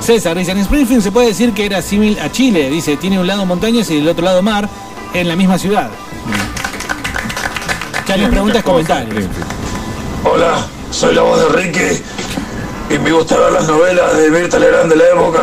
César 0.00 0.38
dice, 0.38 0.52
en 0.52 0.58
Springfield 0.58 1.02
se 1.02 1.10
puede 1.10 1.28
decir 1.28 1.52
que 1.52 1.66
era 1.66 1.82
símil 1.82 2.18
a 2.20 2.30
Chile, 2.30 2.70
dice, 2.70 2.96
tiene 2.96 3.18
un 3.18 3.26
lado 3.26 3.44
montañas 3.46 3.90
y 3.90 3.98
el 3.98 4.08
otro 4.08 4.24
lado 4.24 4.42
mar 4.42 4.68
en 5.12 5.26
la 5.26 5.34
misma 5.34 5.58
ciudad. 5.58 5.90
Preguntas 8.14 8.62
comentarios. 8.62 9.24
Hola, 10.22 10.66
soy 10.92 11.16
la 11.16 11.22
voz 11.22 11.40
de 11.40 11.60
Ricky 11.60 12.02
y 12.90 12.98
me 13.00 13.10
gusta 13.10 13.36
ver 13.36 13.52
las 13.52 13.66
novelas 13.66 14.16
de 14.16 14.30
Mirta 14.30 14.56
Legrand 14.56 14.88
de 14.88 14.96
la 14.96 15.04
época 15.08 15.40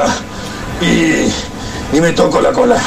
y, 0.80 1.98
y 1.98 2.00
me 2.00 2.14
toco 2.14 2.40
la 2.40 2.54
cola. 2.54 2.78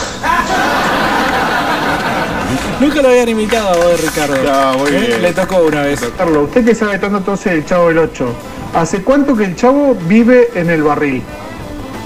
Nunca 2.80 3.02
lo 3.02 3.08
habían 3.08 3.28
invitado 3.28 3.68
a 3.68 3.76
vos, 3.76 4.00
Ricardo. 4.00 4.86
¿Eh? 4.88 5.18
Le 5.20 5.32
tocó 5.34 5.58
una 5.58 5.82
vez. 5.82 6.00
Carlos, 6.16 6.44
usted 6.44 6.64
que 6.64 6.74
sabe 6.74 6.98
tanto 6.98 7.18
entonces 7.18 7.52
del 7.52 7.66
Chavo 7.66 7.88
del 7.88 7.98
8, 7.98 8.26
¿hace 8.74 9.02
cuánto 9.02 9.36
que 9.36 9.44
el 9.44 9.54
Chavo 9.54 9.94
vive 10.06 10.48
en 10.54 10.70
el 10.70 10.82
barril? 10.82 11.22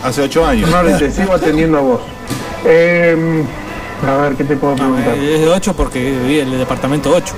Hace 0.03 0.23
ocho 0.23 0.45
años. 0.45 0.69
No, 0.69 0.83
te 0.99 1.13
sigo 1.13 1.33
atendiendo 1.33 1.79
a 1.79 1.81
vos. 1.81 2.01
Eh, 2.65 3.45
a 4.07 4.17
ver, 4.17 4.35
¿qué 4.37 4.45
te 4.45 4.57
puedo 4.57 4.75
preguntar? 4.77 5.15
Eh, 5.17 5.35
Es 5.35 5.41
de 5.41 5.49
8 5.49 5.75
porque 5.77 6.01
vive 6.27 6.43
en 6.43 6.53
el 6.53 6.59
departamento 6.59 7.11
8. 7.15 7.35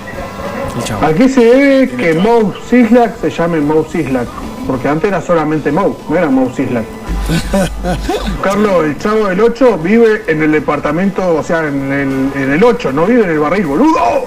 El 0.76 0.84
chavo. 0.84 1.06
¿A 1.06 1.12
qué 1.12 1.28
se 1.28 1.40
debe 1.40 1.88
que 1.96 2.14
Moe 2.14 2.52
Sislak 2.68 3.20
se 3.20 3.30
llame 3.30 3.60
Moe 3.60 3.84
Sislak? 3.90 4.28
Porque 4.66 4.88
antes 4.88 5.08
era 5.08 5.20
solamente 5.20 5.72
Moe, 5.72 5.94
no 6.08 6.16
era 6.16 6.28
Moe 6.28 6.52
Sislak. 6.54 6.84
Carlos, 8.42 8.84
el 8.84 8.98
chavo 8.98 9.26
del 9.26 9.40
8 9.40 9.78
vive 9.78 10.24
en 10.28 10.42
el 10.42 10.52
departamento, 10.52 11.34
o 11.34 11.42
sea, 11.42 11.66
en 11.66 11.92
el, 11.92 12.30
en 12.42 12.52
el 12.52 12.62
8, 12.62 12.92
no 12.92 13.06
vive 13.06 13.24
en 13.24 13.30
el 13.30 13.38
barril, 13.38 13.66
boludo. 13.66 14.26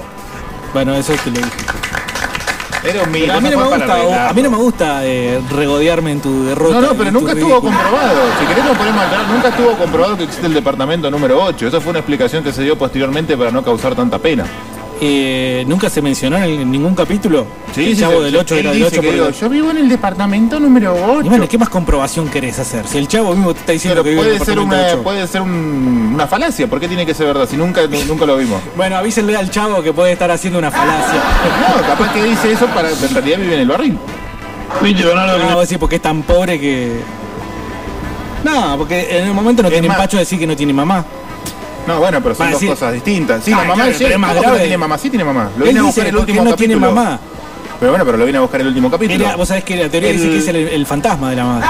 Bueno, 0.73 0.95
eso 0.95 1.13
te 1.23 1.29
lo 1.29 1.37
dije. 1.37 1.49
Era 2.85 3.03
un 3.03 3.11
mito, 3.11 3.25
Pero 3.27 3.37
a 3.37 3.41
mí 3.41 3.49
no 3.49 3.55
no 3.55 3.61
me 3.61 3.69
gusta, 3.77 3.93
arreglarlo. 3.93 4.29
a 4.29 4.33
mí 4.33 4.41
no 4.41 4.49
me 4.51 4.57
gusta 4.57 5.05
eh, 5.05 5.41
regodearme 5.51 6.11
en 6.11 6.21
tu 6.21 6.43
derrota. 6.45 6.75
No, 6.75 6.81
no, 6.81 6.93
pero 6.95 7.11
nunca 7.11 7.31
estuvo 7.31 7.49
ridículo. 7.59 7.71
comprobado. 7.73 8.19
Si 8.39 8.45
querés 8.45 8.65
nos 8.65 8.77
podemos 8.77 9.03
aclarar, 9.03 9.27
nunca 9.29 9.47
estuvo 9.49 9.71
comprobado 9.77 10.17
que 10.17 10.23
existe 10.25 10.47
el 10.47 10.53
departamento 10.53 11.09
número 11.09 11.41
8. 11.43 11.67
Esa 11.67 11.79
fue 11.79 11.91
una 11.91 11.99
explicación 11.99 12.43
que 12.43 12.51
se 12.51 12.61
dio 12.63 12.77
posteriormente 12.77 13.37
para 13.37 13.51
no 13.51 13.63
causar 13.63 13.95
tanta 13.95 14.19
pena. 14.19 14.45
Eh, 15.05 15.65
nunca 15.67 15.89
se 15.89 16.01
mencionó 16.01 16.37
en, 16.37 16.61
en 16.61 16.71
ningún 16.71 16.95
capítulo. 16.95 17.45
Sí, 17.75 17.87
el 17.91 17.99
chavo 17.99 18.19
sí, 18.19 18.23
del 18.23 18.35
8 18.37 18.53
él 18.55 18.59
era 18.61 18.69
del 18.71 18.77
dice 18.79 18.87
8 18.87 19.01
que 19.01 19.07
por 19.07 19.13
digo, 19.15 19.27
el- 19.27 19.33
yo 19.33 19.49
vivo 19.49 19.71
en 19.71 19.77
el 19.79 19.89
departamento 19.89 20.59
número 20.61 20.93
8. 20.95 21.25
Y 21.25 21.29
bueno, 21.29 21.49
¿qué 21.49 21.57
más 21.57 21.67
comprobación 21.67 22.29
querés 22.29 22.57
hacer? 22.59 22.87
Si 22.87 22.97
el 22.99 23.07
chavo 23.09 23.33
mismo 23.35 23.53
te 23.53 23.59
está 23.59 23.71
diciendo 23.73 24.01
Pero 24.01 24.03
que 24.05 24.09
vive 24.11 24.21
en 24.21 24.27
el 24.27 24.37
puede 24.37 24.45
ser, 24.45 24.55
departamento 24.55 24.85
una, 24.85 24.93
8. 24.93 25.03
puede 25.03 25.27
ser 25.27 25.41
un- 25.41 26.11
una 26.13 26.27
falacia. 26.27 26.67
¿Por 26.67 26.79
qué 26.79 26.87
tiene 26.87 27.05
que 27.05 27.13
ser 27.13 27.27
verdad? 27.27 27.49
Si 27.49 27.57
nunca, 27.57 27.85
nu- 27.85 28.05
nunca 28.07 28.25
lo 28.25 28.37
vimos. 28.37 28.61
Bueno, 28.77 28.95
avísenle 28.95 29.35
al 29.35 29.49
chavo 29.51 29.83
que 29.83 29.91
puede 29.91 30.13
estar 30.13 30.31
haciendo 30.31 30.57
una 30.59 30.71
falacia. 30.71 31.21
No, 31.75 31.85
capaz 31.85 32.13
que 32.13 32.23
dice 32.23 32.53
eso 32.53 32.65
para 32.67 32.89
en 32.91 33.13
realidad 33.13 33.37
vive 33.39 33.55
en 33.55 33.59
el 33.59 33.67
barril. 33.67 33.97
Viste, 34.81 35.03
Bernardo, 35.03 35.37
No, 35.37 35.59
decís 35.59 35.77
porque 35.77 35.97
es 35.97 36.01
tan 36.01 36.23
pobre 36.23 36.57
que. 36.59 37.01
No, 38.43 38.77
porque 38.77 39.17
en 39.19 39.25
el 39.27 39.33
momento 39.33 39.63
no 39.63 39.69
tiene 39.69 39.87
más- 39.87 39.97
empacho 39.97 40.17
de 40.17 40.21
decir 40.23 40.39
que 40.39 40.47
no 40.47 40.55
tiene 40.55 40.73
mamá. 40.73 41.05
No, 41.87 41.99
bueno, 41.99 42.21
pero 42.21 42.33
son 42.35 42.47
Va 42.47 42.51
dos 42.51 42.63
cosas 42.63 42.93
distintas. 42.93 43.43
Sí, 43.43 43.51
Ah, 43.51 43.57
la 43.57 43.63
mamá 43.63 43.73
claro, 43.75 43.91
es 43.91 43.97
pero 43.97 44.09
es 44.11 44.19
más 44.19 44.29
¿Cómo 44.29 44.39
que 44.41 44.45
grave. 44.47 44.57
no 44.59 44.63
tiene 44.63 44.77
mamá? 44.77 44.97
Sí 44.97 45.09
tiene 45.09 45.23
mamá. 45.25 45.49
Lo 45.57 45.65
Él 45.65 45.69
vine 45.69 45.79
a 45.79 45.83
dice 45.83 45.83
buscar 45.83 46.05
el 46.07 46.15
porque 46.15 46.31
último 46.31 46.49
no 46.49 46.55
tiene 46.55 46.73
capítulo. 46.75 46.95
mamá. 46.95 47.19
Pero 47.79 47.91
bueno, 47.91 48.05
pero 48.05 48.17
lo 48.17 48.25
vine 48.25 48.37
a 48.37 48.41
buscar 48.41 48.61
el 48.61 48.67
último 48.67 48.89
capítulo. 48.91 49.25
Era- 49.25 49.35
vos 49.35 49.47
sabés 49.47 49.63
que 49.65 49.75
la 49.75 49.89
teoría 49.89 50.11
dice 50.13 50.29
que 50.29 50.37
es 50.37 50.47
el, 50.47 50.55
el 50.55 50.85
fantasma 50.85 51.29
de 51.31 51.35
la 51.35 51.43
madre. 51.45 51.65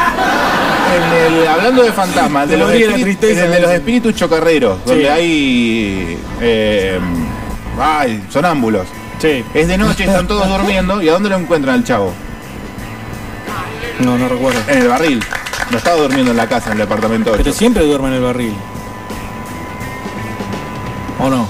En 0.96 1.34
el- 1.42 1.48
hablando 1.48 1.82
de 1.84 1.92
fantasmas, 1.92 2.48
de 2.48 2.58
los, 2.58 2.68
la 2.70 2.76
espíritus, 2.76 3.02
tristeza, 3.04 3.40
en 3.40 3.46
el 3.48 3.52
de 3.54 3.60
los 3.62 3.70
¿no? 3.70 3.76
espíritus 3.76 4.16
chocarreros, 4.16 4.86
donde 4.86 5.10
hay. 5.10 6.18
eh, 6.42 7.00
ay, 7.82 8.24
sonámbulos. 8.30 8.86
Sí. 9.20 9.44
Es 9.56 9.68
de 9.68 9.78
noche, 9.78 10.04
están 10.04 10.28
todos 10.28 10.48
durmiendo. 10.48 11.02
¿Y 11.02 11.10
a 11.10 11.14
dónde 11.14 11.30
lo 11.30 11.38
encuentran 11.38 11.76
al 11.76 11.84
chavo? 11.84 12.14
No, 14.00 14.18
no 14.18 14.28
recuerdo. 14.28 14.60
En 14.68 14.80
el 14.80 14.88
barril. 14.88 15.24
No 15.72 15.78
estaba 15.78 15.96
durmiendo 15.98 16.32
en 16.32 16.38
la 16.38 16.48
casa, 16.48 16.68
en 16.68 16.74
el 16.74 16.80
departamento 16.80 17.32
8. 17.32 17.42
Pero 17.44 17.56
siempre 17.56 17.84
duerme 17.86 18.10
en 18.10 18.14
el 18.16 18.22
barril. 18.22 18.54
¿O 21.24 21.30
no? 21.30 21.48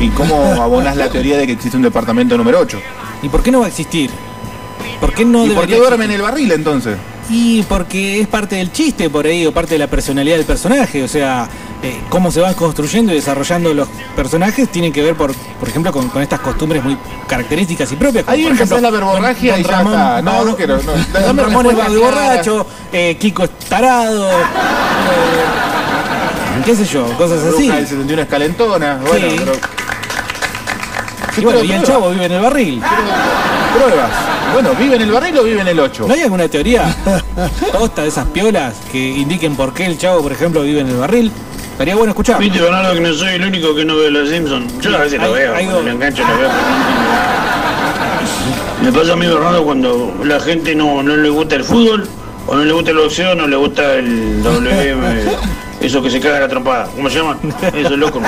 ¿Y 0.00 0.08
cómo 0.08 0.60
abonás 0.60 0.96
la 0.96 1.08
teoría 1.08 1.38
de 1.38 1.46
que 1.46 1.52
existe 1.52 1.76
un 1.76 1.84
departamento 1.84 2.36
número 2.36 2.58
8? 2.58 2.80
¿Y 3.22 3.28
por 3.28 3.42
qué 3.42 3.52
no 3.52 3.60
va 3.60 3.66
a 3.66 3.68
existir? 3.68 4.10
¿Por 5.00 5.14
qué 5.14 5.24
no 5.24 5.46
¿Y 5.46 5.50
por 5.50 5.66
qué 5.68 5.76
duerme 5.76 6.06
en 6.06 6.10
el 6.10 6.22
barril 6.22 6.50
entonces? 6.50 6.96
Y 7.28 7.62
porque 7.62 8.20
es 8.20 8.26
parte 8.26 8.56
del 8.56 8.72
chiste 8.72 9.08
por 9.08 9.24
ahí, 9.24 9.46
o 9.46 9.52
parte 9.52 9.74
de 9.74 9.78
la 9.78 9.86
personalidad 9.86 10.36
del 10.36 10.46
personaje. 10.46 11.04
O 11.04 11.06
sea, 11.06 11.48
eh, 11.80 12.00
cómo 12.08 12.32
se 12.32 12.40
van 12.40 12.54
construyendo 12.54 13.12
y 13.12 13.14
desarrollando 13.14 13.72
los 13.72 13.86
personajes 14.16 14.68
tienen 14.68 14.92
que 14.92 15.02
ver, 15.02 15.14
por, 15.14 15.32
por 15.32 15.68
ejemplo, 15.68 15.92
con, 15.92 16.08
con 16.08 16.20
estas 16.20 16.40
costumbres 16.40 16.82
muy 16.82 16.96
características 17.28 17.92
y 17.92 17.96
propias. 17.96 18.24
Ahí 18.26 18.44
ejemplo, 18.46 18.80
la 18.80 18.90
verborragia 18.90 19.58
y 19.58 19.62
don 19.62 19.70
ya 19.70 19.78
Ramón 19.78 19.94
está. 19.94 20.22
No, 20.22 20.44
no 20.44 20.56
quiero. 20.56 20.80
No. 20.82 21.42
Ramón 21.42 21.66
es 21.70 21.98
borracho, 21.98 22.66
eh, 22.92 23.16
Kiko 23.16 23.44
es 23.44 23.50
tarado, 23.68 24.28
eh, 24.28 24.34
qué 26.64 26.74
sé 26.74 26.84
yo, 26.84 27.04
cosas 27.16 27.42
La 27.42 27.48
así. 27.50 27.62
bruja 27.64 27.76
del 27.76 27.86
71 27.86 28.22
es 28.22 28.28
calentona. 28.28 28.98
Bueno, 29.06 29.28
Sí. 29.30 29.36
pero. 29.38 29.52
Y 31.36 31.40
bueno, 31.44 31.60
pero 31.60 31.72
y 31.72 31.76
el 31.76 31.82
chavo 31.84 32.10
vive 32.10 32.24
en 32.26 32.32
el 32.32 32.40
barril. 32.42 32.82
Pruebas. 33.74 34.10
Bueno, 34.52 34.70
¿vive 34.78 34.96
en 34.96 35.02
el 35.02 35.12
barril 35.12 35.38
o 35.38 35.44
vive 35.44 35.60
en 35.60 35.68
el 35.68 35.78
8? 35.80 36.04
¿No 36.08 36.14
hay 36.14 36.22
alguna 36.22 36.48
teoría 36.48 36.94
posta 37.72 38.02
de 38.02 38.08
esas 38.08 38.26
piolas 38.26 38.74
que 38.90 38.98
indiquen 38.98 39.54
por 39.54 39.72
qué 39.72 39.86
el 39.86 39.96
chavo, 39.96 40.22
por 40.22 40.32
ejemplo, 40.32 40.62
vive 40.62 40.80
en 40.80 40.88
el 40.88 40.96
barril? 40.96 41.30
Estaría 41.72 41.94
bueno 41.94 42.10
escuchar. 42.10 42.38
Viste, 42.40 42.60
Bernardo, 42.60 42.92
que 42.94 43.00
no 43.00 43.14
soy 43.14 43.34
el 43.34 43.44
único 43.44 43.74
que 43.74 43.84
no 43.84 43.96
ve 43.96 44.10
los 44.10 44.28
Simpsons. 44.28 44.72
Yo 44.80 44.94
a 44.94 45.00
veces 45.00 45.18
Hay- 45.20 45.26
lo 45.26 45.32
veo, 45.32 45.54
hay 45.54 45.64
cuando 45.66 45.82
me 45.84 45.90
engancho 45.92 46.22
lo 46.26 46.36
veo. 46.38 46.50
Me 48.82 48.90
pasa 48.92 49.12
a 49.12 49.16
mí, 49.16 49.26
Bernardo, 49.26 49.62
cuando 49.64 50.14
la 50.24 50.40
gente 50.40 50.74
no, 50.74 51.02
no 51.02 51.14
le 51.16 51.28
gusta 51.28 51.54
el 51.56 51.64
fútbol, 51.64 52.08
o 52.46 52.54
no 52.56 52.64
le 52.64 52.72
gusta 52.72 52.90
el 52.90 52.96
boxeo, 52.96 53.34
no 53.34 53.46
le 53.46 53.56
gusta 53.56 53.94
el 53.94 54.42
WM, 54.42 55.22
eso 55.80 56.02
que 56.02 56.10
se 56.10 56.20
caga 56.20 56.40
la 56.40 56.48
trompada. 56.48 56.86
¿Cómo 56.94 57.08
se 57.10 57.18
llama? 57.18 57.36
Eso, 57.74 57.96
loco. 57.96 58.20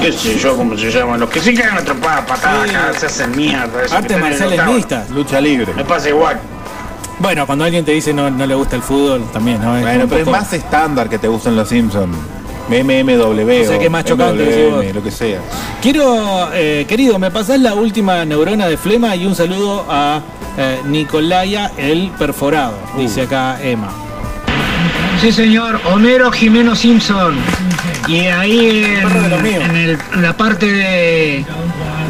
¿Qué 0.00 0.12
sé 0.12 0.38
yo 0.38 0.56
cómo 0.56 0.76
se 0.76 0.90
llaman? 0.90 1.18
Los 1.20 1.30
que 1.30 1.40
se 1.40 1.54
cagan 1.54 1.76
la 1.76 1.84
trompada, 1.84 2.26
patadas, 2.26 2.68
Sí. 2.68 3.00
se 3.00 3.06
hacen 3.06 3.36
mierda. 3.36 3.82
eso 3.84 3.96
Artes 3.96 4.18
marciales 4.20 4.66
mixtas. 4.66 5.10
Lucha 5.10 5.40
libre. 5.40 5.72
Me 5.74 5.84
pasa 5.84 6.08
igual. 6.10 6.38
Bueno, 7.18 7.46
cuando 7.46 7.64
alguien 7.64 7.84
te 7.84 7.92
dice 7.92 8.12
no, 8.12 8.28
no 8.30 8.44
le 8.46 8.54
gusta 8.54 8.76
el 8.76 8.82
fútbol, 8.82 9.24
también, 9.32 9.62
¿no? 9.62 9.70
Bueno, 9.80 10.04
un 10.04 10.10
pero 10.10 10.22
es 10.22 10.28
más 10.28 10.52
estándar 10.52 11.08
que 11.08 11.18
te 11.18 11.28
gustan 11.28 11.56
los 11.56 11.68
Simpsons. 11.68 12.14
MMW 12.68 13.62
O 13.62 13.64
sea, 13.66 13.78
que 13.78 13.84
es 13.86 13.90
más 13.90 14.04
chocante, 14.04 14.42
MWM, 14.70 14.94
lo 14.94 15.02
que 15.02 15.10
sea. 15.10 15.38
Quiero, 15.82 16.48
eh, 16.54 16.86
querido, 16.88 17.18
me 17.18 17.30
pasás 17.30 17.60
la 17.60 17.74
última 17.74 18.24
neurona 18.24 18.66
de 18.66 18.76
flema 18.76 19.14
y 19.16 19.26
un 19.26 19.34
saludo 19.34 19.84
a 19.88 20.20
eh, 20.56 20.80
Nicolaya 20.86 21.70
el 21.76 22.10
perforado, 22.18 22.74
dice 22.96 23.22
acá 23.22 23.58
Emma. 23.62 23.88
Sí, 25.20 25.32
señor, 25.32 25.80
Homero 25.86 26.30
Jimeno 26.30 26.74
Simpson. 26.76 27.34
Y 28.08 28.26
ahí 28.26 28.84
en, 28.84 29.62
en 29.62 29.76
el- 29.76 29.98
en 30.14 30.22
la 30.22 30.36
parte 30.36 30.66
de 30.70 31.44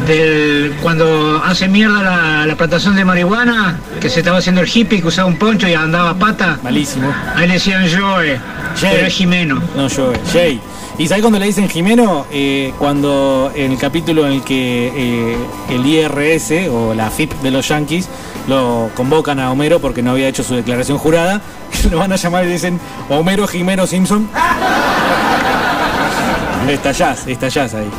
del 0.05 0.73
cuando 0.83 1.41
hace 1.43 1.67
mierda 1.67 2.03
la, 2.03 2.45
la 2.45 2.55
plantación 2.55 2.95
de 2.95 3.03
marihuana, 3.05 3.77
que 3.99 4.09
se 4.09 4.19
estaba 4.19 4.37
haciendo 4.37 4.61
el 4.61 4.69
hippie, 4.71 5.01
que 5.01 5.07
usaba 5.07 5.27
un 5.27 5.37
poncho 5.37 5.67
y 5.67 5.73
andaba 5.73 6.11
a 6.11 6.13
pata. 6.15 6.59
Malísimo. 6.61 7.11
Ahí 7.35 7.47
le 7.47 7.53
decían 7.55 7.85
Joe, 7.89 8.37
pero 8.81 9.07
es 9.07 9.13
Jimeno. 9.13 9.61
No, 9.75 9.87
yo, 9.87 10.13
Jay. 10.31 10.59
¿Y 10.97 11.09
sabes 11.09 11.23
cuando 11.23 11.39
le 11.39 11.47
dicen 11.47 11.67
Jimeno? 11.67 12.25
Eh, 12.31 12.73
cuando 12.79 13.51
en 13.53 13.73
el 13.73 13.77
capítulo 13.77 14.25
en 14.25 14.33
el 14.33 14.43
que 14.43 14.93
eh, 14.95 15.37
el 15.69 15.85
IRS 15.85 16.69
o 16.69 16.93
la 16.93 17.11
FIP 17.11 17.33
de 17.41 17.51
los 17.51 17.67
Yankees 17.67 18.07
lo 18.47 18.89
convocan 18.95 19.39
a 19.39 19.51
Homero 19.51 19.81
porque 19.81 20.01
no 20.01 20.11
había 20.11 20.29
hecho 20.29 20.43
su 20.43 20.55
declaración 20.55 20.97
jurada, 20.97 21.41
lo 21.91 21.97
van 21.97 22.13
a 22.13 22.15
llamar 22.15 22.45
y 22.45 22.47
le 22.47 22.53
dicen 22.53 22.79
Homero 23.09 23.45
Jimeno 23.45 23.85
Simpson. 23.87 24.29
estallás, 26.69 27.27
estallás 27.27 27.73
ahí. 27.73 27.89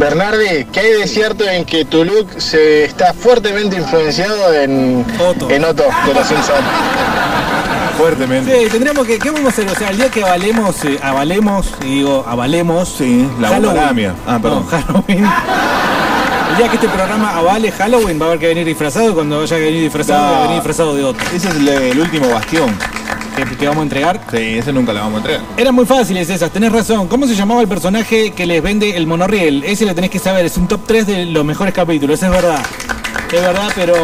Bernardi, 0.00 0.64
¿qué 0.72 0.80
hay 0.80 0.92
de 1.02 1.06
cierto 1.06 1.48
en 1.48 1.64
que 1.64 1.84
tu 1.84 2.04
look 2.04 2.26
se 2.38 2.84
está 2.84 3.14
fuertemente 3.14 3.76
influenciado 3.76 4.52
en 4.52 5.06
Otto, 5.20 5.48
en 5.48 5.64
Otto 5.64 5.84
de 6.04 6.14
los 6.14 6.26
Simpsons? 6.26 6.58
Fuertemente. 7.98 8.64
Sí, 8.64 8.70
tendríamos 8.70 9.06
que, 9.06 9.18
¿qué 9.18 9.30
vamos 9.30 9.46
a 9.46 9.48
hacer? 9.50 9.68
O 9.68 9.74
sea, 9.74 9.90
el 9.90 9.96
día 9.96 10.10
que 10.10 10.22
avalemos, 10.22 10.84
eh, 10.84 10.98
avalemos, 11.02 11.72
y 11.82 11.96
digo, 11.96 12.24
avalemos. 12.26 12.88
Sí, 12.88 13.28
la 13.40 13.48
Halloween. 13.48 14.12
Ah, 14.26 14.38
perdón. 14.40 14.64
No, 14.70 14.78
Halloween. 14.78 15.24
El 16.50 16.56
día 16.58 16.68
que 16.68 16.74
este 16.76 16.88
programa 16.88 17.36
avale 17.36 17.72
Halloween 17.72 18.20
va 18.20 18.24
a 18.26 18.28
haber 18.28 18.40
que 18.40 18.46
venir 18.48 18.64
disfrazado 18.66 19.10
y 19.10 19.12
cuando 19.14 19.40
vaya 19.40 19.56
a 19.56 19.58
venir 19.58 19.82
disfrazado 19.82 20.24
No. 20.26 20.32
va 20.32 20.38
a 20.38 20.42
venir 20.42 20.54
disfrazado 20.56 20.94
de 20.94 21.04
otro. 21.04 21.26
Ese 21.34 21.48
es 21.48 21.54
el, 21.56 21.68
el 21.68 22.00
último 22.00 22.28
bastión. 22.30 22.76
¿Que, 23.36 23.44
que 23.56 23.66
vamos 23.66 23.80
a 23.80 23.84
entregar? 23.84 24.20
Sí, 24.30 24.58
ese 24.58 24.72
nunca 24.72 24.92
lo 24.92 25.00
vamos 25.00 25.14
a 25.14 25.18
entregar. 25.18 25.42
Eran 25.56 25.74
muy 25.74 25.84
fáciles 25.86 26.30
esas, 26.30 26.50
tenés 26.52 26.70
razón. 26.72 27.08
¿Cómo 27.08 27.26
se 27.26 27.34
llamaba 27.34 27.60
el 27.62 27.66
personaje 27.68 28.30
que 28.30 28.46
les 28.46 28.62
vende 28.62 28.96
el 28.96 29.06
monorriel? 29.08 29.64
Ese 29.64 29.84
lo 29.86 29.94
tenés 29.94 30.10
que 30.10 30.20
saber, 30.20 30.44
es 30.44 30.56
un 30.56 30.68
top 30.68 30.82
3 30.86 31.06
de 31.06 31.26
los 31.26 31.44
mejores 31.44 31.74
capítulos, 31.74 32.22
es 32.22 32.30
verdad. 32.30 32.60
Es 33.32 33.40
verdad, 33.40 33.68
pero 33.74 33.94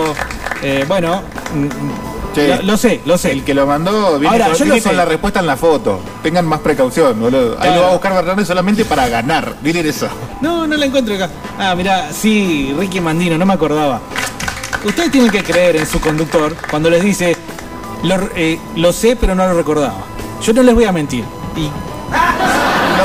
eh, 0.62 0.84
bueno, 0.88 1.22
lo, 2.36 2.62
lo 2.62 2.76
sé, 2.76 3.00
lo 3.04 3.18
sé. 3.18 3.32
El 3.32 3.44
que 3.44 3.54
lo 3.54 3.66
mandó 3.66 4.18
viene, 4.18 4.28
Ahora, 4.34 4.46
con, 4.48 4.54
yo 4.56 4.64
lo 4.66 4.74
viene 4.74 4.86
con 4.88 4.96
la 4.96 5.04
respuesta 5.04 5.40
en 5.40 5.46
la 5.46 5.56
foto. 5.56 6.00
Tengan 6.22 6.46
más 6.46 6.60
precaución, 6.60 7.18
boludo. 7.20 7.52
Ahí 7.58 7.62
Claro. 7.68 7.74
lo 7.76 7.82
va 7.82 7.88
a 7.88 7.92
buscar 7.92 8.12
Bernardo 8.14 8.44
solamente 8.44 8.84
para 8.84 9.08
ganar. 9.08 9.56
Miren 9.62 9.86
eso. 9.86 10.08
No, 10.40 10.66
no 10.66 10.76
la 10.76 10.86
encuentro 10.86 11.14
acá. 11.14 11.28
Ah, 11.58 11.74
mira, 11.76 12.10
sí, 12.12 12.74
Ricky 12.78 13.00
Mandino, 13.00 13.36
no 13.38 13.46
me 13.46 13.54
acordaba. 13.54 14.00
Ustedes 14.84 15.10
tienen 15.10 15.30
que 15.30 15.42
creer 15.42 15.76
en 15.76 15.86
su 15.86 16.00
conductor 16.00 16.54
cuando 16.70 16.88
les 16.88 17.02
dice, 17.02 17.36
lo, 18.02 18.16
eh, 18.34 18.58
lo 18.76 18.92
sé, 18.92 19.16
pero 19.16 19.34
no 19.34 19.46
lo 19.46 19.54
recordaba. 19.54 19.94
Yo 20.42 20.52
no 20.54 20.62
les 20.62 20.74
voy 20.74 20.84
a 20.84 20.92
mentir. 20.92 21.24
Y 21.56 21.68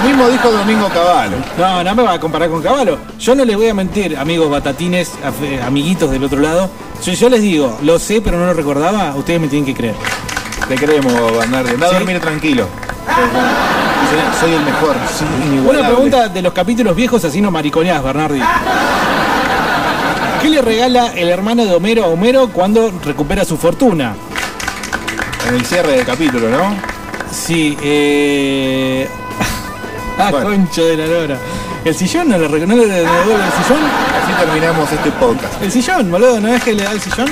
mismo 0.05 0.27
dijo 0.29 0.51
Domingo 0.51 0.87
Cavallo. 0.89 1.37
no, 1.57 1.83
no 1.83 1.95
me 1.95 2.03
va 2.03 2.13
a 2.13 2.19
comparar 2.19 2.49
con 2.49 2.61
Caballo. 2.61 2.97
Yo 3.19 3.35
no 3.35 3.43
les 3.45 3.55
voy 3.55 3.69
a 3.69 3.73
mentir, 3.73 4.17
amigos 4.17 4.49
batatines, 4.49 5.11
eh, 5.43 5.61
amiguitos 5.65 6.11
del 6.11 6.23
otro 6.23 6.39
lado. 6.39 6.69
Si 7.01 7.15
yo 7.15 7.29
les 7.29 7.41
digo, 7.41 7.77
lo 7.83 7.99
sé, 7.99 8.21
pero 8.21 8.37
no 8.39 8.45
lo 8.45 8.53
recordaba, 8.53 9.13
ustedes 9.15 9.39
me 9.41 9.47
tienen 9.47 9.65
que 9.65 9.73
creer. 9.73 9.95
Te 10.67 10.75
creemos, 10.75 11.13
Bernardo. 11.37 11.69
Anda 11.69 11.85
a 11.87 11.89
Sí. 11.89 11.95
dormir 11.95 12.19
tranquilo. 12.19 12.67
Soy- 14.39 14.53
el 14.53 14.61
mejor. 14.61 14.95
Una 15.69 15.87
pregunta 15.87 16.27
de 16.29 16.41
los 16.41 16.53
capítulos 16.53 16.95
viejos, 16.95 17.23
así 17.25 17.41
no 17.41 17.51
mariconeás, 17.51 18.03
Bernardi. 18.03 18.41
¿Qué 20.41 20.49
le 20.49 20.61
regala 20.61 21.07
el 21.15 21.29
hermano 21.29 21.65
de 21.65 21.73
Homero 21.73 22.03
a 22.05 22.07
Homero 22.07 22.49
cuando 22.49 22.91
recupera 23.03 23.43
su 23.45 23.57
fortuna? 23.57 24.15
En 25.47 25.55
el 25.55 25.65
cierre 25.65 25.93
del 25.93 26.05
capítulo, 26.05 26.49
¿no? 26.49 26.75
Sí, 27.31 27.77
eh. 27.81 29.07
Ah, 30.17 30.29
Bueno. 30.31 30.49
concho 30.49 30.85
de 30.85 30.97
la 30.97 31.07
lora. 31.07 31.37
¿El 31.83 31.93
sillón 31.95 32.29
no 32.29 32.37
le, 32.37 32.47
re- 32.47 32.65
no 32.65 32.75
le 32.75 32.87
devuelve 32.87 33.33
el 33.33 33.63
sillón? 33.63 33.83
Así 34.23 34.33
terminamos 34.45 34.91
este 34.91 35.11
podcast. 35.11 35.61
El 35.61 35.71
sillón, 35.71 36.09
boludo, 36.09 36.39
¿no 36.39 36.47
es 36.49 36.63
que 36.63 36.73
le 36.73 36.83
da 36.83 36.91
el 36.91 36.99
sillón? 37.01 37.27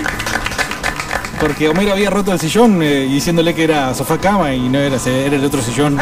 Porque 1.40 1.68
Homero 1.70 1.94
había 1.94 2.10
roto 2.10 2.32
el 2.32 2.40
sillón 2.40 2.82
eh, 2.84 3.06
diciéndole 3.10 3.54
que 3.56 3.64
era 3.66 3.94
sofá 3.94 4.18
cama 4.18 4.54
y 4.54 4.70
no 4.70 4.78
era, 4.80 4.98
era 5.06 5.36
el 5.36 5.44
otro 5.44 5.62
sillón. 5.62 5.98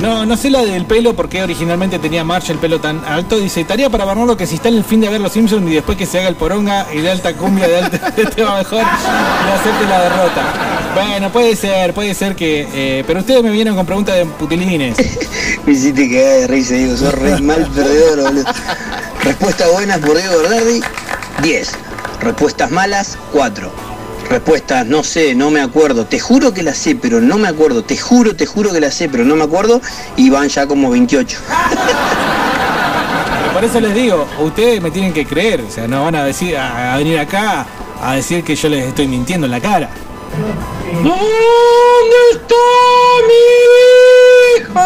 No, 0.00 0.24
no 0.24 0.36
sé 0.36 0.48
la 0.48 0.64
del 0.64 0.84
pelo 0.86 1.14
porque 1.14 1.42
originalmente 1.42 1.98
tenía 1.98 2.22
March 2.22 2.50
el 2.50 2.58
pelo 2.58 2.80
tan 2.80 3.04
alto. 3.04 3.36
Dice, 3.38 3.64
tarea 3.64 3.90
para 3.90 4.04
Bernardo 4.04 4.36
que 4.36 4.46
si 4.46 4.54
está 4.54 4.68
en 4.68 4.76
el 4.76 4.84
fin 4.84 5.00
de 5.00 5.08
ver 5.08 5.20
los 5.20 5.32
Simpsons 5.32 5.68
y 5.68 5.74
después 5.74 5.98
que 5.98 6.06
se 6.06 6.20
haga 6.20 6.28
el 6.28 6.36
poronga 6.36 6.86
y 6.92 7.00
de 7.00 7.10
alta 7.10 7.34
cumbia 7.34 7.66
de 7.66 7.78
alta 7.78 8.12
este 8.16 8.44
va 8.44 8.58
mejor 8.58 8.82
y 8.82 9.50
acepte 9.52 9.86
la 9.88 10.02
derrota. 10.02 10.42
Bueno, 10.94 11.32
puede 11.32 11.56
ser, 11.56 11.94
puede 11.94 12.14
ser 12.14 12.36
que... 12.36 12.68
eh, 12.72 13.04
pero 13.06 13.20
ustedes 13.20 13.42
me 13.42 13.50
vienen 13.50 13.74
con 13.74 13.86
preguntas 13.86 14.14
de 14.16 14.24
putilines. 14.26 14.96
Me 15.66 15.72
hiciste 15.72 16.08
cagar 16.08 16.40
de 16.40 16.46
risa, 16.46 16.74
Diego. 16.74 16.96
Sos 16.96 17.14
re 17.14 17.40
mal 17.40 17.66
perdedor, 17.74 18.22
boludo. 18.22 18.44
Respuestas 19.22 19.72
buenas 19.72 19.98
por 19.98 20.16
Diego 20.16 20.38
Bernardi, 20.38 20.80
10. 21.42 21.72
Respuestas 22.20 22.70
malas, 22.70 23.18
4. 23.32 23.87
Respuestas, 24.30 24.86
no 24.86 25.02
sé, 25.02 25.34
no 25.34 25.50
me 25.50 25.60
acuerdo. 25.60 26.04
Te 26.04 26.20
juro 26.20 26.52
que 26.52 26.62
la 26.62 26.74
sé, 26.74 26.94
pero 26.94 27.20
no 27.20 27.38
me 27.38 27.48
acuerdo. 27.48 27.82
Te 27.82 27.96
juro, 27.96 28.36
te 28.36 28.44
juro 28.46 28.72
que 28.72 28.80
la 28.80 28.90
sé, 28.90 29.08
pero 29.08 29.24
no 29.24 29.36
me 29.36 29.44
acuerdo. 29.44 29.80
Y 30.16 30.28
van 30.30 30.48
ya 30.48 30.66
como 30.66 30.90
28. 30.90 31.38
Pero 33.40 33.52
por 33.52 33.64
eso 33.64 33.80
les 33.80 33.94
digo, 33.94 34.26
ustedes 34.40 34.82
me 34.82 34.90
tienen 34.90 35.12
que 35.12 35.24
creer, 35.24 35.62
o 35.62 35.70
sea, 35.70 35.88
no 35.88 36.04
van 36.04 36.14
a 36.16 36.24
decir 36.24 36.56
a, 36.56 36.94
a 36.94 36.98
venir 36.98 37.18
acá 37.18 37.66
a 38.02 38.14
decir 38.14 38.44
que 38.44 38.54
yo 38.54 38.68
les 38.68 38.86
estoy 38.86 39.08
mintiendo 39.08 39.46
en 39.46 39.50
la 39.50 39.60
cara. 39.60 39.90
¿Dónde 40.92 42.16
está 42.32 42.54
mi 43.28 44.62
hijo? 44.62 44.80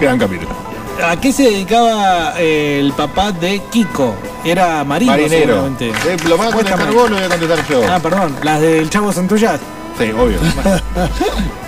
Gran 0.00 0.18
capítulo. 0.18 0.55
¿A 1.04 1.16
qué 1.20 1.32
se 1.32 1.44
dedicaba 1.44 2.34
eh, 2.38 2.80
el 2.80 2.92
papá 2.92 3.30
de 3.32 3.60
Kiko? 3.70 4.14
Era 4.44 4.82
marino, 4.84 5.12
Marinero. 5.12 5.38
seguramente. 5.46 5.88
Eh, 5.88 6.16
lo 6.28 6.36
vas 6.38 6.48
a 6.48 6.52
contestar 6.52 6.92
vos, 6.92 7.10
lo 7.10 7.16
voy 7.16 7.24
a 7.24 7.28
contestar 7.28 7.68
yo. 7.68 7.82
Ah, 7.90 7.98
perdón, 8.00 8.34
las 8.42 8.60
del 8.60 8.88
Chavo 8.90 9.12
son 9.12 9.28
tuyas. 9.28 9.60
Sí, 9.98 10.10
obvio. 10.12 10.38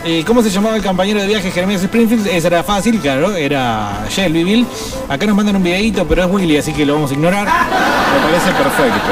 Eh, 0.05 0.23
¿Cómo 0.27 0.43
se 0.43 0.49
llamaba 0.49 0.77
el 0.77 0.83
compañero 0.83 1.21
de 1.21 1.27
viaje 1.27 1.51
Jeremías 1.51 1.83
Springfield? 1.83 2.29
Esa 2.29 2.47
era 2.47 2.63
fácil, 2.63 2.99
claro, 3.01 3.35
era 3.37 4.07
Shelbyville. 4.09 4.65
Acá 5.09 5.27
nos 5.27 5.37
mandan 5.37 5.57
un 5.57 5.63
videito, 5.63 6.07
pero 6.07 6.25
es 6.25 6.31
Willy, 6.31 6.57
así 6.57 6.73
que 6.73 6.87
lo 6.87 6.95
vamos 6.95 7.11
a 7.11 7.15
ignorar. 7.15 7.45
Me 7.45 8.21
parece 8.31 8.53
perfecto. 8.53 9.09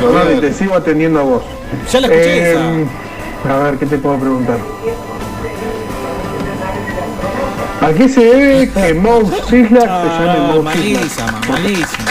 Lo 0.00 0.06
voy 0.08 0.16
a 0.16 0.18
Bernardi, 0.24 0.40
ver. 0.40 0.50
te 0.52 0.58
sigo 0.58 0.74
atendiendo 0.74 1.20
a 1.20 1.22
vos. 1.22 1.42
Ya 1.92 2.00
la 2.00 2.06
escuché 2.08 2.52
Eh, 2.54 2.86
a 3.48 3.56
ver, 3.58 3.78
¿qué 3.78 3.86
te 3.86 3.98
puedo 3.98 4.16
preguntar? 4.18 4.56
¿A 7.84 7.92
qué 7.92 8.08
se 8.08 8.20
debe 8.24 8.70
que 8.70 8.94
Moe 8.94 9.24
Sislak 9.48 9.50
se 9.50 9.56
llame 9.58 9.88
Ah, 9.88 10.50
Sislak? 10.52 10.62
malísima, 10.64 11.40
malísima. 11.48 12.04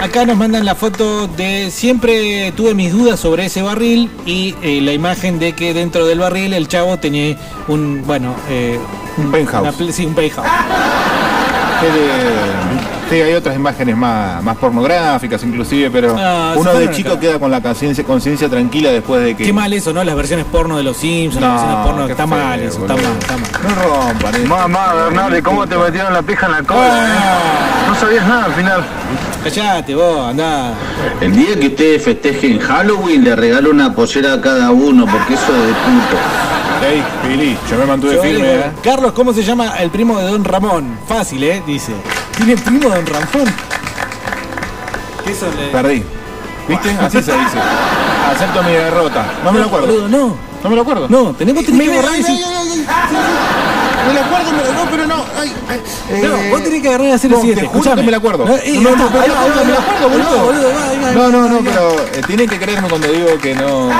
Acá 0.00 0.24
nos 0.24 0.36
mandan 0.38 0.64
la 0.64 0.74
foto 0.74 1.26
de 1.28 1.70
siempre 1.70 2.52
tuve 2.56 2.74
mis 2.74 2.90
dudas 2.92 3.20
sobre 3.20 3.44
ese 3.46 3.60
barril 3.60 4.10
y 4.24 4.54
eh, 4.62 4.80
la 4.80 4.92
imagen 4.94 5.38
de 5.38 5.52
que 5.52 5.74
dentro 5.74 6.06
del 6.06 6.20
barril 6.20 6.54
el 6.54 6.68
chavo 6.68 6.96
tenía 6.98 7.36
un, 7.68 8.02
bueno, 8.06 8.34
eh, 8.48 8.78
Un 9.18 9.30
penthouse. 9.30 9.78
una 9.78 9.92
sí, 9.92 10.06
un 10.06 10.14
penthouse. 10.14 10.48
Sí, 13.10 13.16
hay 13.20 13.34
otras 13.34 13.56
imágenes 13.56 13.96
más, 13.96 14.40
más 14.44 14.56
pornográficas 14.56 15.42
inclusive, 15.42 15.90
pero 15.90 16.14
Ah, 16.16 16.54
uno 16.56 16.72
de 16.74 16.90
chico 16.92 17.10
acá. 17.12 17.20
queda 17.20 17.38
con 17.40 17.50
la 17.50 17.60
conciencia 17.60 18.04
conciencia 18.04 18.48
tranquila 18.48 18.90
después 18.90 19.24
de 19.24 19.34
que... 19.34 19.42
Qué 19.44 19.52
mal 19.52 19.72
eso, 19.72 19.92
¿no? 19.92 20.04
Las 20.04 20.14
versiones 20.14 20.46
porno 20.46 20.76
de 20.76 20.84
los 20.84 20.96
Simpsons, 20.96 21.40
No, 21.44 21.48
las 21.48 21.60
versiones 21.60 21.86
porno, 21.86 22.06
está 22.06 22.26
feo, 22.28 22.36
mal 22.36 22.60
eso, 22.60 22.80
está 22.82 22.94
mal, 22.94 23.04
está 23.18 23.36
mal. 23.36 23.50
No 23.62 23.82
rompan. 23.82 24.34
eh. 24.36 24.46
Mamá, 24.46 24.94
Bernardi, 24.94 25.42
¿cómo 25.42 25.66
te 25.66 25.76
metieron 25.76 26.12
la 26.12 26.22
pija 26.22 26.46
en 26.46 26.52
la 26.52 26.62
cola? 26.62 26.88
Ah. 26.92 27.38
No 27.88 27.94
sabías 27.96 28.24
nada 28.28 28.44
al 28.44 28.52
final. 28.52 28.84
Callate 29.42 29.94
vos, 29.96 30.28
andá. 30.30 30.74
El 31.20 31.34
día 31.34 31.58
que 31.58 31.66
ustedes 31.66 32.04
festejen 32.04 32.60
Halloween 32.60 33.24
le 33.24 33.34
regalo 33.34 33.70
una 33.70 33.92
pollera 33.92 34.34
a 34.34 34.40
cada 34.40 34.70
uno, 34.70 35.04
porque 35.06 35.34
eso 35.34 35.46
es 35.46 35.66
de 35.66 35.72
puto. 35.72 36.86
Ey, 36.88 37.02
Pili, 37.28 37.58
yo 37.68 37.76
me 37.76 37.86
mantuve 37.86 38.14
Yo 38.14 38.22
firme, 38.22 38.36
digo, 38.52 38.60
¿eh? 38.60 38.70
Carlos, 38.84 39.12
¿cómo 39.12 39.32
se 39.32 39.42
llama 39.42 39.78
el 39.80 39.90
primo 39.90 40.16
de 40.18 40.30
Don 40.30 40.44
Ramón? 40.44 40.96
Fácil, 41.08 41.42
¿eh? 41.42 41.60
Dice. 41.66 41.92
¿Tiene 42.40 42.56
primo 42.56 42.88
Don 42.88 43.04
Ramón? 43.06 43.52
¿Qué 45.24 45.34
son? 45.34 45.54
le- 45.56 45.66
Perdí. 45.68 46.02
¿Viste? 46.68 46.90
Así 47.00 47.22
se 47.22 47.32
dice. 47.32 47.58
Acepto 48.34 48.62
mi 48.62 48.72
derrota. 48.72 49.26
No 49.44 49.52
me 49.52 49.58
lo 49.60 49.66
acuerdo. 49.66 49.86
boludo, 49.88 50.08
no. 50.08 50.36
No 50.62 50.70
me 50.70 50.76
lo 50.76 50.82
acuerdo. 50.82 51.06
No, 51.10 51.34
tenemos 51.34 51.64
que 51.64 51.72
ay, 51.72 51.78
decir- 51.78 51.86
Me 54.06 54.14
lo 54.14 54.20
acuerdo, 54.22 54.50
pero 54.56 54.72
no, 54.72 54.90
pero 54.90 55.06
no. 55.06 55.24
Ay, 55.38 55.52
ay, 55.68 55.82
No, 56.22 56.36
eh, 56.36 56.50
vos 56.50 56.62
tenés 56.64 56.82
que 56.82 56.88
agarrar 56.88 57.06
y 57.08 57.12
hacer 57.12 57.30
no, 57.30 57.36
el 57.36 57.42
siguiente. 57.42 57.68
Te 57.82 57.90
que 57.96 58.02
me 58.02 58.10
lo 58.10 58.16
acuerdo. 58.16 58.44
No, 58.46 58.56
eh, 58.56 58.78
No, 58.80 58.96
no, 58.96 59.10
pero 59.10 59.26
no, 59.34 59.48
no, 59.48 59.64
me 59.64 59.72
lo 59.72 59.78
acuerdo, 59.78 60.08
boludo. 60.08 60.30
No, 60.36 60.44
boludo, 60.44 60.68
va, 60.74 60.88
ahí 60.88 60.98
va, 61.02 61.10
No, 61.12 61.28
no, 61.30 61.38
va, 61.42 61.48
no, 61.48 61.56
ahí 61.58 61.64
va. 61.64 61.70
pero 61.70 61.90
eh, 62.14 62.22
tienen 62.26 62.48
que 62.48 62.58
creerme 62.58 62.88
cuando 62.88 63.08
digo 63.08 63.38
que 63.38 63.54
no. 63.54 63.90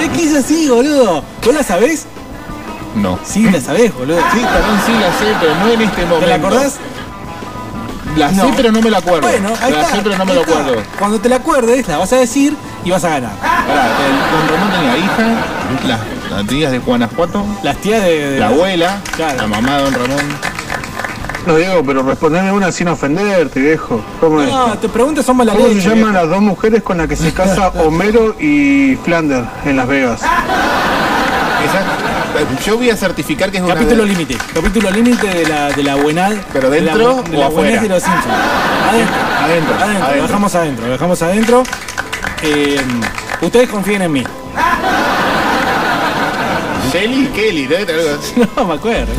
Es 0.00 0.08
que 0.10 0.24
es 0.28 0.34
así, 0.36 0.68
boludo. 0.68 1.22
¿Vos 1.44 1.54
la 1.54 1.62
sabés? 1.62 2.04
No. 2.96 3.18
Sí, 3.24 3.42
la 3.50 3.60
sabés, 3.60 3.94
boludo. 3.94 4.18
Sí, 4.32 4.40
perdón, 4.40 4.80
sí 4.86 4.92
la 4.92 5.12
sé, 5.18 5.34
pero 5.40 5.54
no 5.54 5.68
en 5.72 5.80
este 5.82 6.02
momento. 6.02 6.20
¿Te 6.24 6.26
la 6.26 6.34
acordás? 6.36 6.74
La 8.16 8.30
sé, 8.30 8.36
No. 8.36 8.50
pero 8.56 8.72
no 8.72 8.80
me 8.80 8.90
la 8.90 8.98
acuerdo. 8.98 9.28
Bueno, 9.28 9.52
ahí 9.62 9.72
la 9.72 9.80
está. 9.82 9.96
sé, 9.96 10.00
pero 10.02 10.16
no 10.16 10.24
me 10.24 10.32
está. 10.40 10.50
acuerdo. 10.60 10.82
Cuando 10.98 11.18
te 11.20 11.28
la 11.28 11.36
acuerdes, 11.36 11.86
la 11.88 11.98
vas 11.98 12.12
a 12.12 12.16
decir 12.16 12.56
y 12.84 12.90
vas 12.90 13.04
a 13.04 13.10
ganar. 13.10 13.32
El 13.32 14.48
Don 14.48 14.48
Ramón 14.56 14.70
tenía 14.72 14.96
hija, 14.96 15.34
las, 15.86 16.00
las 16.30 16.46
tías 16.46 16.72
de 16.72 16.78
Guanajuato, 16.78 17.44
Las 17.62 17.76
tías 17.78 18.02
de. 18.02 18.30
de- 18.30 18.40
la 18.40 18.48
abuela, 18.48 19.00
Claro. 19.14 19.36
la 19.36 19.46
mamá 19.46 19.76
de 19.76 19.82
Don 19.82 19.92
Ramón. 19.94 20.56
No, 21.46 21.54
Diego, 21.56 21.82
pero 21.86 22.02
respondeme 22.02 22.50
una 22.50 22.72
sin 22.72 22.88
ofenderte, 22.88 23.60
viejo. 23.60 24.00
¿Cómo 24.20 24.40
es? 24.42 24.48
No, 24.50 24.76
te 24.78 24.88
preguntas 24.88 25.24
son 25.26 25.36
mala 25.36 25.52
¿Cómo 25.52 25.68
leche. 25.68 25.82
se 25.82 25.88
llaman 25.90 26.14
las 26.14 26.28
dos 26.28 26.40
mujeres 26.40 26.82
con 26.82 26.96
las 26.98 27.06
que 27.08 27.14
se 27.16 27.32
casa 27.32 27.68
Homero 27.86 28.34
y 28.40 28.96
Flander 29.04 29.44
en 29.64 29.76
Las 29.76 29.86
Vegas? 29.86 30.20
Esa- 30.22 31.95
yo 32.64 32.76
voy 32.76 32.90
a 32.90 32.96
certificar 32.96 33.50
que 33.50 33.58
es 33.58 33.62
una. 33.62 33.74
Capítulo 33.74 34.04
límite. 34.04 34.36
Capítulo 34.54 34.90
límite 34.90 35.26
de 35.26 35.46
la, 35.46 35.70
de 35.70 35.82
la 35.82 35.94
buenad. 35.96 36.34
¿Pero 36.52 36.70
de 36.70 36.80
la 36.80 36.92
dentro 36.92 37.22
de 37.22 37.36
o 37.36 37.40
la 37.40 37.46
afuera? 37.46 37.82
de 37.82 37.88
los 37.88 38.02
Simpsons. 38.02 38.34
Adentro. 38.88 39.14
Adentro, 39.40 39.74
Adentro. 39.74 39.76
Lo 39.78 40.04
adentro. 40.04 40.22
dejamos 40.22 40.54
adentro. 40.54 40.86
Lo 40.86 40.92
dejamos 40.92 41.22
adentro. 41.22 41.62
Eh, 42.42 42.80
ustedes 43.40 43.68
confíen 43.68 44.02
en 44.02 44.12
mí. 44.12 44.24
Shelly 46.92 47.26
Kelly, 47.28 47.68
así. 47.74 48.42
No 48.56 48.64
me 48.64 48.74
acuerdo. 48.74 49.12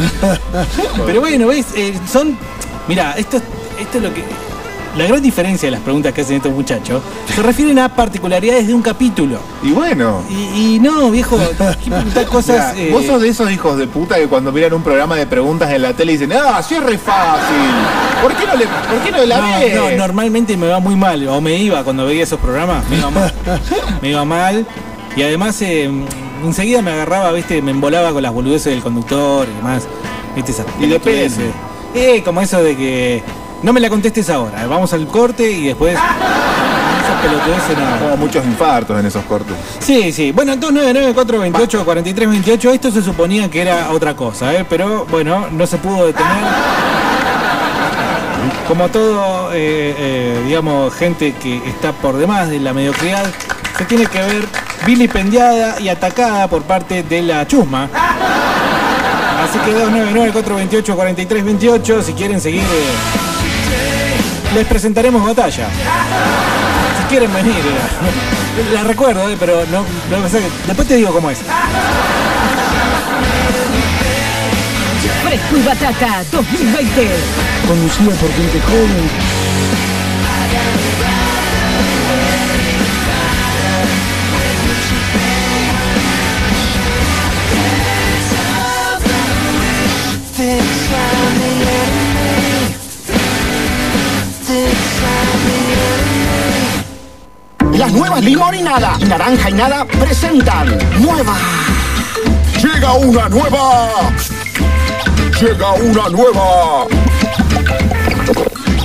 Pero 1.05 1.19
bueno, 1.21 1.47
¿ves? 1.47 1.67
Eh, 1.75 1.97
son. 2.11 2.37
Mira, 2.87 3.13
esto, 3.17 3.37
esto 3.79 3.97
es 3.97 4.03
lo 4.03 4.13
que. 4.13 4.23
La 4.95 5.05
gran 5.05 5.21
diferencia 5.21 5.67
de 5.67 5.71
las 5.71 5.81
preguntas 5.81 6.13
que 6.13 6.21
hacen 6.21 6.37
estos 6.37 6.51
muchachos 6.51 7.01
se 7.33 7.43
refieren 7.43 7.77
a 7.79 7.89
particularidades 7.93 8.67
de 8.67 8.73
un 8.73 8.81
capítulo. 8.81 9.39
Y 9.61 9.71
bueno. 9.71 10.23
Y, 10.29 10.75
y 10.75 10.79
no, 10.79 11.11
viejo, 11.11 11.37
cosas. 12.31 12.73
Mira, 12.73 12.87
eh, 12.87 12.89
Vos 12.91 13.05
sos 13.05 13.21
de 13.21 13.29
esos 13.29 13.51
hijos 13.51 13.77
de 13.77 13.87
puta 13.87 14.15
que 14.15 14.27
cuando 14.27 14.51
miran 14.51 14.73
un 14.73 14.83
programa 14.83 15.15
de 15.15 15.27
preguntas 15.27 15.71
en 15.71 15.81
la 15.83 15.93
tele 15.93 16.13
dicen, 16.13 16.31
ah, 16.33 16.61
sí 16.63 16.75
es 16.75 16.83
re 16.83 16.97
fácil. 16.97 17.55
¿Por 18.21 18.33
qué 18.35 18.45
no 18.47 18.55
le, 18.55 18.65
por 18.65 19.03
qué 19.03 19.11
no 19.11 19.25
la 19.25 19.37
no, 19.41 19.59
ves? 19.59 19.75
no, 19.75 19.91
normalmente 19.91 20.57
me 20.57 20.67
va 20.67 20.79
muy 20.79 20.95
mal, 20.95 21.27
o 21.27 21.41
me 21.41 21.55
iba 21.57 21.83
cuando 21.83 22.05
veía 22.05 22.23
esos 22.23 22.39
programas, 22.39 22.87
me 22.89 22.97
iba 22.97 23.09
mal. 23.11 23.33
me 24.01 24.09
iba 24.09 24.25
mal. 24.25 24.65
Y 25.15 25.23
además, 25.23 25.61
eh, 25.61 25.89
enseguida 26.43 26.81
me 26.81 26.91
agarraba, 26.91 27.31
viste, 27.31 27.61
me 27.61 27.71
embolaba 27.71 28.11
con 28.11 28.23
las 28.23 28.33
boludeces 28.33 28.73
del 28.73 28.81
conductor 28.81 29.47
y 29.51 29.55
demás. 29.55 29.87
Viste, 30.35 30.51
esas 30.51 30.65
Y 30.79 30.87
depende. 30.87 31.51
Eh, 31.95 32.21
como 32.23 32.41
eso 32.41 32.61
de 32.61 32.75
que 32.75 33.23
no 33.63 33.73
me 33.73 33.79
la 33.79 33.89
contestes 33.89 34.29
ahora, 34.29 34.67
vamos 34.67 34.93
al 34.93 35.07
corte 35.07 35.51
y 35.51 35.67
después. 35.67 35.93
Esas 35.93 38.01
no. 38.01 38.17
Muchos 38.17 38.45
infartos 38.45 38.99
en 38.99 39.05
esos 39.05 39.23
cortes. 39.25 39.55
Sí, 39.79 40.11
sí. 40.11 40.31
Bueno, 40.31 40.55
299-428, 40.55 41.83
4328, 41.83 42.71
esto 42.71 42.91
se 42.91 43.01
suponía 43.01 43.49
que 43.49 43.61
era 43.61 43.91
otra 43.91 44.15
cosa, 44.15 44.53
¿eh? 44.53 44.65
pero 44.69 45.05
bueno, 45.05 45.47
no 45.51 45.65
se 45.65 45.77
pudo 45.77 46.07
detener. 46.07 46.31
Como 48.67 48.89
todo, 48.89 49.51
eh, 49.53 49.95
eh, 49.97 50.43
digamos, 50.45 50.93
gente 50.93 51.33
que 51.33 51.57
está 51.67 51.93
por 51.93 52.17
demás 52.17 52.49
de 52.49 52.59
la 52.59 52.73
mediocridad, 52.73 53.25
se 53.77 53.85
tiene 53.85 54.07
que 54.07 54.19
ver 54.19 54.45
vilipendiada 54.85 55.79
y 55.79 55.87
atacada 55.89 56.47
por 56.47 56.63
parte 56.63 57.03
de 57.03 57.21
la 57.21 57.47
chusma. 57.47 57.89
Así 59.43 59.59
que 59.59 59.71
299-428-4328, 59.73 62.03
si 62.03 62.13
quieren 62.13 62.41
seguir, 62.41 62.63
eh, 62.63 63.36
les 64.53 64.65
presentaremos 64.65 65.25
batalla. 65.25 65.67
Si 66.97 67.03
quieren 67.09 67.33
venir, 67.33 67.53
eh, 67.55 68.73
la 68.73 68.83
recuerdo, 68.83 69.29
eh, 69.29 69.37
pero 69.39 69.65
no, 69.71 69.85
no 70.09 70.23
pasa 70.23 70.39
que- 70.39 70.49
después 70.65 70.87
te 70.87 70.95
digo 70.95 71.11
cómo 71.13 71.29
es. 71.29 71.39
Fresco 75.23 75.57
y 75.57 75.61
Batata 75.63 76.23
2020. 76.31 77.07
Conducida 77.67 78.11
por 78.15 78.31
gente 78.33 78.59
joven. 78.61 79.09
Las 97.87 97.95
nuevas 97.95 98.21
limón 98.21 98.53
y 98.53 98.61
naranja 98.63 99.49
y 99.49 99.53
nada 99.53 99.85
presentan 99.85 100.77
nueva. 100.99 101.37
Llega 102.61 102.93
una 102.95 103.29
nueva. 103.29 104.11
Llega 105.39 105.71
una 105.71 106.09
nueva. 106.09 106.85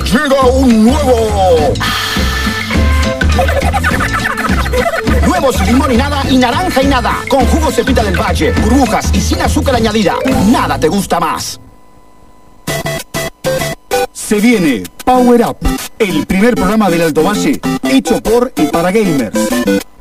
Llega 0.05 0.41
un 0.53 0.85
nuevo. 0.85 1.73
Nuevos 5.27 5.67
limón 5.67 5.91
y 5.91 6.33
y 6.33 6.37
naranja 6.37 6.81
y 6.81 6.87
nada, 6.87 7.15
con 7.27 7.45
jugo 7.47 7.71
cepita 7.73 8.03
del 8.03 8.17
valle, 8.17 8.53
burbujas 8.53 9.11
y 9.13 9.19
sin 9.19 9.41
azúcar 9.41 9.75
añadida. 9.75 10.15
Nada 10.49 10.79
te 10.79 10.87
gusta 10.87 11.19
más. 11.19 11.59
Se 14.33 14.39
viene 14.39 14.81
Power 15.05 15.45
Up, 15.45 15.57
el 15.99 16.25
primer 16.25 16.55
programa 16.55 16.89
del 16.89 17.03
Alto 17.03 17.21
Valle 17.21 17.61
hecho 17.83 18.19
por 18.23 18.51
y 18.57 18.63
para 18.63 18.91
gamers. 18.91 19.37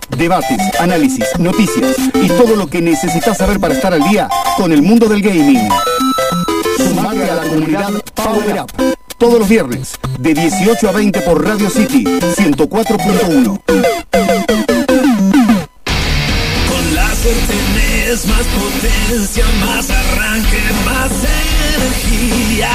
Debates, 0.09 0.59
análisis, 0.81 1.27
noticias 1.39 1.99
y 2.15 2.29
todo 2.29 2.57
lo 2.57 2.67
que 2.67 2.81
necesitas 2.81 3.37
saber 3.37 3.61
para 3.61 3.75
estar 3.75 3.93
al 3.93 4.03
día 4.09 4.31
con 4.57 4.73
el 4.73 4.81
mundo 4.81 5.07
del 5.07 5.21
gaming. 5.21 5.69
Sumate 6.79 7.31
a 7.31 7.35
la 7.35 7.43
comunidad 7.43 7.91
Power 8.15 8.63
Up 8.63 8.73
todos 9.19 9.39
los 9.39 9.51
viernes 9.51 9.93
de 10.19 10.33
18 10.33 10.89
a 10.89 10.93
20 10.93 11.21
por 11.21 11.47
Radio 11.47 11.69
City 11.69 12.03
104.1. 12.03 13.61
Con 16.71 16.95
láser 16.95 17.37
tenés 17.49 18.27
más 18.29 18.47
potencia, 18.47 19.45
más 19.61 19.91
arranque, 19.91 20.59
más 20.87 21.13
energía. 21.77 22.71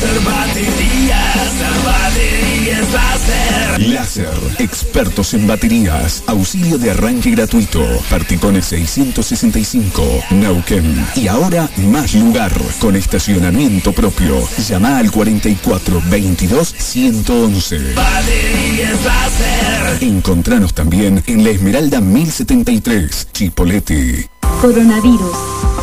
Láser 0.00 0.20
baterías, 0.20 1.54
la 1.60 1.90
batería 1.90 2.78
es 2.78 2.92
láser. 2.92 3.88
Láser, 3.88 4.56
expertos 4.60 5.34
en 5.34 5.48
baterías, 5.48 6.22
auxilio 6.28 6.78
de 6.78 6.92
arranque 6.92 7.32
gratuito, 7.32 7.84
Partitones 8.08 8.66
665, 8.66 10.04
Neuquén. 10.30 11.04
Y 11.16 11.26
ahora 11.26 11.68
más 11.78 12.14
lugar, 12.14 12.52
con 12.78 12.94
estacionamiento 12.94 13.92
propio. 13.92 14.40
Llama 14.68 14.98
al 14.98 15.10
44 15.10 16.00
22 16.08 16.74
111. 16.78 17.94
Batería 17.94 18.92
es 18.92 19.04
láser. 19.04 20.02
Encontranos 20.04 20.74
también 20.74 21.24
en 21.26 21.42
la 21.42 21.50
Esmeralda 21.50 22.00
1073, 22.00 23.28
Chipolete. 23.32 24.30
Coronavirus. 24.60 25.36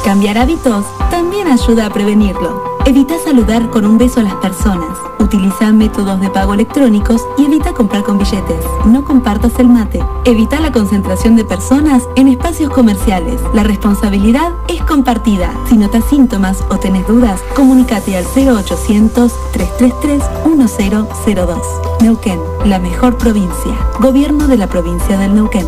Cambiar 0.06 0.38
hábitos 0.38 0.86
también 1.12 1.50
ayuda 1.50 1.88
a 1.88 1.90
prevenirlo. 1.94 2.75
Evita 2.88 3.16
saludar 3.18 3.72
con 3.72 3.84
un 3.84 3.98
beso 3.98 4.20
a 4.20 4.24
las 4.24 4.36
personas. 4.36 4.96
Utiliza 5.20 5.72
métodos 5.72 6.22
de 6.22 6.30
pago 6.30 6.54
electrónicos 6.54 7.20
y 7.36 7.46
evita 7.46 7.74
comprar 7.74 8.04
con 8.04 8.20
billetes. 8.20 8.64
No 8.86 9.04
compartas 9.04 9.58
el 9.58 9.70
mate. 9.70 10.04
Evita 10.24 10.60
la 10.60 10.72
concentración 10.72 11.36
de 11.36 11.46
personas 11.46 12.04
en 12.16 12.28
espacios 12.28 12.70
comerciales. 12.70 13.42
La 13.56 13.64
responsabilidad 13.64 14.52
es 14.68 14.84
compartida. 14.84 15.52
Si 15.68 15.78
notas 15.78 16.06
síntomas 16.06 16.64
o 16.70 16.78
tenés 16.78 17.08
dudas, 17.08 17.42
comunícate 17.56 18.18
al 18.18 18.26
0800 18.26 19.34
333 19.52 20.24
1002. 20.46 21.60
Neuquén, 22.02 22.40
la 22.66 22.78
mejor 22.78 23.18
provincia. 23.18 23.74
Gobierno 24.00 24.48
de 24.48 24.58
la 24.58 24.68
provincia 24.68 25.18
del 25.18 25.34
Neuquén. 25.34 25.68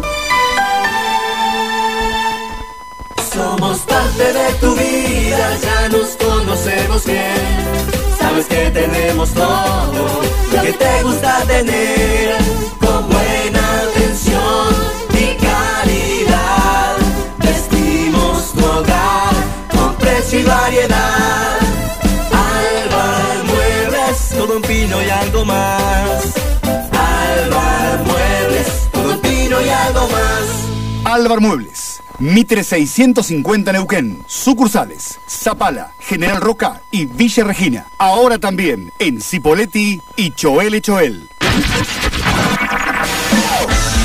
Somos 3.37 3.77
parte 3.81 4.33
de 4.33 4.53
tu 4.59 4.73
vida, 4.73 5.57
ya 5.61 5.89
nos 5.89 6.09
conocemos 6.17 7.05
bien. 7.05 7.45
Sabes 8.19 8.47
que 8.47 8.71
tenemos 8.71 9.29
todo 9.29 10.01
lo 10.53 10.61
que 10.63 10.73
te 10.73 11.03
gusta 11.03 11.43
tener. 11.45 12.35
Con 12.79 13.07
buena 13.07 13.63
atención 13.85 14.69
y 15.13 15.25
calidad, 15.45 16.95
vestimos 17.37 18.53
tu 18.53 18.65
hogar 18.65 19.33
con 19.71 19.93
precio 19.97 20.39
y 20.39 20.43
variedad. 20.43 21.59
Alba 22.55 23.07
Muebles, 23.49 24.29
todo 24.35 24.55
un 24.55 24.63
pino 24.63 24.99
y 25.03 25.09
algo 25.11 25.45
más. 25.45 26.23
Alba 26.91 28.03
Muebles, 28.03 28.67
todo 28.91 29.13
un 29.13 29.19
pino 29.19 29.61
y 29.61 29.69
algo 29.69 30.07
más. 30.09 31.13
Álvaro 31.13 31.41
Muebles 31.41 31.86
Mitre 32.19 32.63
650 32.63 33.71
Neuquén. 33.71 34.23
Sucursales. 34.25 35.19
Zapala, 35.27 35.93
General 35.99 36.41
Roca 36.41 36.81
y 36.91 37.05
Villa 37.05 37.43
Regina. 37.43 37.85
Ahora 37.99 38.39
también 38.39 38.91
en 38.97 39.21
Cipoletti 39.21 40.01
y 40.15 40.31
Choel 40.31 40.81
Choel. 40.81 41.29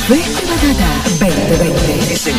Fresco 0.07 0.43
Batata 0.47 0.91
2020. 1.49 2.13
Es 2.13 2.27
el 2.27 2.31